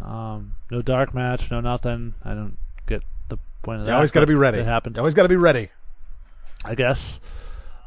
Um, 0.00 0.54
no 0.70 0.82
dark 0.82 1.12
match, 1.12 1.50
no 1.50 1.60
nothing. 1.60 2.14
I 2.24 2.34
don't 2.34 2.56
get 2.86 3.02
the 3.28 3.38
point 3.62 3.80
of 3.80 3.86
that. 3.86 3.92
You 3.92 3.96
always 3.96 4.12
got 4.12 4.20
to 4.20 4.26
be 4.26 4.34
ready. 4.34 4.58
It 4.58 4.64
happened. 4.64 4.96
You 4.96 5.00
always 5.00 5.14
got 5.14 5.24
to 5.24 5.28
be 5.28 5.36
ready. 5.36 5.68
I 6.64 6.76
guess. 6.76 7.18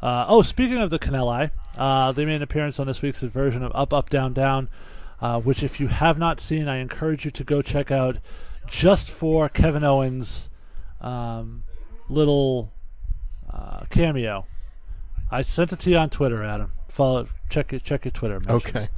Uh, 0.06 0.24
oh, 0.28 0.40
speaking 0.40 0.76
of 0.76 0.90
the 0.90 1.00
Kanelli, 1.00 1.50
uh, 1.76 2.12
they 2.12 2.24
made 2.24 2.36
an 2.36 2.42
appearance 2.42 2.78
on 2.78 2.86
this 2.86 3.02
week's 3.02 3.22
version 3.22 3.64
of 3.64 3.72
Up, 3.74 3.92
Up, 3.92 4.08
Down, 4.08 4.32
Down, 4.32 4.68
uh, 5.20 5.40
which, 5.40 5.64
if 5.64 5.80
you 5.80 5.88
have 5.88 6.16
not 6.16 6.38
seen, 6.38 6.68
I 6.68 6.76
encourage 6.76 7.24
you 7.24 7.32
to 7.32 7.42
go 7.42 7.60
check 7.60 7.90
out 7.90 8.18
just 8.68 9.10
for 9.10 9.48
Kevin 9.48 9.82
Owens' 9.82 10.48
um, 11.00 11.64
little 12.08 12.72
uh, 13.52 13.86
cameo. 13.90 14.46
I 15.28 15.42
sent 15.42 15.72
it 15.72 15.80
to 15.80 15.90
you 15.90 15.96
on 15.96 16.08
Twitter, 16.08 16.44
Adam. 16.44 16.70
Follow, 16.88 17.26
check 17.50 17.72
it, 17.72 17.82
check 17.82 18.04
your 18.04 18.12
Twitter. 18.12 18.38
mentions. 18.38 18.76
Okay. 18.76 18.88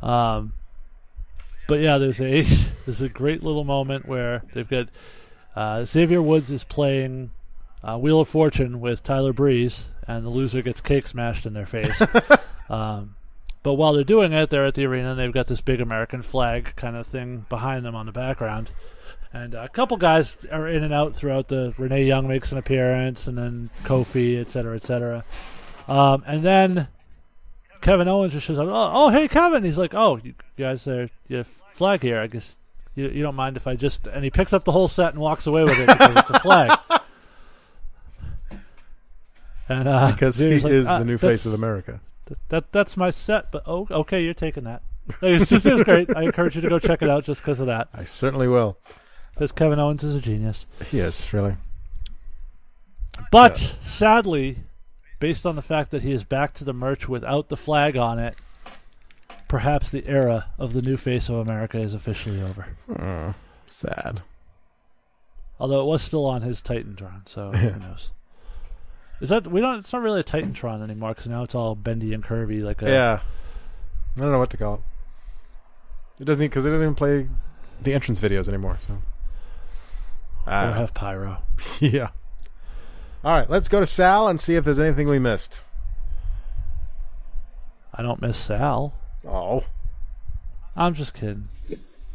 Um, 0.00 0.54
but 1.68 1.80
yeah, 1.80 1.98
there's 1.98 2.18
a 2.18 2.40
there's 2.86 3.02
a 3.02 3.10
great 3.10 3.44
little 3.44 3.64
moment 3.64 4.08
where 4.08 4.42
they've 4.54 4.66
got 4.66 4.88
uh, 5.54 5.84
Xavier 5.84 6.22
Woods 6.22 6.50
is 6.50 6.64
playing 6.64 7.30
uh, 7.84 7.98
Wheel 7.98 8.20
of 8.20 8.28
Fortune 8.28 8.80
with 8.80 9.02
Tyler 9.02 9.32
Breeze, 9.32 9.88
and 10.06 10.24
the 10.24 10.30
loser 10.30 10.62
gets 10.62 10.80
cake 10.80 11.06
smashed 11.06 11.46
in 11.46 11.52
their 11.52 11.66
face. 11.66 12.00
um, 12.70 13.16
but 13.62 13.74
while 13.74 13.92
they're 13.92 14.04
doing 14.04 14.32
it, 14.32 14.50
they're 14.50 14.66
at 14.66 14.74
the 14.74 14.86
arena 14.86 15.10
and 15.10 15.18
they've 15.18 15.32
got 15.32 15.46
this 15.46 15.60
big 15.60 15.80
American 15.80 16.22
flag 16.22 16.74
kind 16.74 16.96
of 16.96 17.06
thing 17.06 17.46
behind 17.48 17.84
them 17.84 17.94
on 17.94 18.06
the 18.06 18.12
background. 18.12 18.70
And 19.32 19.54
a 19.54 19.68
couple 19.68 19.96
guys 19.96 20.36
are 20.50 20.68
in 20.68 20.82
and 20.82 20.92
out 20.92 21.14
throughout 21.14 21.48
the. 21.48 21.72
Renee 21.78 22.04
Young 22.04 22.28
makes 22.28 22.52
an 22.52 22.58
appearance, 22.58 23.26
and 23.26 23.38
then 23.38 23.70
Kofi, 23.84 24.38
et 24.38 24.50
cetera, 24.50 24.76
et 24.76 24.82
cetera. 24.82 25.24
Um, 25.88 26.22
and 26.26 26.44
then 26.44 26.88
Kevin 27.80 28.08
Owens 28.08 28.34
just 28.34 28.46
shows 28.46 28.58
up. 28.58 28.66
Oh, 28.68 28.90
oh, 28.92 29.08
hey, 29.08 29.28
Kevin. 29.28 29.64
He's 29.64 29.78
like, 29.78 29.94
oh, 29.94 30.20
you 30.22 30.34
guys 30.58 30.86
are 30.86 31.08
you 31.28 31.38
have 31.38 31.48
flag 31.72 32.02
here. 32.02 32.20
I 32.20 32.26
guess 32.26 32.58
you, 32.94 33.08
you 33.08 33.22
don't 33.22 33.34
mind 33.34 33.56
if 33.56 33.66
I 33.66 33.74
just. 33.74 34.06
And 34.06 34.22
he 34.22 34.28
picks 34.28 34.52
up 34.52 34.64
the 34.64 34.72
whole 34.72 34.88
set 34.88 35.14
and 35.14 35.20
walks 35.20 35.46
away 35.46 35.64
with 35.64 35.78
it 35.78 35.86
because 35.86 36.16
it's 36.16 36.30
a 36.30 36.40
flag. 36.40 36.78
And 39.78 39.88
uh, 39.88 40.12
Because 40.12 40.38
he 40.38 40.60
like, 40.60 40.72
is 40.72 40.86
"Ah, 40.86 40.98
the 40.98 41.04
new 41.04 41.18
face 41.18 41.46
of 41.46 41.54
America. 41.54 42.00
That, 42.26 42.38
that 42.48 42.72
that's 42.72 42.96
my 42.96 43.10
set. 43.10 43.50
But 43.50 43.62
oh, 43.66 43.86
okay, 43.90 44.22
you're 44.22 44.34
taking 44.34 44.64
that. 44.64 44.82
It's 45.22 45.50
just 45.50 45.66
it 45.66 45.72
was 45.74 45.82
great. 45.82 46.14
I 46.16 46.22
encourage 46.22 46.54
you 46.54 46.60
to 46.62 46.68
go 46.68 46.78
check 46.78 47.02
it 47.02 47.10
out 47.10 47.24
just 47.24 47.40
because 47.42 47.58
of 47.58 47.66
that. 47.66 47.88
I 47.92 48.04
certainly 48.04 48.46
will. 48.48 48.78
Because 49.34 49.50
Kevin 49.50 49.78
Owens 49.80 50.04
is 50.04 50.14
a 50.14 50.20
genius. 50.20 50.66
He 50.90 51.00
is 51.00 51.32
really. 51.32 51.56
But 53.30 53.56
sadly, 53.84 54.58
based 55.18 55.44
on 55.44 55.56
the 55.56 55.62
fact 55.62 55.90
that 55.90 56.02
he 56.02 56.12
is 56.12 56.24
back 56.24 56.54
to 56.54 56.64
the 56.64 56.72
merch 56.72 57.08
without 57.08 57.48
the 57.48 57.56
flag 57.56 57.96
on 57.96 58.18
it, 58.18 58.36
perhaps 59.48 59.90
the 59.90 60.06
era 60.06 60.46
of 60.58 60.72
the 60.72 60.82
new 60.82 60.96
face 60.96 61.28
of 61.28 61.36
America 61.36 61.78
is 61.78 61.94
officially 61.94 62.40
over. 62.40 63.34
Sad. 63.66 64.22
Although 65.58 65.82
it 65.82 65.86
was 65.86 66.02
still 66.02 66.26
on 66.26 66.42
his 66.42 66.60
Titantron, 66.62 67.28
so 67.28 67.50
who 67.52 67.78
knows? 67.78 68.10
Is 69.22 69.28
that 69.28 69.46
we 69.46 69.60
don't? 69.60 69.78
It's 69.78 69.92
not 69.92 70.02
really 70.02 70.18
a 70.18 70.24
Titantron 70.24 70.82
anymore 70.82 71.10
because 71.10 71.28
now 71.28 71.44
it's 71.44 71.54
all 71.54 71.76
bendy 71.76 72.12
and 72.12 72.24
curvy, 72.24 72.60
like 72.60 72.82
a 72.82 72.90
Yeah. 72.90 73.20
I 74.16 74.20
don't 74.20 74.32
know 74.32 74.40
what 74.40 74.50
to 74.50 74.56
call 74.56 74.74
it. 74.74 74.80
It 76.22 76.24
doesn't 76.24 76.44
because 76.44 76.66
it 76.66 76.70
doesn't 76.70 76.82
even 76.82 76.96
play 76.96 77.28
the 77.80 77.94
entrance 77.94 78.18
videos 78.18 78.48
anymore. 78.48 78.78
So. 78.84 78.98
I 80.44 80.64
don't 80.64 80.72
ah. 80.72 80.74
have 80.74 80.92
pyro. 80.92 81.38
yeah. 81.80 82.08
All 83.24 83.38
right, 83.38 83.48
let's 83.48 83.68
go 83.68 83.78
to 83.78 83.86
Sal 83.86 84.26
and 84.26 84.40
see 84.40 84.56
if 84.56 84.64
there's 84.64 84.80
anything 84.80 85.08
we 85.08 85.20
missed. 85.20 85.60
I 87.94 88.02
don't 88.02 88.20
miss 88.20 88.36
Sal. 88.36 88.92
Oh. 89.24 89.64
I'm 90.74 90.94
just 90.94 91.14
kidding. 91.14 91.48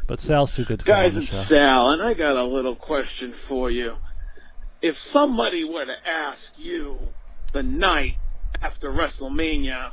But 0.08 0.20
Sal's 0.20 0.52
too 0.52 0.66
good 0.66 0.80
to 0.80 0.86
come 0.86 0.94
Guys, 0.94 1.08
on 1.08 1.14
the 1.14 1.20
it's 1.20 1.30
show. 1.30 1.46
Sal, 1.48 1.92
and 1.92 2.02
I 2.02 2.14
got 2.14 2.36
a 2.36 2.44
little 2.44 2.76
question 2.76 3.34
for 3.48 3.72
you. 3.72 3.96
If 4.82 4.96
somebody 5.12 5.64
were 5.64 5.86
to 5.86 6.08
ask 6.08 6.40
you 6.58 7.00
the 7.54 7.64
night 7.64 8.18
after 8.62 8.92
WrestleMania, 8.92 9.92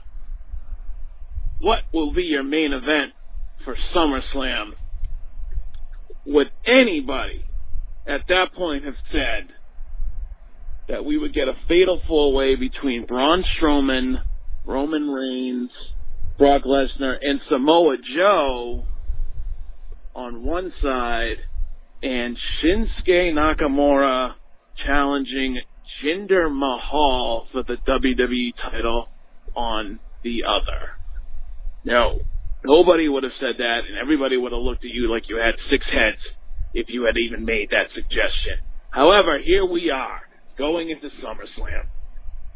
what 1.61 1.85
will 1.93 2.13
be 2.13 2.25
your 2.25 2.43
main 2.43 2.73
event 2.73 3.13
for 3.65 3.77
SummerSlam, 3.95 4.75
would 6.27 6.51
anybody 6.67 7.45
at 8.07 8.29
that 8.29 8.53
point 8.53 8.85
have 8.85 8.97
said 9.11 9.49
that 10.89 11.05
we 11.05 11.17
would 11.17 11.33
get 11.33 11.49
a 11.49 11.57
fatal 11.67 12.03
four 12.07 12.33
way 12.35 12.55
between 12.55 13.07
Braun 13.07 13.43
Strowman, 13.57 14.23
Roman 14.67 15.09
Reigns, 15.09 15.71
Brock 16.37 16.65
Lesnar, 16.65 17.17
and 17.23 17.41
Samoa 17.49 17.97
Joe 18.15 18.85
on 20.15 20.45
one 20.45 20.73
side, 20.83 21.39
and 22.03 22.37
Shinsuke 22.63 23.33
Nakamura 23.33 24.35
challenging 24.87 25.61
Jinder 26.03 26.51
Mahal 26.51 27.47
for 27.53 27.63
the 27.63 27.77
WWE 27.87 28.53
title 28.71 29.09
on 29.55 30.01
the 30.23 30.45
other. 30.45 30.93
No. 31.85 32.21
Nobody 32.65 33.09
would 33.09 33.25
have 33.25 33.33
said 33.39 33.57
that, 33.59 33.81
and 33.89 33.99
everybody 34.01 34.37
would 34.37 34.53
have 34.53 34.61
looked 34.61 34.85
at 34.85 34.91
you 34.91 35.11
like 35.11 35.29
you 35.29 35.37
had 35.37 35.55
six 35.71 35.85
heads 35.93 36.17
if 36.73 36.87
you 36.89 37.05
had 37.05 37.17
even 37.19 37.45
made 37.45 37.71
that 37.71 37.89
suggestion. 37.95 38.59
However, 38.91 39.39
here 39.39 39.65
we 39.65 39.91
are, 39.91 40.23
going 40.57 40.89
into 40.89 41.09
SummerSlam, 41.23 41.87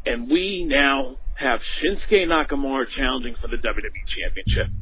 and 0.05 0.29
we 0.29 0.65
now 0.67 1.17
have 1.35 1.59
Shinsuke 1.79 2.25
Nakamura 2.27 2.85
challenging 2.97 3.35
for 3.39 3.47
the 3.47 3.57
WWE 3.57 4.05
Championship. 4.17 4.73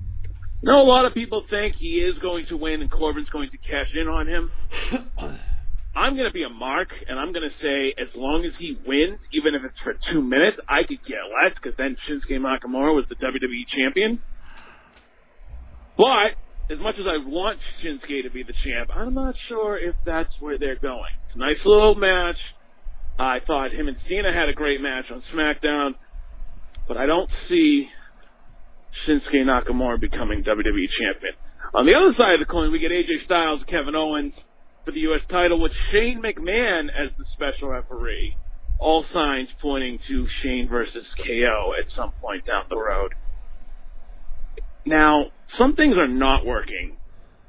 Now, 0.64 0.81
a 0.81 0.88
lot 0.88 1.05
of 1.05 1.14
people 1.14 1.43
think 1.49 1.76
he 1.76 1.99
is 1.99 2.18
going 2.19 2.47
to 2.47 2.57
win 2.57 2.81
and 2.81 2.89
Corbin's 2.89 3.30
going 3.30 3.49
to 3.51 3.57
cash 3.57 3.93
in 3.99 4.07
on 4.07 4.27
him. 4.27 4.51
I'm 5.97 6.13
going 6.13 6.29
to 6.29 6.33
be 6.33 6.43
a 6.43 6.49
mark, 6.49 6.89
and 7.09 7.17
I'm 7.19 7.33
going 7.33 7.49
to 7.49 7.57
say 7.59 7.91
as 7.99 8.07
long 8.15 8.45
as 8.45 8.51
he 8.59 8.77
wins, 8.85 9.17
even 9.33 9.55
if 9.55 9.63
it's 9.65 9.79
for 9.83 9.97
two 10.13 10.21
minutes, 10.21 10.57
I 10.69 10.83
could 10.83 11.01
get 11.07 11.17
less 11.33 11.55
because 11.55 11.75
then 11.75 11.97
Shinsuke 12.05 12.37
Nakamura 12.37 12.93
was 12.93 13.05
the 13.09 13.15
WWE 13.15 13.65
champion. 13.75 14.21
But 15.97 16.37
as 16.69 16.77
much 16.77 16.95
as 16.99 17.07
I 17.09 17.17
want 17.25 17.57
Shinsuke 17.81 18.21
to 18.21 18.29
be 18.29 18.43
the 18.43 18.53
champ, 18.63 18.91
I'm 18.95 19.15
not 19.15 19.33
sure 19.49 19.75
if 19.75 19.95
that's 20.05 20.29
where 20.39 20.59
they're 20.59 20.77
going. 20.77 21.09
It's 21.25 21.35
a 21.35 21.39
nice 21.39 21.57
little 21.65 21.95
match. 21.95 22.37
I 23.17 23.39
thought 23.47 23.71
him 23.71 23.87
and 23.87 23.97
Cena 24.07 24.31
had 24.31 24.49
a 24.49 24.53
great 24.53 24.79
match 24.79 25.05
on 25.11 25.23
SmackDown, 25.33 25.95
but 26.87 26.97
I 26.97 27.07
don't 27.07 27.31
see 27.49 27.87
Shinsuke 29.07 29.33
Nakamura 29.33 29.99
becoming 29.99 30.43
WWE 30.43 30.87
champion. 31.01 31.33
On 31.73 31.87
the 31.87 31.95
other 31.95 32.13
side 32.19 32.35
of 32.35 32.39
the 32.39 32.45
coin, 32.45 32.71
we 32.71 32.77
get 32.77 32.91
AJ 32.91 33.25
Styles, 33.25 33.61
Kevin 33.67 33.95
Owens 33.95 34.33
for 34.88 34.93
the 34.93 35.01
U.S. 35.01 35.19
title 35.30 35.59
with 35.59 35.73
Shane 35.91 36.22
McMahon 36.23 36.88
as 36.88 37.11
the 37.18 37.26
special 37.34 37.68
referee. 37.68 38.38
All 38.80 39.03
signs 39.14 39.49
pointing 39.61 39.99
to 40.07 40.26
Shane 40.41 40.69
versus 40.69 41.03
KO 41.18 41.73
at 41.77 41.91
some 41.93 42.14
point 42.22 42.45
down 42.45 42.64
the 42.69 42.77
road. 42.77 43.14
Now, 44.85 45.26
some 45.59 45.76
things 45.76 45.97
are 45.97 46.07
not 46.07 46.45
working 46.45 46.95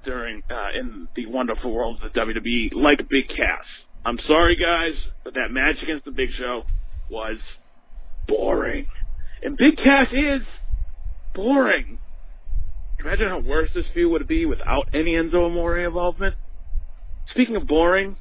during 0.05 0.43
uh, 0.51 0.77
in 0.77 1.07
the 1.15 1.27
wonderful 1.27 1.73
world 1.73 2.01
of 2.03 2.13
the 2.13 2.19
WWE, 2.19 2.75
like 2.75 3.09
Big 3.09 3.29
Cass. 3.29 3.65
I'm 4.05 4.19
sorry, 4.27 4.57
guys, 4.57 5.01
but 5.23 5.35
that 5.35 5.53
match 5.53 5.77
against 5.81 6.07
the 6.07 6.11
Big 6.11 6.31
Show 6.37 6.65
was 7.09 7.39
boring, 8.27 8.89
and 9.45 9.57
Big 9.57 9.77
Cass 9.77 10.09
is 10.13 10.43
boring. 11.37 12.01
Imagine 12.99 13.29
how 13.29 13.39
worse 13.39 13.71
this 13.77 13.85
feud 13.95 14.11
would 14.11 14.27
be 14.27 14.45
without 14.45 14.89
any 14.93 15.13
Enzo 15.13 15.47
Amore 15.47 15.79
involvement. 15.79 16.35
Speaking 17.31 17.57
of 17.57 17.67
boring, 17.67 18.17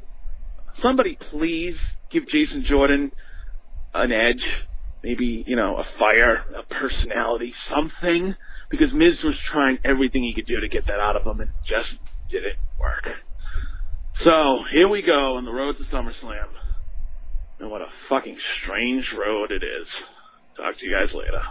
somebody 0.81 1.17
please 1.31 1.75
give 2.11 2.27
Jason 2.27 2.65
Jordan 2.67 3.11
an 3.93 4.11
edge. 4.11 4.43
Maybe, 5.03 5.43
you 5.47 5.55
know, 5.55 5.77
a 5.77 5.85
fire, 5.99 6.43
a 6.55 6.63
personality, 6.63 7.53
something. 7.73 8.35
Because 8.69 8.91
Miz 8.93 9.13
was 9.23 9.35
trying 9.51 9.79
everything 9.85 10.23
he 10.23 10.34
could 10.34 10.45
do 10.45 10.59
to 10.59 10.67
get 10.67 10.88
that 10.88 10.99
out 10.99 11.15
of 11.15 11.25
him 11.25 11.39
and 11.39 11.51
just 11.65 11.89
didn't 12.29 12.57
work. 12.79 13.07
So, 14.25 14.59
here 14.73 14.89
we 14.89 15.01
go 15.03 15.38
on 15.38 15.45
the 15.45 15.53
road 15.53 15.77
to 15.77 15.84
SummerSlam. 15.85 16.47
And 17.59 17.71
what 17.71 17.81
a 17.81 17.88
fucking 18.09 18.38
strange 18.61 19.05
road 19.17 19.51
it 19.51 19.63
is. 19.63 19.88
Talk 20.57 20.77
to 20.77 20.85
you 20.85 20.91
guys 20.91 21.13
later. 21.13 21.41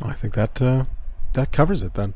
I 0.00 0.12
think 0.12 0.34
that 0.34 0.62
uh, 0.62 0.84
that 1.34 1.52
covers 1.52 1.82
it 1.82 1.94
then. 1.94 2.14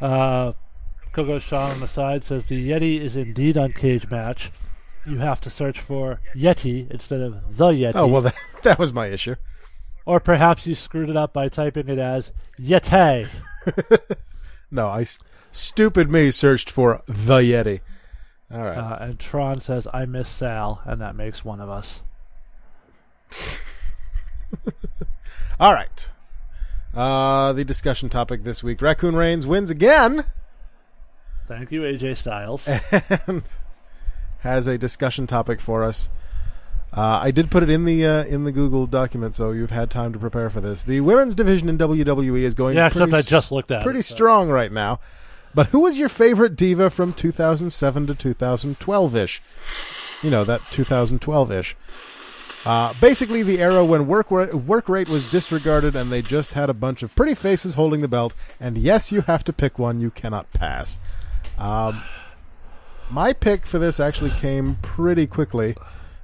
Uh, 0.00 0.52
Coco 1.12 1.38
Shaw 1.38 1.70
on 1.70 1.80
the 1.80 1.88
side 1.88 2.24
says 2.24 2.46
the 2.46 2.70
Yeti 2.70 3.00
is 3.00 3.16
indeed 3.16 3.56
on 3.56 3.72
Cage 3.72 4.10
Match. 4.10 4.50
You 5.06 5.18
have 5.18 5.40
to 5.42 5.50
search 5.50 5.80
for 5.80 6.20
Yeti 6.34 6.90
instead 6.90 7.20
of 7.20 7.56
the 7.56 7.70
Yeti. 7.70 7.92
Oh 7.94 8.06
well, 8.06 8.22
that, 8.22 8.34
that 8.62 8.78
was 8.78 8.92
my 8.92 9.06
issue. 9.06 9.36
Or 10.04 10.20
perhaps 10.20 10.66
you 10.66 10.74
screwed 10.74 11.08
it 11.08 11.16
up 11.16 11.32
by 11.32 11.48
typing 11.48 11.88
it 11.88 11.98
as 11.98 12.32
Yeti. 12.60 13.28
No, 14.70 14.88
I 14.88 15.06
stupid 15.52 16.10
me 16.10 16.30
searched 16.30 16.70
for 16.70 17.02
the 17.06 17.38
Yeti. 17.38 17.80
All 18.50 18.62
right. 18.62 18.76
Uh, 18.78 18.98
and 19.00 19.18
Tron 19.18 19.60
says, 19.60 19.86
I 19.92 20.04
miss 20.06 20.28
Sal, 20.28 20.80
and 20.84 21.00
that 21.00 21.16
makes 21.16 21.44
one 21.44 21.60
of 21.60 21.70
us. 21.70 22.02
All 25.58 25.72
right. 25.72 26.08
Uh, 26.94 27.52
the 27.52 27.64
discussion 27.64 28.08
topic 28.08 28.42
this 28.42 28.62
week: 28.62 28.80
Raccoon 28.80 29.16
Reigns 29.16 29.46
wins 29.46 29.70
again, 29.70 30.24
Thank 31.48 31.70
you, 31.70 31.82
AJ 31.82 32.16
Styles. 32.16 32.66
and 33.28 33.42
has 34.40 34.66
a 34.66 34.76
discussion 34.76 35.26
topic 35.26 35.60
for 35.60 35.84
us. 35.84 36.10
Uh, 36.92 37.20
I 37.22 37.30
did 37.30 37.50
put 37.50 37.62
it 37.62 37.70
in 37.70 37.84
the 37.84 38.04
uh, 38.04 38.24
in 38.24 38.44
the 38.44 38.52
Google 38.52 38.86
document, 38.86 39.34
so 39.34 39.50
you've 39.52 39.70
had 39.70 39.90
time 39.90 40.12
to 40.12 40.18
prepare 40.18 40.50
for 40.50 40.60
this. 40.60 40.82
The 40.82 41.00
women's 41.00 41.34
division 41.34 41.68
in 41.68 41.78
WWE 41.78 42.40
is 42.40 42.54
going 42.54 42.76
Yeah, 42.76 42.86
except 42.86 43.10
pretty 43.10 43.16
I 43.16 43.22
just 43.22 43.52
looked 43.52 43.70
at 43.70 43.82
it, 43.82 43.84
pretty 43.84 44.02
so. 44.02 44.14
strong 44.14 44.48
right 44.48 44.72
now. 44.72 44.98
But 45.54 45.68
who 45.68 45.80
was 45.80 45.98
your 45.98 46.08
favorite 46.08 46.56
diva 46.56 46.90
from 46.90 47.12
2007 47.12 48.06
to 48.08 48.14
2012 48.14 49.16
ish? 49.16 49.42
You 50.22 50.30
know 50.30 50.44
that 50.44 50.62
2012 50.70 51.52
ish. 51.52 51.76
Uh, 52.66 52.92
basically, 53.00 53.44
the 53.44 53.60
era 53.60 53.84
when 53.84 54.08
work 54.08 54.30
work 54.30 54.88
rate 54.88 55.08
was 55.08 55.30
disregarded, 55.30 55.94
and 55.94 56.10
they 56.10 56.20
just 56.20 56.54
had 56.54 56.68
a 56.68 56.74
bunch 56.74 57.02
of 57.04 57.14
pretty 57.14 57.34
faces 57.34 57.74
holding 57.74 58.00
the 58.00 58.08
belt. 58.08 58.34
And 58.58 58.76
yes, 58.76 59.12
you 59.12 59.20
have 59.22 59.44
to 59.44 59.52
pick 59.52 59.78
one; 59.78 60.00
you 60.00 60.10
cannot 60.10 60.52
pass. 60.52 60.98
Um, 61.58 62.02
my 63.10 63.32
pick 63.32 63.66
for 63.66 63.78
this 63.78 64.00
actually 64.00 64.30
came 64.30 64.76
pretty 64.82 65.26
quickly. 65.26 65.76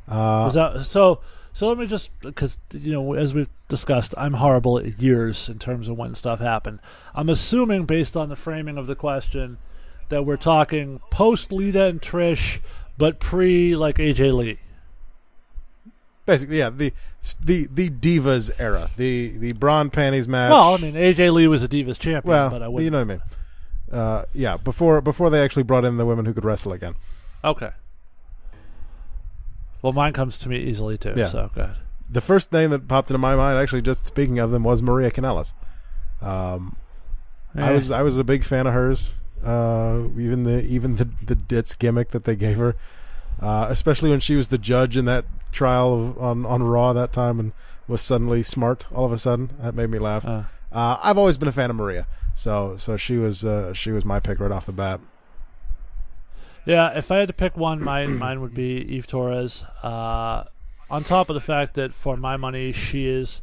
Uh, 0.09 0.49
that, 0.51 0.85
so, 0.85 1.21
so 1.53 1.69
let 1.69 1.79
me 1.79 1.87
just, 1.87 2.11
because, 2.21 2.59
you 2.73 2.93
know, 2.93 3.15
as 3.15 3.35
we've 3.35 3.49
discussed, 3.69 4.15
I'm 4.19 4.35
horrible 4.35 4.79
at 4.79 5.01
years 5.01 5.49
in 5.49 5.59
terms 5.59 5.89
of 5.89 5.97
when 5.97 6.15
stuff 6.15 6.41
happened. 6.41 6.81
I'm 7.15 7.29
assuming, 7.29 7.87
based 7.87 8.17
on 8.17 8.29
the 8.29 8.37
framing 8.37 8.79
of 8.79 8.87
the 8.87 8.97
question, 8.97 9.59
that 10.09 10.27
we're 10.27 10.37
talking 10.37 11.01
post 11.11 11.53
Lita 11.53 11.85
and 11.85 12.03
Trish, 12.03 12.61
but 12.99 13.21
pre, 13.21 13.77
like, 13.77 13.97
AJ 13.97 14.37
Lee. 14.37 14.59
Basically, 16.27 16.59
yeah, 16.59 16.71
the 16.71 16.93
the 17.41 17.67
the 17.73 17.91
divas 17.91 18.51
era, 18.59 18.91
the 18.97 19.29
the 19.39 19.53
brawn 19.53 19.91
panties 19.91 20.27
match. 20.29 20.51
Well, 20.51 20.75
I 20.75 20.79
mean, 20.79 20.95
AJ 20.95 21.33
Lee 21.33 21.49
was 21.49 21.63
a 21.63 21.69
Divas 21.69 21.99
champion, 21.99 22.23
well, 22.31 22.51
but 22.51 22.63
I 22.63 22.67
you 22.67 22.73
wouldn't. 22.73 22.93
know 22.93 22.99
what 22.99 23.03
I 23.03 23.05
mean. 23.05 23.23
Uh, 23.93 24.25
yeah, 24.33 24.57
before 24.57 25.01
before 25.01 25.29
they 25.31 25.43
actually 25.43 25.63
brought 25.65 25.85
in 25.85 25.97
the 25.99 26.07
women 26.07 26.25
who 26.25 26.33
could 26.33 26.45
wrestle 26.45 26.73
again. 26.73 26.95
Okay. 27.45 27.71
Well, 29.83 29.93
mine 29.93 30.13
comes 30.13 30.39
to 30.39 30.49
me 30.49 30.59
easily, 30.59 30.97
too, 30.97 31.13
Yeah. 31.17 31.27
so 31.27 31.51
good. 31.55 31.71
The 32.09 32.21
first 32.21 32.53
name 32.53 32.71
that 32.71 32.87
popped 32.87 33.11
into 33.11 33.19
my 33.19 33.35
mind, 33.35 33.59
actually, 33.59 33.83
just 33.83 34.07
speaking 34.07 34.39
of 34.39 34.51
them, 34.51 34.63
was 34.65 34.81
Maria 34.83 35.11
Kanellis. 35.11 35.53
Um, 36.21 36.77
I 37.55 37.71
Eh. 37.71 37.73
was 37.73 37.91
I 37.91 38.03
was 38.03 38.17
a 38.17 38.25
big 38.25 38.45
fan 38.45 38.67
of 38.67 38.75
hers. 38.75 39.15
Uh, 39.45 40.05
even 40.19 40.45
the 40.45 40.63
even 40.67 40.97
the 40.97 41.09
the 41.27 41.35
ditz 41.35 41.75
gimmick 41.75 42.13
that 42.13 42.25
they 42.25 42.37
gave 42.37 42.59
her, 42.59 42.77
uh, 43.43 43.67
especially 43.69 44.11
when 44.11 44.21
she 44.21 44.37
was 44.37 44.49
the 44.49 44.59
judge 44.59 44.97
in 44.97 45.05
that 45.07 45.25
trial 45.51 45.93
of, 45.95 46.19
on 46.19 46.47
on 46.47 46.63
Raw 46.63 46.93
that 46.93 47.13
time 47.13 47.39
and 47.41 47.53
was 47.89 48.01
suddenly 48.01 48.43
smart 48.43 48.87
all 48.93 49.05
of 49.05 49.13
a 49.13 49.19
sudden. 49.19 49.51
That 49.61 49.75
made 49.75 49.91
me 49.91 49.99
laugh. 49.99 50.25
Uh. 50.25 50.45
Uh, 50.71 50.99
I've 51.03 51.19
always 51.19 51.37
been 51.37 51.49
a 51.49 51.53
fan 51.53 51.69
of 51.69 51.77
Maria, 51.77 52.07
so 52.35 52.77
so 52.79 52.97
she 52.97 53.17
was 53.17 53.45
uh, 53.45 53.75
she 53.75 53.91
was 53.91 54.05
my 54.05 54.21
pick 54.21 54.41
right 54.41 54.53
off 54.53 54.65
the 54.65 54.73
bat. 54.73 55.01
Yeah, 56.65 56.97
if 56.97 57.11
I 57.11 57.19
had 57.19 57.29
to 57.29 57.35
pick 57.35 57.57
one, 57.57 57.83
mine 57.83 58.17
mine 58.19 58.41
would 58.41 58.55
be 58.55 58.77
Eve 58.89 59.07
Torres. 59.07 59.65
Uh, 59.83 60.45
on 60.91 61.05
top 61.05 61.31
of 61.31 61.35
the 61.35 61.41
fact 61.41 61.75
that, 61.75 61.95
for 61.95 62.17
my 62.17 62.37
money, 62.37 62.71
she 62.71 63.07
is 63.07 63.41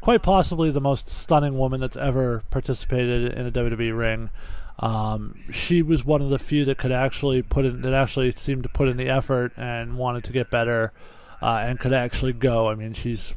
quite 0.00 0.22
possibly 0.22 0.70
the 0.70 0.80
most 0.80 1.08
stunning 1.08 1.58
woman 1.58 1.80
that's 1.80 1.96
ever 1.96 2.42
participated 2.50 3.32
in 3.32 3.46
a 3.46 3.50
WWE 3.50 3.96
ring. 3.96 4.30
Um, 4.78 5.38
she 5.52 5.82
was 5.82 6.04
one 6.04 6.20
of 6.20 6.30
the 6.30 6.38
few 6.38 6.64
that 6.64 6.78
could 6.78 6.92
actually 6.92 7.42
put 7.42 7.64
in 7.64 7.82
that 7.82 7.94
actually 7.94 8.32
seemed 8.32 8.64
to 8.64 8.68
put 8.68 8.88
in 8.88 8.96
the 8.96 9.08
effort 9.08 9.52
and 9.56 9.96
wanted 9.96 10.24
to 10.24 10.32
get 10.32 10.50
better, 10.50 10.92
uh, 11.40 11.62
and 11.64 11.78
could 11.78 11.92
actually 11.92 12.32
go. 12.32 12.68
I 12.68 12.74
mean, 12.74 12.92
she's 12.92 13.34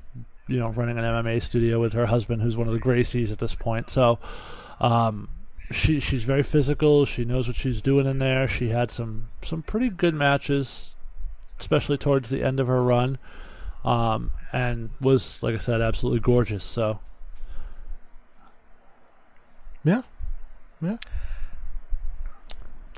you 0.47 0.59
know 0.59 0.69
running 0.69 0.97
an 0.97 1.03
MMA 1.03 1.41
studio 1.41 1.80
with 1.80 1.93
her 1.93 2.07
husband, 2.07 2.41
who's 2.41 2.57
one 2.57 2.68
of 2.68 2.73
the 2.73 2.80
Gracies 2.80 3.31
at 3.31 3.39
this 3.39 3.55
point. 3.55 3.89
So. 3.89 4.19
Um, 4.80 5.30
she 5.72 5.99
she's 5.99 6.23
very 6.23 6.43
physical. 6.43 7.05
She 7.05 7.26
knows 7.26 7.47
what 7.47 7.57
she's 7.57 7.81
doing 7.81 8.05
in 8.05 8.19
there. 8.19 8.47
She 8.47 8.69
had 8.69 8.89
some 8.91 9.30
some 9.41 9.64
pretty 9.64 9.89
good 9.89 10.14
matches, 10.14 10.95
especially 11.59 11.97
towards 11.97 12.30
the 12.30 12.43
end 12.43 12.59
of 12.59 12.68
her 12.68 12.81
run. 12.81 13.18
um, 13.84 14.31
and 14.53 14.89
was 15.01 15.41
like 15.43 15.55
I 15.55 15.57
said, 15.57 15.81
absolutely 15.81 16.19
gorgeous. 16.22 16.64
So 16.64 16.99
Yeah, 19.84 20.01
yeah. 20.81 20.95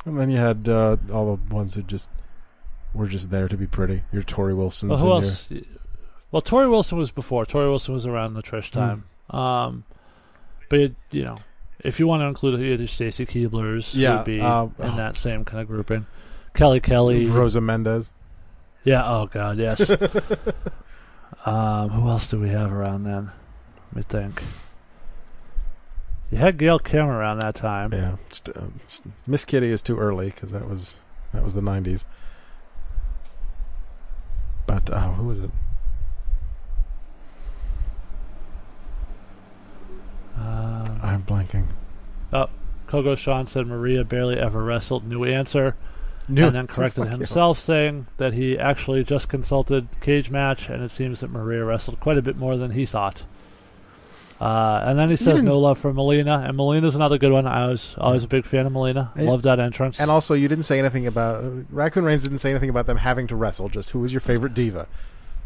And 0.09 0.19
then 0.19 0.29
you 0.29 0.37
had 0.37 0.67
uh, 0.67 0.97
all 1.13 1.35
the 1.37 1.53
ones 1.53 1.75
that 1.75 1.87
just 1.87 2.09
were 2.93 3.07
just 3.07 3.29
there 3.29 3.47
to 3.47 3.55
be 3.57 3.67
pretty. 3.67 4.03
Your 4.11 4.23
Torrie 4.23 4.55
Wilsons. 4.55 4.89
well, 5.01 5.21
who 5.21 5.27
else? 5.27 5.47
Well, 6.31 6.41
Torrie 6.41 6.69
Wilson 6.69 6.97
was 6.97 7.11
before. 7.11 7.45
Torrie 7.45 7.69
Wilson 7.69 7.93
was 7.93 8.05
around 8.05 8.33
the 8.33 8.41
Trish 8.43 8.71
time. 8.71 9.05
Um, 9.29 9.83
but 10.69 10.79
it, 10.79 10.95
you 11.11 11.23
know, 11.23 11.37
if 11.79 11.99
you 11.99 12.07
want 12.07 12.21
to 12.21 12.25
include 12.25 12.59
either 12.59 12.87
Stacy 12.87 13.25
Keiblers, 13.25 13.95
Yeah, 13.95 14.17
would 14.17 14.25
be 14.25 14.39
uh, 14.39 14.67
in 14.79 14.95
that 14.97 15.15
same 15.17 15.45
kind 15.45 15.61
of 15.61 15.67
grouping. 15.67 16.05
Kelly 16.53 16.79
Kelly, 16.79 17.25
Rosa 17.27 17.61
Mendes. 17.61 18.11
Yeah. 18.83 19.03
Oh 19.05 19.27
God. 19.27 19.57
Yes. 19.57 19.87
um, 21.45 21.89
who 21.89 22.09
else 22.09 22.27
do 22.27 22.39
we 22.39 22.49
have 22.49 22.71
around 22.71 23.03
then? 23.03 23.31
Let 23.93 23.95
me 23.95 24.01
think. 24.03 24.41
You 26.31 26.37
had 26.37 26.57
Gail 26.57 26.77
Kim 26.77 27.07
around 27.07 27.39
that 27.39 27.55
time. 27.55 27.91
Yeah, 27.91 28.17
uh, 28.55 28.67
Miss 29.25 29.45
Kitty 29.45 29.69
is 29.69 29.81
too 29.81 29.97
early 29.97 30.27
because 30.27 30.51
that 30.51 30.69
was 30.69 30.99
that 31.33 31.43
was 31.43 31.55
the 31.55 31.61
'90s. 31.61 32.05
But 34.67 34.89
uh, 34.91 35.13
who 35.13 35.27
was 35.27 35.39
it? 35.39 35.49
Um, 40.37 40.99
I'm 41.01 41.23
blanking. 41.23 41.65
Oh, 42.31 42.47
Kogo 42.87 43.17
Sean 43.17 43.47
said 43.47 43.65
Maria 43.65 44.03
barely 44.03 44.37
ever 44.37 44.63
wrestled. 44.63 45.07
New 45.07 45.25
answer, 45.25 45.75
New 46.27 46.45
and 46.45 46.55
then 46.55 46.67
corrected 46.67 47.05
fuck 47.05 47.13
you. 47.13 47.17
himself, 47.17 47.59
saying 47.59 48.05
that 48.17 48.33
he 48.33 48.57
actually 48.57 49.03
just 49.03 49.29
consulted 49.29 49.87
cage 49.99 50.29
match, 50.29 50.69
and 50.69 50.83
it 50.83 50.91
seems 50.91 51.21
that 51.21 51.31
Maria 51.31 51.65
wrestled 51.65 51.99
quite 51.99 52.19
a 52.19 52.21
bit 52.21 52.37
more 52.37 52.55
than 52.55 52.71
he 52.71 52.85
thought. 52.85 53.23
Uh, 54.39 54.81
and 54.85 54.97
then 54.97 55.09
he 55.09 55.17
says 55.17 55.43
no 55.43 55.59
love 55.59 55.77
for 55.77 55.93
Melina, 55.93 56.45
and 56.47 56.55
Melina's 56.55 56.95
another 56.95 57.17
good 57.17 57.33
one. 57.33 57.45
I 57.45 57.67
was 57.67 57.93
always 57.97 58.23
a 58.23 58.27
big 58.27 58.45
fan 58.45 58.65
of 58.65 58.71
Melina. 58.71 59.11
And- 59.15 59.27
Loved 59.27 59.43
that 59.43 59.59
entrance. 59.59 59.99
And 59.99 60.09
also, 60.09 60.33
you 60.33 60.47
didn't 60.47 60.63
say 60.63 60.79
anything 60.79 61.05
about 61.05 61.43
uh, 61.43 61.49
Raccoon 61.69 62.05
Reigns. 62.05 62.23
Didn't 62.23 62.37
say 62.37 62.49
anything 62.49 62.69
about 62.69 62.87
them 62.87 62.97
having 62.97 63.27
to 63.27 63.35
wrestle. 63.35 63.67
Just 63.67 63.91
who 63.91 63.99
was 63.99 64.13
your 64.13 64.21
favorite 64.21 64.53
diva? 64.53 64.87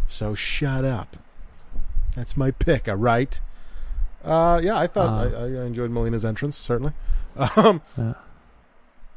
So 0.07 0.36
shut 0.36 0.86
up. 0.86 1.18
That's 2.15 2.38
my 2.38 2.52
pick. 2.52 2.88
All 2.88 2.95
right. 2.95 3.40
Uh, 4.24 4.61
yeah, 4.64 4.78
I 4.78 4.86
thought 4.88 5.34
Uh, 5.34 5.38
I, 5.38 5.44
I 5.44 5.65
enjoyed 5.65 5.90
Melina's 5.90 6.24
entrance 6.24 6.56
certainly. 6.57 6.94
Um, 7.57 7.82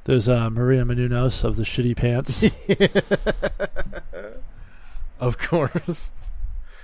There's 0.05 0.27
uh, 0.29 0.49
Maria 0.49 0.85
Menounos 0.85 1.45
of 1.45 1.57
the 1.57 1.65
shitty 1.65 1.95
pants. 1.97 2.43
of 5.21 5.39
course. 5.39 6.11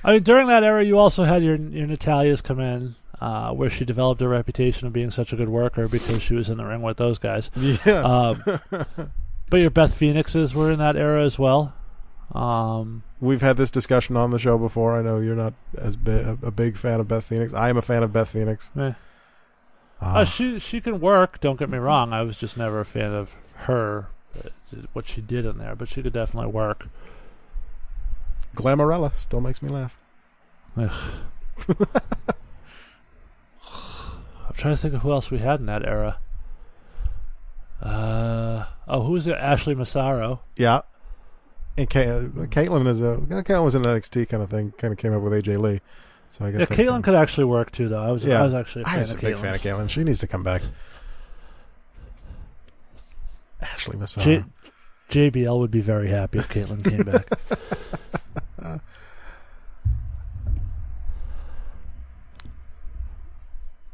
I 0.05 0.13
mean, 0.15 0.23
during 0.23 0.47
that 0.49 0.65
era, 0.65 0.83
you 0.85 0.99
also 0.99 1.25
had 1.25 1.43
your 1.43 1.57
your 1.57 1.87
Natalya's 1.87 2.41
come 2.41 2.59
in, 2.61 2.95
uh, 3.21 3.53
where 3.53 3.71
she 3.71 3.85
developed 3.85 4.21
a 4.23 4.29
reputation 4.29 4.87
of 4.87 4.93
being 4.93 5.11
such 5.11 5.33
a 5.33 5.37
good 5.37 5.49
worker 5.49 5.89
because 5.89 6.21
she 6.23 6.35
was 6.35 6.49
in 6.51 6.57
the 6.59 6.65
ring 6.65 6.83
with 6.83 6.97
those 6.97 7.19
guys. 7.19 7.51
Yeah. 7.57 8.03
Um, 8.03 8.43
but 9.51 9.57
your 9.59 9.71
Beth 9.71 9.95
Phoenixes 9.95 10.55
were 10.55 10.71
in 10.73 10.79
that 10.79 10.97
era 10.97 11.25
as 11.25 11.39
well. 11.39 11.75
Um, 12.33 13.03
We've 13.21 13.43
had 13.43 13.57
this 13.57 13.71
discussion 13.71 14.17
on 14.17 14.31
the 14.31 14.39
show 14.39 14.59
before. 14.59 14.99
I 14.99 15.03
know 15.03 15.21
you're 15.21 15.37
not 15.37 15.53
as 15.79 15.95
bi- 15.97 16.37
a, 16.43 16.51
big 16.51 16.77
fan 16.77 16.99
of 16.99 17.07
Beth 17.07 17.25
Phoenix. 17.25 17.53
I 17.53 17.69
am 17.69 17.77
a 17.77 17.83
fan 17.83 18.03
of 18.03 18.13
Beth 18.13 18.31
Phoenix. 18.31 18.71
eh. 18.77 18.93
Uh, 20.01 20.05
Uh, 20.05 20.25
she 20.25 20.59
she 20.59 20.81
can 20.81 20.99
work. 20.99 21.39
Don't 21.41 21.59
get 21.59 21.71
me 21.71 21.79
wrong. 21.79 22.13
I 22.13 22.23
was 22.23 22.37
just 22.37 22.57
never 22.57 22.81
a 22.81 22.85
fan 22.85 23.13
of 23.15 23.37
her, 23.69 24.07
uh, 24.45 24.49
what 24.95 25.07
she 25.07 25.21
did 25.21 25.45
in 25.45 25.59
there. 25.59 25.77
But 25.77 25.89
she 25.91 26.03
could 26.03 26.13
definitely 26.15 26.51
work. 26.51 26.89
Glamarella 28.57 29.15
still 29.15 29.41
makes 29.41 29.63
me 29.63 29.69
laugh. 29.69 29.97
Ugh. 30.77 30.93
I'm 34.49 34.55
trying 34.55 34.75
to 34.75 34.77
think 34.81 34.95
of 34.95 35.03
who 35.03 35.13
else 35.13 35.31
we 35.31 35.39
had 35.39 35.61
in 35.61 35.67
that 35.67 35.87
era. 35.87 36.19
Uh, 37.81 38.65
oh, 38.87 39.03
who 39.03 39.13
was 39.13 39.27
it? 39.27 39.35
Ashley 39.35 39.75
Massaro. 39.75 40.41
Yeah. 40.57 40.83
And 41.77 41.87
uh, 41.89 42.45
Kaitlyn 42.47 42.87
is 42.87 43.01
a 43.01 43.17
Kaitlyn 43.17 43.65
was 43.65 43.75
an 43.75 43.83
NXT 43.83 44.29
kind 44.29 44.43
of 44.43 44.51
thing. 44.51 44.73
Kind 44.77 44.93
of 44.93 44.99
came 44.99 45.15
up 45.15 45.23
with 45.23 45.33
AJ 45.33 45.59
Lee. 45.59 45.81
So 46.31 46.45
I 46.45 46.51
guess 46.51 46.69
Yeah, 46.71 46.77
Kaitlyn 46.77 47.03
could 47.03 47.15
actually 47.15 47.45
work 47.45 47.73
too, 47.73 47.89
though. 47.89 48.03
I 48.03 48.11
was 48.11 48.25
Yeah. 48.25 48.41
I 48.41 48.45
was 48.45 48.55
actually 48.55 48.83
a 48.83 48.87
I 48.89 48.91
fan 48.93 49.01
was 49.01 49.15
a 49.15 49.19
big 49.19 49.37
fan 49.39 49.55
of. 49.55 49.61
Kaitlyn. 49.63 49.89
She 49.89 50.05
needs 50.05 50.21
to 50.21 50.27
come 50.27 50.43
back. 50.43 50.63
Ashley 53.61 53.97
Massaro. 53.97 54.45
J- 55.09 55.31
JBL 55.31 55.59
would 55.59 55.71
be 55.71 55.81
very 55.81 56.09
happy 56.09 56.39
if 56.39 56.49
Kaitlyn 56.49 56.85
came 56.85 57.03
back. 57.03 57.27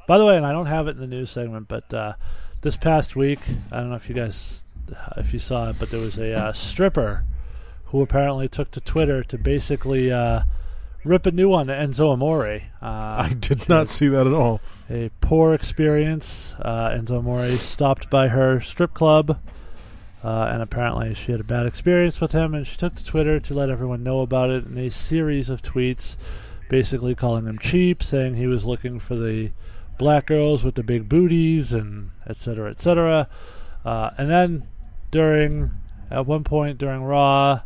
By 0.07 0.17
the 0.17 0.25
way, 0.25 0.39
and 0.39 0.47
I 0.47 0.53
don't 0.53 0.67
have 0.67 0.89
it 0.89 0.93
in 0.93 1.01
the 1.01 1.07
news 1.07 1.31
segment, 1.31 1.69
but 1.69 1.93
uh, 1.93 2.15
this 2.63 2.79
past 2.79 3.15
week, 3.15 3.41
I 3.71 3.81
don't 3.81 3.91
know 3.91 3.97
if 3.97 4.09
you 4.09 4.15
guys, 4.15 4.65
if 5.19 5.35
you 5.35 5.39
saw 5.39 5.69
it, 5.69 5.77
but 5.79 5.91
there 5.91 6.01
was 6.01 6.17
a 6.17 6.33
uh, 6.33 6.53
stripper 6.53 7.25
who 7.87 8.01
apparently 8.01 8.49
took 8.49 8.71
to 8.71 8.81
Twitter 8.81 9.23
to 9.25 9.37
basically 9.37 10.11
uh, 10.11 10.43
rip 11.05 11.27
a 11.27 11.31
new 11.31 11.49
one 11.49 11.67
to 11.67 11.75
Enzo 11.75 12.13
Amore. 12.13 12.63
Uh, 12.81 13.29
I 13.31 13.35
did 13.39 13.69
not 13.69 13.91
see 13.91 14.09
that 14.09 14.27
at 14.27 14.33
all. 14.33 14.61
a 14.89 15.11
poor 15.21 15.53
experience. 15.53 16.55
Uh, 16.59 16.89
Enzo 16.91 17.19
Amore 17.19 17.51
stopped 17.53 18.09
by 18.09 18.29
her 18.29 18.61
strip 18.61 18.95
club, 18.95 19.39
uh, 20.25 20.51
and 20.53 20.63
apparently 20.63 21.15
she 21.15 21.33
had 21.33 21.41
a 21.41 21.45
bad 21.45 21.67
experience 21.67 22.21
with 22.21 22.33
him, 22.33 22.55
and 22.55 22.67
she 22.67 22.77
took 22.77 22.95
to 22.97 23.05
Twitter 23.05 23.39
to 23.41 23.55
let 23.55 23.71
everyone 23.71 24.03
know 24.03 24.21
about 24.21 24.51
it 24.51 24.67
in 24.67 24.77
a 24.79 24.91
series 24.91 25.49
of 25.49 25.63
tweets, 25.63 26.17
basically 26.69 27.15
calling 27.15 27.47
him 27.47 27.59
cheap, 27.59 28.03
saying 28.03 28.35
he 28.35 28.47
was 28.47 28.65
looking 28.65 28.99
for 28.99 29.17
the 29.17 29.51
black 29.97 30.27
girls 30.27 30.65
with 30.65 30.75
the 30.75 30.83
big 30.83 31.09
booties, 31.09 31.73
and 31.73 32.11
et 32.27 32.37
cetera, 32.37 32.71
et 32.71 32.81
cetera. 32.81 33.29
Uh, 33.85 34.11
and 34.19 34.29
then 34.29 34.65
during, 35.11 35.71
at 36.11 36.27
one 36.27 36.45
point 36.45 36.79
during 36.79 37.03
Raw, 37.03 37.61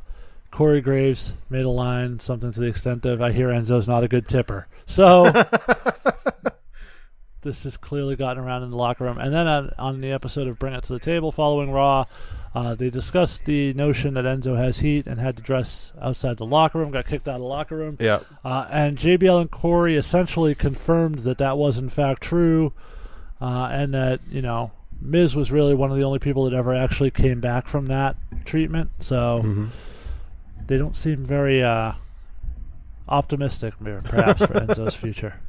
Corey 0.50 0.82
Graves 0.82 1.32
made 1.48 1.64
a 1.64 1.70
line, 1.70 2.20
something 2.20 2.52
to 2.52 2.60
the 2.60 2.66
extent 2.66 3.06
of, 3.06 3.22
I 3.22 3.32
hear 3.32 3.48
Enzo's 3.48 3.88
not 3.88 4.04
a 4.04 4.08
good 4.08 4.28
tipper. 4.28 4.66
So 4.86 5.24
this 7.42 7.64
has 7.64 7.76
clearly 7.76 8.16
gotten 8.16 8.42
around 8.42 8.62
in 8.62 8.70
the 8.70 8.76
locker 8.76 9.04
room. 9.04 9.18
And 9.18 9.32
then 9.34 9.46
on, 9.46 9.70
on 9.78 10.00
the 10.00 10.10
episode 10.12 10.48
of 10.48 10.58
Bring 10.58 10.74
It 10.74 10.84
to 10.84 10.92
the 10.92 10.98
Table 11.00 11.30
following 11.32 11.70
Raw, 11.70 12.06
uh, 12.54 12.74
they 12.74 12.90
discussed 12.90 13.44
the 13.46 13.72
notion 13.74 14.14
that 14.14 14.24
Enzo 14.24 14.56
has 14.56 14.78
heat 14.78 15.06
and 15.06 15.18
had 15.20 15.36
to 15.38 15.42
dress 15.42 15.92
outside 16.00 16.36
the 16.36 16.44
locker 16.46 16.78
room, 16.78 16.90
got 16.90 17.06
kicked 17.06 17.26
out 17.26 17.36
of 17.36 17.40
the 17.40 17.46
locker 17.46 17.76
room. 17.76 17.96
Yeah. 17.98 18.20
Uh, 18.44 18.66
and 18.70 18.98
JBL 18.98 19.40
and 19.40 19.50
Corey 19.50 19.96
essentially 19.96 20.54
confirmed 20.54 21.20
that 21.20 21.38
that 21.38 21.56
was 21.56 21.78
in 21.78 21.88
fact 21.88 22.22
true, 22.22 22.72
uh, 23.40 23.68
and 23.72 23.92
that 23.94 24.20
you 24.30 24.42
know 24.42 24.70
Miz 25.00 25.34
was 25.34 25.50
really 25.50 25.74
one 25.74 25.90
of 25.90 25.96
the 25.96 26.04
only 26.04 26.18
people 26.18 26.44
that 26.44 26.54
ever 26.54 26.72
actually 26.74 27.10
came 27.10 27.40
back 27.40 27.66
from 27.68 27.86
that 27.86 28.16
treatment. 28.44 28.90
So 29.00 29.40
Mhm. 29.44 29.68
they 30.66 30.76
don't 30.78 30.96
seem 30.96 31.24
very 31.24 31.62
uh, 31.62 31.92
optimistic, 33.08 33.74
perhaps, 33.80 34.40
for 34.44 34.52
Enzo's 34.60 34.94
future. 34.94 35.40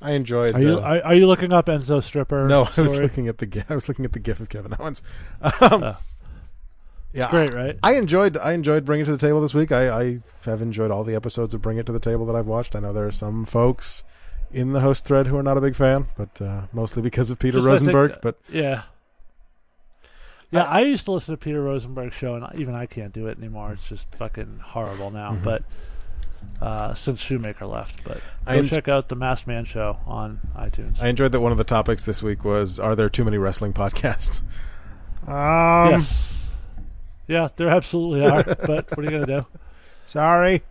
I 0.00 0.12
enjoyed. 0.12 0.54
Are 0.54 0.60
you 0.60 0.76
uh, 0.78 0.80
are, 0.80 1.02
are 1.06 1.14
you 1.14 1.26
looking 1.26 1.52
up 1.52 1.66
Enzo 1.66 2.02
stripper? 2.02 2.46
no, 2.46 2.68
I 2.76 2.80
was 2.82 2.98
looking 2.98 3.28
at 3.28 3.38
the 3.38 3.64
I 3.68 3.74
was 3.74 3.88
looking 3.88 4.04
at 4.04 4.12
the 4.12 4.18
gif 4.20 4.40
of 4.40 4.48
Kevin 4.48 4.74
Owens. 4.78 5.02
Um, 5.42 5.52
Oh. 5.60 5.96
yeah, 7.12 7.30
Great, 7.30 7.54
right? 7.54 7.78
I 7.82 7.94
enjoyed 7.94 8.36
I 8.36 8.52
enjoyed 8.52 8.84
Bring 8.84 9.00
It 9.00 9.06
to 9.06 9.12
the 9.12 9.18
Table 9.18 9.40
this 9.40 9.54
week. 9.54 9.72
I, 9.72 9.88
I 9.88 10.18
have 10.44 10.60
enjoyed 10.60 10.90
all 10.90 11.02
the 11.02 11.14
episodes 11.14 11.54
of 11.54 11.62
Bring 11.62 11.78
It 11.78 11.86
to 11.86 11.92
the 11.92 12.00
Table 12.00 12.26
that 12.26 12.36
I've 12.36 12.46
watched. 12.46 12.76
I 12.76 12.80
know 12.80 12.92
there 12.92 13.06
are 13.06 13.10
some 13.12 13.44
folks 13.46 14.04
in 14.52 14.72
the 14.74 14.80
host 14.80 15.06
thread 15.06 15.26
who 15.28 15.36
are 15.36 15.42
not 15.42 15.56
a 15.56 15.60
big 15.62 15.74
fan, 15.74 16.06
but 16.16 16.40
uh, 16.42 16.62
mostly 16.72 17.00
because 17.02 17.30
of 17.30 17.38
Peter 17.38 17.56
Just, 17.58 17.66
I 17.66 17.70
think, 17.78 17.86
Rosenberg. 17.94 18.12
uh, 18.12 18.18
but 18.22 18.38
Yeah. 18.50 18.82
Yeah, 20.52 20.62
I, 20.64 20.82
used 20.82 21.04
to 21.06 21.10
listen 21.12 21.32
to 21.32 21.36
Peter 21.38 21.60
Rosenberg's 21.62 22.14
show, 22.14 22.36
and 22.36 22.46
even 22.58 22.74
I 22.74 22.86
can't 22.86 23.12
do 23.12 23.26
it 23.26 23.36
anymore. 23.38 23.72
It's 23.72 23.88
just 23.88 24.14
fucking 24.14 24.60
horrible 24.62 25.10
now. 25.10 25.32
Mhm. 25.32 25.42
But 25.42 25.64
uh, 26.60 26.94
since 26.94 27.20
Shoemaker 27.20 27.66
left, 27.66 28.04
but 28.04 28.20
go 28.46 28.52
en- 28.52 28.66
check 28.66 28.88
out 28.88 29.08
the 29.08 29.16
Masked 29.16 29.46
Man 29.46 29.64
show 29.64 29.98
on 30.06 30.40
iTunes. 30.56 31.02
I 31.02 31.08
enjoyed 31.08 31.32
that 31.32 31.40
one 31.40 31.52
of 31.52 31.58
the 31.58 31.64
topics 31.64 32.04
this 32.04 32.22
week 32.22 32.44
was 32.44 32.78
Are 32.78 32.96
there 32.96 33.08
too 33.08 33.24
many 33.24 33.38
wrestling 33.38 33.72
podcasts? 33.72 34.42
Um, 35.26 35.90
yes. 35.90 36.50
Yeah, 37.26 37.48
there 37.56 37.68
absolutely 37.68 38.24
are. 38.26 38.42
but 38.44 38.90
what 38.90 38.98
are 38.98 39.02
you 39.02 39.10
gonna 39.10 39.26
do? 39.26 39.46
Sorry. 40.04 40.62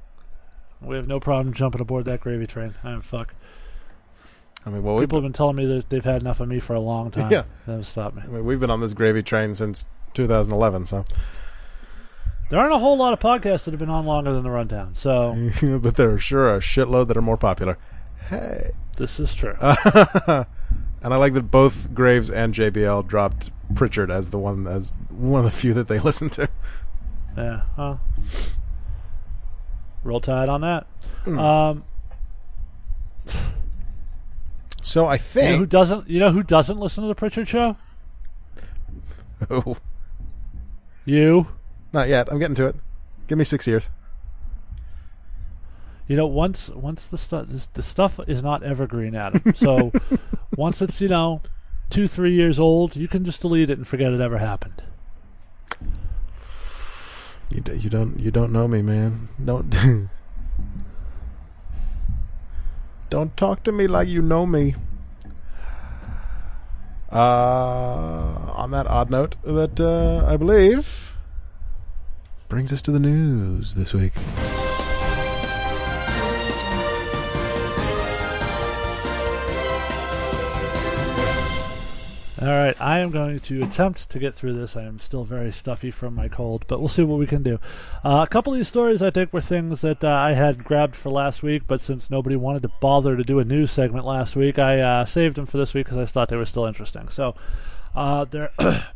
We 0.82 0.96
have 0.96 1.08
no 1.08 1.20
problem 1.20 1.54
jumping 1.54 1.82
aboard 1.82 2.06
that 2.06 2.22
gravy 2.22 2.48
train. 2.48 2.76
I'm 2.84 3.02
fuck. 3.02 3.34
I 4.66 4.70
mean, 4.72 4.82
well, 4.84 5.00
People 5.00 5.18
have 5.20 5.24
been 5.24 5.34
telling 5.34 5.56
me 5.56 5.66
that 5.68 5.90
they've 5.90 6.04
had 6.04 6.22
enough 6.22 6.40
of 6.40 6.48
me 6.48 6.60
for 6.60 6.74
a 6.74 6.80
long 6.80 7.12
time. 7.12 7.32
Yeah. 7.32 7.44
That 7.66 7.72
haven't 7.72 7.84
stopped 7.84 8.16
me. 8.16 8.24
I 8.24 8.28
mean, 8.28 8.46
we've 8.46 8.60
been 8.60 8.72
on 8.72 8.82
this 8.82 8.94
gravy 8.94 9.22
train 9.22 9.54
since 9.54 9.86
2011, 10.16 10.88
so. 10.88 11.06
There 12.50 12.60
aren't 12.60 12.74
a 12.74 12.78
whole 12.80 12.98
lot 12.98 13.14
of 13.14 13.20
podcasts 13.20 13.66
that 13.66 13.72
have 13.72 13.80
been 13.80 13.90
on 13.90 14.06
longer 14.06 14.32
than 14.32 14.44
the 14.44 14.52
rundown, 14.52 14.94
so 14.96 15.50
but 15.82 15.96
there 15.96 16.12
are 16.12 16.20
sure 16.20 16.56
a 16.56 16.60
shitload 16.60 17.08
that 17.08 17.18
are 17.18 17.22
more 17.22 17.38
popular. 17.38 17.78
Hey. 18.30 18.72
this 18.98 19.20
is 19.20 19.34
true. 19.34 19.56
and 19.62 20.46
I 21.14 21.16
like 21.18 21.34
that 21.34 21.52
both 21.52 21.94
Graves 21.94 22.30
and 22.30 22.54
JBL 22.54 23.08
dropped 23.08 23.50
Prichard 23.74 24.12
as 24.12 24.30
the 24.30 24.38
one 24.38 24.68
as 24.68 24.94
one 25.10 25.46
of 25.46 25.52
the 25.52 25.58
few 25.58 25.74
that 25.74 25.88
they 25.88 26.00
listen 26.10 26.30
to. 26.32 26.50
Yeah. 27.36 27.62
Huh. 27.76 27.86
Yeah, 27.86 27.90
well, 27.90 27.90
people 27.90 27.90
people 27.90 27.90
have 27.90 27.90
been 27.90 27.90
telling 27.90 27.90
me 27.90 27.90
that 27.90 27.90
they've 27.90 27.90
had 27.90 27.90
enough 27.90 27.90
of 27.90 27.90
me 27.90 27.90
for 27.90 27.90
a 27.90 27.90
long 27.90 27.90
time. 27.90 27.90
That 27.90 27.90
haven't 27.90 27.90
stopped 27.90 27.90
me. 27.90 27.90
There 27.90 27.90
are 27.90 27.90
sure 27.90 27.90
a 27.90 27.90
shitload 27.90 27.90
that 27.98 27.98
are 27.98 27.98
more 27.98 27.98
popular. 27.98 27.98
Hey. 28.08 28.08
This 28.08 28.20
is 28.20 28.34
true. 28.34 28.46
Roll 30.04 30.22
Tide 30.22 30.50
on 30.50 30.62
that. 30.62 30.88
Um, 31.28 31.84
So 34.82 35.08
I 35.08 35.16
you 35.16 35.42
know 35.42 35.58
who 35.58 35.66
doesn't? 35.66 36.08
You 36.08 36.20
know 36.20 36.32
who 36.32 36.44
doesn't 36.44 36.80
listen 36.80 37.04
to 37.04 37.08
the 37.08 37.16
Prichard 37.16 37.50
Show? 37.50 37.76
Oh, 39.50 39.78
You. 41.06 41.48
Not 41.96 42.08
yet. 42.10 42.32
I'm 42.32 42.38
getting 42.38 42.56
to 42.56 42.68
it. 42.68 42.76
Give 43.28 43.40
me 43.40 43.44
six 43.44 43.66
years. 43.66 43.90
You 46.08 46.16
know, 46.16 46.28
once 46.28 46.70
once 46.70 47.08
the 47.08 47.18
stuff 47.18 47.48
the 47.74 47.82
stuff 47.82 48.20
is 48.28 48.44
not 48.44 48.62
evergreen, 48.62 49.16
Adam. 49.16 49.56
So 49.56 49.92
once 50.56 50.84
it's 50.84 51.02
you 51.02 51.08
know 51.08 51.42
two 51.90 52.08
three 52.08 52.34
years 52.36 52.60
old, 52.60 52.96
you 52.96 53.08
can 53.08 53.26
just 53.26 53.42
delete 53.42 53.72
it 53.72 53.80
and 53.80 53.88
forget 53.88 54.14
it 54.14 54.22
ever 54.22 54.38
happened. 54.38 54.84
You, 57.50 57.62
d- 57.62 57.78
you 57.78 57.90
don't 57.90 58.20
you 58.20 58.30
don't 58.30 58.52
know 58.52 58.68
me, 58.68 58.84
man. 58.84 59.30
Don't 59.44 59.74
don't 63.10 63.36
talk 63.36 63.64
to 63.64 63.72
me 63.72 63.88
like 63.88 64.08
you 64.08 64.22
know 64.22 64.46
me. 64.46 64.76
Uh, 67.12 68.52
on 68.56 68.72
that 68.72 68.86
odd 68.88 69.10
note, 69.10 69.38
that 69.44 69.80
uh, 69.80 70.26
I 70.28 70.38
believe 70.38 71.15
brings 72.48 72.72
us 72.72 72.82
to 72.84 72.92
the 72.92 73.00
news 73.00 73.76
this 73.76 73.94
week. 73.94 74.14
All 82.42 82.52
right, 82.52 82.80
I 82.80 83.00
am 83.00 83.10
going 83.10 83.40
to 83.40 83.64
attempt 83.64 84.10
to 84.12 84.20
get 84.20 84.36
through 84.36 84.54
this. 84.54 84.76
I 84.76 84.84
am 84.84 85.00
still 85.00 85.24
very 85.24 85.52
stuffy 85.52 85.90
from 85.90 86.14
my 86.14 86.28
cold, 86.28 86.66
but 86.68 86.80
we'll 86.80 86.90
see 86.90 87.02
what 87.02 87.18
we 87.18 87.26
can 87.26 87.42
do. 87.42 87.60
Uh, 88.04 88.24
a 88.24 88.30
couple 88.30 88.54
of 88.54 88.60
these 88.60 88.68
stories, 88.68 89.02
I 89.02 89.10
think, 89.10 89.34
were 89.34 89.42
things 89.42 89.82
that 89.82 90.04
uh, 90.04 90.10
I 90.10 90.34
had 90.34 90.64
grabbed 90.64 90.96
for 90.96 91.10
last 91.10 91.42
week, 91.42 91.64
but 91.66 91.82
since 91.82 92.12
nobody 92.12 92.36
wanted 92.36 92.62
to 92.62 92.72
bother 92.82 93.18
to 93.18 93.24
do 93.24 93.40
a 93.40 93.44
news 93.44 93.72
segment 93.72 94.06
last 94.06 94.36
week, 94.36 94.60
I 94.60 94.80
uh, 94.80 95.06
saved 95.06 95.38
them 95.38 95.48
for 95.48 95.58
this 95.58 95.74
week 95.74 95.86
because 95.86 95.98
I 95.98 96.06
thought 96.06 96.30
they 96.30 96.38
were 96.38 96.46
still 96.46 96.66
interesting. 96.66 97.10
So 97.10 97.36
uh, 97.96 98.26
there. 98.26 98.52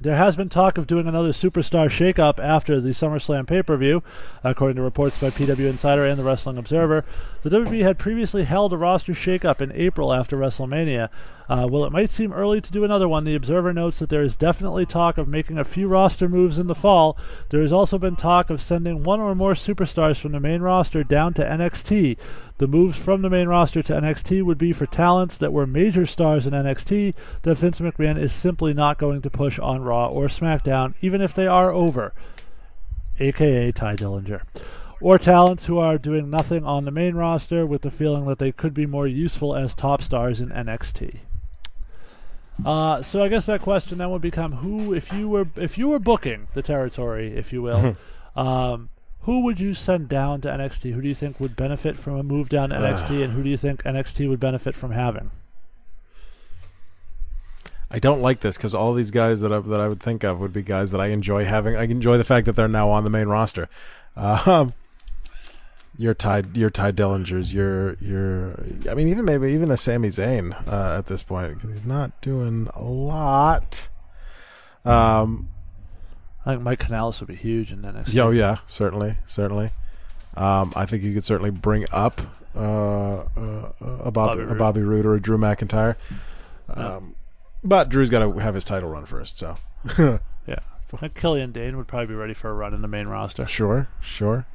There 0.00 0.16
has 0.16 0.34
been 0.34 0.48
talk 0.48 0.76
of 0.76 0.88
doing 0.88 1.06
another 1.06 1.30
superstar 1.30 1.86
shakeup 1.86 2.42
after 2.42 2.80
the 2.80 2.90
SummerSlam 2.90 3.46
pay 3.46 3.62
per 3.62 3.76
view, 3.76 4.02
according 4.42 4.76
to 4.76 4.82
reports 4.82 5.20
by 5.20 5.30
PW 5.30 5.70
Insider 5.70 6.04
and 6.04 6.18
the 6.18 6.24
Wrestling 6.24 6.58
Observer. 6.58 7.04
The 7.42 7.50
WWE 7.50 7.82
had 7.82 7.96
previously 7.96 8.42
held 8.42 8.72
a 8.72 8.76
roster 8.76 9.12
shakeup 9.12 9.60
in 9.60 9.70
April 9.72 10.12
after 10.12 10.36
WrestleMania. 10.36 11.10
Uh, 11.48 11.66
while 11.66 11.84
it 11.84 11.92
might 11.92 12.08
seem 12.08 12.32
early 12.32 12.60
to 12.60 12.72
do 12.72 12.84
another 12.84 13.06
one, 13.06 13.24
the 13.24 13.34
Observer 13.34 13.72
notes 13.72 13.98
that 13.98 14.08
there 14.08 14.22
is 14.22 14.36
definitely 14.36 14.86
talk 14.86 15.18
of 15.18 15.28
making 15.28 15.58
a 15.58 15.64
few 15.64 15.88
roster 15.88 16.28
moves 16.28 16.58
in 16.58 16.68
the 16.68 16.74
fall. 16.74 17.18
There 17.50 17.60
has 17.60 17.72
also 17.72 17.98
been 17.98 18.16
talk 18.16 18.48
of 18.48 18.62
sending 18.62 19.02
one 19.02 19.20
or 19.20 19.34
more 19.34 19.52
superstars 19.52 20.18
from 20.18 20.32
the 20.32 20.40
main 20.40 20.62
roster 20.62 21.04
down 21.04 21.34
to 21.34 21.44
NXT. 21.44 22.16
The 22.56 22.66
moves 22.66 22.96
from 22.96 23.20
the 23.20 23.28
main 23.28 23.48
roster 23.48 23.82
to 23.82 23.92
NXT 23.92 24.42
would 24.42 24.58
be 24.58 24.72
for 24.72 24.86
talents 24.86 25.36
that 25.36 25.52
were 25.52 25.66
major 25.66 26.06
stars 26.06 26.46
in 26.46 26.54
NXT 26.54 27.12
that 27.42 27.58
Vince 27.58 27.80
McMahon 27.80 28.18
is 28.18 28.32
simply 28.32 28.72
not 28.72 28.98
going 28.98 29.20
to 29.20 29.30
push 29.30 29.58
on 29.58 29.82
Raw 29.82 30.08
or 30.08 30.28
SmackDown, 30.28 30.94
even 31.02 31.20
if 31.20 31.34
they 31.34 31.46
are 31.46 31.72
over, 31.72 32.14
aka 33.20 33.70
Tye 33.70 33.96
Dillinger. 33.96 34.42
Or 35.00 35.18
talents 35.18 35.66
who 35.66 35.78
are 35.78 35.98
doing 35.98 36.30
nothing 36.30 36.64
on 36.64 36.86
the 36.86 36.90
main 36.90 37.16
roster 37.16 37.66
with 37.66 37.82
the 37.82 37.90
feeling 37.90 38.24
that 38.26 38.38
they 38.38 38.52
could 38.52 38.72
be 38.72 38.86
more 38.86 39.06
useful 39.06 39.54
as 39.54 39.74
top 39.74 40.00
stars 40.00 40.40
in 40.40 40.48
NXT. 40.48 41.18
Uh, 42.64 43.02
so 43.02 43.22
I 43.22 43.28
guess 43.28 43.46
that 43.46 43.62
question 43.62 43.98
then 43.98 44.10
would 44.10 44.22
become 44.22 44.52
who, 44.52 44.94
if 44.94 45.12
you 45.12 45.28
were 45.28 45.48
if 45.56 45.76
you 45.78 45.88
were 45.88 45.98
booking 45.98 46.48
the 46.54 46.62
territory, 46.62 47.36
if 47.36 47.52
you 47.52 47.62
will, 47.62 47.96
um, 48.36 48.90
who 49.22 49.40
would 49.40 49.58
you 49.58 49.74
send 49.74 50.08
down 50.08 50.40
to 50.42 50.48
NXT? 50.48 50.92
Who 50.92 51.00
do 51.00 51.08
you 51.08 51.14
think 51.14 51.40
would 51.40 51.56
benefit 51.56 51.98
from 51.98 52.16
a 52.16 52.22
move 52.22 52.48
down 52.48 52.70
to 52.70 52.76
NXT, 52.76 53.24
and 53.24 53.32
who 53.32 53.42
do 53.42 53.50
you 53.50 53.56
think 53.56 53.82
NXT 53.82 54.28
would 54.28 54.40
benefit 54.40 54.74
from 54.74 54.92
having? 54.92 55.30
I 57.90 57.98
don't 57.98 58.20
like 58.20 58.40
this 58.40 58.56
because 58.56 58.74
all 58.74 58.92
these 58.92 59.10
guys 59.10 59.40
that 59.40 59.52
I, 59.52 59.60
that 59.60 59.80
I 59.80 59.88
would 59.88 60.00
think 60.00 60.24
of 60.24 60.40
would 60.40 60.52
be 60.52 60.62
guys 60.62 60.90
that 60.90 61.00
I 61.00 61.06
enjoy 61.08 61.44
having. 61.44 61.76
I 61.76 61.84
enjoy 61.84 62.18
the 62.18 62.24
fact 62.24 62.46
that 62.46 62.56
they're 62.56 62.68
now 62.68 62.90
on 62.90 63.04
the 63.04 63.10
main 63.10 63.28
roster. 63.28 63.68
Um, 64.16 64.74
your 65.96 66.14
Ty, 66.14 66.44
your 66.54 66.70
Tye 66.70 66.92
Dillingers, 66.92 67.54
your 67.54 67.94
your. 67.94 68.64
I 68.90 68.94
mean, 68.94 69.08
even 69.08 69.24
maybe 69.24 69.52
even 69.52 69.70
a 69.70 69.76
Sami 69.76 70.08
Zayn 70.08 70.54
uh, 70.68 70.98
at 70.98 71.06
this 71.06 71.22
point 71.22 71.62
he's 71.62 71.84
not 71.84 72.20
doing 72.20 72.68
a 72.74 72.82
lot. 72.82 73.88
Um. 74.84 75.48
I 76.46 76.50
think 76.50 76.62
Mike 76.62 76.80
Kanellis 76.80 77.20
would 77.20 77.28
be 77.28 77.36
huge 77.36 77.72
in 77.72 77.80
NXT. 77.80 78.12
Yeah, 78.12 78.24
oh 78.24 78.30
yeah, 78.30 78.58
certainly, 78.66 79.16
certainly. 79.24 79.70
Um, 80.36 80.74
I 80.76 80.84
think 80.84 81.02
you 81.02 81.14
could 81.14 81.24
certainly 81.24 81.50
bring 81.50 81.86
up 81.90 82.20
uh, 82.54 82.60
uh, 82.60 83.72
a 83.80 84.10
Bobby, 84.10 84.42
Bobby 84.42 84.42
a 84.42 84.54
Bobby 84.54 84.80
Roode 84.82 85.06
or 85.06 85.14
a 85.14 85.20
Drew 85.22 85.38
McIntyre. 85.38 85.96
Yeah. 86.68 86.96
Um, 86.96 87.14
but 87.62 87.88
Drew's 87.88 88.10
got 88.10 88.18
to 88.18 88.38
have 88.40 88.54
his 88.54 88.64
title 88.64 88.90
run 88.90 89.06
first, 89.06 89.38
so 89.38 89.56
yeah. 89.98 90.18
I 90.92 90.96
think 90.96 91.14
Killian 91.14 91.50
Dain 91.50 91.76
would 91.76 91.88
probably 91.88 92.06
be 92.08 92.14
ready 92.14 92.34
for 92.34 92.50
a 92.50 92.54
run 92.54 92.72
in 92.72 92.82
the 92.82 92.88
main 92.88 93.08
roster. 93.08 93.46
sure, 93.48 93.88
sure. 94.00 94.46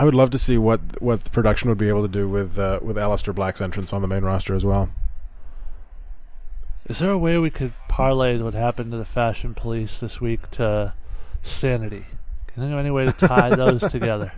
I 0.00 0.04
would 0.04 0.14
love 0.14 0.30
to 0.30 0.38
see 0.38 0.56
what 0.56 0.80
what 1.02 1.24
the 1.24 1.30
production 1.30 1.68
would 1.68 1.76
be 1.76 1.90
able 1.90 2.00
to 2.00 2.08
do 2.08 2.26
with 2.26 2.58
uh, 2.58 2.80
with 2.80 2.96
Aleister 2.96 3.34
Black's 3.34 3.60
entrance 3.60 3.92
on 3.92 4.00
the 4.00 4.08
main 4.08 4.24
roster 4.24 4.54
as 4.54 4.64
well. 4.64 4.88
Is 6.86 7.00
there 7.00 7.10
a 7.10 7.18
way 7.18 7.36
we 7.36 7.50
could 7.50 7.74
parlay 7.86 8.38
what 8.38 8.54
happened 8.54 8.92
to 8.92 8.96
the 8.96 9.04
Fashion 9.04 9.52
Police 9.52 10.00
this 10.00 10.18
week 10.18 10.50
to 10.52 10.94
Sanity? 11.42 12.06
Can 12.46 12.70
there 12.70 12.78
any 12.78 12.90
way 12.90 13.04
to 13.04 13.12
tie 13.12 13.50
those 13.54 13.82
together? 13.82 14.32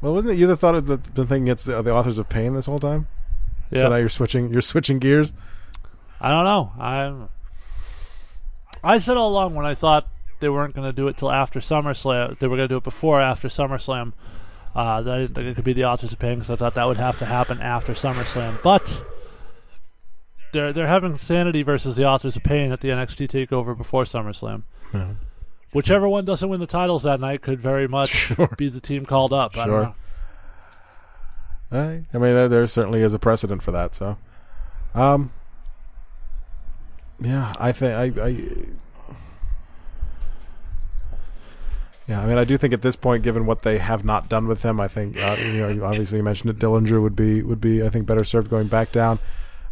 Well, 0.00 0.14
wasn't 0.14 0.32
it 0.32 0.38
you 0.38 0.46
that 0.46 0.56
thought 0.56 0.76
it 0.76 0.86
the, 0.86 0.96
the 0.96 1.26
thing 1.26 1.42
against 1.42 1.66
the, 1.66 1.82
the 1.82 1.92
authors 1.92 2.16
of 2.16 2.30
Pain 2.30 2.54
this 2.54 2.64
whole 2.64 2.80
time? 2.80 3.06
Yeah. 3.70 3.80
So 3.80 3.88
now 3.90 3.96
you're 3.96 4.08
switching 4.08 4.50
you're 4.50 4.62
switching 4.62 4.98
gears. 4.98 5.34
I 6.22 6.30
don't 6.30 6.44
know. 6.44 6.72
I'm. 6.82 7.28
I 8.82 8.96
said 8.96 9.18
all 9.18 9.28
along 9.28 9.54
when 9.54 9.66
I 9.66 9.74
thought 9.74 10.08
they 10.40 10.48
weren't 10.48 10.74
going 10.74 10.86
to 10.88 10.92
do 10.92 11.08
it 11.08 11.16
till 11.16 11.30
after 11.32 11.60
SummerSlam, 11.60 12.38
they 12.38 12.46
were 12.46 12.56
going 12.56 12.68
to 12.68 12.72
do 12.72 12.76
it 12.78 12.84
before 12.84 13.18
or 13.18 13.22
after 13.22 13.48
SummerSlam. 13.48 14.12
Uh, 14.74 15.00
that 15.00 15.14
I 15.14 15.18
didn't 15.20 15.34
think 15.34 15.46
it 15.48 15.54
could 15.54 15.64
be 15.64 15.72
the 15.72 15.84
authors 15.86 16.12
of 16.12 16.18
pain 16.18 16.34
because 16.34 16.50
I 16.50 16.56
thought 16.56 16.74
that 16.74 16.84
would 16.84 16.98
have 16.98 17.18
to 17.20 17.24
happen 17.24 17.60
after 17.62 17.94
SummerSlam. 17.94 18.62
But 18.62 19.02
they're 20.52 20.72
they're 20.72 20.86
having 20.86 21.16
Sanity 21.16 21.62
versus 21.62 21.96
the 21.96 22.04
authors 22.04 22.36
of 22.36 22.42
pain 22.42 22.72
at 22.72 22.80
the 22.80 22.88
NXT 22.88 23.28
Takeover 23.28 23.76
before 23.76 24.04
SummerSlam. 24.04 24.64
Yeah. 24.92 25.14
Whichever 25.72 26.08
one 26.08 26.24
doesn't 26.26 26.48
win 26.48 26.60
the 26.60 26.66
titles 26.66 27.02
that 27.04 27.20
night 27.20 27.40
could 27.42 27.60
very 27.60 27.88
much 27.88 28.10
Sure. 28.36 28.48
be 28.56 28.68
the 28.68 28.80
team 28.80 29.04
called 29.06 29.32
up. 29.32 29.56
I 29.56 29.64
Sure. 29.64 29.82
don't 29.82 29.94
know. 31.72 31.78
I, 31.78 31.84
I 32.14 32.18
mean, 32.18 32.34
there, 32.34 32.48
there 32.48 32.66
certainly 32.66 33.00
is 33.02 33.12
a 33.14 33.18
precedent 33.18 33.62
for 33.62 33.72
that. 33.72 33.94
So, 33.94 34.16
um, 34.94 35.32
yeah, 37.20 37.52
I 37.58 37.72
think 37.72 37.96
I, 37.96 38.04
I, 38.24 38.42
yeah, 42.08 42.22
I 42.22 42.26
mean, 42.26 42.38
I 42.38 42.44
do 42.44 42.56
think 42.56 42.72
at 42.72 42.82
this 42.82 42.96
point, 42.96 43.22
given 43.22 43.46
what 43.46 43.62
they 43.62 43.78
have 43.78 44.04
not 44.04 44.28
done 44.28 44.46
with 44.46 44.62
him, 44.62 44.80
I 44.80 44.88
think 44.88 45.16
uh, 45.16 45.36
you 45.38 45.52
know, 45.54 45.68
you 45.68 45.84
obviously 45.84 46.18
you 46.18 46.24
mentioned 46.24 46.50
it, 46.50 46.58
Dillinger 46.58 47.02
would 47.02 47.16
be 47.16 47.42
would 47.42 47.60
be 47.60 47.82
I 47.82 47.88
think 47.88 48.06
better 48.06 48.24
served 48.24 48.48
going 48.48 48.68
back 48.68 48.92
down. 48.92 49.18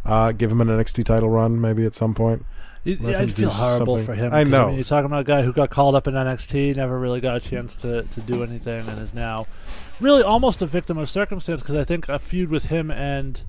Uh, 0.03 0.31
give 0.31 0.51
him 0.51 0.61
an 0.61 0.67
NXT 0.67 1.03
title 1.05 1.29
run 1.29 1.59
maybe 1.59 1.85
at 1.85 1.95
some 1.95 2.13
point. 2.13 2.45
It, 2.83 3.03
I'd 3.03 3.33
feel 3.33 3.49
horrible 3.49 3.97
something. 3.97 4.05
for 4.05 4.13
him. 4.13 4.31
I 4.31 4.43
know. 4.43 4.67
mean, 4.67 4.75
you're 4.75 4.83
talking 4.83 5.07
about 5.07 5.21
a 5.21 5.23
guy 5.23 5.41
who 5.41 5.51
got 5.51 5.71
called 5.71 5.95
up 5.95 6.07
in 6.07 6.13
NXT, 6.13 6.75
never 6.75 6.99
really 6.99 7.19
got 7.19 7.35
a 7.35 7.39
chance 7.39 7.75
to, 7.77 8.03
to 8.03 8.21
do 8.21 8.43
anything, 8.43 8.87
and 8.87 9.01
is 9.01 9.15
now 9.15 9.47
really 9.99 10.21
almost 10.21 10.61
a 10.61 10.67
victim 10.67 10.99
of 10.99 11.09
circumstance. 11.09 11.61
Because 11.61 11.73
I 11.73 11.83
think 11.83 12.07
a 12.07 12.19
feud 12.19 12.49
with 12.49 12.65
him 12.65 12.91
and 12.91 13.41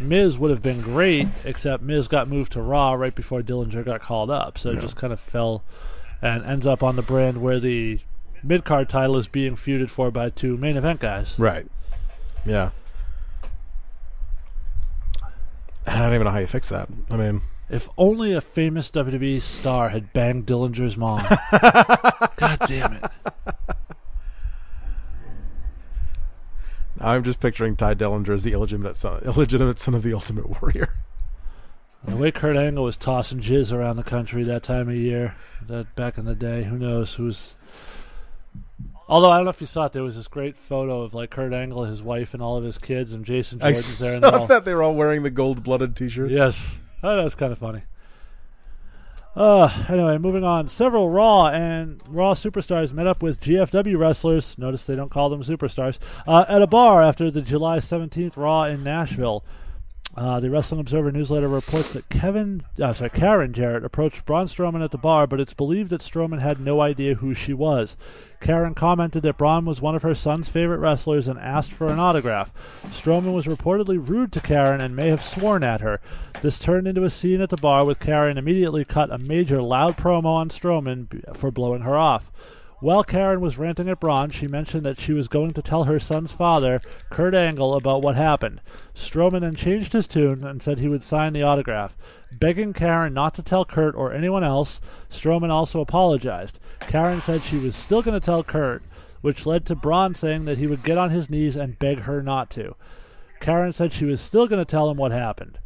Miz 0.00 0.38
would 0.38 0.50
have 0.50 0.62
been 0.62 0.80
great, 0.80 1.28
except 1.44 1.84
Miz 1.84 2.08
got 2.08 2.26
moved 2.26 2.52
to 2.52 2.62
Raw 2.62 2.94
right 2.94 3.14
before 3.14 3.42
Dillinger 3.42 3.84
got 3.84 4.00
called 4.00 4.30
up, 4.30 4.58
so 4.58 4.70
it 4.70 4.80
just 4.80 4.96
kind 4.96 5.12
of 5.12 5.20
fell 5.20 5.62
and 6.20 6.44
ends 6.44 6.66
up 6.66 6.82
on 6.82 6.96
the 6.96 7.02
brand 7.02 7.40
where 7.40 7.60
the 7.60 8.00
mid 8.42 8.64
card 8.64 8.88
title 8.88 9.16
is 9.16 9.28
being 9.28 9.56
feuded 9.56 9.90
for 9.90 10.10
by 10.10 10.30
two 10.30 10.56
main 10.56 10.76
event 10.76 11.00
guys. 11.00 11.38
Right. 11.38 11.66
Yeah. 12.44 12.70
I 15.86 15.98
don't 15.98 16.14
even 16.14 16.24
know 16.24 16.30
how 16.30 16.38
you 16.38 16.46
fix 16.46 16.68
that. 16.68 16.88
I 17.10 17.16
mean, 17.16 17.42
If 17.68 17.88
only 17.98 18.32
a 18.32 18.40
famous 18.40 18.90
WWE 18.90 19.40
star 19.42 19.88
had 19.88 20.12
banged 20.12 20.46
Dillinger's 20.46 20.96
mom. 20.96 21.26
God 22.36 22.58
damn 22.66 22.92
it. 22.94 23.04
I'm 27.00 27.24
just 27.24 27.40
picturing 27.40 27.76
Tye 27.76 27.94
Dillinger 27.94 28.34
as 28.34 28.44
the 28.44 28.52
illegitimate 28.52 28.94
son, 28.94 29.22
illegitimate 29.24 29.78
son 29.78 29.94
of 29.94 30.02
the 30.02 30.12
Ultimate 30.12 30.60
Warrior. 30.60 30.94
The 32.04 32.16
way 32.16 32.30
Kurt 32.30 32.56
Angle 32.56 32.84
was 32.84 32.96
tossing 32.96 33.40
jizz 33.40 33.72
around 33.72 33.96
the 33.96 34.02
country 34.02 34.42
that 34.44 34.62
time 34.62 34.88
of 34.88 34.94
year, 34.94 35.34
that 35.66 35.94
back 35.94 36.18
in 36.18 36.24
the 36.24 36.34
day, 36.34 36.64
who 36.64 36.78
knows 36.78 37.14
who's. 37.14 37.56
Although 39.10 39.30
I 39.30 39.36
don't 39.38 39.44
know 39.44 39.50
if 39.50 39.60
you 39.60 39.66
saw 39.66 39.86
it, 39.86 39.92
there 39.92 40.04
was 40.04 40.14
this 40.14 40.28
great 40.28 40.56
photo 40.56 41.02
of 41.02 41.14
like 41.14 41.30
Kurt 41.30 41.52
Angle, 41.52 41.84
his 41.84 42.00
wife, 42.00 42.32
and 42.32 42.40
all 42.40 42.56
of 42.56 42.62
his 42.62 42.78
kids, 42.78 43.12
and 43.12 43.24
Jason 43.24 43.60
I 43.60 43.72
Jordan's 43.72 43.98
there. 43.98 44.14
And 44.14 44.22
they're 44.22 44.34
all, 44.34 44.46
that 44.46 44.64
they 44.64 44.72
were 44.72 44.84
all 44.84 44.94
wearing 44.94 45.24
the 45.24 45.30
gold-blooded 45.30 45.96
T-shirts. 45.96 46.32
yes, 46.32 46.80
oh, 47.02 47.16
that 47.16 47.24
was 47.24 47.34
kind 47.34 47.52
of 47.52 47.58
funny. 47.58 47.82
Uh, 49.34 49.68
anyway, 49.88 50.16
moving 50.18 50.44
on. 50.44 50.68
Several 50.68 51.10
Raw 51.10 51.48
and 51.48 52.00
Raw 52.08 52.34
superstars 52.34 52.92
met 52.92 53.08
up 53.08 53.20
with 53.20 53.40
GFW 53.40 53.98
wrestlers. 53.98 54.56
Notice 54.58 54.84
they 54.84 54.94
don't 54.94 55.10
call 55.10 55.28
them 55.28 55.42
superstars. 55.42 55.98
Uh, 56.26 56.44
at 56.48 56.62
a 56.62 56.66
bar 56.68 57.02
after 57.02 57.30
the 57.30 57.42
July 57.42 57.78
17th 57.78 58.36
Raw 58.36 58.64
in 58.64 58.84
Nashville. 58.84 59.44
Uh, 60.16 60.40
the 60.40 60.50
Wrestling 60.50 60.80
Observer 60.80 61.12
newsletter 61.12 61.46
reports 61.46 61.92
that 61.92 62.08
Kevin, 62.08 62.64
uh, 62.82 62.92
sorry, 62.92 63.10
Karen 63.10 63.52
Jarrett 63.52 63.84
approached 63.84 64.24
Braun 64.24 64.46
Strowman 64.46 64.82
at 64.82 64.90
the 64.90 64.98
bar, 64.98 65.28
but 65.28 65.38
it's 65.38 65.54
believed 65.54 65.90
that 65.90 66.00
Strowman 66.00 66.40
had 66.40 66.58
no 66.58 66.80
idea 66.80 67.14
who 67.14 67.32
she 67.32 67.52
was. 67.52 67.96
Karen 68.40 68.74
commented 68.74 69.22
that 69.22 69.38
Braun 69.38 69.64
was 69.64 69.80
one 69.80 69.94
of 69.94 70.02
her 70.02 70.14
son's 70.16 70.48
favorite 70.48 70.78
wrestlers 70.78 71.28
and 71.28 71.38
asked 71.38 71.70
for 71.70 71.86
an 71.86 72.00
autograph. 72.00 72.50
Strowman 72.86 73.32
was 73.32 73.46
reportedly 73.46 73.98
rude 74.04 74.32
to 74.32 74.40
Karen 74.40 74.80
and 74.80 74.96
may 74.96 75.10
have 75.10 75.22
sworn 75.22 75.62
at 75.62 75.80
her. 75.80 76.00
This 76.42 76.58
turned 76.58 76.88
into 76.88 77.04
a 77.04 77.10
scene 77.10 77.40
at 77.40 77.50
the 77.50 77.56
bar 77.56 77.86
with 77.86 78.00
Karen 78.00 78.36
immediately 78.36 78.84
cut 78.84 79.12
a 79.12 79.18
major 79.18 79.62
loud 79.62 79.96
promo 79.96 80.24
on 80.26 80.48
Strowman 80.48 81.36
for 81.36 81.52
blowing 81.52 81.82
her 81.82 81.96
off. 81.96 82.32
While 82.80 83.04
Karen 83.04 83.42
was 83.42 83.58
ranting 83.58 83.90
at 83.90 84.00
Braun, 84.00 84.30
she 84.30 84.48
mentioned 84.48 84.84
that 84.84 84.98
she 84.98 85.12
was 85.12 85.28
going 85.28 85.52
to 85.52 85.60
tell 85.60 85.84
her 85.84 86.00
son's 86.00 86.32
father, 86.32 86.78
Kurt 87.10 87.34
Angle, 87.34 87.74
about 87.74 88.00
what 88.00 88.16
happened. 88.16 88.62
Strowman 88.94 89.42
then 89.42 89.54
changed 89.54 89.92
his 89.92 90.08
tune 90.08 90.44
and 90.44 90.62
said 90.62 90.78
he 90.78 90.88
would 90.88 91.02
sign 91.02 91.34
the 91.34 91.42
autograph. 91.42 91.94
Begging 92.32 92.72
Karen 92.72 93.12
not 93.12 93.34
to 93.34 93.42
tell 93.42 93.66
Kurt 93.66 93.94
or 93.94 94.14
anyone 94.14 94.42
else, 94.42 94.80
Strowman 95.10 95.50
also 95.50 95.80
apologized. 95.80 96.58
Karen 96.80 97.20
said 97.20 97.42
she 97.42 97.58
was 97.58 97.76
still 97.76 98.00
going 98.00 98.18
to 98.18 98.24
tell 98.24 98.42
Kurt, 98.42 98.82
which 99.20 99.44
led 99.44 99.66
to 99.66 99.74
Braun 99.74 100.14
saying 100.14 100.46
that 100.46 100.56
he 100.56 100.66
would 100.66 100.82
get 100.82 100.96
on 100.96 101.10
his 101.10 101.28
knees 101.28 101.56
and 101.56 101.78
beg 101.78 102.00
her 102.00 102.22
not 102.22 102.48
to. 102.52 102.76
Karen 103.40 103.74
said 103.74 103.92
she 103.92 104.06
was 104.06 104.22
still 104.22 104.46
going 104.46 104.60
to 104.60 104.70
tell 104.70 104.88
him 104.88 104.96
what 104.96 105.12
happened. 105.12 105.58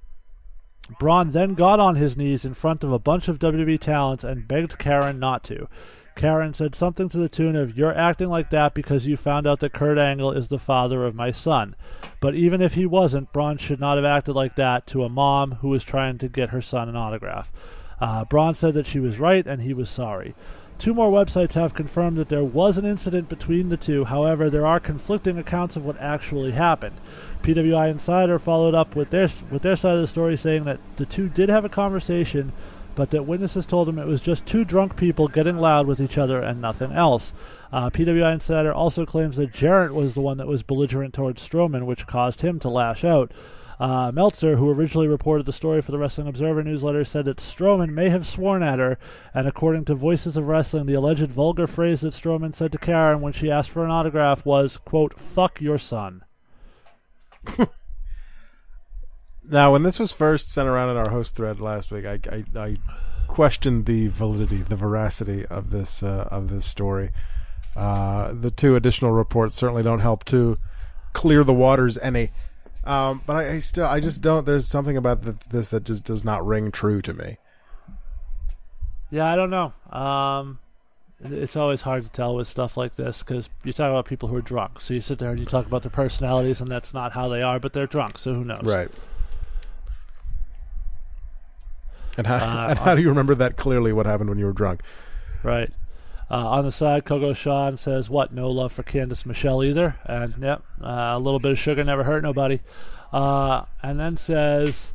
Braun 0.99 1.31
then 1.31 1.55
got 1.55 1.79
on 1.79 1.95
his 1.95 2.17
knees 2.17 2.45
in 2.45 2.55
front 2.55 2.83
of 2.83 2.93
a 2.93 2.99
bunch 2.99 3.29
of 3.29 3.39
WWE 3.39 3.81
talents 3.81 4.25
and 4.25 4.49
begged 4.49 4.79
Karen 4.79 5.21
not 5.21 5.45
to. 5.45 5.69
Karen 6.15 6.55
said 6.55 6.75
something 6.75 7.09
to 7.09 7.19
the 7.19 7.29
tune 7.29 7.57
of, 7.57 7.77
You're 7.77 7.95
acting 7.95 8.29
like 8.29 8.51
that 8.51 8.75
because 8.75 9.07
you 9.07 9.17
found 9.17 9.47
out 9.47 9.61
that 9.61 9.73
Kurt 9.73 9.99
Angle 9.99 10.33
is 10.33 10.49
the 10.49 10.59
father 10.59 11.05
of 11.05 11.15
my 11.15 11.33
son. 11.33 11.75
But 12.21 12.35
even 12.35 12.61
if 12.61 12.75
he 12.75 12.87
wasn't, 12.87 13.33
Braun 13.33 13.59
should 13.59 13.81
not 13.81 13.97
have 13.97 14.05
acted 14.05 14.35
like 14.35 14.55
that 14.57 14.87
to 14.89 15.05
a 15.05 15.09
mom 15.09 15.53
who 15.57 15.69
was 15.69 15.83
trying 15.83 16.19
to 16.19 16.29
get 16.29 16.51
her 16.51 16.63
son 16.63 16.89
an 16.89 16.97
autograph. 16.97 17.51
Uh, 18.01 18.25
Braun 18.25 18.55
said 18.55 18.75
that 18.75 18.87
she 18.87 19.01
was 19.01 19.19
right 19.19 19.47
and 19.47 19.63
he 19.63 19.75
was 19.75 19.91
sorry. 19.91 20.35
Two 20.79 20.93
more 20.93 21.11
websites 21.11 21.53
have 21.53 21.73
confirmed 21.73 22.19
that 22.19 22.29
there 22.29 22.45
was 22.45 22.77
an 22.79 22.85
incident 22.85 23.29
between 23.29 23.69
the 23.69 23.77
two. 23.77 24.05
However, 24.05 24.51
there 24.51 24.67
are 24.67 24.81
conflicting 24.81 25.39
accounts 25.39 25.77
of 25.77 25.85
what 25.85 26.01
actually 26.01 26.53
happened. 26.53 26.97
PWI 27.43 27.91
Insider 27.91 28.39
followed 28.39 28.75
up 28.75 28.97
with 28.97 29.11
their 29.11 29.29
with 29.51 29.63
their 29.63 29.77
side 29.77 29.95
of 29.95 30.01
the 30.01 30.09
story, 30.09 30.37
saying 30.37 30.65
that 30.65 30.81
the 30.97 31.07
two 31.07 31.29
did 31.29 31.49
have 31.49 31.65
a 31.65 31.69
conversation, 31.69 32.53
but 32.95 33.11
that 33.11 33.27
witnesses 33.27 33.67
told 33.67 33.89
him 33.89 33.99
it 33.99 34.07
was 34.07 34.23
just 34.23 34.47
two 34.47 34.65
drunk 34.65 34.97
people 34.97 35.29
getting 35.29 35.59
loud 35.59 35.87
with 35.87 36.01
each 36.01 36.19
other 36.19 36.41
and 36.41 36.61
nothing 36.61 36.93
else. 36.93 37.33
Uh, 37.73 37.91
PWI 37.91 38.35
Insider 38.35 38.73
also 38.73 39.05
claims 39.05 39.37
that 39.37 39.53
Jarrett 39.53 39.95
was 39.95 40.15
the 40.15 40.21
one 40.21 40.39
that 40.39 40.47
was 40.47 40.63
belligerent 40.63 41.13
towards 41.13 41.47
Strowman, 41.47 41.87
which 41.87 42.07
caused 42.07 42.41
him 42.43 42.59
to 42.61 42.69
lash 42.69 43.05
out. 43.05 43.33
Uh, 43.81 44.13
Meltzer, 44.15 44.57
who 44.57 44.71
originally 44.71 45.09
reported 45.09 45.47
the 45.47 45.53
story 45.53 45.83
for 45.83 45.91
the 45.91 45.99
Wrestling 45.99 46.29
Observer 46.29 46.63
newsletter, 46.63 47.05
said 47.05 47.25
that 47.25 47.39
Strowman 47.39 47.91
may 47.91 48.09
have 48.09 48.27
sworn 48.27 48.63
at 48.63 48.79
her, 48.79 48.99
and 49.35 49.49
according 49.49 49.85
to 49.87 49.95
Voices 49.95 50.37
of 50.37 50.47
Wrestling, 50.47 50.87
the 50.87 50.95
alleged 50.95 51.31
vulgar 51.31 51.67
phrase 51.67 52.03
that 52.03 52.15
Strowman 52.15 52.55
said 52.55 52.71
to 52.73 52.79
Karen 52.79 53.21
when 53.21 53.33
she 53.33 53.51
asked 53.51 53.71
for 53.71 53.85
an 53.85 53.91
autograph 53.91 54.47
was, 54.47 54.77
quote, 54.77 55.19
fuck 55.19 55.61
your 55.61 55.79
son. 55.79 56.25
Now, 59.49 59.73
when 59.73 59.83
this 59.83 59.99
was 59.99 60.13
first 60.13 60.53
sent 60.53 60.69
around 60.69 60.91
in 60.91 60.97
our 60.97 61.11
host 61.11 61.35
thread 61.35 61.61
last 61.61 61.93
week, 61.93 62.07
I, 62.07 62.19
I, 62.31 62.45
I 62.59 62.77
questioned 63.27 63.87
the 63.87 64.09
validity, 64.09 64.63
the 64.63 64.77
veracity 64.77 65.45
of 65.47 65.71
this 65.71 66.03
uh, 66.03 66.29
of 66.31 66.49
this 66.49 66.65
story. 66.65 67.11
Uh, 67.77 68.33
the 68.33 68.51
two 68.51 68.77
additional 68.77 69.11
reports 69.11 69.55
certainly 69.55 69.83
don't 69.83 70.01
help 70.01 70.25
to 70.27 70.59
clear 71.13 71.45
the 71.45 71.53
waters 71.53 71.99
any. 71.99 72.31
Um, 72.85 73.23
but 73.27 73.37
I, 73.37 73.53
I 73.55 73.59
still, 73.59 73.87
I 73.87 74.01
just 74.01 74.23
don't. 74.23 74.47
There's 74.47 74.67
something 74.67 74.97
about 74.97 75.23
th 75.23 75.37
this 75.51 75.69
that 75.69 75.85
just 75.85 76.05
does 76.05 76.25
not 76.25 76.47
ring 76.47 76.71
true 76.71 77.03
to 77.03 77.13
me. 77.13 77.39
Yeah, 79.11 79.27
I 79.27 79.37
don't 79.37 79.51
know. 79.51 79.73
Um, 79.91 80.59
it's 81.23 81.57
always 81.57 81.83
hard 81.83 82.05
to 82.05 82.11
tell 82.11 82.35
with 82.35 82.49
stuff 82.49 82.77
like 82.77 82.97
this 82.97 83.23
because 83.23 83.49
you 83.63 83.73
talk 83.73 83.89
about 83.91 84.07
people 84.07 84.29
who 84.29 84.37
are 84.37 84.43
drunk. 84.43 84.81
So 84.81 84.95
you 84.95 85.01
sit 85.01 85.19
there 85.19 85.31
and 85.31 85.41
you 85.41 85.47
talk 85.47 85.67
about 85.67 85.83
their 85.83 85.91
personalities, 85.91 86.61
and 86.61 86.71
that's 86.71 86.93
not 86.93 87.13
how 87.13 87.29
they 87.29 87.43
are, 87.43 87.59
but 87.59 87.73
they're 87.73 87.87
drunk. 87.87 88.19
So 88.19 88.35
who 88.35 88.45
knows? 88.45 88.63
Right. 88.63 88.91
And 92.17 92.27
how, 92.27 92.37
Uh, 92.37 92.67
and 92.71 92.79
how 92.87 92.95
do 92.95 93.03
you 93.03 93.09
remember 93.09 93.35
that 93.37 93.57
clearly? 93.57 93.93
What 93.93 94.07
happened 94.07 94.31
when 94.31 94.39
you 94.39 94.47
were 94.47 94.53
drunk? 94.53 94.83
Right. 95.43 95.71
Uh, 96.31 96.49
on 96.49 96.65
the 96.65 96.73
side, 96.73 97.05
Coco 97.05 97.35
Sean 97.35 97.77
says, 97.77 98.09
"What? 98.09 98.33
No 98.33 98.51
love 98.51 98.73
for 98.73 98.83
Candice 98.83 99.27
Michelle 99.27 99.63
either." 99.63 99.97
And 100.05 100.35
yep, 100.41 100.63
uh, 100.83 101.13
a 101.15 101.19
little 101.19 101.39
bit 101.39 101.53
of 101.53 101.59
sugar 101.59 101.85
never 101.85 102.05
hurt 102.05 102.23
nobody. 102.23 102.61
Uh, 103.13 103.65
and 103.83 104.01
then 104.01 104.17
says, 104.17 104.89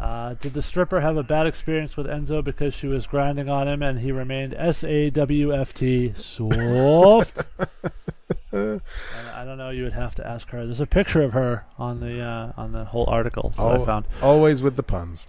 uh, 0.00 0.34
"Did 0.40 0.54
the 0.54 0.62
stripper 0.62 1.00
have 1.00 1.18
a 1.18 1.22
bad 1.22 1.46
experience 1.46 1.96
with 1.98 2.06
Enzo 2.06 2.42
because 2.42 2.72
she 2.72 2.86
was 2.86 3.06
grinding 3.06 3.48
on 3.50 3.68
him 3.68 3.82
and 3.82 4.00
he 4.00 4.10
remained 4.10 4.54
S 4.54 4.82
A 4.84 5.10
W 5.10 5.54
F 5.54 5.74
T 5.74 6.14
soft?" 6.16 7.42
I 8.52 9.44
don't 9.44 9.58
know. 9.58 9.70
You 9.70 9.82
would 9.84 9.92
have 9.92 10.14
to 10.14 10.26
ask 10.26 10.48
her. 10.50 10.64
There's 10.64 10.80
a 10.80 10.86
picture 10.86 11.22
of 11.22 11.32
her 11.34 11.66
on 11.78 12.00
the 12.00 12.20
uh, 12.22 12.52
on 12.56 12.72
the 12.72 12.86
whole 12.86 13.04
article 13.08 13.52
that 13.56 13.62
I 13.82 13.84
found. 13.84 14.06
Always 14.22 14.62
with 14.62 14.76
the 14.76 14.82
puns. 14.82 15.26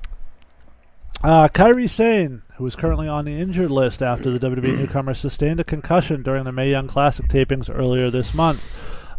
Uh, 1.26 1.47
Kairi 1.47 1.89
Sane, 1.89 2.43
who 2.57 2.68
is 2.68 2.76
currently 2.76 3.07
on 3.07 3.26
the 3.26 3.35
injured 3.35 3.72
list 3.72 4.03
after 4.03 4.30
the 4.30 4.47
WWE 4.47 4.77
newcomer 4.77 5.15
sustained 5.15 5.60
a 5.60 5.64
concussion 5.64 6.22
during 6.22 6.43
the 6.43 6.52
Mae 6.52 6.69
Young 6.69 6.88
Classic 6.88 7.27
tapings 7.27 7.68
earlier 7.68 8.11
this 8.11 8.35
month. 8.35 8.64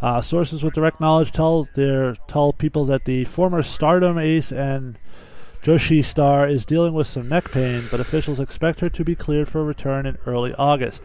Uh, 0.00 0.20
sources 0.20 0.62
with 0.62 0.74
direct 0.74 1.00
knowledge 1.00 1.32
tell 1.32 1.64
their 1.74 2.14
tell 2.28 2.52
people 2.52 2.84
that 2.84 3.06
the 3.06 3.24
former 3.24 3.60
Stardom 3.60 4.18
ace 4.18 4.52
and 4.52 4.96
Joshi 5.64 6.04
star 6.04 6.48
is 6.48 6.64
dealing 6.64 6.94
with 6.94 7.08
some 7.08 7.28
neck 7.28 7.50
pain, 7.50 7.88
but 7.90 7.98
officials 7.98 8.38
expect 8.38 8.78
her 8.78 8.88
to 8.88 9.04
be 9.04 9.16
cleared 9.16 9.48
for 9.48 9.60
a 9.60 9.64
return 9.64 10.06
in 10.06 10.16
early 10.26 10.54
August. 10.54 11.02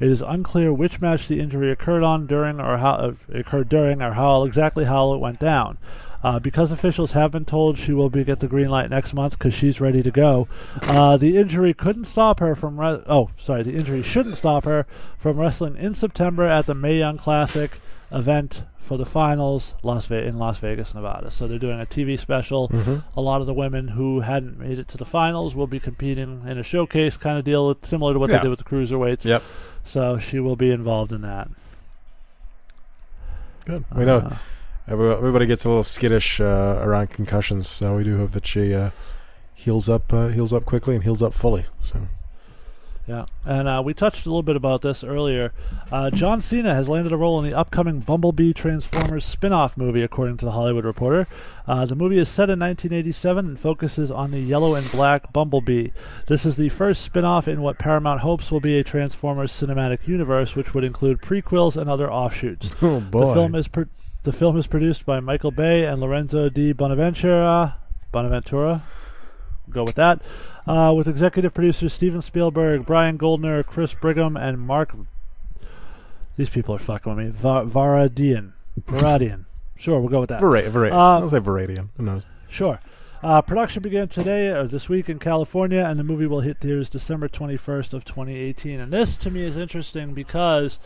It 0.00 0.08
is 0.08 0.20
unclear 0.20 0.72
which 0.72 1.00
match 1.00 1.28
the 1.28 1.38
injury 1.38 1.70
occurred 1.70 2.02
on 2.02 2.26
during 2.26 2.58
or 2.58 2.78
how 2.78 2.94
uh, 2.94 3.12
occurred 3.32 3.68
during 3.68 4.02
or 4.02 4.14
how 4.14 4.42
exactly 4.42 4.86
how 4.86 5.12
it 5.12 5.18
went 5.18 5.38
down. 5.38 5.78
Uh, 6.22 6.38
because 6.38 6.70
officials 6.70 7.12
have 7.12 7.30
been 7.32 7.46
told 7.46 7.78
she 7.78 7.92
will 7.92 8.10
be 8.10 8.22
get 8.24 8.40
the 8.40 8.46
green 8.48 8.68
light 8.68 8.90
next 8.90 9.14
month 9.14 9.38
because 9.38 9.54
she's 9.54 9.80
ready 9.80 10.02
to 10.02 10.10
go. 10.10 10.46
Uh, 10.82 11.16
the 11.16 11.36
injury 11.38 11.72
couldn't 11.72 12.04
stop 12.04 12.40
her 12.40 12.54
from 12.54 12.78
re- 12.78 13.02
oh 13.06 13.30
sorry 13.38 13.62
the 13.62 13.72
injury 13.74 14.02
shouldn't 14.02 14.36
stop 14.36 14.64
her 14.64 14.86
from 15.18 15.38
wrestling 15.38 15.76
in 15.76 15.94
September 15.94 16.44
at 16.44 16.66
the 16.66 16.74
Mae 16.74 16.98
Young 16.98 17.16
Classic 17.16 17.70
event 18.12 18.64
for 18.76 18.98
the 18.98 19.06
finals 19.06 19.74
Las 19.82 20.06
Ve- 20.06 20.26
in 20.26 20.36
Las 20.38 20.58
Vegas, 20.58 20.94
Nevada. 20.94 21.30
So 21.30 21.46
they're 21.46 21.58
doing 21.58 21.80
a 21.80 21.86
TV 21.86 22.18
special. 22.18 22.70
A 23.16 23.20
lot 23.22 23.40
of 23.40 23.46
the 23.46 23.54
women 23.54 23.88
who 23.88 24.20
hadn't 24.20 24.58
made 24.58 24.78
it 24.78 24.88
to 24.88 24.98
the 24.98 25.04
finals 25.06 25.54
will 25.54 25.68
be 25.68 25.78
competing 25.80 26.42
in 26.46 26.58
a 26.58 26.62
showcase 26.62 27.16
kind 27.16 27.38
of 27.38 27.44
deal, 27.44 27.74
similar 27.82 28.12
to 28.12 28.18
what 28.18 28.28
Yeah. 28.28 28.38
they 28.38 28.42
did 28.42 28.48
with 28.50 28.58
the 28.58 28.64
cruiserweights. 28.64 29.24
Yep. 29.24 29.42
So 29.84 30.18
she 30.18 30.38
will 30.40 30.56
be 30.56 30.70
involved 30.70 31.12
in 31.12 31.20
that. 31.22 31.48
Good. 33.64 33.84
We 33.94 34.04
know 34.04 34.18
Uh, 34.18 34.36
everybody 34.90 35.46
gets 35.46 35.64
a 35.64 35.68
little 35.68 35.82
skittish 35.82 36.40
uh, 36.40 36.80
around 36.82 37.10
concussions, 37.10 37.68
so 37.68 37.96
we 37.96 38.04
do 38.04 38.16
hope 38.16 38.32
that 38.32 38.46
she 38.46 38.74
uh, 38.74 38.90
heals 39.54 39.88
up, 39.88 40.12
uh, 40.12 40.28
heals 40.28 40.52
up 40.52 40.64
quickly, 40.64 40.94
and 40.94 41.04
heals 41.04 41.22
up 41.22 41.32
fully. 41.32 41.66
So 41.84 42.08
Yeah, 43.06 43.26
and 43.44 43.68
uh, 43.68 43.82
we 43.84 43.94
touched 43.94 44.26
a 44.26 44.28
little 44.28 44.42
bit 44.42 44.56
about 44.56 44.82
this 44.82 45.04
earlier. 45.04 45.52
Uh, 45.92 46.10
John 46.10 46.40
Cena 46.40 46.74
has 46.74 46.88
landed 46.88 47.12
a 47.12 47.16
role 47.16 47.38
in 47.38 47.48
the 47.48 47.56
upcoming 47.56 48.00
Bumblebee 48.00 48.52
Transformers 48.52 49.24
spin-off 49.24 49.76
movie, 49.76 50.02
according 50.02 50.38
to 50.38 50.44
the 50.44 50.52
Hollywood 50.52 50.84
Reporter. 50.84 51.28
Uh, 51.66 51.86
the 51.86 51.94
movie 51.94 52.18
is 52.18 52.28
set 52.28 52.50
in 52.50 52.58
1987 52.58 53.46
and 53.46 53.60
focuses 53.60 54.10
on 54.10 54.32
the 54.32 54.40
yellow 54.40 54.74
and 54.74 54.90
black 54.90 55.32
Bumblebee. 55.32 55.90
This 56.26 56.44
is 56.44 56.56
the 56.56 56.68
first 56.68 57.02
spin-off 57.02 57.46
in 57.46 57.62
what 57.62 57.78
Paramount 57.78 58.20
hopes 58.20 58.50
will 58.50 58.60
be 58.60 58.78
a 58.78 58.84
Transformers 58.84 59.52
cinematic 59.52 60.06
universe, 60.08 60.56
which 60.56 60.74
would 60.74 60.84
include 60.84 61.20
prequels 61.20 61.76
and 61.76 61.88
other 61.88 62.10
offshoots. 62.10 62.70
oh 62.82 63.00
boy! 63.00 63.20
The 63.20 63.34
film 63.34 63.54
is 63.54 63.68
pro- 63.68 63.86
the 64.22 64.32
film 64.32 64.56
is 64.56 64.66
produced 64.66 65.06
by 65.06 65.20
Michael 65.20 65.50
Bay 65.50 65.84
and 65.84 66.00
Lorenzo 66.00 66.48
di 66.48 66.72
Bonaventura. 66.72 67.76
Bonaventura, 68.12 68.82
go 69.70 69.84
with 69.84 69.94
that. 69.94 70.20
Uh, 70.66 70.92
with 70.94 71.08
executive 71.08 71.54
producers 71.54 71.92
Steven 71.92 72.20
Spielberg, 72.22 72.84
Brian 72.84 73.16
Goldner, 73.16 73.62
Chris 73.62 73.94
Brigham, 73.94 74.36
and 74.36 74.60
Mark. 74.60 74.94
These 76.36 76.50
people 76.50 76.74
are 76.74 76.78
fucking 76.78 77.14
with 77.14 77.24
me. 77.26 77.30
Va- 77.32 77.64
Varadian, 77.66 78.52
Varadian. 78.82 79.44
Sure, 79.76 79.98
we'll 80.00 80.08
go 80.10 80.20
with 80.20 80.28
that. 80.30 80.40
Vera- 80.40 80.68
Vera- 80.70 80.92
Uh, 80.92 81.20
I'll 81.20 81.28
say 81.28 81.38
Veradian. 81.40 81.88
Who 81.96 82.02
knows? 82.04 82.26
Sure. 82.48 82.80
Uh, 83.22 83.42
production 83.42 83.82
began 83.82 84.08
today 84.08 84.48
or 84.48 84.66
this 84.66 84.88
week 84.88 85.08
in 85.08 85.18
California, 85.18 85.84
and 85.84 85.98
the 85.98 86.04
movie 86.04 86.26
will 86.26 86.40
hit 86.40 86.58
theaters 86.58 86.88
December 86.88 87.28
21st 87.28 87.92
of 87.92 88.04
2018. 88.04 88.80
And 88.80 88.92
this, 88.92 89.16
to 89.18 89.30
me, 89.30 89.42
is 89.42 89.56
interesting 89.58 90.14
because 90.14 90.78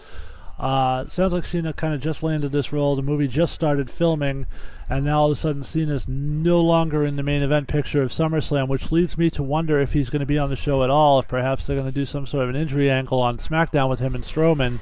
Uh, 0.58 1.06
sounds 1.08 1.32
like 1.32 1.44
Cena 1.44 1.72
kind 1.72 1.94
of 1.94 2.00
just 2.00 2.22
landed 2.22 2.52
this 2.52 2.72
role. 2.72 2.94
The 2.94 3.02
movie 3.02 3.26
just 3.26 3.52
started 3.52 3.90
filming, 3.90 4.46
and 4.88 5.04
now 5.04 5.20
all 5.20 5.26
of 5.26 5.32
a 5.32 5.40
sudden 5.40 5.64
Cena's 5.64 6.06
no 6.06 6.60
longer 6.60 7.04
in 7.04 7.16
the 7.16 7.22
main 7.22 7.42
event 7.42 7.66
picture 7.66 8.02
of 8.02 8.10
SummerSlam, 8.10 8.68
which 8.68 8.92
leads 8.92 9.18
me 9.18 9.30
to 9.30 9.42
wonder 9.42 9.80
if 9.80 9.92
he's 9.92 10.10
going 10.10 10.20
to 10.20 10.26
be 10.26 10.38
on 10.38 10.50
the 10.50 10.56
show 10.56 10.84
at 10.84 10.90
all. 10.90 11.18
If 11.18 11.28
perhaps 11.28 11.66
they're 11.66 11.76
going 11.76 11.90
to 11.90 11.94
do 11.94 12.06
some 12.06 12.26
sort 12.26 12.44
of 12.44 12.50
an 12.50 12.56
injury 12.56 12.90
angle 12.90 13.20
on 13.20 13.38
SmackDown 13.38 13.90
with 13.90 13.98
him 13.98 14.14
and 14.14 14.22
Strowman, 14.22 14.78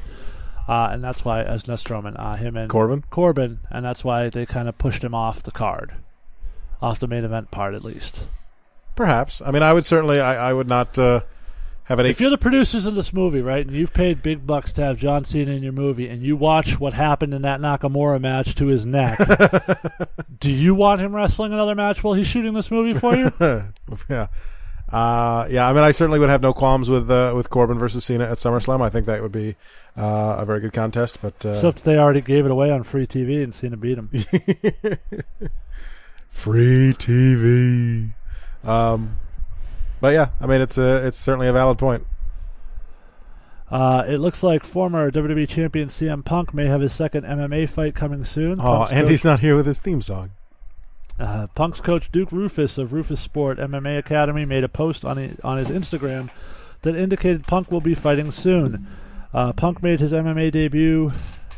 uh, 0.69 0.91
and 0.93 1.03
that's 1.03 1.25
why, 1.25 1.43
as 1.43 1.67
not 1.67 1.79
Strowman, 1.79 2.19
uh, 2.19 2.37
him 2.37 2.57
and 2.57 2.69
Corbin? 2.69 3.05
Corbin, 3.11 3.61
and 3.71 3.85
that's 3.85 4.05
why 4.05 4.29
they 4.29 4.45
kind 4.45 4.69
of 4.69 4.77
pushed 4.77 5.03
him 5.03 5.15
off 5.15 5.43
the 5.43 5.51
card, 5.51 5.95
off 6.83 7.01
the 7.01 7.09
main 7.09 7.25
event 7.25 7.51
part 7.51 7.75
at 7.75 7.85
least. 7.85 8.25
Perhaps. 8.95 9.41
I 9.45 9.51
mean, 9.51 9.63
I 9.63 9.73
would 9.73 9.87
certainly. 9.87 10.21
I, 10.21 10.51
I 10.51 10.53
would 10.53 10.69
not 10.69 10.99
uh, 10.99 11.23
have. 11.85 12.01
If 12.01 12.21
you're 12.21 12.31
the 12.31 12.39
producers 12.39 12.87
of 12.87 12.95
this 12.95 13.13
movie, 13.13 13.41
right, 13.41 13.67
and 13.67 13.75
you've 13.75 13.93
paid 13.93 14.23
big 14.23 14.47
bucks 14.47 14.73
to 14.75 14.83
have 14.83 14.97
John 14.97 15.25
Cena 15.25 15.53
in 15.53 15.63
your 15.63 15.73
movie, 15.73 16.09
and 16.09 16.23
you 16.23 16.37
watch 16.37 16.79
what 16.81 16.93
happened 16.95 17.35
in 17.35 17.43
that 17.43 17.61
Nakamura 17.61 18.21
match 18.21 18.55
to 18.57 18.67
his 18.67 18.87
neck, 18.87 19.19
do 20.41 20.51
you 20.51 20.75
want 20.75 21.01
him 21.01 21.15
wrestling 21.15 21.53
another 21.53 21.75
match 21.75 22.03
while 22.03 22.15
he's 22.15 22.27
shooting 22.27 22.55
this 22.55 22.71
movie 22.71 22.99
for 22.99 23.17
you? 23.17 23.33
yeah. 24.09 24.29
Uh, 24.93 25.47
yeah, 25.51 25.67
I 25.67 25.73
mean, 25.73 25.83
I 25.83 25.91
certainly 25.91 26.19
would 26.19 26.29
have 26.29 26.43
no 26.43 26.53
qualms 26.53 26.91
with 26.91 27.11
uh, 27.11 27.33
with 27.35 27.49
Corbin 27.49 27.79
versus 27.79 28.05
Cena 28.05 28.25
at 28.25 28.37
SummerSlam. 28.37 28.83
I 28.83 28.91
think 28.91 29.07
that 29.07 29.23
would 29.23 29.33
be 29.33 29.57
uh, 29.97 30.37
a 30.39 30.45
very 30.45 30.61
good 30.61 30.75
contest. 30.75 31.23
But 31.23 31.47
uh, 31.47 31.53
Except 31.53 31.85
they 31.85 31.97
already 31.97 32.21
gave 32.21 32.45
it 32.45 32.51
away 32.51 32.71
on 32.71 32.83
free 32.83 33.07
TV, 33.07 33.43
and 33.43 33.55
Cena 33.55 33.79
beat 33.79 33.97
him. 33.97 34.09
free 36.29 36.93
TV. 36.93 38.13
Um, 38.65 39.17
but 40.03 40.15
yeah, 40.15 40.31
I 40.41 40.47
mean, 40.47 40.61
it's 40.61 40.77
a 40.77 41.07
it's 41.07 41.17
certainly 41.17 41.47
a 41.47 41.53
valid 41.53 41.79
point. 41.79 42.05
Uh, 43.71 44.05
it 44.07 44.19
looks 44.19 44.43
like 44.43 44.65
former 44.65 45.13
WWE 45.13 45.49
champion 45.49 45.89
CM 45.89 46.25
Punk 46.25 46.53
may 46.53 46.67
have 46.67 46.81
his 46.81 46.93
second 46.93 47.25
MMA 47.25 47.69
fight 47.69 47.95
coming 47.95 48.25
soon. 48.25 48.59
Oh, 48.61 48.79
Punk's 48.79 48.93
Andy's 48.93 49.25
not 49.25 49.41
here 49.41 49.55
with 49.55 49.65
his 49.65 49.79
theme 49.79 50.03
song. 50.03 50.33
Uh, 51.21 51.47
Punk's 51.55 51.81
coach 51.81 52.11
Duke 52.11 52.31
Roufus 52.31 52.79
of 52.79 52.91
Roufus 52.91 53.19
Sport 53.21 53.59
MMA 53.59 53.97
Academy 53.97 54.45
made 54.45 54.65
a 54.65 54.69
post 54.69 55.05
on 55.05 55.19
his, 55.19 55.39
on 55.41 55.57
his 55.57 55.69
Instagram 55.69 56.31
that 56.83 56.97
indicated 56.97 57.47
Punk 57.47 57.71
will 57.71 57.81
be 57.81 57.95
fighting 57.95 58.33
soon. 58.33 58.89
Uh, 59.33 59.53
Punk 59.53 59.85
made 59.85 60.01
his 60.01 60.13
MMA 60.13 60.51
debut 60.51 61.13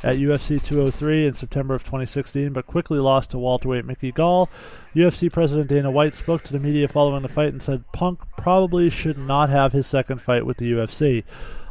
at 0.05 0.17
UFC 0.17 0.63
203 0.63 1.27
in 1.27 1.33
September 1.33 1.75
of 1.75 1.83
2016, 1.83 2.53
but 2.53 2.67
quickly 2.67 2.99
lost 2.99 3.31
to 3.31 3.39
welterweight 3.39 3.87
Mickey 3.87 4.13
Gall. 4.13 4.51
UFC 4.95 5.33
President 5.33 5.69
Dana 5.69 5.91
White 5.91 6.15
spoke 6.15 6.43
to 6.43 6.53
the 6.53 6.61
media 6.61 6.87
following 6.87 7.23
the 7.23 7.29
fight 7.29 7.55
and 7.55 7.63
said 7.63 7.91
Punk 7.93 8.21
probably 8.37 8.91
should 8.91 9.17
not 9.17 9.49
have 9.49 9.73
his 9.73 9.87
second 9.87 10.21
fight 10.21 10.45
with 10.45 10.59
the 10.59 10.71
UFC. 10.71 11.25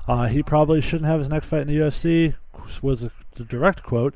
Uh, 0.08 0.26
he 0.26 0.42
probably 0.42 0.82
shouldn't 0.82 1.10
have 1.10 1.20
his 1.20 1.30
next 1.30 1.48
fight 1.48 1.62
in 1.62 1.68
the 1.68 1.78
UFC, 1.78 2.34
was 2.82 3.02
the 3.36 3.44
direct 3.46 3.84
quote. 3.84 4.16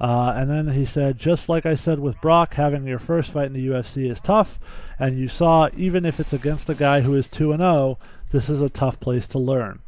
Uh, 0.00 0.34
and 0.36 0.50
then 0.50 0.74
he 0.74 0.84
said, 0.84 1.16
just 1.16 1.48
like 1.48 1.64
I 1.64 1.76
said 1.76 2.00
with 2.00 2.20
Brock, 2.20 2.54
having 2.54 2.84
your 2.84 2.98
first 2.98 3.30
fight 3.30 3.46
in 3.46 3.52
the 3.52 3.68
UFC 3.68 4.10
is 4.10 4.20
tough. 4.20 4.58
And 4.98 5.16
you 5.16 5.28
saw, 5.28 5.68
even 5.76 6.04
if 6.04 6.18
it's 6.18 6.32
against 6.32 6.68
a 6.68 6.74
guy 6.74 7.02
who 7.02 7.14
is 7.14 7.28
2 7.28 7.56
0, 7.56 7.98
this 8.30 8.50
is 8.50 8.60
a 8.60 8.68
tough 8.68 8.98
place 8.98 9.28
to 9.28 9.38
learn. 9.38 9.80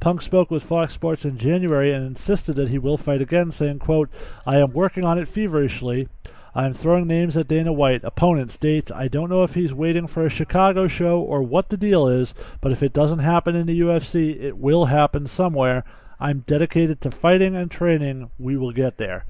Punk 0.00 0.22
spoke 0.22 0.50
with 0.50 0.62
Fox 0.62 0.94
Sports 0.94 1.26
in 1.26 1.36
January 1.36 1.92
and 1.92 2.06
insisted 2.06 2.54
that 2.54 2.70
he 2.70 2.78
will 2.78 2.96
fight 2.96 3.20
again, 3.20 3.50
saying, 3.50 3.80
quote, 3.80 4.08
I 4.46 4.56
am 4.58 4.72
working 4.72 5.04
on 5.04 5.18
it 5.18 5.28
feverishly. 5.28 6.08
I 6.54 6.64
am 6.64 6.72
throwing 6.74 7.06
names 7.06 7.36
at 7.36 7.48
Dana 7.48 7.72
White, 7.72 8.02
opponents, 8.02 8.56
dates. 8.56 8.90
I 8.90 9.08
don't 9.08 9.28
know 9.28 9.44
if 9.44 9.54
he's 9.54 9.74
waiting 9.74 10.06
for 10.06 10.24
a 10.24 10.30
Chicago 10.30 10.88
show 10.88 11.20
or 11.20 11.42
what 11.42 11.68
the 11.68 11.76
deal 11.76 12.08
is, 12.08 12.34
but 12.60 12.72
if 12.72 12.82
it 12.82 12.94
doesn't 12.94 13.20
happen 13.20 13.54
in 13.54 13.66
the 13.66 13.80
UFC, 13.80 14.42
it 14.42 14.56
will 14.56 14.86
happen 14.86 15.26
somewhere. 15.26 15.84
I'm 16.18 16.40
dedicated 16.40 17.00
to 17.02 17.10
fighting 17.10 17.54
and 17.54 17.70
training. 17.70 18.30
We 18.38 18.56
will 18.56 18.72
get 18.72 18.96
there. 18.96 19.26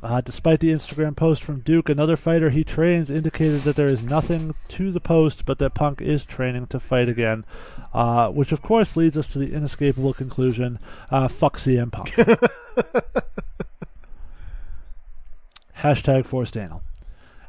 Uh, 0.00 0.20
despite 0.20 0.60
the 0.60 0.70
Instagram 0.70 1.16
post 1.16 1.42
from 1.42 1.58
Duke, 1.60 1.88
another 1.88 2.16
fighter 2.16 2.50
he 2.50 2.62
trains 2.62 3.10
indicated 3.10 3.62
that 3.62 3.74
there 3.74 3.88
is 3.88 4.02
nothing 4.02 4.54
to 4.68 4.92
the 4.92 5.00
post, 5.00 5.44
but 5.44 5.58
that 5.58 5.74
Punk 5.74 6.00
is 6.00 6.24
training 6.24 6.68
to 6.68 6.78
fight 6.78 7.08
again. 7.08 7.44
Uh, 7.92 8.28
which, 8.28 8.52
of 8.52 8.62
course, 8.62 8.96
leads 8.96 9.18
us 9.18 9.26
to 9.32 9.40
the 9.40 9.52
inescapable 9.52 10.14
conclusion 10.14 10.78
uh, 11.10 11.26
fuck 11.26 11.56
CM 11.56 11.90
Punk. 11.90 12.10
Hashtag 15.78 16.26
forced 16.26 16.56
anal. 16.56 16.82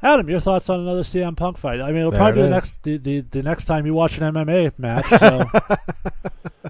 Adam, 0.02 0.30
your 0.30 0.40
thoughts 0.40 0.70
on 0.70 0.80
another 0.80 1.04
CM 1.04 1.36
Punk 1.36 1.58
fight? 1.58 1.82
I 1.82 1.88
mean, 1.88 1.98
it'll 1.98 2.12
There 2.12 2.20
probably 2.20 2.42
it 2.42 2.46
be 2.46 2.50
the 2.50 2.56
next 2.56 2.84
the, 2.84 2.98
the, 2.98 3.20
the 3.20 3.44
next 3.44 3.66
time 3.66 3.86
you 3.86 3.94
watch 3.94 4.18
an 4.18 4.34
MMA 4.34 4.72
match. 4.80 5.06
So 5.08 5.46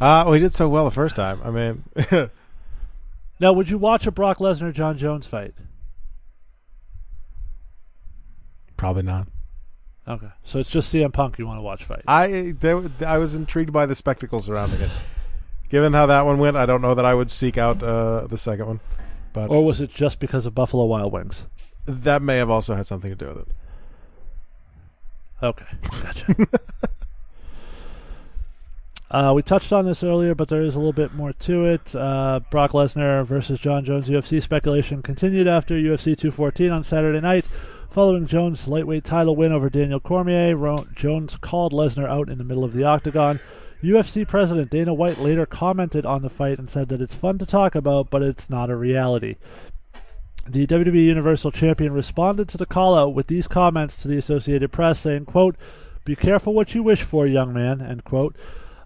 Uh, 0.00 0.24
well, 0.24 0.32
he 0.32 0.40
did 0.40 0.52
so 0.52 0.66
well 0.66 0.86
the 0.86 0.90
first 0.90 1.14
time. 1.14 1.40
I 1.44 1.50
mean, 1.50 2.30
now, 3.40 3.52
would 3.52 3.68
you 3.70 3.78
watch 3.78 4.06
a 4.06 4.12
Brock 4.12 4.38
Lesnar 4.38 4.72
John 4.72 4.96
Jones 4.98 5.26
fight? 5.26 5.54
probably 8.76 9.02
not. 9.02 9.28
Okay, 10.08 10.28
so 10.42 10.58
it's 10.58 10.70
just 10.70 10.92
CM 10.92 11.12
Punk 11.12 11.38
you 11.38 11.46
want 11.46 11.58
to 11.58 11.62
watch 11.62 11.84
fight. 11.84 12.02
I 12.08 12.54
there, 12.58 12.82
I 13.06 13.18
was 13.18 13.34
intrigued 13.34 13.72
by 13.72 13.84
the 13.86 13.94
spectacle 13.94 14.40
surrounding 14.40 14.80
it. 14.80 14.90
Given 15.68 15.92
how 15.92 16.06
that 16.06 16.22
one 16.22 16.38
went, 16.38 16.56
I 16.56 16.64
don't 16.66 16.80
know 16.82 16.94
that 16.94 17.04
I 17.04 17.14
would 17.14 17.30
seek 17.30 17.58
out 17.58 17.82
uh, 17.82 18.26
the 18.26 18.38
second 18.38 18.66
one, 18.66 18.80
but 19.32 19.50
Or 19.50 19.64
was 19.64 19.80
it 19.80 19.90
just 19.90 20.18
because 20.18 20.46
of 20.46 20.54
Buffalo 20.54 20.84
Wild 20.86 21.12
Wings? 21.12 21.44
that 21.86 22.22
may 22.22 22.36
have 22.38 22.50
also 22.50 22.74
had 22.74 22.86
something 22.86 23.10
to 23.10 23.16
do 23.16 23.26
with 23.28 23.38
it. 23.38 23.48
Okay, 25.42 25.64
gotcha. 26.02 26.34
uh, 29.10 29.32
we 29.34 29.42
touched 29.42 29.72
on 29.72 29.86
this 29.86 30.04
earlier, 30.04 30.34
but 30.34 30.48
there 30.48 30.62
is 30.62 30.76
a 30.76 30.78
little 30.78 30.92
bit 30.92 31.14
more 31.14 31.32
to 31.32 31.64
it. 31.64 31.94
Uh, 31.94 32.40
Brock 32.50 32.70
Lesnar 32.70 33.26
versus 33.26 33.58
John 33.58 33.84
Jones 33.84 34.08
UFC 34.08 34.40
speculation 34.40 35.02
continued 35.02 35.48
after 35.48 35.74
UFC 35.74 36.16
214 36.16 36.70
on 36.70 36.84
Saturday 36.84 37.20
night. 37.20 37.44
Following 37.90 38.26
Jones' 38.26 38.68
lightweight 38.68 39.02
title 39.02 39.34
win 39.34 39.50
over 39.50 39.68
Daniel 39.68 39.98
Cormier, 39.98 40.56
Jones 40.94 41.36
called 41.36 41.72
Lesnar 41.72 42.08
out 42.08 42.28
in 42.28 42.38
the 42.38 42.44
middle 42.44 42.62
of 42.62 42.72
the 42.72 42.84
octagon. 42.84 43.40
UFC 43.82 44.28
president 44.28 44.70
Dana 44.70 44.94
White 44.94 45.18
later 45.18 45.44
commented 45.44 46.06
on 46.06 46.22
the 46.22 46.30
fight 46.30 46.60
and 46.60 46.70
said 46.70 46.88
that 46.90 47.00
it's 47.00 47.14
fun 47.14 47.38
to 47.38 47.46
talk 47.46 47.74
about, 47.74 48.10
but 48.10 48.22
it's 48.22 48.48
not 48.48 48.70
a 48.70 48.76
reality. 48.76 49.36
The 50.48 50.68
WWE 50.68 51.04
Universal 51.04 51.50
Champion 51.50 51.92
responded 51.92 52.48
to 52.50 52.58
the 52.58 52.66
call 52.66 52.96
out 52.96 53.14
with 53.14 53.26
these 53.26 53.48
comments 53.48 54.00
to 54.02 54.08
the 54.08 54.18
Associated 54.18 54.70
Press 54.70 55.00
saying, 55.00 55.24
quote, 55.24 55.56
Be 56.04 56.14
careful 56.14 56.54
what 56.54 56.74
you 56.76 56.84
wish 56.84 57.02
for, 57.02 57.26
young 57.26 57.52
man, 57.52 57.80
end 57.80 58.04
quote. 58.04 58.36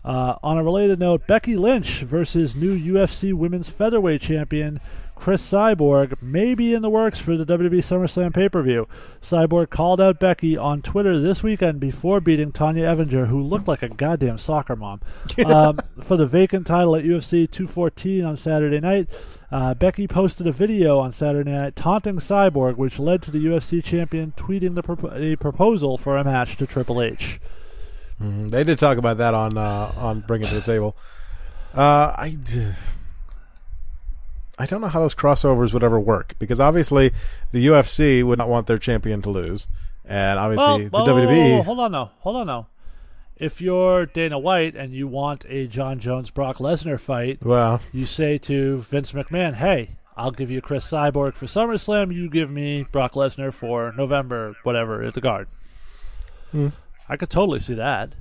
Uh, 0.04 0.36
on 0.42 0.58
a 0.58 0.64
related 0.64 0.98
note, 0.98 1.26
Becky 1.26 1.56
Lynch 1.56 2.00
versus 2.02 2.54
new 2.54 2.78
UFC 2.78 3.32
Women's 3.32 3.70
Featherweight 3.70 4.20
Champion 4.20 4.80
Cris 5.16 5.42
Cyborg 5.50 6.20
may 6.20 6.54
be 6.54 6.74
in 6.74 6.82
the 6.82 6.90
works 6.90 7.18
for 7.18 7.36
the 7.36 7.46
WWE 7.46 7.78
SummerSlam 7.78 8.34
pay 8.34 8.48
per 8.48 8.62
view. 8.62 8.86
Cyborg 9.22 9.70
called 9.70 10.00
out 10.00 10.20
Becky 10.20 10.56
on 10.56 10.82
Twitter 10.82 11.18
this 11.18 11.42
weekend 11.42 11.80
before 11.80 12.20
beating 12.20 12.52
Tonya 12.52 12.82
Evinger, 12.82 13.28
who 13.28 13.40
looked 13.40 13.68
like 13.68 13.82
a 13.82 13.88
goddamn 13.88 14.38
soccer 14.38 14.76
mom, 14.76 15.00
um, 15.46 15.78
for 16.02 16.16
the 16.16 16.26
vacant 16.26 16.66
title 16.66 16.96
at 16.96 17.04
UFC 17.04 17.50
214 17.50 18.24
on 18.24 18.36
Saturday 18.36 18.80
night. 18.80 19.08
Uh, 19.50 19.72
Becky 19.72 20.08
posted 20.08 20.46
a 20.46 20.52
video 20.52 20.98
on 20.98 21.12
Saturday 21.12 21.52
night 21.52 21.76
taunting 21.76 22.16
Cyborg, 22.16 22.76
which 22.76 22.98
led 22.98 23.22
to 23.22 23.30
the 23.30 23.44
UFC 23.46 23.82
champion 23.82 24.34
tweeting 24.36 24.74
the 24.74 24.82
propo- 24.82 25.14
a 25.16 25.36
proposal 25.36 25.96
for 25.96 26.16
a 26.18 26.24
match 26.24 26.56
to 26.56 26.66
Triple 26.66 27.00
H. 27.00 27.40
Mhm. 28.22 28.50
They 28.50 28.62
did 28.64 28.78
talk 28.78 28.96
about 28.98 29.18
that 29.18 29.34
on 29.34 29.58
uh, 29.58 29.92
on 29.96 30.20
Bring 30.20 30.42
It 30.42 30.48
to 30.48 30.54
the 30.54 30.60
Table. 30.60 30.96
Uh, 31.74 32.14
I 32.16 32.36
d- 32.42 32.72
I 34.58 34.66
don't 34.66 34.80
know 34.80 34.86
how 34.88 35.00
those 35.00 35.14
crossovers 35.16 35.72
would 35.72 35.82
ever 35.82 35.98
work 35.98 36.34
because 36.38 36.60
obviously 36.60 37.10
the 37.50 37.66
UFC 37.66 38.22
would 38.22 38.38
not 38.38 38.48
want 38.48 38.68
their 38.68 38.78
champion 38.78 39.20
to 39.22 39.30
lose, 39.30 39.66
and 40.04 40.38
obviously 40.38 40.88
Well, 40.88 41.04
the 41.04 41.12
whoa, 41.12 41.26
WWE. 41.26 41.64
hold 41.64 41.80
on 41.80 41.92
now, 41.92 42.12
hold 42.20 42.36
on 42.36 42.46
now. 42.46 42.68
If 43.36 43.60
you're 43.60 44.06
Dana 44.06 44.38
White 44.38 44.76
and 44.76 44.92
you 44.94 45.08
want 45.08 45.44
a 45.48 45.66
John 45.66 45.98
Jones 45.98 46.30
Brock 46.30 46.58
Lesnar 46.58 47.00
fight, 47.00 47.44
Well, 47.44 47.80
you 47.92 48.06
say 48.06 48.38
to 48.38 48.78
Vince 48.82 49.10
McMahon, 49.10 49.54
"Hey, 49.54 49.96
I'll 50.16 50.30
give 50.30 50.52
you 50.52 50.60
Cris 50.60 50.88
Cyborg 50.88 51.34
for 51.34 51.46
SummerSlam. 51.46 52.14
You 52.14 52.30
give 52.30 52.48
me 52.48 52.86
Brock 52.92 53.14
Lesnar 53.14 53.52
for 53.52 53.92
November, 53.96 54.54
whatever 54.62 55.02
at 55.02 55.14
the 55.14 55.20
Guard." 55.20 55.48
Hmm. 56.52 56.68
I 57.08 57.16
could 57.16 57.30
totally 57.30 57.60
see 57.60 57.74
that. 57.74 58.14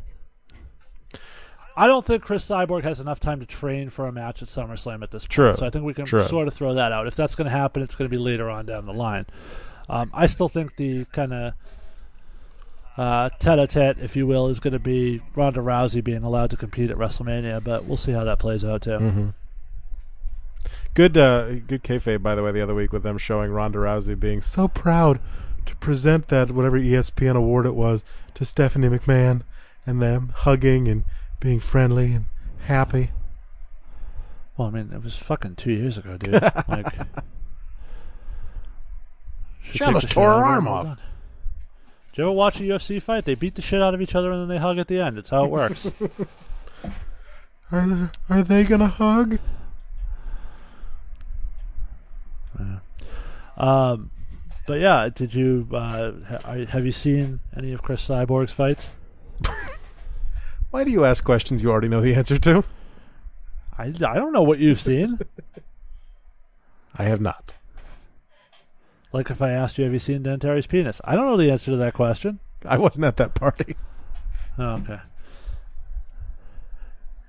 I 1.76 1.88
don't 1.88 2.06
think 2.06 2.22
Cris 2.22 2.48
Cyborg 2.48 2.84
has 2.84 3.00
enough 3.00 3.20
time 3.20 3.40
to 3.40 3.46
train 3.46 3.90
for 3.90 4.06
a 4.06 4.12
match 4.12 4.42
at 4.44 4.48
SummerSlam 4.48 5.02
at 5.02 5.10
this 5.12 5.24
point. 5.24 5.32
True. 5.32 5.54
So 5.56 5.66
I 5.66 5.70
think 5.72 5.86
we 5.86 5.94
can 5.94 6.06
True. 6.06 6.24
sort 6.24 6.48
of 6.48 6.54
throw 6.54 6.76
that 6.76 6.92
out. 6.92 7.08
If 7.08 7.16
that's 7.16 7.34
going 7.34 7.46
to 7.46 7.52
happen, 7.52 7.82
it's 7.82 7.96
going 7.96 8.10
to 8.10 8.16
be 8.16 8.22
later 8.22 8.50
on 8.50 8.66
down 8.66 8.86
the 8.86 8.94
line. 8.94 9.26
Um, 9.90 10.12
I 10.14 10.28
still 10.28 10.50
think 10.50 10.76
the 10.76 11.06
kind 11.06 11.34
of 11.34 11.54
uh, 12.96 13.30
tete-a-tete, 13.40 13.98
if 14.00 14.16
you 14.16 14.28
will, 14.28 14.48
is 14.50 14.60
going 14.60 14.74
to 14.74 14.80
be 14.80 15.22
Ronda 15.36 15.62
Rousey 15.62 16.04
being 16.04 16.24
allowed 16.24 16.52
to 16.52 16.58
compete 16.58 16.92
at 16.92 16.98
WrestleMania, 16.98 17.64
but 17.64 17.86
we'll 17.86 17.98
see 17.98 18.12
how 18.12 18.24
that 18.24 18.40
plays 18.40 18.64
out 18.64 18.84
too. 18.84 18.98
hmm 18.98 19.30
good 20.94 21.18
uh, 21.18 21.56
good 21.68 21.84
kayfabe 21.84 22.22
by 22.22 22.36
the 22.36 22.44
way 22.44 22.52
the 22.52 22.62
other 22.62 22.76
week 22.76 22.94
with 22.94 23.02
them 23.02 23.18
showing 23.18 23.52
Ronda 23.52 23.80
Rousey 23.80 24.18
being 24.18 24.42
so 24.42 24.68
proud 24.68 25.20
to 25.66 25.76
present 25.78 26.28
that 26.28 26.52
whatever 26.52 26.80
ESPN 26.80 27.36
award 27.36 27.66
it 27.66 27.76
was 27.76 28.04
to 28.36 28.46
Stephanie 28.46 28.90
McMahon, 28.90 29.42
and 29.86 30.02
them 30.02 30.32
hugging 30.36 30.88
and 30.88 31.04
being 31.40 31.60
friendly 31.60 32.14
and 32.14 32.26
happy. 32.66 33.12
Well, 34.58 34.68
I 34.68 34.72
mean, 34.72 34.92
it 34.94 35.04
was 35.04 35.18
fucking 35.18 35.56
two 35.56 35.72
years 35.72 35.98
ago, 35.98 36.18
dude. 36.18 36.34
like, 36.68 36.86
She 39.64 39.84
almost 39.84 40.10
tore 40.12 40.30
her 40.30 40.46
arm 40.46 40.68
off. 40.68 40.86
done. 40.86 40.98
Did 42.12 42.18
you 42.20 42.24
ever 42.26 42.32
watch 42.32 42.60
a 42.60 42.64
UFC 42.64 43.02
fight? 43.02 43.26
They 43.26 43.34
beat 43.34 43.56
the 43.56 43.62
shit 43.64 43.82
out 43.82 43.96
of 43.96 44.02
each 44.02 44.14
other 44.14 44.32
and 44.32 44.42
then 44.42 44.48
they 44.48 44.60
hug 44.62 44.78
at 44.78 44.88
the 44.88 45.00
end. 45.00 45.18
It's 45.18 45.32
how 45.32 45.46
it 45.46 45.50
works. 45.52 45.90
Are, 47.72 48.12
are 48.30 48.44
they 48.44 48.64
gonna 48.66 48.88
hug? 48.88 49.40
Yeah. 52.60 52.80
um, 53.58 54.12
but 54.66 54.80
yeah, 54.80 55.10
did 55.14 55.34
you 55.34 55.68
uh, 55.74 56.12
ha- 56.28 56.66
have 56.70 56.86
you 56.86 56.92
seen 56.92 57.40
any 57.56 57.74
of 57.74 57.82
Cris 57.82 58.08
Cyborg's 58.08 58.54
fights? 58.54 58.90
Why 60.72 60.84
do 60.84 60.92
you 60.92 61.06
ask 61.06 61.24
questions 61.24 61.62
you 61.62 61.70
already 61.72 61.88
know 61.88 62.02
the 62.02 62.16
answer 62.16 62.38
to? 62.40 62.64
I, 63.78 63.86
I 63.86 63.92
don't 64.16 64.32
know 64.34 64.42
what 64.44 64.60
you've 64.60 64.80
seen. 64.80 65.20
I 66.98 67.04
have 67.04 67.22
not. 67.22 67.54
like 69.12 69.30
if 69.30 69.42
I 69.42 69.52
asked 69.52 69.78
you, 69.78 69.84
have 69.84 69.94
you 69.94 70.00
seen 70.00 70.24
Dentary's 70.24 70.68
penis? 70.68 71.02
I 71.04 71.16
don't 71.16 71.26
know 71.26 71.38
the 71.38 71.52
answer 71.52 71.72
to 71.72 71.78
that 71.78 71.94
question. 71.94 72.40
I 72.66 72.78
wasn't 72.78 73.06
at 73.06 73.18
that 73.18 73.34
party. 73.36 73.76
Oh, 74.58 74.76
okay. 74.76 75.00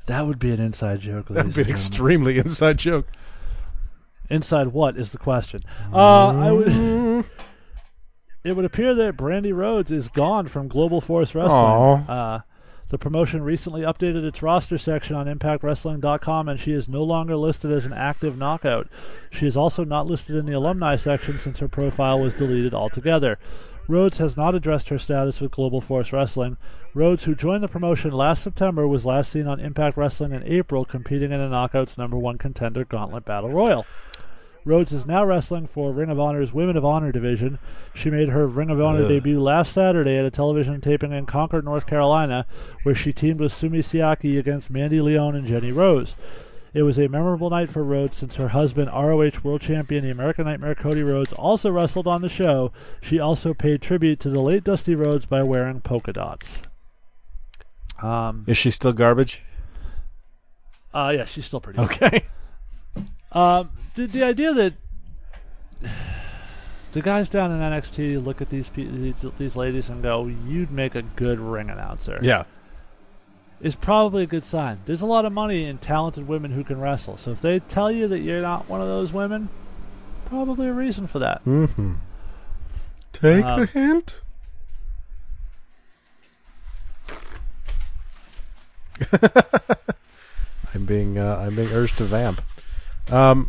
That 0.06 0.27
would 0.27 0.39
be 0.39 0.51
an 0.52 0.61
inside 0.61 1.01
joke. 1.01 1.28
That 1.28 1.47
would 1.47 1.55
be 1.55 1.62
an 1.62 1.69
extremely 1.70 2.39
inside 2.39 2.78
joke. 2.78 3.06
Inside 4.30 4.68
what 4.68 4.96
is 4.96 5.10
the 5.10 5.18
question? 5.18 5.62
Uh, 5.92 6.28
I 6.28 6.51
would. 6.52 7.24
It 8.44 8.55
would 8.56 8.66
appear 8.66 8.94
that 8.94 9.16
Brandi 9.16 9.55
Rhodes 9.56 9.90
is 9.90 10.09
gone 10.09 10.48
from 10.48 10.68
Global 10.68 11.01
Force 11.01 11.34
Wrestling. 11.34 11.56
Uh, 12.06 12.40
the 12.90 12.98
promotion 12.98 13.42
recently 13.42 13.80
updated 13.80 14.22
its 14.22 14.42
roster 14.42 14.76
section 14.76 15.16
on 15.16 15.26
ImpactWrestling.com, 15.26 16.48
and 16.51 16.60
she 16.60 16.72
is 16.72 16.86
no 16.86 17.02
longer 17.02 17.36
listed 17.36 17.72
as 17.72 17.86
an 17.86 17.94
active 17.94 18.36
knockout. 18.36 18.86
She 19.30 19.46
is 19.46 19.56
also 19.56 19.82
not 19.82 20.06
listed 20.06 20.36
in 20.36 20.44
the 20.44 20.52
alumni 20.52 20.96
section 20.96 21.38
since 21.38 21.60
her 21.60 21.68
profile 21.68 22.20
was 22.20 22.34
deleted 22.34 22.74
altogether. 22.74 23.38
Rhodes 23.88 24.18
has 24.18 24.36
not 24.36 24.55
addressed 24.55 24.90
her 24.90 24.98
status 24.98 25.40
with 25.40 25.51
Global 25.51 25.80
Force 25.80 26.12
Wrestling. 26.12 26.59
Rhodes, 26.92 27.24
who 27.24 27.34
joined 27.34 27.62
the 27.62 27.68
promotion 27.68 28.12
last 28.12 28.42
September, 28.42 28.86
was 28.86 29.06
last 29.06 29.32
seen 29.32 29.46
on 29.46 29.59
Impact 29.59 29.96
Wrestling 29.96 30.32
in 30.32 30.42
April, 30.42 30.84
competing 30.84 31.32
in 31.32 31.40
a 31.40 31.48
Knockouts 31.48 31.96
number 31.96 32.18
one 32.18 32.36
contender 32.36 32.84
Gauntlet 32.84 33.24
Battle 33.24 33.51
Royal. 33.51 33.86
Rhodes 34.64 34.92
is 34.94 35.04
now 35.04 35.24
wrestling 35.26 35.66
for 35.66 35.92
Ring 35.92 36.08
of 36.08 36.18
Honor's 36.18 36.54
Women 36.54 36.76
of 36.76 36.84
Honor 36.84 37.12
division. 37.12 37.58
She 37.94 38.08
made 38.10 38.30
her 38.30 38.46
Ring 38.46 38.70
of 38.70 38.80
Honor 38.80 39.02
Ugh. 39.02 39.08
debut 39.08 39.38
last 39.40 39.72
Saturday 39.72 40.16
at 40.16 40.24
a 40.24 40.30
television 40.30 40.80
taping 40.80 41.12
in 41.12 41.26
Concord, 41.26 41.64
North 41.66 41.86
Carolina, 41.86 42.46
where 42.82 42.94
she 42.94 43.12
teamed 43.12 43.40
with 43.40 43.52
Sumie 43.52 43.84
Sakai 43.84 44.38
against 44.38 44.70
Mandy 44.70 45.02
Leone 45.02 45.36
and 45.36 45.46
Jenny 45.46 45.70
Rose. 45.70 46.14
It 46.72 46.82
was 46.82 46.98
a 46.98 47.08
memorable 47.08 47.50
night 47.50 47.68
for 47.70 47.84
Rhodes 47.84 48.16
since 48.16 48.36
her 48.36 48.48
husband, 48.48 48.90
ROH 48.90 49.42
World 49.44 49.60
Champion, 49.60 50.02
the 50.02 50.10
American 50.10 50.46
Nightmare 50.46 50.74
Cody 50.74 51.02
Rhodes, 51.02 51.32
also 51.34 51.70
wrestled 51.70 52.06
on 52.06 52.22
the 52.22 52.28
show. 52.28 52.72
She 53.02 53.20
also 53.20 53.54
paid 53.54 53.80
tribute 53.82 54.18
to 54.20 54.30
the 54.30 54.40
late 54.40 54.64
Dusty 54.64 54.94
Rhodes 54.94 55.26
by 55.26 55.42
wearing 55.42 55.82
polka 55.82 56.12
dots. 56.12 56.62
Um, 58.02 58.44
Is 58.48 58.56
she 58.58 58.70
still 58.70 58.92
garbage? 58.92 59.42
uh, 60.92 61.12
yeah, 61.14 61.26
she's 61.26 61.44
still 61.44 61.60
pretty. 61.60 61.78
Okay. 61.78 62.24
Um, 63.35 63.70
the, 63.97 64.06
the 64.06 64.23
idea 64.23 64.52
that 64.55 64.74
the 66.93 67.02
guys 67.02 67.28
down 67.28 67.51
in 67.51 67.59
NXT 67.59 68.24
look 68.24 68.40
at 68.40 68.48
these 68.51 68.69
pe- 68.70 68.85
these, 68.86 69.24
these 69.39 69.56
ladies 69.56 69.89
and 69.89 70.02
go, 70.02 70.27
"You'd 70.27 70.70
make 70.70 70.94
a 70.94 71.02
good 71.02 71.40
ring 71.40 71.69
announcer," 71.70 72.16
Yeah. 72.23 72.44
is 73.61 73.74
probably 73.74 74.23
a 74.23 74.27
good 74.27 74.44
sign. 74.44 74.78
There's 74.85 75.02
a 75.02 75.06
lot 75.06 75.24
of 75.24 75.32
money 75.32 75.65
in 75.65 75.78
talented 75.78 76.28
women 76.28 76.52
who 76.52 76.62
can 76.62 76.81
wrestle. 76.81 77.16
So 77.16 77.32
if 77.32 77.40
they 77.40 77.59
tell 77.59 77.90
you 77.90 78.06
that 78.09 78.20
you're 78.20 78.40
not 78.43 78.69
one 78.69 78.81
of 78.81 78.86
those 78.86 79.12
women, 79.12 79.48
probably 80.27 80.69
a 80.69 80.73
reason 80.73 81.06
for 81.09 81.19
that. 81.19 81.44
Mm-hmm. 81.44 81.94
Take 83.12 83.44
Um, 83.44 83.61
the 83.61 83.66
hint. 83.66 84.20
I'm 90.74 90.85
being 90.86 91.19
uh, 91.19 91.36
I'm 91.47 91.55
being 91.56 91.73
urged 91.73 91.98
to 91.98 92.05
vamp. 92.05 92.40
Um, 93.10 93.48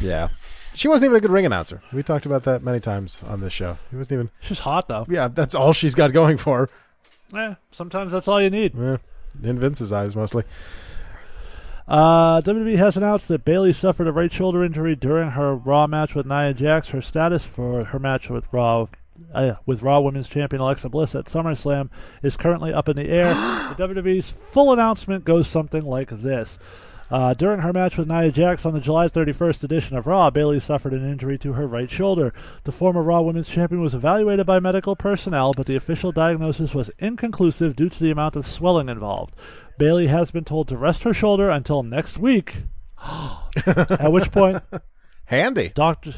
yeah, 0.00 0.28
she 0.74 0.88
wasn't 0.88 1.10
even 1.10 1.16
a 1.16 1.20
good 1.20 1.30
ring 1.30 1.46
announcer. 1.46 1.82
We 1.92 2.02
talked 2.02 2.26
about 2.26 2.44
that 2.44 2.62
many 2.62 2.80
times 2.80 3.22
on 3.26 3.40
this 3.40 3.52
show. 3.52 3.78
It 3.92 3.96
wasn't 3.96 4.12
even. 4.12 4.30
She's 4.40 4.60
hot 4.60 4.88
though. 4.88 5.06
Yeah, 5.08 5.28
that's 5.28 5.54
all 5.54 5.72
she's 5.72 5.94
got 5.94 6.12
going 6.12 6.36
for 6.36 6.68
her. 7.32 7.38
Eh, 7.38 7.54
sometimes 7.70 8.12
that's 8.12 8.28
all 8.28 8.40
you 8.40 8.50
need. 8.50 8.78
Eh, 8.78 8.98
in 9.42 9.58
Vince's 9.58 9.92
eyes, 9.92 10.14
mostly. 10.14 10.44
Uh, 11.88 12.40
WWE 12.40 12.76
has 12.78 12.96
announced 12.96 13.28
that 13.28 13.44
Bayley 13.44 13.72
suffered 13.72 14.08
a 14.08 14.12
right 14.12 14.32
shoulder 14.32 14.64
injury 14.64 14.96
during 14.96 15.30
her 15.30 15.54
Raw 15.54 15.86
match 15.86 16.14
with 16.14 16.26
Nia 16.26 16.52
Jax. 16.52 16.88
Her 16.88 17.00
status 17.00 17.44
for 17.44 17.84
her 17.84 17.98
match 17.98 18.28
with 18.28 18.44
Raw 18.52 18.88
uh, 19.32 19.54
with 19.64 19.82
Raw 19.82 20.00
Women's 20.00 20.28
Champion 20.28 20.60
Alexa 20.60 20.88
Bliss 20.88 21.14
at 21.14 21.26
SummerSlam 21.26 21.90
is 22.22 22.36
currently 22.36 22.72
up 22.72 22.88
in 22.88 22.96
the 22.96 23.08
air. 23.08 23.34
the 23.76 23.86
WWE's 23.86 24.30
full 24.30 24.72
announcement 24.72 25.24
goes 25.24 25.46
something 25.48 25.84
like 25.84 26.10
this. 26.10 26.58
Uh, 27.10 27.34
during 27.34 27.60
her 27.60 27.72
match 27.72 27.96
with 27.96 28.08
Nia 28.08 28.32
Jax 28.32 28.66
on 28.66 28.74
the 28.74 28.80
July 28.80 29.08
31st 29.08 29.62
edition 29.62 29.96
of 29.96 30.06
Raw, 30.06 30.30
Bayley 30.30 30.58
suffered 30.58 30.92
an 30.92 31.08
injury 31.08 31.38
to 31.38 31.52
her 31.52 31.66
right 31.66 31.90
shoulder. 31.90 32.34
The 32.64 32.72
former 32.72 33.02
Raw 33.02 33.20
Women's 33.20 33.48
Champion 33.48 33.80
was 33.80 33.94
evaluated 33.94 34.44
by 34.44 34.58
medical 34.58 34.96
personnel, 34.96 35.52
but 35.52 35.66
the 35.66 35.76
official 35.76 36.10
diagnosis 36.10 36.74
was 36.74 36.90
inconclusive 36.98 37.76
due 37.76 37.88
to 37.88 38.00
the 38.00 38.10
amount 38.10 38.34
of 38.34 38.46
swelling 38.46 38.88
involved. 38.88 39.34
Bayley 39.78 40.08
has 40.08 40.30
been 40.30 40.44
told 40.44 40.68
to 40.68 40.76
rest 40.76 41.04
her 41.04 41.14
shoulder 41.14 41.48
until 41.48 41.82
next 41.82 42.18
week. 42.18 42.56
At 43.66 44.10
which 44.10 44.32
point, 44.32 44.62
Handy. 45.26 45.70
doctor, 45.74 46.14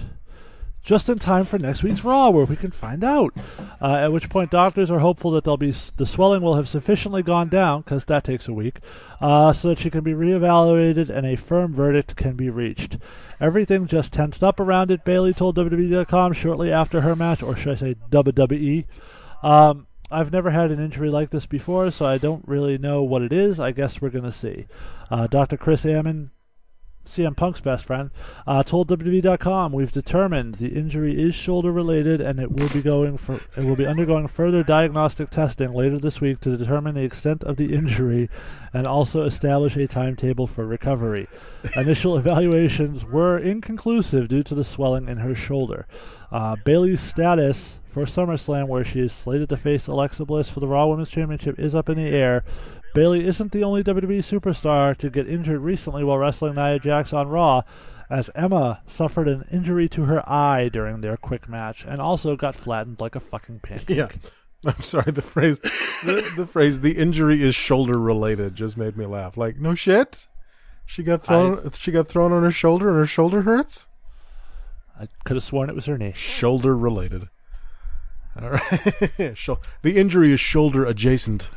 just 0.88 1.10
in 1.10 1.18
time 1.18 1.44
for 1.44 1.58
next 1.58 1.82
week's 1.82 2.02
Raw, 2.02 2.30
where 2.30 2.46
we 2.46 2.56
can 2.56 2.70
find 2.70 3.04
out. 3.04 3.34
Uh, 3.78 3.96
at 3.96 4.10
which 4.10 4.30
point, 4.30 4.50
doctors 4.50 4.90
are 4.90 5.00
hopeful 5.00 5.30
that 5.32 5.44
they'll 5.44 5.58
be 5.58 5.70
the 5.70 6.06
swelling 6.06 6.40
will 6.40 6.56
have 6.56 6.66
sufficiently 6.66 7.22
gone 7.22 7.50
down, 7.50 7.82
because 7.82 8.06
that 8.06 8.24
takes 8.24 8.48
a 8.48 8.54
week, 8.54 8.78
uh, 9.20 9.52
so 9.52 9.68
that 9.68 9.78
she 9.78 9.90
can 9.90 10.02
be 10.02 10.12
reevaluated 10.12 11.10
and 11.10 11.26
a 11.26 11.36
firm 11.36 11.74
verdict 11.74 12.16
can 12.16 12.36
be 12.36 12.48
reached. 12.48 12.96
Everything 13.38 13.86
just 13.86 14.14
tensed 14.14 14.42
up 14.42 14.58
around 14.58 14.90
it. 14.90 15.04
Bayley 15.04 15.34
told 15.34 15.58
WWE.com 15.58 16.32
shortly 16.32 16.72
after 16.72 17.02
her 17.02 17.14
match, 17.14 17.42
or 17.42 17.54
should 17.54 17.72
I 17.74 17.76
say 17.76 17.96
WWE. 18.10 18.86
Um, 19.42 19.88
I've 20.10 20.32
never 20.32 20.48
had 20.48 20.70
an 20.70 20.82
injury 20.82 21.10
like 21.10 21.28
this 21.28 21.44
before, 21.44 21.90
so 21.90 22.06
I 22.06 22.16
don't 22.16 22.48
really 22.48 22.78
know 22.78 23.02
what 23.02 23.20
it 23.20 23.34
is. 23.34 23.60
I 23.60 23.72
guess 23.72 24.00
we're 24.00 24.08
going 24.08 24.24
to 24.24 24.32
see. 24.32 24.66
Uh, 25.10 25.26
Dr. 25.26 25.58
Chris 25.58 25.84
Amann, 25.84 26.30
CM 27.08 27.36
Punk's 27.36 27.60
best 27.60 27.84
friend, 27.84 28.10
uh, 28.46 28.62
told 28.62 28.88
WWE.com, 28.88 29.72
"We've 29.72 29.90
determined 29.90 30.56
the 30.56 30.68
injury 30.68 31.20
is 31.20 31.34
shoulder 31.34 31.72
related, 31.72 32.20
and 32.20 32.38
it 32.38 32.52
will 32.52 32.68
be 32.68 32.82
going 32.82 33.16
for 33.16 33.40
it 33.56 33.64
will 33.64 33.76
be 33.76 33.86
undergoing 33.86 34.28
further 34.28 34.62
diagnostic 34.62 35.30
testing 35.30 35.72
later 35.72 35.98
this 35.98 36.20
week 36.20 36.40
to 36.40 36.56
determine 36.56 36.94
the 36.94 37.02
extent 37.02 37.42
of 37.44 37.56
the 37.56 37.74
injury, 37.74 38.28
and 38.72 38.86
also 38.86 39.24
establish 39.24 39.76
a 39.76 39.86
timetable 39.86 40.46
for 40.46 40.66
recovery. 40.66 41.28
Initial 41.76 42.16
evaluations 42.18 43.04
were 43.04 43.38
inconclusive 43.38 44.28
due 44.28 44.42
to 44.42 44.54
the 44.54 44.64
swelling 44.64 45.08
in 45.08 45.18
her 45.18 45.34
shoulder. 45.34 45.86
Uh, 46.30 46.56
Bayley's 46.64 47.00
status 47.00 47.78
for 47.86 48.04
SummerSlam, 48.04 48.68
where 48.68 48.84
she 48.84 49.00
is 49.00 49.12
slated 49.12 49.48
to 49.48 49.56
face 49.56 49.86
Alexa 49.86 50.26
Bliss 50.26 50.50
for 50.50 50.60
the 50.60 50.68
Raw 50.68 50.86
Women's 50.86 51.10
Championship, 51.10 51.58
is 51.58 51.74
up 51.74 51.88
in 51.88 51.96
the 51.96 52.08
air." 52.08 52.44
Bayley 52.94 53.26
isn't 53.26 53.52
the 53.52 53.64
only 53.64 53.84
WWE 53.84 54.18
superstar 54.18 54.96
to 54.96 55.10
get 55.10 55.28
injured 55.28 55.60
recently 55.60 56.04
while 56.04 56.18
wrestling 56.18 56.54
Nia 56.54 56.78
Jax 56.78 57.12
on 57.12 57.28
Raw, 57.28 57.62
as 58.10 58.30
Emma 58.34 58.82
suffered 58.86 59.28
an 59.28 59.44
injury 59.52 59.88
to 59.90 60.04
her 60.04 60.28
eye 60.28 60.68
during 60.68 61.00
their 61.00 61.16
quick 61.16 61.48
match 61.48 61.84
and 61.84 62.00
also 62.00 62.36
got 62.36 62.54
flattened 62.56 63.00
like 63.00 63.14
a 63.14 63.20
fucking 63.20 63.60
pancake. 63.60 63.88
Yeah. 63.96 64.08
I'm 64.64 64.82
sorry. 64.82 65.12
The 65.12 65.22
phrase, 65.22 65.60
the, 66.04 66.32
the 66.36 66.44
phrase, 66.44 66.80
the 66.80 66.98
injury 66.98 67.44
is 67.44 67.54
shoulder 67.54 67.96
related, 67.96 68.56
just 68.56 68.76
made 68.76 68.96
me 68.96 69.06
laugh. 69.06 69.36
Like, 69.36 69.56
no 69.58 69.76
shit. 69.76 70.26
She 70.84 71.04
got 71.04 71.22
thrown. 71.22 71.70
she 71.72 71.92
got 71.92 72.08
thrown 72.08 72.32
on 72.32 72.42
her 72.42 72.50
shoulder, 72.50 72.88
and 72.88 72.98
her 72.98 73.06
shoulder 73.06 73.42
hurts. 73.42 73.86
I 74.98 75.06
could 75.24 75.36
have 75.36 75.44
sworn 75.44 75.68
it 75.68 75.76
was 75.76 75.86
her 75.86 75.96
knee. 75.96 76.12
Shoulder 76.16 76.76
related. 76.76 77.28
All 78.40 78.50
right. 78.50 79.10
The 79.82 79.96
injury 79.96 80.32
is 80.32 80.40
shoulder 80.40 80.84
adjacent. 80.84 81.50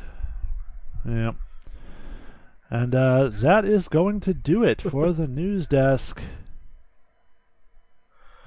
Yep. 1.08 1.36
And 2.70 2.96
uh, 2.96 3.30
that 3.34 3.66
is 3.66 3.88
going 3.88 4.20
to 4.22 4.34
do 4.34 4.64
it 4.64 4.82
for 4.82 5.12
the 5.12 5.28
news 5.42 5.68
desk. 5.68 6.22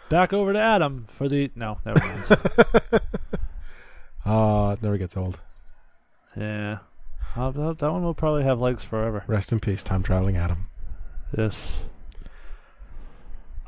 Back 0.09 0.33
over 0.33 0.53
to 0.53 0.59
Adam 0.59 1.07
for 1.11 1.29
the 1.29 1.51
no, 1.55 1.79
never 1.85 1.99
mind. 2.01 3.01
Ah, 4.27 4.73
it 4.73 4.83
never 4.83 4.97
gets 4.97 5.19
old. 5.19 5.39
yeah, 6.35 6.79
Uh, 7.37 7.51
that 7.51 7.79
that 7.81 7.93
one 7.93 8.03
will 8.03 8.15
probably 8.15 8.43
have 8.45 8.59
legs 8.59 8.83
forever. 8.83 9.23
Rest 9.27 9.53
in 9.53 9.61
peace, 9.61 9.83
time 9.83 10.03
traveling 10.03 10.39
Adam. 10.39 10.69
Yes. 11.37 11.75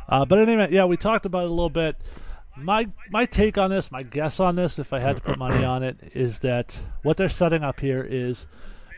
Uh, 0.09 0.25
but 0.25 0.39
anyway, 0.39 0.69
yeah, 0.71 0.87
we 0.87 0.97
talked 0.97 1.27
about 1.27 1.45
it 1.45 1.51
a 1.51 1.53
little 1.53 1.69
bit. 1.69 1.97
My 2.57 2.89
my 3.11 3.27
take 3.27 3.59
on 3.59 3.69
this, 3.69 3.93
my 3.93 4.03
guess 4.03 4.41
on 4.41 4.57
this, 4.57 4.79
if 4.79 4.95
I 4.95 5.01
had 5.01 5.17
to 5.17 5.23
put 5.23 5.37
money 5.37 5.63
on 5.75 5.83
it, 5.83 5.99
is 6.15 6.39
that 6.39 6.79
what 7.03 7.19
they're 7.19 7.29
setting 7.29 7.63
up 7.63 7.81
here 7.81 8.03
is 8.03 8.47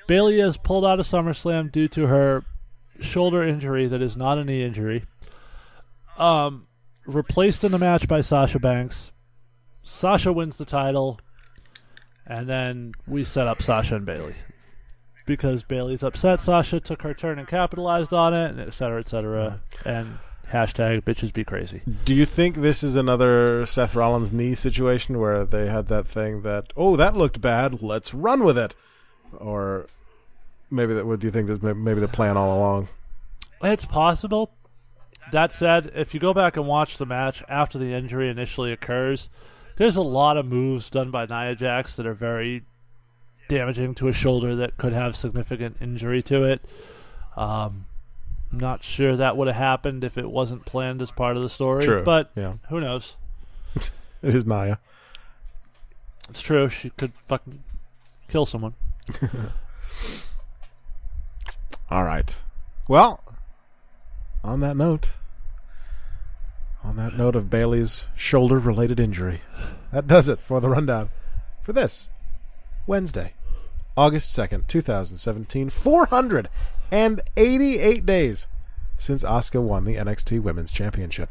Bayley 0.09 0.40
has 0.40 0.56
pulled 0.56 0.85
out 0.85 0.98
of 0.98 1.06
SummerSlam 1.06 1.70
due 1.70 1.86
to 1.89 2.06
her 2.06 2.43
shoulder 2.98 3.44
injury 3.44 3.86
that 3.86 4.02
is 4.02 4.16
not 4.16 4.39
a 4.39 4.44
knee 4.44 4.64
injury. 4.64 5.05
Um, 6.16 6.66
replaced 7.06 7.62
in 7.62 7.70
the 7.70 7.78
match 7.78 8.09
by 8.09 8.22
Sasha 8.22 8.59
Banks. 8.59 9.12
Sasha 9.82 10.32
wins 10.32 10.56
the 10.56 10.64
title, 10.64 11.20
and 12.26 12.48
then 12.48 12.93
we 13.06 13.22
set 13.22 13.47
up 13.47 13.62
Sasha 13.62 13.97
and 13.97 14.06
Bayley 14.06 14.35
because 15.26 15.62
Bayley's 15.62 16.02
upset. 16.02 16.40
Sasha 16.40 16.80
took 16.80 17.02
her 17.02 17.12
turn 17.14 17.39
and 17.39 17.47
capitalized 17.47 18.12
on 18.12 18.32
it, 18.32 18.51
and 18.51 18.60
et 18.60 18.72
cetera, 18.72 19.01
et 19.01 19.09
cetera. 19.09 19.60
And 19.85 20.18
hashtag 20.51 21.02
bitches 21.02 21.35
be 21.35 21.44
crazy. 21.44 21.82
Do 22.06 22.14
you 22.14 22.24
think 22.24 22.56
this 22.56 22.82
is 22.82 22.97
another 22.97 23.66
Seth 23.66 23.94
Rollins 23.94 24.32
knee 24.32 24.55
situation 24.55 25.18
where 25.18 25.44
they 25.44 25.66
had 25.68 25.89
that 25.89 26.09
thing 26.09 26.43
that 26.43 26.72
oh 26.76 26.97
that 26.97 27.14
looked 27.14 27.43
bad, 27.43 27.82
let's 27.82 28.14
run 28.14 28.43
with 28.43 28.56
it, 28.56 28.74
or 29.36 29.86
maybe 30.70 30.94
that? 30.94 31.06
What 31.06 31.20
do 31.20 31.26
you 31.26 31.30
think? 31.30 31.48
That's 31.48 31.62
maybe 31.62 32.00
the 32.00 32.08
plan 32.08 32.36
all 32.36 32.56
along? 32.58 32.88
It's 33.62 33.84
possible. 33.84 34.52
That 35.32 35.52
said, 35.52 35.90
if 35.94 36.14
you 36.14 36.20
go 36.20 36.32
back 36.32 36.56
and 36.56 36.66
watch 36.66 36.96
the 36.96 37.04
match 37.06 37.42
after 37.48 37.78
the 37.78 37.92
injury 37.92 38.28
initially 38.30 38.72
occurs, 38.72 39.28
there's 39.76 39.96
a 39.96 40.02
lot 40.02 40.36
of 40.36 40.46
moves 40.46 40.88
done 40.88 41.10
by 41.10 41.26
Nia 41.26 41.54
Jax 41.54 41.96
that 41.96 42.06
are 42.06 42.14
very 42.14 42.62
damaging 43.48 43.94
to 43.96 44.08
a 44.08 44.12
shoulder 44.12 44.54
that 44.56 44.76
could 44.76 44.92
have 44.92 45.16
significant 45.16 45.76
injury 45.80 46.22
to 46.22 46.44
it. 46.44 46.62
Um, 47.36 47.86
I'm 48.50 48.58
not 48.60 48.82
sure 48.82 49.16
that 49.16 49.36
would 49.36 49.48
have 49.48 49.56
happened 49.56 50.02
if 50.04 50.16
it 50.16 50.30
wasn't 50.30 50.64
planned 50.64 51.02
as 51.02 51.10
part 51.10 51.36
of 51.36 51.42
the 51.42 51.48
story. 51.50 51.84
True, 51.84 52.02
But 52.02 52.30
yeah. 52.34 52.54
who 52.70 52.80
knows? 52.80 53.16
It 54.20 54.34
is 54.34 54.44
Naya. 54.44 54.78
It's 56.28 56.42
true. 56.42 56.68
She 56.68 56.90
could 56.90 57.12
fucking 57.28 57.62
kill 58.28 58.46
someone. 58.46 58.74
All 61.90 62.05
right. 62.05 62.43
Well, 62.86 63.24
on 64.44 64.60
that 64.60 64.77
note, 64.77 65.16
on 66.85 66.97
that 66.97 67.16
note 67.16 67.35
of 67.35 67.48
Bayley's 67.51 68.06
shoulder 68.16 68.59
related 68.59 69.01
injury, 69.01 69.40
that 69.93 70.06
does 70.06 70.28
it 70.28 70.40
for 70.40 70.60
the 70.60 70.69
rundown 70.69 71.09
for 71.62 71.73
this 71.73 72.10
Wednesday, 72.86 73.32
August 73.97 74.36
2nd, 74.36 74.66
2017. 74.66 75.70
488 75.70 78.06
days 78.06 78.48
since 78.97 79.24
Asuka 79.24 79.62
won 79.62 79.85
the 79.85 79.97
NXT 79.97 80.43
Women's 80.43 80.73
Championship. 80.73 81.31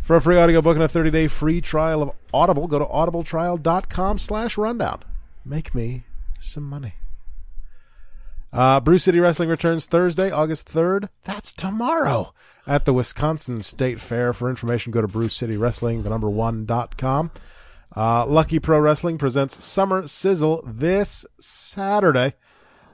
For 0.00 0.16
a 0.16 0.20
free 0.20 0.38
audiobook 0.38 0.76
and 0.76 0.82
a 0.82 0.88
30-day 0.88 1.28
free 1.28 1.60
trial 1.60 2.02
of 2.02 2.12
Audible, 2.32 2.66
go 2.66 2.78
to 2.78 2.86
audibletrial.com 2.86 4.18
slash 4.18 4.56
rundown. 4.56 5.04
Make 5.44 5.74
me 5.74 6.04
some 6.38 6.64
money. 6.64 6.94
Uh, 8.52 8.98
City 8.98 9.20
Wrestling 9.20 9.48
returns 9.48 9.86
Thursday, 9.86 10.30
August 10.30 10.66
3rd. 10.68 11.08
That's 11.24 11.52
tomorrow 11.52 12.34
at 12.66 12.84
the 12.84 12.92
Wisconsin 12.92 13.62
State 13.62 14.00
Fair. 14.00 14.32
For 14.32 14.50
information, 14.50 14.92
go 14.92 15.00
to 15.00 15.08
Brew 15.08 15.28
City 15.28 15.56
Wrestling, 15.56 16.02
the 16.02 16.10
number 16.10 16.30
dot 16.64 16.96
com. 16.96 17.30
Uh, 17.96 18.24
Lucky 18.26 18.58
Pro 18.58 18.78
Wrestling 18.78 19.18
presents 19.18 19.62
Summer 19.64 20.06
Sizzle 20.06 20.62
this 20.66 21.24
Saturday 21.40 22.34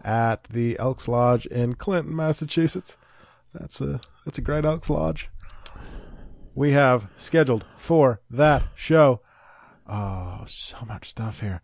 at 0.03 0.45
the 0.45 0.79
Elks 0.79 1.09
Lodge 1.09 1.47
in 1.47 1.75
Clinton, 1.75 2.15
Massachusetts. 2.15 2.97
That's 3.53 3.81
a 3.81 4.01
that's 4.25 4.39
a 4.39 4.43
great 4.43 4.65
Elks 4.65 4.89
Lodge. 4.89 5.29
We 6.55 6.73
have 6.73 7.09
scheduled 7.17 7.67
for 7.77 8.21
that 8.31 8.63
show. 8.75 9.21
Oh, 9.87 10.45
so 10.47 10.79
much 10.87 11.11
stuff 11.11 11.41
here. 11.41 11.61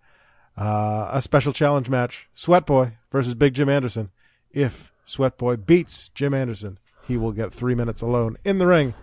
Uh, 0.56 1.08
a 1.12 1.22
special 1.22 1.52
challenge 1.52 1.88
match: 1.88 2.28
Sweat 2.34 2.66
Boy 2.66 2.92
versus 3.10 3.34
Big 3.34 3.54
Jim 3.54 3.68
Anderson. 3.68 4.10
If 4.50 4.92
Sweat 5.04 5.38
Boy 5.38 5.56
beats 5.56 6.10
Jim 6.10 6.34
Anderson, 6.34 6.78
he 7.06 7.16
will 7.16 7.32
get 7.32 7.52
three 7.54 7.74
minutes 7.74 8.02
alone 8.02 8.36
in 8.44 8.58
the 8.58 8.66
ring 8.66 8.94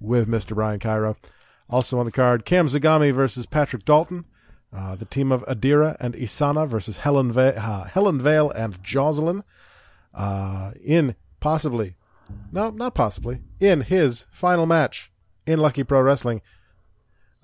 with 0.00 0.28
Mr. 0.28 0.54
Brian 0.54 0.80
Cairo. 0.80 1.16
Also 1.68 1.98
on 1.98 2.06
the 2.06 2.12
card, 2.12 2.44
Cam 2.44 2.66
Zagami 2.66 3.12
versus 3.12 3.46
Patrick 3.46 3.84
Dalton. 3.84 4.24
Uh, 4.74 4.94
the 4.96 5.04
team 5.04 5.30
of 5.30 5.44
Adira 5.46 5.96
and 6.00 6.14
Isana 6.14 6.66
versus 6.66 6.98
Helen, 6.98 7.30
Va- 7.30 7.56
uh, 7.58 7.84
Helen 7.84 8.18
Vale 8.18 8.50
and 8.50 8.82
Jocelyn. 8.82 9.42
Uh, 10.14 10.72
in 10.82 11.14
possibly, 11.40 11.94
no, 12.50 12.70
not 12.70 12.94
possibly, 12.94 13.40
in 13.60 13.82
his 13.82 14.26
final 14.30 14.64
match 14.66 15.10
in 15.46 15.58
Lucky 15.58 15.82
Pro 15.84 16.00
Wrestling, 16.00 16.40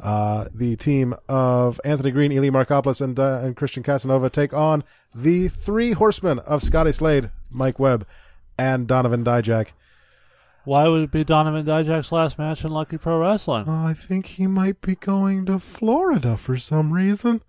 uh, 0.02 0.46
the 0.54 0.76
team 0.76 1.14
of 1.28 1.80
Anthony 1.84 2.10
Green, 2.10 2.32
Eli 2.32 2.50
Markopoulos, 2.50 3.00
and, 3.00 3.18
uh, 3.18 3.40
and 3.42 3.56
Christian 3.56 3.82
Casanova 3.82 4.30
take 4.30 4.52
on 4.52 4.84
the 5.14 5.48
three 5.48 5.92
horsemen 5.92 6.38
of 6.40 6.62
Scotty 6.62 6.92
Slade, 6.92 7.30
Mike 7.52 7.78
Webb, 7.78 8.06
and 8.58 8.86
Donovan 8.86 9.24
Dijak. 9.24 9.68
Why 10.64 10.86
would 10.86 11.02
it 11.02 11.10
be 11.10 11.24
Donovan 11.24 11.64
Dijak's 11.64 12.12
last 12.12 12.38
match 12.38 12.64
in 12.64 12.70
Lucky 12.70 12.98
Pro 12.98 13.20
Wrestling? 13.20 13.68
I 13.68 13.94
think 13.94 14.26
he 14.26 14.46
might 14.46 14.82
be 14.82 14.96
going 14.96 15.46
to 15.46 15.58
Florida 15.58 16.36
for 16.36 16.56
some 16.58 16.92
reason, 16.92 17.42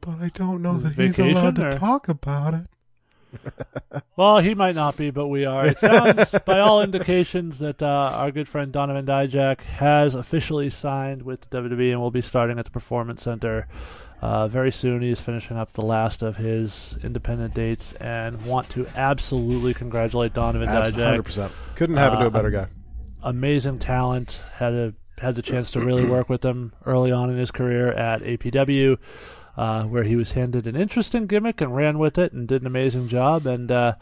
but 0.00 0.18
I 0.20 0.30
don't 0.34 0.60
know 0.60 0.76
that 0.78 0.94
he's 0.94 1.16
Vacation, 1.16 1.36
allowed 1.36 1.56
to 1.56 1.70
talk 1.70 2.08
about 2.08 2.54
it. 2.54 2.66
Well, 4.16 4.38
he 4.38 4.54
might 4.54 4.74
not 4.74 4.96
be, 4.96 5.10
but 5.10 5.26
we 5.28 5.44
are. 5.44 5.66
It 5.66 5.78
sounds, 5.78 6.34
by 6.46 6.60
all 6.60 6.80
indications, 6.82 7.58
that 7.58 7.82
uh, 7.82 8.10
our 8.14 8.30
good 8.30 8.48
friend 8.48 8.72
Donovan 8.72 9.04
Dijak 9.04 9.60
has 9.60 10.14
officially 10.14 10.70
signed 10.70 11.20
with 11.22 11.42
the 11.42 11.58
WWE 11.62 11.92
and 11.92 12.00
will 12.00 12.10
be 12.10 12.22
starting 12.22 12.58
at 12.58 12.64
the 12.64 12.70
Performance 12.70 13.22
Center 13.22 13.68
uh, 14.22 14.48
very 14.48 14.72
soon. 14.72 15.02
He 15.02 15.10
is 15.10 15.20
finishing 15.20 15.58
up 15.58 15.74
the 15.74 15.82
last 15.82 16.22
of 16.22 16.36
his 16.36 16.96
independent 17.02 17.52
dates 17.52 17.92
and 17.94 18.42
want 18.46 18.70
to 18.70 18.86
absolutely 18.96 19.74
congratulate 19.74 20.32
Donovan 20.32 20.68
Dijak. 20.68 21.22
percent. 21.22 21.52
Couldn't 21.74 21.96
happen 21.98 22.18
to 22.20 22.24
Uh, 22.24 22.28
a 22.28 22.30
better 22.30 22.50
guy. 22.50 22.68
Amazing 23.22 23.80
talent. 23.80 24.40
Had 24.54 24.72
a 24.72 24.94
had 25.18 25.34
the 25.34 25.42
chance 25.42 25.70
to 25.70 25.80
really 25.80 26.04
work 26.04 26.28
with 26.28 26.42
him 26.44 26.72
early 26.84 27.10
on 27.10 27.30
in 27.30 27.36
his 27.38 27.50
career 27.50 27.90
at 27.92 28.22
APW. 28.22 28.96
Uh, 29.56 29.84
where 29.84 30.04
he 30.04 30.16
was 30.16 30.32
handed 30.32 30.66
an 30.66 30.76
interesting 30.76 31.26
gimmick 31.26 31.60
and 31.60 31.74
ran 31.74 31.98
with 31.98 32.18
it 32.18 32.32
and 32.32 32.46
did 32.48 32.62
an 32.62 32.66
amazing 32.66 33.08
job. 33.08 33.46
And 33.46 33.70
uh, 33.70 33.94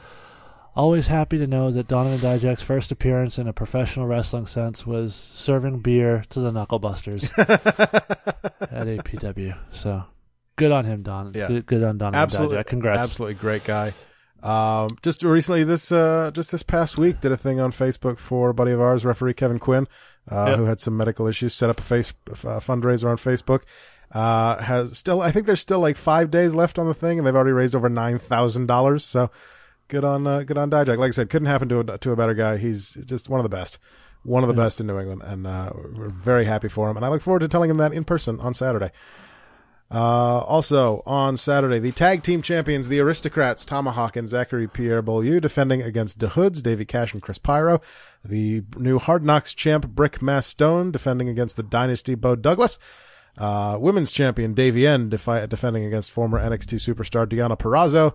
always 0.77 1.07
happy 1.07 1.39
to 1.39 1.47
know 1.47 1.71
that 1.71 1.89
Donovan 1.89 2.19
Dijak's 2.19 2.63
first 2.63 2.91
appearance 2.91 3.39
in 3.39 3.47
a 3.47 3.53
professional 3.53 4.07
wrestling 4.07 4.47
sense 4.47 4.87
was 4.87 5.15
serving 5.15 5.79
beer 5.81 6.25
to 6.31 6.41
the 6.41 6.51
Knucklebusters 6.51 7.31
at 7.79 8.87
APW. 8.87 9.57
So 9.71 10.05
good 10.57 10.73
on 10.73 10.85
him, 10.85 11.03
Don. 11.03 11.33
Yeah. 11.35 11.49
Good, 11.49 11.67
good 11.67 11.83
on 11.85 11.99
Donovan 11.99 12.21
absolutely, 12.21 12.57
Dijak. 12.59 12.67
Congrats. 12.67 13.01
absolutely 13.03 13.35
great 13.35 13.65
guy. 13.65 13.95
Um, 14.43 14.89
just 15.03 15.23
recently, 15.23 15.65
this 15.65 15.91
uh, 15.91 16.31
just 16.35 16.53
this 16.53 16.63
past 16.63 16.99
week, 16.99 17.21
did 17.21 17.33
a 17.33 17.37
thing 17.37 17.61
on 17.61 17.73
Facebook 17.73 18.19
for 18.19 18.51
a 18.51 18.55
buddy 18.55 18.73
of 18.73 18.81
ours, 18.81 19.03
referee 19.05 19.33
Kevin 19.33 19.59
Quinn, 19.59 19.89
uh, 20.31 20.47
Yep. 20.49 20.59
who 20.59 20.65
had 20.67 20.81
some 20.81 20.95
medical 20.99 21.27
issues. 21.27 21.55
Set 21.55 21.71
up 21.71 21.79
a 21.81 21.83
face 21.83 22.13
uh, 22.29 22.61
fundraiser 22.61 23.09
on 23.09 23.17
Facebook. 23.17 23.61
Uh, 24.15 24.63
has 24.63 24.97
still, 24.97 25.21
I 25.21 25.33
think 25.33 25.47
there's 25.47 25.61
still 25.61 25.81
like 25.81 25.97
five 25.97 26.31
days 26.31 26.55
left 26.55 26.79
on 26.79 26.87
the 26.87 26.95
thing, 26.95 27.19
and 27.19 27.27
they've 27.27 27.35
already 27.35 27.51
raised 27.51 27.75
over 27.75 27.89
nine 27.89 28.21
thousand 28.21 28.67
dollars. 28.67 29.03
So 29.05 29.29
good 29.89 30.05
on 30.05 30.25
uh, 30.25 30.45
good 30.45 30.57
on 30.57 30.71
Dijak. 30.71 30.99
Like 30.99 31.09
I 31.09 31.11
said, 31.11 31.31
couldn't 31.31 31.47
happen 31.47 31.69
to 31.71 31.81
a, 31.81 31.99
to 31.99 32.13
a 32.13 32.17
better 32.17 32.35
guy. 32.35 32.57
He's 32.57 32.95
just 32.95 33.29
one 33.29 33.41
of 33.41 33.45
the 33.45 33.49
best, 33.49 33.81
one 34.23 34.45
of 34.45 34.49
the 34.49 34.55
best 34.55 34.81
in 34.81 34.87
New 34.87 35.01
England, 35.01 35.23
and 35.25 35.49
uh, 35.49 35.73
we're 35.75 36.09
very 36.09 36.45
happy 36.45 36.69
for 36.69 36.89
him. 36.89 36.97
And 36.97 37.05
I 37.05 37.09
look 37.09 37.23
forward 37.23 37.41
to 37.41 37.49
telling 37.49 37.71
him 37.71 37.79
that 37.79 37.93
in 37.93 38.05
person 38.05 38.39
on 38.39 38.55
Saturday. 38.55 38.93
Uh, 39.91 40.39
also 40.41 41.03
on 41.07 41.37
Saturday, 41.37 41.79
the 41.79 41.93
tag 41.93 42.23
team 42.23 42.41
champions, 42.41 42.89
the 42.89 43.01
Aristocrats, 43.01 43.65
Tomahawk 43.67 44.17
and 44.17 44.29
Zachary 44.29 44.67
Pierre 44.67 45.03
Beaulieu, 45.03 45.41
defending 45.41 45.83
against 45.83 46.21
the 46.21 46.31
Hoods, 46.31 46.63
Davey 46.63 46.85
Cash 46.85 47.13
and 47.13 47.23
Chris 47.23 47.39
Pyro. 47.39 47.81
The 48.25 48.63
new 48.77 48.99
Hard 48.99 49.25
Knocks 49.25 49.55
champ, 49.55 49.89
Brick 49.89 50.23
Mass 50.23 50.47
Stone, 50.47 50.91
defending 50.93 51.29
against 51.29 51.57
the 51.57 51.63
Dynasty, 51.63 52.15
Bo 52.15 52.35
Douglas. 52.35 52.79
Uh, 53.37 53.77
women's 53.81 54.13
champion, 54.13 54.55
Davienne, 54.55 55.11
defi- 55.11 55.47
defending 55.47 55.85
against 55.85 56.13
former 56.13 56.39
NXT 56.39 56.95
superstar 56.95 57.27
Deonna 57.27 57.59
Purrazzo. 57.59 58.15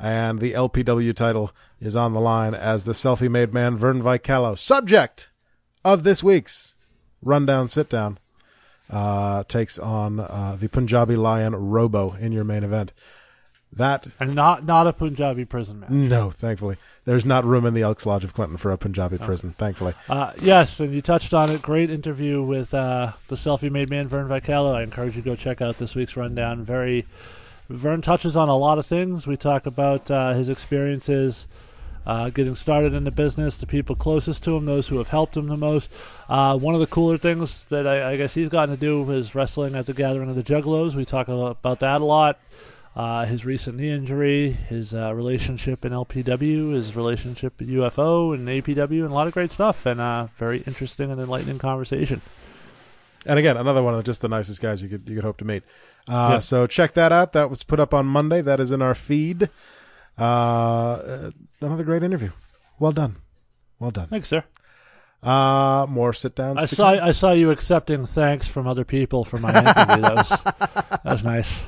And 0.00 0.38
the 0.38 0.52
LPW 0.52 1.14
title 1.14 1.50
is 1.80 1.96
on 1.96 2.12
the 2.12 2.20
line 2.20 2.54
as 2.54 2.84
the 2.84 2.92
selfie 2.92 3.30
made 3.30 3.52
man, 3.52 3.76
Vern 3.76 4.00
Vicalo. 4.00 4.56
Subject 4.56 5.30
of 5.84 6.04
this 6.04 6.22
week's 6.22 6.74
rundown 7.20 7.66
sit 7.66 7.88
down 7.88 8.18
uh, 8.90 9.42
takes 9.44 9.78
on 9.78 10.20
uh, 10.20 10.56
the 10.58 10.68
Punjabi 10.68 11.16
Lion 11.16 11.54
Robo 11.54 12.14
in 12.14 12.32
your 12.32 12.44
main 12.44 12.62
event. 12.62 12.92
That 13.72 14.06
And 14.18 14.34
not 14.34 14.64
not 14.64 14.86
a 14.86 14.92
Punjabi 14.92 15.44
prison 15.44 15.80
match. 15.80 15.90
no, 15.90 16.30
thankfully, 16.30 16.76
there's 17.04 17.26
not 17.26 17.44
room 17.44 17.66
in 17.66 17.74
the 17.74 17.82
Elks 17.82 18.06
Lodge 18.06 18.24
of 18.24 18.32
Clinton 18.34 18.56
for 18.56 18.72
a 18.72 18.78
Punjabi 18.78 19.18
prison. 19.18 19.54
Thankfully, 19.58 19.94
Uh, 20.08 20.32
yes, 20.40 20.80
and 20.80 20.92
you 20.94 21.02
touched 21.02 21.34
on 21.34 21.50
it. 21.50 21.60
Great 21.62 21.90
interview 21.90 22.42
with 22.42 22.72
uh, 22.72 23.12
the 23.28 23.36
selfie-made 23.36 23.90
man 23.90 24.08
Vern 24.08 24.26
Vicalo. 24.28 24.74
I 24.74 24.82
encourage 24.82 25.16
you 25.16 25.22
to 25.22 25.30
go 25.30 25.36
check 25.36 25.60
out 25.60 25.78
this 25.78 25.94
week's 25.94 26.16
rundown. 26.16 26.64
Very, 26.64 27.06
Vern 27.68 28.00
touches 28.00 28.36
on 28.36 28.48
a 28.48 28.56
lot 28.56 28.78
of 28.78 28.86
things. 28.86 29.26
We 29.26 29.36
talk 29.36 29.66
about 29.66 30.10
uh, 30.10 30.32
his 30.32 30.48
experiences 30.48 31.46
uh, 32.06 32.30
getting 32.30 32.54
started 32.54 32.94
in 32.94 33.04
the 33.04 33.10
business, 33.10 33.58
the 33.58 33.66
people 33.66 33.94
closest 33.94 34.42
to 34.44 34.56
him, 34.56 34.64
those 34.64 34.88
who 34.88 34.96
have 34.96 35.08
helped 35.08 35.36
him 35.36 35.46
the 35.48 35.58
most. 35.58 35.92
Uh, 36.26 36.56
one 36.56 36.72
of 36.74 36.80
the 36.80 36.86
cooler 36.86 37.18
things 37.18 37.66
that 37.66 37.86
I, 37.86 38.12
I 38.12 38.16
guess 38.16 38.32
he's 38.32 38.48
gotten 38.48 38.74
to 38.74 38.80
do 38.80 39.08
is 39.10 39.34
wrestling 39.34 39.76
at 39.76 39.84
the 39.84 39.92
Gathering 39.92 40.30
of 40.30 40.36
the 40.36 40.42
Juggalos. 40.42 40.94
We 40.94 41.04
talk 41.04 41.28
about 41.28 41.80
that 41.80 42.00
a 42.00 42.04
lot. 42.04 42.38
Uh, 42.98 43.24
his 43.26 43.44
recent 43.44 43.76
knee 43.78 43.92
injury, 43.92 44.50
his 44.50 44.92
uh, 44.92 45.14
relationship 45.14 45.84
in 45.84 45.92
LPW, 45.92 46.72
his 46.74 46.96
relationship 46.96 47.60
in 47.62 47.68
UFO 47.68 48.34
and 48.34 48.48
APW, 48.48 49.02
and 49.04 49.12
a 49.12 49.14
lot 49.14 49.28
of 49.28 49.32
great 49.32 49.52
stuff, 49.52 49.86
and 49.86 50.00
uh, 50.00 50.26
very 50.36 50.58
interesting 50.66 51.10
and 51.12 51.20
enlightening 51.20 51.58
conversation. 51.60 52.20
And 53.24 53.38
again, 53.38 53.56
another 53.56 53.84
one 53.84 53.94
of 53.94 54.02
just 54.04 54.20
the 54.20 54.28
nicest 54.28 54.60
guys 54.60 54.82
you 54.82 54.88
could 54.88 55.08
you 55.08 55.14
could 55.14 55.24
hope 55.24 55.36
to 55.38 55.44
meet. 55.44 55.62
Uh, 56.08 56.30
Yeah. 56.32 56.40
So 56.40 56.66
check 56.66 56.94
that 56.94 57.12
out. 57.12 57.34
That 57.34 57.50
was 57.50 57.62
put 57.62 57.78
up 57.78 57.94
on 57.94 58.04
Monday. 58.06 58.40
That 58.42 58.58
is 58.58 58.72
in 58.72 58.82
our 58.82 58.96
feed. 58.96 59.48
Uh, 60.18 60.22
uh, 60.24 61.30
another 61.60 61.84
great 61.84 62.02
interview. 62.02 62.30
Well 62.80 62.92
done. 62.92 63.16
Well 63.78 63.92
done. 63.92 64.08
Thanks, 64.08 64.28
sir. 64.28 64.42
Uh, 65.22 65.86
more 65.88 66.12
sit 66.12 66.34
downs. 66.34 66.60
I 66.60 66.66
saw 66.66 66.88
I 66.90 67.12
saw 67.12 67.30
you 67.30 67.50
accepting 67.52 68.06
thanks 68.06 68.48
from 68.48 68.66
other 68.66 68.84
people 68.84 69.24
for 69.24 69.38
my 69.38 69.50
interview. 69.50 70.02
that 70.02 70.14
was 70.16 70.28
that 70.90 71.04
was 71.04 71.24
nice. 71.24 71.64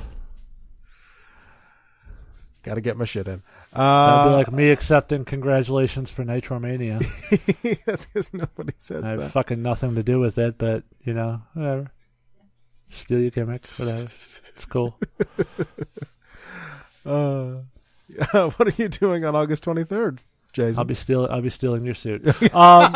Got 2.63 2.75
to 2.75 2.81
get 2.81 2.95
my 2.97 3.05
shit 3.05 3.27
in. 3.27 3.41
That'd 3.73 3.81
Uh, 3.87 4.25
be 4.29 4.33
like 4.35 4.51
me 4.51 4.69
accepting 4.69 5.25
congratulations 5.25 6.11
for 6.11 6.23
Nitromania. 6.23 6.99
that's 7.85 8.05
because 8.05 8.31
nobody 8.33 8.73
says 8.77 9.01
that 9.03 9.07
I 9.07 9.11
have 9.11 9.19
that. 9.21 9.31
fucking 9.31 9.61
nothing 9.63 9.95
to 9.95 10.03
do 10.03 10.19
with 10.19 10.37
it, 10.37 10.57
but 10.59 10.83
you 11.03 11.13
know, 11.13 11.41
whatever. 11.53 11.91
Steal 12.89 13.19
your 13.19 13.31
gimmicks, 13.31 13.79
whatever. 13.79 14.03
It's 14.03 14.65
cool. 14.65 14.97
Uh, 17.03 17.61
what 18.31 18.61
are 18.67 18.73
you 18.77 18.87
doing 18.87 19.25
on 19.25 19.35
August 19.35 19.63
twenty 19.63 19.83
third, 19.83 20.21
Jason? 20.53 20.77
I'll 20.77 20.85
be 20.85 20.93
stealing. 20.93 21.31
I'll 21.31 21.41
be 21.41 21.49
stealing 21.49 21.83
your 21.83 21.95
suit. 21.95 22.23
Um, 22.53 22.95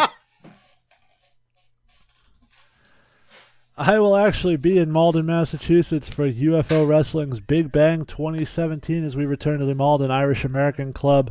I 3.77 3.99
will 3.99 4.15
actually 4.15 4.55
be 4.55 4.77
in 4.77 4.89
Malden, 4.89 5.25
Massachusetts 5.25 6.07
for 6.07 6.31
UFO 6.31 6.87
Wrestling's 6.87 7.41
Big 7.41 7.73
Bang 7.73 8.05
2017 8.05 9.03
as 9.03 9.17
we 9.17 9.25
return 9.25 9.59
to 9.59 9.65
the 9.65 9.75
Malden 9.75 10.11
Irish 10.11 10.45
American 10.45 10.93
Club 10.93 11.29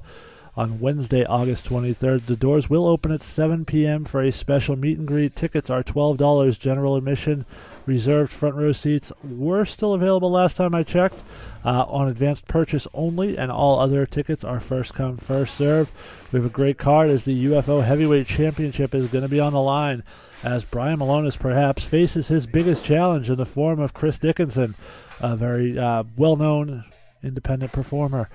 on 0.55 0.79
Wednesday, 0.79 1.25
August 1.25 1.67
23rd. 1.71 2.27
The 2.27 2.37
doors 2.37 2.69
will 2.69 2.87
open 2.87 3.13
at 3.13 3.23
7 3.23 3.65
p.m. 3.65 4.05
for 4.05 4.21
a 4.21 4.31
special 4.31 4.77
meet 4.77 4.99
and 4.99 5.09
greet. 5.09 5.35
Tickets 5.35 5.71
are 5.71 5.83
$12 5.83 6.59
general 6.59 6.97
admission. 6.97 7.47
Reserved 7.87 8.31
front 8.31 8.57
row 8.57 8.73
seats 8.73 9.11
were 9.23 9.65
still 9.65 9.95
available 9.95 10.31
last 10.31 10.59
time 10.59 10.75
I 10.75 10.83
checked 10.83 11.23
uh, 11.65 11.87
on 11.89 12.09
advanced 12.09 12.47
purchase 12.47 12.87
only, 12.93 13.39
and 13.39 13.51
all 13.51 13.81
other 13.81 14.05
tickets 14.05 14.45
are 14.45 14.61
first 14.61 14.93
come, 14.93 15.17
first 15.17 15.55
serve. 15.55 15.91
We 16.31 16.41
have 16.41 16.47
a 16.47 16.53
great 16.53 16.77
card 16.77 17.09
as 17.09 17.25
the 17.25 17.47
UFO 17.47 17.83
Heavyweight 17.83 18.27
Championship 18.27 18.95
is 18.95 19.11
going 19.11 19.23
to 19.23 19.31
be 19.31 19.41
on 19.41 19.55
the 19.55 19.63
line 19.63 20.03
as 20.45 20.65
Brian 20.65 20.99
Milonas 20.99 21.39
perhaps 21.39 21.83
faces 21.85 22.29
his 22.29 22.47
biggest 22.47 22.85
challenge 22.85 23.31
in 23.31 23.37
the 23.37 23.47
form 23.47 23.81
of 23.81 23.95
Chris 23.95 24.19
Dickinson, 24.19 24.75
a 25.21 25.35
very 25.35 25.79
uh, 25.79 26.05
well 26.17 26.37
known 26.37 26.85
independent 27.23 27.73
performer. 27.73 28.29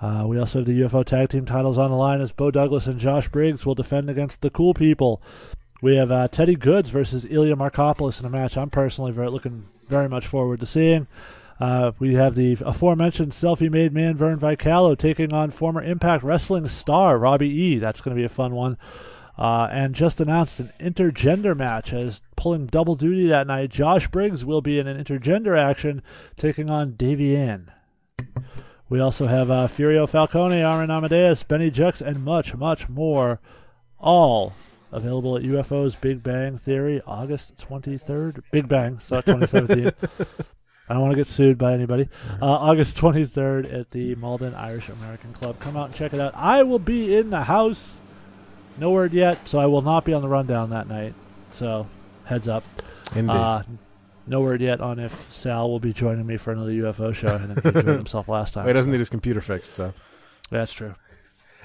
Uh, 0.00 0.24
we 0.26 0.38
also 0.38 0.58
have 0.58 0.66
the 0.66 0.82
UFO 0.82 1.04
Tag 1.04 1.30
Team 1.30 1.46
titles 1.46 1.78
on 1.78 1.90
the 1.90 1.96
line 1.96 2.20
as 2.20 2.32
Bo 2.32 2.50
Douglas 2.50 2.86
and 2.86 3.00
Josh 3.00 3.28
Briggs 3.28 3.64
will 3.64 3.74
defend 3.74 4.10
against 4.10 4.42
the 4.42 4.50
Cool 4.50 4.74
People. 4.74 5.22
We 5.80 5.96
have 5.96 6.10
uh, 6.10 6.28
Teddy 6.28 6.56
Goods 6.56 6.90
versus 6.90 7.24
Ilya 7.24 7.56
Markopoulos 7.56 8.20
in 8.20 8.26
a 8.26 8.30
match 8.30 8.58
I'm 8.58 8.70
personally 8.70 9.12
very 9.12 9.30
looking 9.30 9.66
very 9.88 10.08
much 10.08 10.26
forward 10.26 10.60
to 10.60 10.66
seeing. 10.66 11.06
Uh, 11.58 11.92
we 11.98 12.14
have 12.14 12.34
the 12.34 12.58
aforementioned 12.60 13.32
selfie-made 13.32 13.92
man 13.92 14.16
Vern 14.16 14.38
Vicalo 14.38 14.98
taking 14.98 15.32
on 15.32 15.50
former 15.50 15.80
Impact 15.80 16.24
Wrestling 16.24 16.68
star 16.68 17.16
Robbie 17.18 17.48
E. 17.48 17.78
That's 17.78 18.00
going 18.00 18.14
to 18.14 18.20
be 18.20 18.24
a 18.24 18.28
fun 18.28 18.54
one. 18.54 18.76
Uh, 19.36 19.68
and 19.72 19.94
just 19.94 20.20
announced 20.20 20.60
an 20.60 20.72
intergender 20.78 21.56
match 21.56 21.92
as 21.92 22.20
pulling 22.36 22.66
double 22.66 22.94
duty 22.94 23.26
that 23.26 23.48
night. 23.48 23.68
Josh 23.70 24.06
Briggs 24.08 24.44
will 24.44 24.60
be 24.60 24.78
in 24.78 24.86
an 24.86 25.02
intergender 25.02 25.58
action 25.58 26.02
taking 26.36 26.70
on 26.70 26.92
Davienne. 26.92 27.66
We 28.88 29.00
also 29.00 29.26
have 29.26 29.50
uh, 29.50 29.66
Furio 29.66 30.08
Falcone, 30.08 30.60
Aaron 30.60 30.90
Amadeus, 30.90 31.42
Benny 31.42 31.70
Jux, 31.70 32.00
and 32.00 32.24
much, 32.24 32.54
much 32.54 32.88
more. 32.88 33.40
All 33.98 34.52
available 34.92 35.36
at 35.36 35.42
UFO's 35.42 35.96
Big 35.96 36.22
Bang 36.22 36.56
Theory, 36.58 37.02
August 37.06 37.56
23rd. 37.56 38.42
Big 38.52 38.68
Bang, 38.68 39.00
so 39.00 39.20
2017. 39.20 39.90
I 40.88 40.92
don't 40.92 41.02
want 41.02 41.12
to 41.12 41.16
get 41.16 41.26
sued 41.26 41.56
by 41.56 41.72
anybody. 41.72 42.08
Uh, 42.40 42.46
August 42.46 42.96
23rd 42.98 43.72
at 43.72 43.90
the 43.90 44.14
Malden 44.16 44.54
Irish 44.54 44.90
American 44.90 45.32
Club. 45.32 45.58
Come 45.58 45.76
out 45.76 45.86
and 45.86 45.94
check 45.94 46.12
it 46.12 46.20
out. 46.20 46.34
I 46.36 46.62
will 46.62 46.78
be 46.78 47.16
in 47.16 47.30
the 47.30 47.44
house. 47.44 47.96
No 48.78 48.90
word 48.90 49.12
yet, 49.12 49.46
so 49.48 49.58
I 49.58 49.66
will 49.66 49.82
not 49.82 50.04
be 50.04 50.12
on 50.12 50.22
the 50.22 50.28
rundown 50.28 50.70
that 50.70 50.88
night. 50.88 51.14
So, 51.52 51.86
heads 52.24 52.48
up. 52.48 52.64
Indeed. 53.14 53.34
Uh, 53.34 53.62
no 54.26 54.40
word 54.40 54.60
yet 54.60 54.80
on 54.80 54.98
if 54.98 55.32
Sal 55.32 55.70
will 55.70 55.80
be 55.80 55.92
joining 55.92 56.26
me 56.26 56.36
for 56.36 56.52
another 56.52 56.70
UFO 56.72 57.14
show. 57.14 57.38
Think 57.38 57.62
he 57.62 57.68
enjoyed 57.68 57.84
himself 57.98 58.28
last 58.28 58.54
time. 58.54 58.64
Well, 58.64 58.74
he 58.74 58.78
doesn't 58.78 58.90
need 58.90 58.98
his 58.98 59.10
computer 59.10 59.40
fixed, 59.40 59.74
so. 59.74 59.92
That's 60.50 60.72
true. 60.72 60.94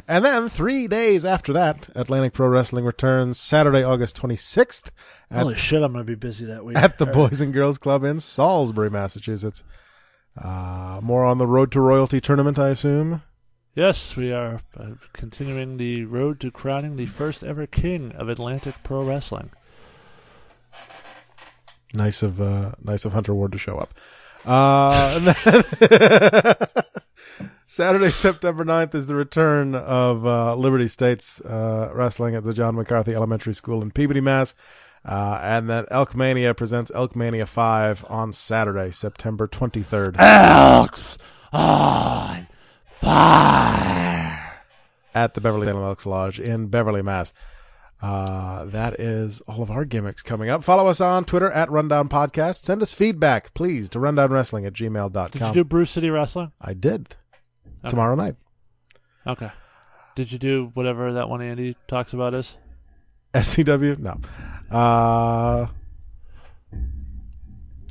And 0.08 0.24
then 0.24 0.50
three 0.50 0.88
days 0.88 1.26
after 1.26 1.52
that, 1.54 1.90
Atlantic 1.96 2.34
Pro 2.34 2.48
Wrestling 2.48 2.86
returns 2.86 3.40
Saturday, 3.40 3.84
August 3.84 4.16
26th 4.22 4.92
at, 5.30 5.42
Holy 5.42 5.56
shit, 5.56 5.82
I'm 5.82 5.92
going 5.92 6.06
to 6.06 6.10
be 6.10 6.16
busy 6.16 6.46
that 6.46 6.64
week. 6.64 6.78
at 6.78 6.98
the 6.98 7.06
All 7.06 7.12
right. 7.24 7.30
Boys 7.30 7.42
and 7.42 7.54
Girls 7.54 7.78
Club 7.78 8.04
in 8.04 8.20
Salisbury, 8.20 8.90
Massachusetts. 8.90 9.64
Uh, 10.38 11.00
more 11.04 11.26
on 11.26 11.38
the 11.38 11.48
Road 11.48 11.72
to 11.74 11.82
Royalty 11.82 12.22
tournament, 12.22 12.58
I 12.58 12.70
assume. 12.70 13.24
Yes, 13.76 14.16
we 14.16 14.34
are 14.34 14.62
uh, 14.78 14.92
continuing 15.14 15.78
the 15.78 16.04
road 16.06 16.40
to 16.40 16.50
crowning 16.50 16.96
the 16.96 17.06
first 17.06 17.44
ever 17.44 17.68
king 17.68 18.12
of 18.14 18.28
Atlantic 18.28 18.76
Pro 18.84 19.04
Wrestling. 19.04 19.52
Nice 21.94 22.24
of 22.24 22.42
uh, 22.42 22.72
nice 22.84 23.06
of 23.06 23.14
Hunter 23.14 23.34
Ward 23.34 23.52
to 23.52 23.58
show 23.58 23.78
up. 23.78 23.94
Uh, 24.46 25.34
Saturday, 27.68 28.10
September 28.10 28.66
9th 28.66 28.96
is 28.96 29.06
the 29.06 29.16
return 29.16 29.76
of 29.76 30.26
uh, 30.26 30.56
Liberty 30.56 30.88
States 30.88 31.40
uh, 31.42 31.92
Wrestling 31.94 32.36
at 32.36 32.44
the 32.44 32.54
John 32.54 32.76
McCarthy 32.76 33.14
Elementary 33.14 33.54
School 33.54 33.82
in 33.82 33.92
Peabody, 33.92 34.22
Mass. 34.22 34.56
Uh, 35.06 35.40
and 35.42 35.70
then 35.70 35.86
Elkmania 35.86 36.56
presents 36.58 36.92
Elkmania 36.92 37.48
5 37.48 38.06
on 38.10 38.34
Saturday, 38.34 38.92
September 38.92 39.48
23rd 39.48 40.16
Elks 40.20 41.18
on 41.54 42.49
fire! 43.02 44.40
at 45.16 45.34
the 45.34 45.42
Beverly 45.42 45.66
Salem 45.66 45.84
Elks 45.84 46.06
Lodge 46.06 46.40
in 46.40 46.68
Beverly, 46.68 47.02
Mass. 47.02 47.34
Uh, 48.02 48.64
that 48.66 48.98
is 49.00 49.42
all 49.42 49.62
of 49.62 49.70
our 49.70 49.84
gimmicks 49.84 50.22
coming 50.22 50.50
up. 50.50 50.64
Follow 50.64 50.88
us 50.88 51.02
on 51.02 51.26
Twitter 51.26 51.52
at 51.52 51.70
Rundown 51.70 52.08
Podcast. 52.08 52.62
Send 52.64 52.82
us 52.82 52.94
feedback, 52.94 53.54
please, 53.54 53.90
to 53.90 54.00
rundownwrestling 54.00 54.66
at 54.66 54.74
gmail.com. 54.74 55.30
Did 55.32 55.42
you 55.42 55.54
do 55.54 55.64
Brew 55.66 55.86
City 55.86 56.10
Wrestling? 56.10 56.52
I 56.62 56.74
did. 56.74 57.16
Okay. 57.82 57.90
Tomorrow 57.90 58.16
night. 58.16 58.36
Okay. 59.28 59.52
Did 60.16 60.32
you 60.32 60.40
do 60.40 60.72
whatever 60.74 61.14
that 61.14 61.28
one 61.30 61.42
Andy 61.42 61.76
talks 61.88 62.14
about 62.14 62.34
is? 62.34 62.56
SCW? 63.34 64.00
No. 64.00 64.18
Uh, 64.72 65.68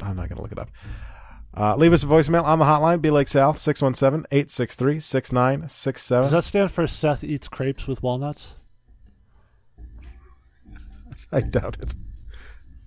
I'm 0.03 0.17
not 0.17 0.29
going 0.29 0.37
to 0.37 0.43
look 0.43 0.53
it 0.53 0.59
up. 0.59 0.71
Uh, 1.59 1.75
leave 1.75 1.93
us 1.93 2.05
a 2.05 2.07
voicemail 2.07 2.45
on 2.45 2.61
the 2.61 2.65
hotline. 2.65 3.03
be 3.03 3.11
like 3.11 3.27
Sal, 3.27 3.55
617 3.55 4.27
863 4.31 5.01
6967. 5.01 6.23
Does 6.23 6.33
that 6.33 6.45
stand 6.45 6.71
for 6.71 6.87
Seth 6.87 7.25
Eats 7.25 7.49
Crepes 7.49 7.89
with 7.89 8.01
Walnuts? 8.03 8.55
I 11.33 11.41
doubt 11.41 11.79
it. 11.81 11.95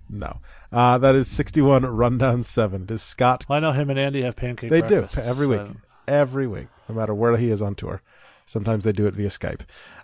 No. 0.08 0.38
Uh, 0.70 0.96
that 0.98 1.14
is 1.14 1.28
61 1.28 1.84
Rundown 1.84 2.42
7. 2.42 2.84
It 2.84 2.90
is 2.90 3.02
Scott. 3.02 3.44
Well, 3.48 3.58
I 3.58 3.60
know 3.60 3.72
him 3.72 3.90
and 3.90 3.98
Andy 3.98 4.22
have 4.22 4.36
pancake 4.36 4.70
They 4.70 4.80
do 4.80 5.06
every 5.22 5.46
so 5.46 5.48
week. 5.48 5.76
Every 6.08 6.46
week, 6.46 6.68
no 6.88 6.94
matter 6.94 7.14
where 7.14 7.36
he 7.36 7.50
is 7.50 7.60
on 7.60 7.74
tour. 7.74 8.02
Sometimes 8.46 8.84
they 8.84 8.92
do 8.92 9.06
it 9.06 9.14
via 9.14 9.28
Skype. 9.28 9.62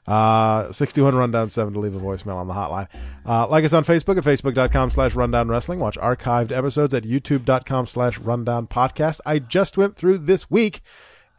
Uh, 0.08 0.72
61 0.72 1.14
Rundown 1.14 1.50
7 1.50 1.74
to 1.74 1.78
leave 1.78 1.94
a 1.94 2.00
voicemail 2.00 2.36
on 2.36 2.48
the 2.48 2.54
hotline. 2.54 2.88
Uh, 3.26 3.46
like 3.46 3.62
us 3.62 3.74
on 3.74 3.84
Facebook 3.84 4.16
at 4.16 4.24
facebook.com 4.24 4.90
slash 4.90 5.14
rundown 5.14 5.48
wrestling. 5.48 5.80
Watch 5.80 5.98
archived 5.98 6.50
episodes 6.50 6.94
at 6.94 7.02
youtube.com 7.02 7.84
slash 7.86 8.18
rundown 8.18 8.66
podcast. 8.66 9.20
I 9.26 9.38
just 9.38 9.76
went 9.76 9.96
through 9.96 10.18
this 10.18 10.50
week 10.50 10.80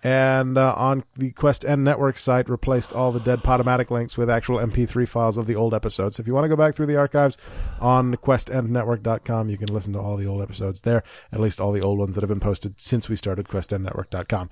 and 0.04 0.58
uh, 0.58 0.74
on 0.78 1.04
the 1.18 1.32
Quest 1.32 1.66
N 1.66 1.84
Network 1.84 2.18
site 2.18 2.48
replaced 2.48 2.94
all 2.94 3.12
the 3.12 3.20
dead 3.20 3.40
Podomatic 3.40 3.90
links 3.90 4.18
with 4.18 4.30
actual 4.30 4.58
MP3 4.58 5.08
files 5.08 5.38
of 5.38 5.48
the 5.48 5.56
old 5.56 5.74
episodes. 5.74 6.20
If 6.20 6.28
you 6.28 6.34
want 6.34 6.46
to 6.46 6.50
go 6.50 6.56
back 6.56 6.76
through 6.76 6.86
the 6.86 6.96
archives 6.96 7.38
on 7.82 8.16
questendnetwork.com, 8.16 9.50
you 9.50 9.58
can 9.58 9.74
listen 9.74 9.94
to 9.94 10.00
all 10.00 10.16
the 10.16 10.28
old 10.28 10.42
episodes 10.42 10.82
there, 10.82 11.04
at 11.32 11.40
least 11.40 11.60
all 11.60 11.72
the 11.72 11.82
old 11.82 12.00
ones 12.00 12.16
that 12.16 12.22
have 12.22 12.30
been 12.30 12.40
posted 12.40 12.80
since 12.80 13.10
we 13.10 13.16
started 13.16 13.48
questendnetwork.com. 13.48 14.50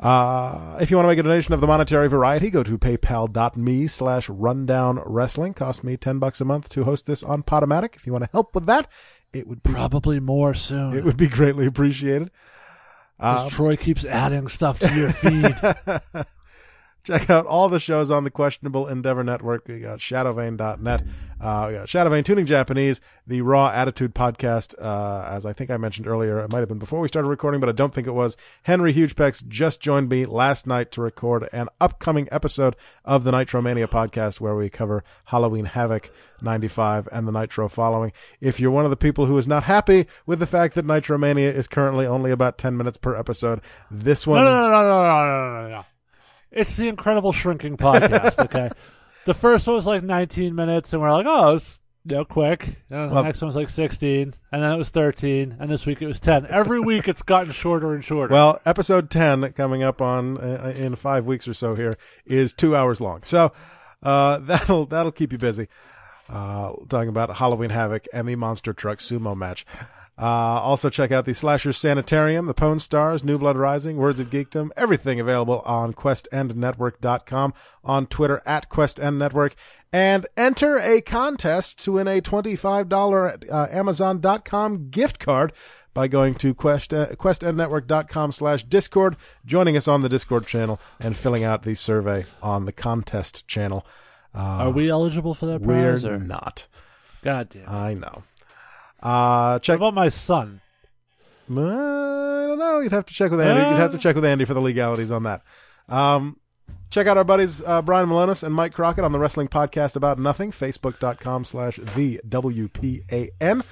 Uh, 0.00 0.76
if 0.80 0.90
you 0.90 0.96
want 0.96 1.04
to 1.04 1.08
make 1.08 1.18
a 1.18 1.22
donation 1.22 1.54
of 1.54 1.60
the 1.60 1.66
monetary 1.66 2.08
variety, 2.08 2.50
go 2.50 2.62
to 2.62 2.76
paypal.me 2.76 3.86
slash 3.86 4.28
rundown 4.28 5.00
wrestling. 5.06 5.54
Cost 5.54 5.84
me 5.84 5.96
10 5.96 6.18
bucks 6.18 6.40
a 6.40 6.44
month 6.44 6.68
to 6.70 6.84
host 6.84 7.06
this 7.06 7.22
on 7.22 7.42
Podomatic. 7.42 7.94
If 7.94 8.06
you 8.06 8.12
want 8.12 8.24
to 8.24 8.30
help 8.32 8.54
with 8.54 8.66
that, 8.66 8.88
it 9.32 9.46
would 9.46 9.62
be, 9.62 9.70
Probably 9.72 10.18
more 10.20 10.52
soon. 10.54 10.94
it 10.96 11.04
would 11.04 11.16
be 11.16 11.28
greatly 11.28 11.66
appreciated. 11.66 12.30
'Cause 13.20 13.52
Troy 13.52 13.76
keeps 13.76 14.04
adding 14.04 14.48
stuff 14.48 14.80
to 14.80 14.92
your 14.94 15.10
feed. 15.12 15.56
Check 17.04 17.28
out 17.28 17.44
all 17.44 17.68
the 17.68 17.78
shows 17.78 18.10
on 18.10 18.24
the 18.24 18.30
Questionable 18.30 18.88
Endeavor 18.88 19.22
Network. 19.22 19.68
We 19.68 19.78
got 19.78 19.98
shadowvane.net. 19.98 21.02
Uh, 21.38 21.66
we 21.68 21.74
got 21.74 21.86
Shadowvane 21.86 22.24
Tooning 22.24 22.46
Japanese, 22.46 23.02
the 23.26 23.42
Raw 23.42 23.68
Attitude 23.68 24.14
Podcast, 24.14 24.74
uh, 24.80 25.28
as 25.28 25.44
I 25.44 25.52
think 25.52 25.70
I 25.70 25.76
mentioned 25.76 26.06
earlier. 26.06 26.38
It 26.38 26.50
might 26.50 26.60
have 26.60 26.68
been 26.68 26.78
before 26.78 27.00
we 27.00 27.08
started 27.08 27.28
recording, 27.28 27.60
but 27.60 27.68
I 27.68 27.72
don't 27.72 27.92
think 27.92 28.06
it 28.06 28.12
was. 28.12 28.38
Henry 28.62 28.94
Hugepex 28.94 29.46
just 29.46 29.82
joined 29.82 30.08
me 30.08 30.24
last 30.24 30.66
night 30.66 30.90
to 30.92 31.02
record 31.02 31.46
an 31.52 31.68
upcoming 31.78 32.26
episode 32.32 32.74
of 33.04 33.24
the 33.24 33.32
Nitro 33.32 33.60
Mania 33.60 33.86
podcast 33.86 34.40
where 34.40 34.56
we 34.56 34.70
cover 34.70 35.04
Halloween 35.26 35.66
Havoc 35.66 36.10
95 36.40 37.06
and 37.12 37.28
the 37.28 37.32
Nitro 37.32 37.68
following. 37.68 38.12
If 38.40 38.58
you're 38.58 38.70
one 38.70 38.84
of 38.84 38.90
the 38.90 38.96
people 38.96 39.26
who 39.26 39.36
is 39.36 39.46
not 39.46 39.64
happy 39.64 40.06
with 40.24 40.38
the 40.38 40.46
fact 40.46 40.74
that 40.74 40.86
Nitro 40.86 41.18
Mania 41.18 41.52
is 41.52 41.68
currently 41.68 42.06
only 42.06 42.30
about 42.30 42.56
10 42.56 42.78
minutes 42.78 42.96
per 42.96 43.14
episode, 43.14 43.60
this 43.90 44.26
one. 44.26 44.42
No, 44.42 44.50
no, 44.50 44.70
no, 44.70 44.82
no, 44.82 45.02
no, 45.02 45.26
no, 45.26 45.62
no, 45.62 45.68
no. 45.68 45.84
It's 46.54 46.76
the 46.76 46.88
Incredible 46.88 47.32
Shrinking 47.32 47.76
podcast. 47.76 48.38
Okay, 48.44 48.70
the 49.26 49.34
first 49.34 49.66
one 49.66 49.76
was 49.76 49.86
like 49.86 50.02
19 50.02 50.54
minutes, 50.54 50.92
and 50.92 51.02
we're 51.02 51.10
like, 51.10 51.26
oh, 51.28 51.56
it's 51.56 51.80
you 52.04 52.16
know 52.16 52.24
quick. 52.24 52.76
And 52.90 53.10
the 53.10 53.14
Well- 53.14 53.24
next 53.24 53.40
one 53.42 53.46
was 53.48 53.56
like 53.56 53.70
16, 53.70 54.34
and 54.52 54.62
then 54.62 54.72
it 54.72 54.76
was 54.76 54.90
13, 54.90 55.56
and 55.58 55.70
this 55.70 55.86
week 55.86 56.00
it 56.02 56.06
was 56.06 56.20
10. 56.20 56.46
Every 56.48 56.78
week 56.80 57.08
it's 57.08 57.22
gotten 57.22 57.52
shorter 57.52 57.94
and 57.94 58.04
shorter. 58.04 58.32
Well, 58.32 58.60
episode 58.66 59.10
10 59.10 59.52
coming 59.52 59.82
up 59.82 60.00
on 60.02 60.38
uh, 60.38 60.72
in 60.76 60.94
5 60.96 61.26
weeks 61.26 61.48
or 61.48 61.54
so 61.54 61.74
here 61.74 61.96
is 62.26 62.52
2 62.52 62.76
hours 62.76 63.00
long. 63.00 63.22
So, 63.24 63.52
uh 64.02 64.38
that'll 64.42 64.86
that'll 64.86 65.12
keep 65.12 65.32
you 65.32 65.38
busy. 65.38 65.68
Uh 66.28 66.72
talking 66.88 67.08
about 67.08 67.36
Halloween 67.38 67.70
Havoc 67.70 68.06
and 68.12 68.28
the 68.28 68.36
Monster 68.36 68.72
Truck 68.74 68.98
Sumo 68.98 69.36
match. 69.36 69.64
Uh, 70.16 70.60
also 70.60 70.88
check 70.88 71.10
out 71.10 71.24
the 71.24 71.34
Slasher 71.34 71.72
Sanitarium, 71.72 72.46
the 72.46 72.54
PWN 72.54 72.80
Stars, 72.80 73.24
New 73.24 73.36
Blood 73.36 73.56
Rising, 73.56 73.96
Words 73.96 74.20
of 74.20 74.30
Geekdom, 74.30 74.70
everything 74.76 75.18
available 75.18 75.60
on 75.64 75.92
questendnetwork.com, 75.92 77.52
on 77.82 78.06
Twitter 78.06 78.40
at 78.46 78.70
questendnetwork, 78.70 79.54
and 79.92 80.26
enter 80.36 80.78
a 80.78 81.00
contest 81.00 81.82
to 81.84 81.92
win 81.92 82.06
a 82.06 82.20
$25 82.20 83.50
uh, 83.50 83.66
Amazon.com 83.70 84.90
gift 84.90 85.18
card 85.18 85.52
by 85.94 86.08
going 86.08 86.34
to 86.34 86.54
quest, 86.54 86.94
uh, 86.94 87.06
questendnetwork.com 87.14 88.32
slash 88.32 88.64
discord, 88.64 89.16
joining 89.44 89.76
us 89.76 89.88
on 89.88 90.02
the 90.02 90.08
Discord 90.08 90.46
channel, 90.46 90.80
and 91.00 91.16
filling 91.16 91.44
out 91.44 91.62
the 91.62 91.74
survey 91.74 92.26
on 92.42 92.66
the 92.66 92.72
contest 92.72 93.46
channel. 93.48 93.86
Uh, 94.34 94.38
Are 94.38 94.70
we 94.70 94.90
eligible 94.90 95.34
for 95.34 95.46
that 95.46 95.60
we're 95.60 95.92
prize? 95.92 96.04
Or? 96.04 96.18
not. 96.18 96.66
God 97.22 97.48
damn. 97.48 97.68
I 97.68 97.94
know. 97.94 98.24
Uh, 99.04 99.58
check 99.60 99.78
What 99.78 99.88
about 99.88 99.94
my 99.94 100.08
son? 100.08 100.60
uh, 101.50 101.60
I 101.60 102.46
don't 102.46 102.58
know. 102.58 102.80
You'd 102.80 102.92
have 102.92 103.06
to 103.06 103.14
check 103.14 103.30
with 103.30 103.40
Andy. 103.40 103.60
You'd 103.60 103.76
have 103.78 103.90
to 103.90 103.98
check 103.98 104.14
with 104.16 104.24
Andy 104.24 104.44
for 104.44 104.54
the 104.54 104.60
legalities 104.60 105.10
on 105.12 105.24
that. 105.24 105.42
Um, 105.88 106.38
check 106.90 107.06
out 107.06 107.16
our 107.18 107.24
buddies 107.24 107.62
uh, 107.62 107.82
Brian 107.82 108.08
Milonas 108.08 108.42
and 108.42 108.54
Mike 108.54 108.72
Crockett 108.72 109.04
on 109.04 109.12
the 109.12 109.18
Wrestling 109.18 109.48
Podcast 109.48 109.94
About 109.96 110.18
Nothing. 110.18 110.50
Facebook.com 110.52 111.44
slash 111.44 111.76
the 111.94 112.20
WPAN. 112.26 113.64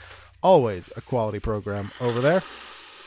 Always 0.43 0.91
a 0.97 1.01
quality 1.01 1.39
program 1.41 1.91
over 2.01 2.21
there. 2.21 2.43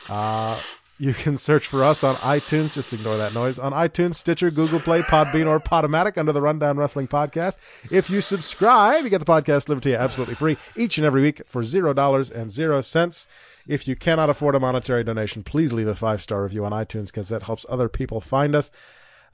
Uh, 0.08 0.58
you 0.98 1.12
can 1.12 1.36
search 1.36 1.66
for 1.66 1.84
us 1.84 2.02
on 2.02 2.14
iTunes. 2.16 2.72
Just 2.72 2.92
ignore 2.92 3.16
that 3.16 3.34
noise. 3.34 3.58
On 3.58 3.72
iTunes, 3.72 4.14
Stitcher, 4.14 4.50
Google 4.50 4.80
Play, 4.80 5.02
Podbean, 5.02 5.46
or 5.46 5.60
Podomatic 5.60 6.16
under 6.16 6.32
the 6.32 6.40
Rundown 6.40 6.76
Wrestling 6.76 7.08
Podcast. 7.08 7.56
If 7.90 8.08
you 8.08 8.20
subscribe, 8.20 9.04
you 9.04 9.10
get 9.10 9.18
the 9.18 9.24
podcast 9.24 9.66
delivered 9.66 9.82
to 9.82 9.90
you 9.90 9.96
absolutely 9.96 10.34
free 10.36 10.56
each 10.74 10.96
and 10.98 11.06
every 11.06 11.22
week 11.22 11.42
for 11.46 11.62
zero 11.62 11.92
dollars 11.92 12.30
and 12.30 12.50
zero 12.50 12.80
cents. 12.80 13.28
If 13.66 13.88
you 13.88 13.96
cannot 13.96 14.30
afford 14.30 14.54
a 14.54 14.60
monetary 14.60 15.04
donation, 15.04 15.42
please 15.42 15.72
leave 15.72 15.88
a 15.88 15.94
five 15.94 16.22
star 16.22 16.42
review 16.42 16.64
on 16.64 16.72
iTunes 16.72 17.06
because 17.06 17.28
that 17.28 17.42
helps 17.44 17.66
other 17.68 17.88
people 17.88 18.20
find 18.20 18.54
us. 18.54 18.70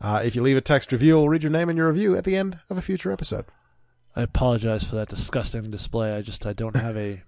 Uh, 0.01 0.21
if 0.25 0.35
you 0.35 0.43
leave 0.43 0.57
a 0.57 0.63
text 0.63 0.91
review, 0.91 1.17
we'll 1.17 1.29
read 1.29 1.45
your 1.45 1.53
name 1.53 1.69
and 1.69 1.77
your 1.77 1.89
review 1.89 2.17
at 2.17 2.25
the 2.25 2.37
end 2.37 2.59
of 2.69 2.77
a 2.77 2.83
future 2.83 3.13
episode. 3.13 3.45
I 4.17 4.23
apologize 4.23 4.85
for 4.85 4.97
that 4.97 5.09
disgusting 5.09 5.71
display. 5.71 6.13
I 6.15 6.23
just 6.23 6.45
I 6.45 6.53
don't 6.53 6.77
have 6.77 6.97
a 6.97 7.23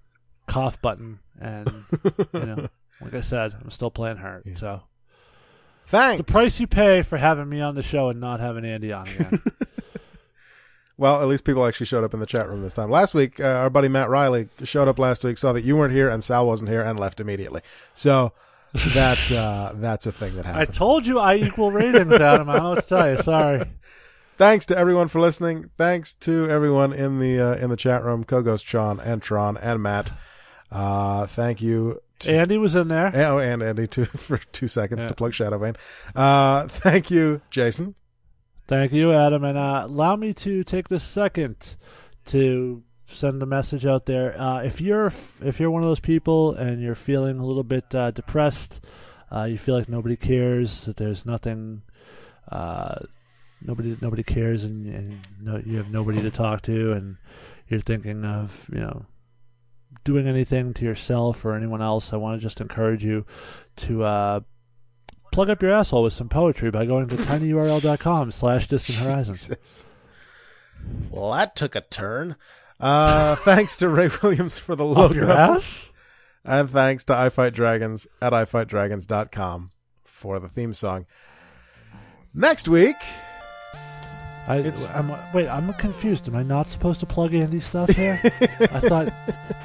cough 0.47 0.81
button, 0.83 1.21
and 1.41 1.85
you 2.33 2.41
know, 2.41 2.69
like 3.01 3.15
I 3.15 3.21
said, 3.21 3.55
I'm 3.61 3.71
still 3.71 3.91
playing 3.91 4.19
hurt. 4.19 4.45
So 4.57 4.83
Thanks. 5.87 6.21
it's 6.21 6.27
the 6.27 6.33
price 6.33 6.61
you 6.61 6.67
pay 6.67 7.03
for 7.03 7.19
having 7.19 7.49
me 7.49 7.61
on 7.61 7.75
the 7.75 7.83
show 7.83 8.09
and 8.09 8.21
not 8.21 8.41
having 8.41 8.65
Andy 8.65 8.93
on 8.93 9.09
again. 9.09 9.43
Well, 10.97 11.21
at 11.21 11.27
least 11.27 11.45
people 11.45 11.67
actually 11.67 11.87
showed 11.87 12.05
up 12.05 12.15
in 12.15 12.21
the 12.21 12.27
chat 12.27 12.49
room 12.49 12.63
this 12.63 12.75
time. 12.75 12.91
Last 12.91 13.15
week, 13.15 13.41
uh, 13.41 13.45
our 13.45 13.71
buddy 13.71 13.89
Matt 13.89 14.09
Riley 14.09 14.49
showed 14.63 14.87
up 14.87 14.99
last 14.99 15.25
week, 15.25 15.39
saw 15.39 15.53
that 15.53 15.65
you 15.65 15.77
weren't 15.77 15.93
here 15.93 16.09
and 16.09 16.23
Sal 16.23 16.47
wasn't 16.47 16.71
here, 16.71 16.83
and 16.83 16.99
left 17.01 17.21
immediately. 17.21 17.63
So 17.95 18.33
that's 18.73 19.33
uh, 19.33 19.73
that's 19.75 20.07
a 20.07 20.13
thing 20.13 20.37
that 20.37 20.45
happened. 20.45 20.63
I 20.63 20.73
told 20.73 21.07
you 21.07 21.19
I 21.19 21.37
equal 21.37 21.73
ratings, 21.73 22.15
Adam. 22.15 22.49
I 22.49 22.55
don't 22.55 22.63
know 22.63 22.71
what 22.71 22.83
to 22.83 22.89
tell 22.89 23.11
you. 23.11 23.23
Sorry. 23.23 23.71
Thanks 24.37 24.67
to 24.67 24.77
everyone 24.77 25.09
for 25.09 25.21
listening. 25.21 25.71
Thanks 25.77 26.15
to 26.15 26.49
everyone 26.49 26.93
in 26.93 27.19
the 27.19 27.41
uh, 27.41 27.55
in 27.57 27.71
the 27.71 27.77
chat 27.77 28.05
room, 28.05 28.25
Kogos, 28.25 28.65
Sean, 28.65 29.01
and 29.01 29.21
Tron, 29.21 29.57
and 29.57 29.83
Matt. 29.83 30.13
Uh, 30.71 31.27
thank 31.27 31.61
you. 31.61 32.01
Andy 32.27 32.57
was 32.59 32.75
in 32.75 32.89
there. 32.89 33.13
oh, 33.15 33.39
and 33.39 33.63
Andy 33.63 33.87
too 33.87 34.05
for 34.05 34.39
two 34.39 34.69
seconds 34.69 35.03
Yeah. 35.05 35.09
to 35.09 35.15
plug 35.15 35.33
Shadowvane. 35.33 35.77
Uh, 36.15 36.69
thank 36.69 37.11
you, 37.11 37.41
Jason. 37.51 37.95
Thank 38.67 38.93
you, 38.93 39.13
Adam. 39.13 39.45
And 39.45 39.59
uh, 39.59 39.83
allow 39.85 40.17
me 40.17 40.33
to 40.35 40.65
take 40.65 40.89
this 40.89 41.05
second 41.05 41.77
to 42.27 42.83
send 43.07 43.43
a 43.43 43.47
message 43.47 43.85
out 43.85 44.07
there. 44.07 44.35
Uh, 44.41 44.63
if 44.63 44.81
you're 44.81 45.13
if 45.43 45.61
you're 45.61 45.71
one 45.71 45.83
of 45.83 45.89
those 45.89 46.01
people 46.01 46.55
and 46.55 46.81
you're 46.81 46.95
feeling 46.95 47.39
a 47.39 47.45
little 47.45 47.63
bit 47.63 47.95
uh, 47.95 48.11
depressed, 48.11 48.81
uh, 49.31 49.45
you 49.45 49.59
feel 49.59 49.77
like 49.77 49.89
nobody 49.91 50.17
cares, 50.17 50.85
that 50.87 50.97
there's 50.97 51.27
nothing, 51.27 51.83
uh, 52.51 52.95
nobody 53.61 53.97
nobody 54.01 54.23
cares, 54.23 54.65
and, 54.65 54.87
and 54.87 55.19
no, 55.43 55.61
you 55.67 55.77
have 55.77 55.91
nobody 55.93 56.23
to 56.23 56.31
talk 56.31 56.63
to, 56.63 56.93
and 56.93 57.17
you're 57.69 57.81
thinking 57.81 58.25
of 58.25 58.67
you 58.73 58.81
know 58.81 59.05
doing 60.05 60.27
anything 60.29 60.75
to 60.75 60.85
yourself 60.85 61.45
or 61.45 61.55
anyone 61.55 61.83
else, 61.83 62.13
I 62.13 62.17
want 62.17 62.39
to 62.39 62.43
just 62.43 62.61
encourage 62.61 63.05
you 63.05 63.25
to 63.77 64.05
uh, 64.05 64.41
plug 65.33 65.51
up 65.51 65.63
your 65.63 65.73
asshole 65.73 66.03
with 66.05 66.13
some 66.13 66.29
poetry 66.29 66.71
by 66.71 66.87
going 66.87 67.09
to 67.09 67.17
tinyurl.com 67.17 68.31
slash 68.31 68.69
distant 68.69 68.99
horizons. 68.99 69.85
Well, 71.11 71.33
that 71.33 71.57
took 71.57 71.75
a 71.75 71.81
turn. 71.81 72.37
Uh, 72.79 73.37
thanks 73.45 73.79
to 73.79 73.89
Ray 73.89 74.11
Williams 74.23 74.59
for 74.59 74.77
the 74.77 74.87
Up 74.87 75.15
your 75.15 75.25
logo. 75.25 75.33
ass? 75.33 75.91
And 76.45 76.69
thanks 76.69 77.05
to 77.05 77.15
I 77.17 77.31
Fight 77.31 77.55
Dragons 77.55 78.07
at 78.21 78.35
ifightdragons.com 78.35 79.71
for 80.05 80.39
the 80.39 80.49
theme 80.51 80.75
song. 80.75 81.07
Next 82.35 82.69
week, 82.69 82.97
I, 84.49 84.59
It's- 84.59 84.91
I'm, 84.95 85.11
wait, 85.33 85.49
I'm 85.49 85.73
confused. 85.75 86.29
Am 86.29 86.37
I 86.37 86.43
not 86.43 86.67
supposed 86.69 87.01
to 87.01 87.07
plug 87.07 87.33
Andy 87.35 87.61
stuff 87.61 87.89
here? 87.91 88.21
I 88.23 88.29
thought 88.81 89.09
I 89.09 89.11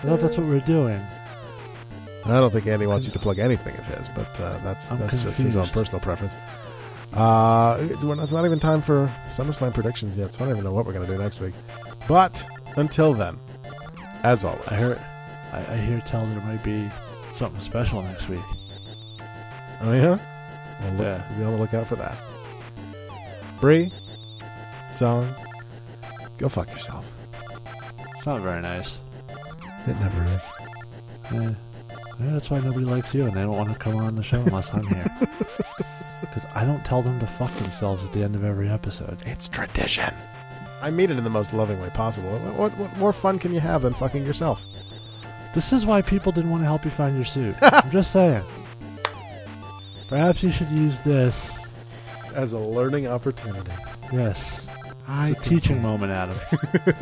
thought 0.05 0.19
that's 0.21 0.37
what 0.37 0.47
we 0.47 0.53
were 0.53 0.59
doing. 0.61 1.01
I 2.25 2.29
don't 2.33 2.51
think 2.51 2.67
Andy 2.67 2.85
wants 2.85 3.07
you 3.07 3.13
to 3.13 3.19
plug 3.19 3.39
anything 3.39 3.75
of 3.77 3.85
his, 3.85 4.07
but 4.09 4.39
uh, 4.39 4.57
that's 4.63 4.91
I'm 4.91 4.99
that's 4.99 5.23
just 5.23 5.41
his 5.41 5.55
own 5.55 5.67
personal 5.67 5.99
preference. 5.99 6.33
Uh, 7.13 7.77
it's, 7.89 8.03
it's 8.03 8.31
not 8.31 8.45
even 8.45 8.59
time 8.59 8.81
for 8.81 9.11
SummerSlam 9.29 9.73
predictions 9.73 10.15
yet, 10.15 10.33
so 10.33 10.41
I 10.41 10.47
don't 10.47 10.55
even 10.57 10.63
know 10.63 10.73
what 10.73 10.85
we're 10.85 10.93
going 10.93 11.07
to 11.07 11.11
do 11.11 11.21
next 11.21 11.39
week. 11.41 11.55
But 12.07 12.43
until 12.77 13.13
then, 13.13 13.37
as 14.23 14.43
always, 14.43 14.67
I 14.67 14.75
heard, 14.75 14.99
I, 15.51 15.73
I 15.73 15.77
hear 15.77 16.01
tell 16.05 16.23
there 16.27 16.41
might 16.41 16.63
be 16.63 16.87
something 17.35 17.59
special 17.61 18.03
next 18.03 18.29
week. 18.29 18.39
oh 19.81 19.91
yeah, 19.93 20.19
we'll 20.81 20.91
look, 20.93 20.99
Yeah. 21.01 21.23
be 21.37 21.43
on 21.45 21.53
the 21.53 21.57
lookout 21.57 21.87
for 21.87 21.95
that. 21.95 22.15
Bree, 23.59 23.91
song, 24.93 25.33
go 26.37 26.49
fuck 26.49 26.69
yourself. 26.71 27.05
It's 28.15 28.25
not 28.25 28.41
very 28.41 28.61
nice. 28.61 28.97
It 29.87 29.99
never 29.99 30.23
is. 30.25 30.43
Eh, 31.31 31.53
yeah, 32.19 32.31
that's 32.31 32.49
why 32.49 32.59
nobody 32.59 32.85
likes 32.85 33.13
you, 33.13 33.25
and 33.25 33.33
they 33.33 33.41
don't 33.41 33.55
want 33.55 33.71
to 33.71 33.79
come 33.79 33.95
on 33.95 34.15
the 34.15 34.23
show 34.23 34.41
unless 34.41 34.73
I'm 34.73 34.85
here. 34.85 35.05
Because 36.21 36.45
I 36.53 36.65
don't 36.65 36.83
tell 36.85 37.01
them 37.01 37.19
to 37.21 37.25
fuck 37.25 37.49
themselves 37.51 38.03
at 38.03 38.11
the 38.11 38.23
end 38.23 38.35
of 38.35 38.43
every 38.43 38.69
episode. 38.69 39.17
It's 39.25 39.47
tradition. 39.47 40.13
I 40.81 40.91
mean 40.91 41.09
it 41.11 41.17
in 41.17 41.23
the 41.23 41.29
most 41.29 41.53
loving 41.53 41.81
way 41.81 41.89
possible. 41.89 42.29
What, 42.29 42.53
what, 42.55 42.71
what 42.77 42.97
more 42.97 43.13
fun 43.13 43.39
can 43.39 43.53
you 43.53 43.59
have 43.59 43.81
than 43.81 43.93
fucking 43.93 44.25
yourself? 44.25 44.61
This 45.55 45.73
is 45.73 45.85
why 45.85 46.01
people 46.01 46.31
didn't 46.31 46.51
want 46.51 46.61
to 46.61 46.67
help 46.67 46.85
you 46.85 46.91
find 46.91 47.15
your 47.15 47.25
suit. 47.25 47.55
I'm 47.61 47.89
just 47.91 48.11
saying. 48.11 48.43
Perhaps 50.07 50.43
you 50.43 50.51
should 50.51 50.69
use 50.69 50.99
this. 50.99 51.59
As 52.35 52.53
a 52.53 52.59
learning 52.59 53.07
opportunity. 53.07 53.71
Yes. 54.13 54.67
I 55.11 55.33
teaching 55.41 55.81
moment, 55.81 56.11
Adam. 56.11 56.37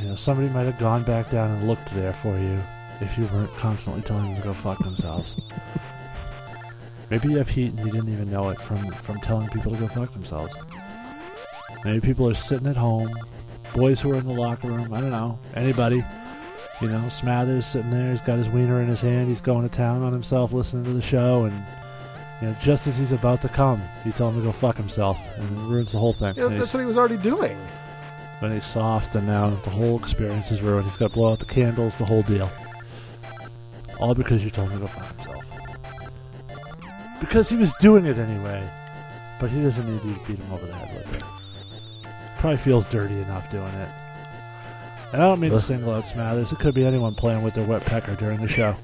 you 0.00 0.08
know, 0.08 0.16
somebody 0.16 0.48
might 0.48 0.64
have 0.64 0.76
gone 0.78 1.04
back 1.04 1.30
down 1.30 1.52
and 1.52 1.68
looked 1.68 1.94
there 1.94 2.12
for 2.14 2.36
you 2.36 2.60
if 3.00 3.16
you 3.16 3.26
weren't 3.26 3.54
constantly 3.54 4.02
telling 4.02 4.24
them 4.24 4.36
to 4.36 4.42
go 4.42 4.52
fuck 4.52 4.80
themselves. 4.80 5.40
Maybe 7.10 7.28
you 7.28 7.38
have 7.38 7.48
heat 7.48 7.72
and 7.74 7.78
you 7.78 7.92
didn't 7.92 8.12
even 8.12 8.28
know 8.28 8.50
it 8.50 8.60
from, 8.60 8.90
from 8.90 9.20
telling 9.20 9.48
people 9.50 9.72
to 9.72 9.78
go 9.78 9.86
fuck 9.86 10.12
themselves. 10.12 10.52
Maybe 11.84 12.00
people 12.00 12.28
are 12.28 12.34
sitting 12.34 12.66
at 12.66 12.76
home, 12.76 13.14
boys 13.72 14.00
who 14.00 14.12
are 14.12 14.16
in 14.16 14.26
the 14.26 14.34
locker 14.34 14.66
room, 14.66 14.92
I 14.92 15.00
don't 15.00 15.12
know, 15.12 15.38
anybody. 15.54 16.02
You 16.82 16.88
know, 16.88 16.98
Smathers 17.08 17.64
sitting 17.64 17.90
there, 17.92 18.10
he's 18.10 18.20
got 18.20 18.38
his 18.38 18.48
wiener 18.48 18.80
in 18.80 18.88
his 18.88 19.00
hand, 19.00 19.28
he's 19.28 19.40
going 19.40 19.68
to 19.68 19.74
town 19.74 20.02
on 20.02 20.12
himself 20.12 20.52
listening 20.52 20.82
to 20.84 20.92
the 20.92 21.02
show, 21.02 21.44
and 21.44 21.64
You 22.40 22.48
know, 22.48 22.56
just 22.62 22.86
as 22.86 22.96
he's 22.96 23.12
about 23.12 23.42
to 23.42 23.48
come, 23.48 23.82
you 24.04 24.12
tell 24.12 24.30
him 24.30 24.36
to 24.36 24.42
go 24.42 24.52
fuck 24.52 24.76
himself, 24.76 25.18
and 25.36 25.44
it 25.58 25.62
ruins 25.64 25.92
the 25.92 25.98
whole 25.98 26.12
thing. 26.14 26.34
Yeah, 26.36 26.44
And 26.46 26.52
that's 26.56 26.70
he's, 26.70 26.74
what 26.74 26.80
he 26.80 26.86
was 26.86 26.96
already 26.96 27.18
doing. 27.18 27.56
when 28.38 28.52
he's 28.52 28.64
soft, 28.64 29.14
and 29.14 29.26
now 29.26 29.50
the 29.50 29.70
whole 29.70 29.98
experience 29.98 30.50
is 30.50 30.62
ruined. 30.62 30.86
He's 30.86 30.96
got 30.96 31.08
to 31.08 31.14
blow 31.14 31.32
out 31.32 31.38
the 31.38 31.44
candles, 31.44 31.96
the 31.96 32.06
whole 32.06 32.22
deal. 32.22 32.50
All 33.98 34.14
because 34.14 34.42
you 34.42 34.50
told 34.50 34.70
him 34.70 34.78
to 34.80 34.86
go 34.86 34.86
fuck 34.86 35.14
himself. 35.16 35.44
Because 37.20 37.50
he 37.50 37.56
was 37.56 37.72
doing 37.80 38.06
it 38.06 38.16
anyway, 38.16 38.66
but 39.38 39.50
he 39.50 39.60
doesn't 39.62 39.86
need 39.86 40.02
you 40.02 40.14
to 40.14 40.20
beat 40.26 40.38
him 40.38 40.52
over 40.52 40.64
the 40.64 40.72
head 40.72 40.96
with 40.96 41.16
it. 41.16 41.22
Probably 42.38 42.56
feels 42.56 42.86
dirty 42.86 43.14
enough 43.20 43.50
doing 43.50 43.66
it. 43.66 43.88
And 45.12 45.20
I 45.22 45.26
don't 45.26 45.40
mean 45.40 45.50
to 45.50 45.56
Ugh. 45.56 45.62
single 45.62 45.92
out 45.92 46.04
Smathers. 46.04 46.50
It 46.52 46.58
could 46.60 46.74
be 46.74 46.86
anyone 46.86 47.14
playing 47.14 47.42
with 47.42 47.52
their 47.54 47.66
wet 47.66 47.82
pecker 47.84 48.14
during 48.14 48.40
the 48.40 48.48
show. 48.48 48.74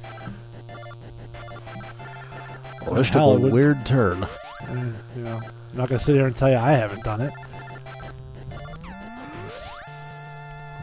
Well, 2.87 2.95
this 2.95 3.09
took 3.11 3.23
a 3.23 3.29
would- 3.41 3.53
weird 3.53 3.85
turn. 3.87 4.23
Eh, 4.25 4.85
you 5.17 5.23
know, 5.23 5.37
I'm 5.73 5.77
not 5.77 5.89
gonna 5.89 6.01
sit 6.01 6.15
here 6.17 6.27
and 6.27 6.35
tell 6.35 6.51
you 6.51 6.57
I 6.57 6.73
haven't 6.73 7.03
done 7.05 7.21
it. 7.21 7.33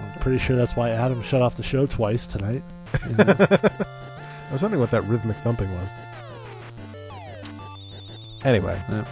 I'm 0.01 0.19
pretty 0.19 0.39
sure 0.39 0.55
that's 0.55 0.75
why 0.75 0.91
Adam 0.91 1.21
shut 1.21 1.41
off 1.41 1.57
the 1.57 1.63
show 1.63 1.85
twice 1.85 2.25
tonight. 2.25 2.63
You 3.09 3.15
know, 3.17 3.35
I 3.39 4.51
was 4.51 4.61
wondering 4.61 4.79
what 4.81 4.91
that 4.91 5.03
rhythmic 5.05 5.35
thumping 5.37 5.69
was. 5.73 5.89
Anyway, 8.45 8.79
Yeah. 8.89 9.05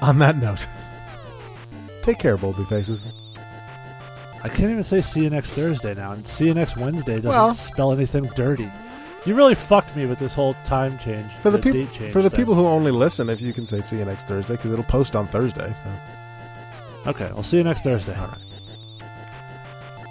on 0.00 0.18
that 0.20 0.36
note, 0.38 0.66
take 2.02 2.18
care, 2.18 2.36
Bolby 2.38 2.66
Faces. 2.68 3.04
I 4.42 4.48
can't 4.48 4.70
even 4.70 4.84
say 4.84 5.02
see 5.02 5.22
you 5.22 5.30
next 5.30 5.50
Thursday 5.50 5.94
now, 5.94 6.12
and 6.12 6.26
see 6.26 6.46
you 6.46 6.54
next 6.54 6.76
Wednesday 6.76 7.16
doesn't 7.16 7.28
Well- 7.28 7.54
spell 7.54 7.92
anything 7.92 8.24
dirty. 8.34 8.70
You 9.26 9.34
really 9.34 9.56
fucked 9.56 9.96
me 9.96 10.06
with 10.06 10.20
this 10.20 10.32
whole 10.34 10.54
time 10.64 10.98
change. 11.00 11.30
For 11.42 11.50
the 11.50 11.58
date 11.58 11.90
people, 11.92 12.10
for 12.10 12.22
the 12.22 12.30
thing. 12.30 12.36
people 12.38 12.54
who 12.54 12.64
only 12.66 12.92
listen, 12.92 13.28
if 13.28 13.40
you 13.40 13.52
can 13.52 13.66
say 13.66 13.80
see 13.80 13.98
you 13.98 14.04
next 14.04 14.28
Thursday, 14.28 14.54
because 14.54 14.70
it'll 14.72 14.84
post 14.84 15.16
on 15.16 15.26
Thursday. 15.26 15.72
So, 15.82 17.10
Okay, 17.10 17.26
I'll 17.26 17.42
see 17.42 17.56
you 17.56 17.64
next 17.64 17.82
Thursday. 17.82 18.14
all 18.16 18.28
right. 18.28 18.38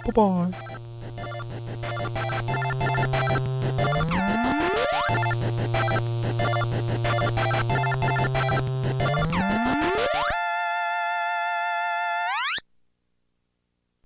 Bye 0.04 0.50
bye. 0.52 1.56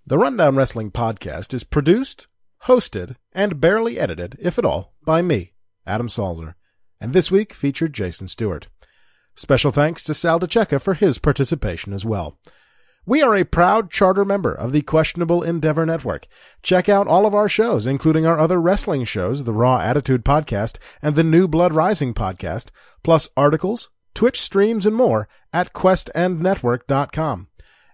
The 0.07 0.19
Rundown 0.19 0.57
Wrestling 0.57 0.91
Podcast 0.91 1.55
is 1.55 1.63
produced, 1.63 2.27
hosted, 2.65 3.17
and 3.33 3.61
barely 3.61 3.99
edited, 3.99 4.37
if 4.41 4.59
at 4.59 4.65
all, 4.65 4.95
by 5.05 5.23
me, 5.23 5.53
Adam 5.87 6.09
Salzer, 6.09 6.55
and 7.01 7.13
this 7.13 7.31
week 7.31 7.53
featured 7.53 7.93
Jason 7.93 8.29
Stewart. 8.29 8.69
Special 9.35 9.73
thanks 9.73 10.05
to 10.05 10.15
Sal 10.15 10.39
DeCecca 10.39 10.81
for 10.81 10.95
his 10.95 11.19
participation 11.19 11.93
as 11.93 12.05
well. 12.05 12.39
We 13.07 13.23
are 13.23 13.35
a 13.35 13.45
proud 13.45 13.91
charter 13.91 14.27
member 14.27 14.53
of 14.53 14.73
the 14.73 14.83
Questionable 14.83 15.43
Endeavor 15.43 15.87
Network. 15.87 16.27
Check 16.63 16.89
out 16.89 17.09
all 17.09 17.25
of 17.25 17.35
our 17.35 17.49
shows, 17.49 17.87
including 17.87 18.27
our 18.27 18.39
other 18.39 18.61
wrestling 18.61 19.05
shows, 19.05 19.45
the 19.45 19.55
Raw 19.55 19.81
Attitude 19.81 20.25
Podcast 20.25 20.77
and 21.01 21.17
the 21.17 21.25
New 21.25 21.49
Blood 21.49 21.73
Rising 21.73 22.13
Podcast, 22.13 22.67
plus 23.03 23.29
articles, 23.37 23.89
Twitch 24.15 24.39
streams, 24.39 24.85
and 24.85 24.95
more 24.95 25.29
at 25.53 25.73
questendnetwork.com. 25.73 27.49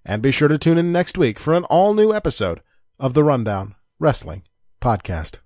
And 0.04 0.22
be 0.22 0.32
sure 0.32 0.48
to 0.48 0.58
tune 0.58 0.78
in 0.78 0.90
next 0.90 1.16
week 1.16 1.38
for 1.38 1.54
an 1.54 1.64
all 1.64 1.94
new 1.94 2.12
episode 2.12 2.60
of 2.98 3.14
the 3.14 3.22
Rundown 3.22 3.76
Wrestling 4.00 4.42
Podcast. 4.80 5.45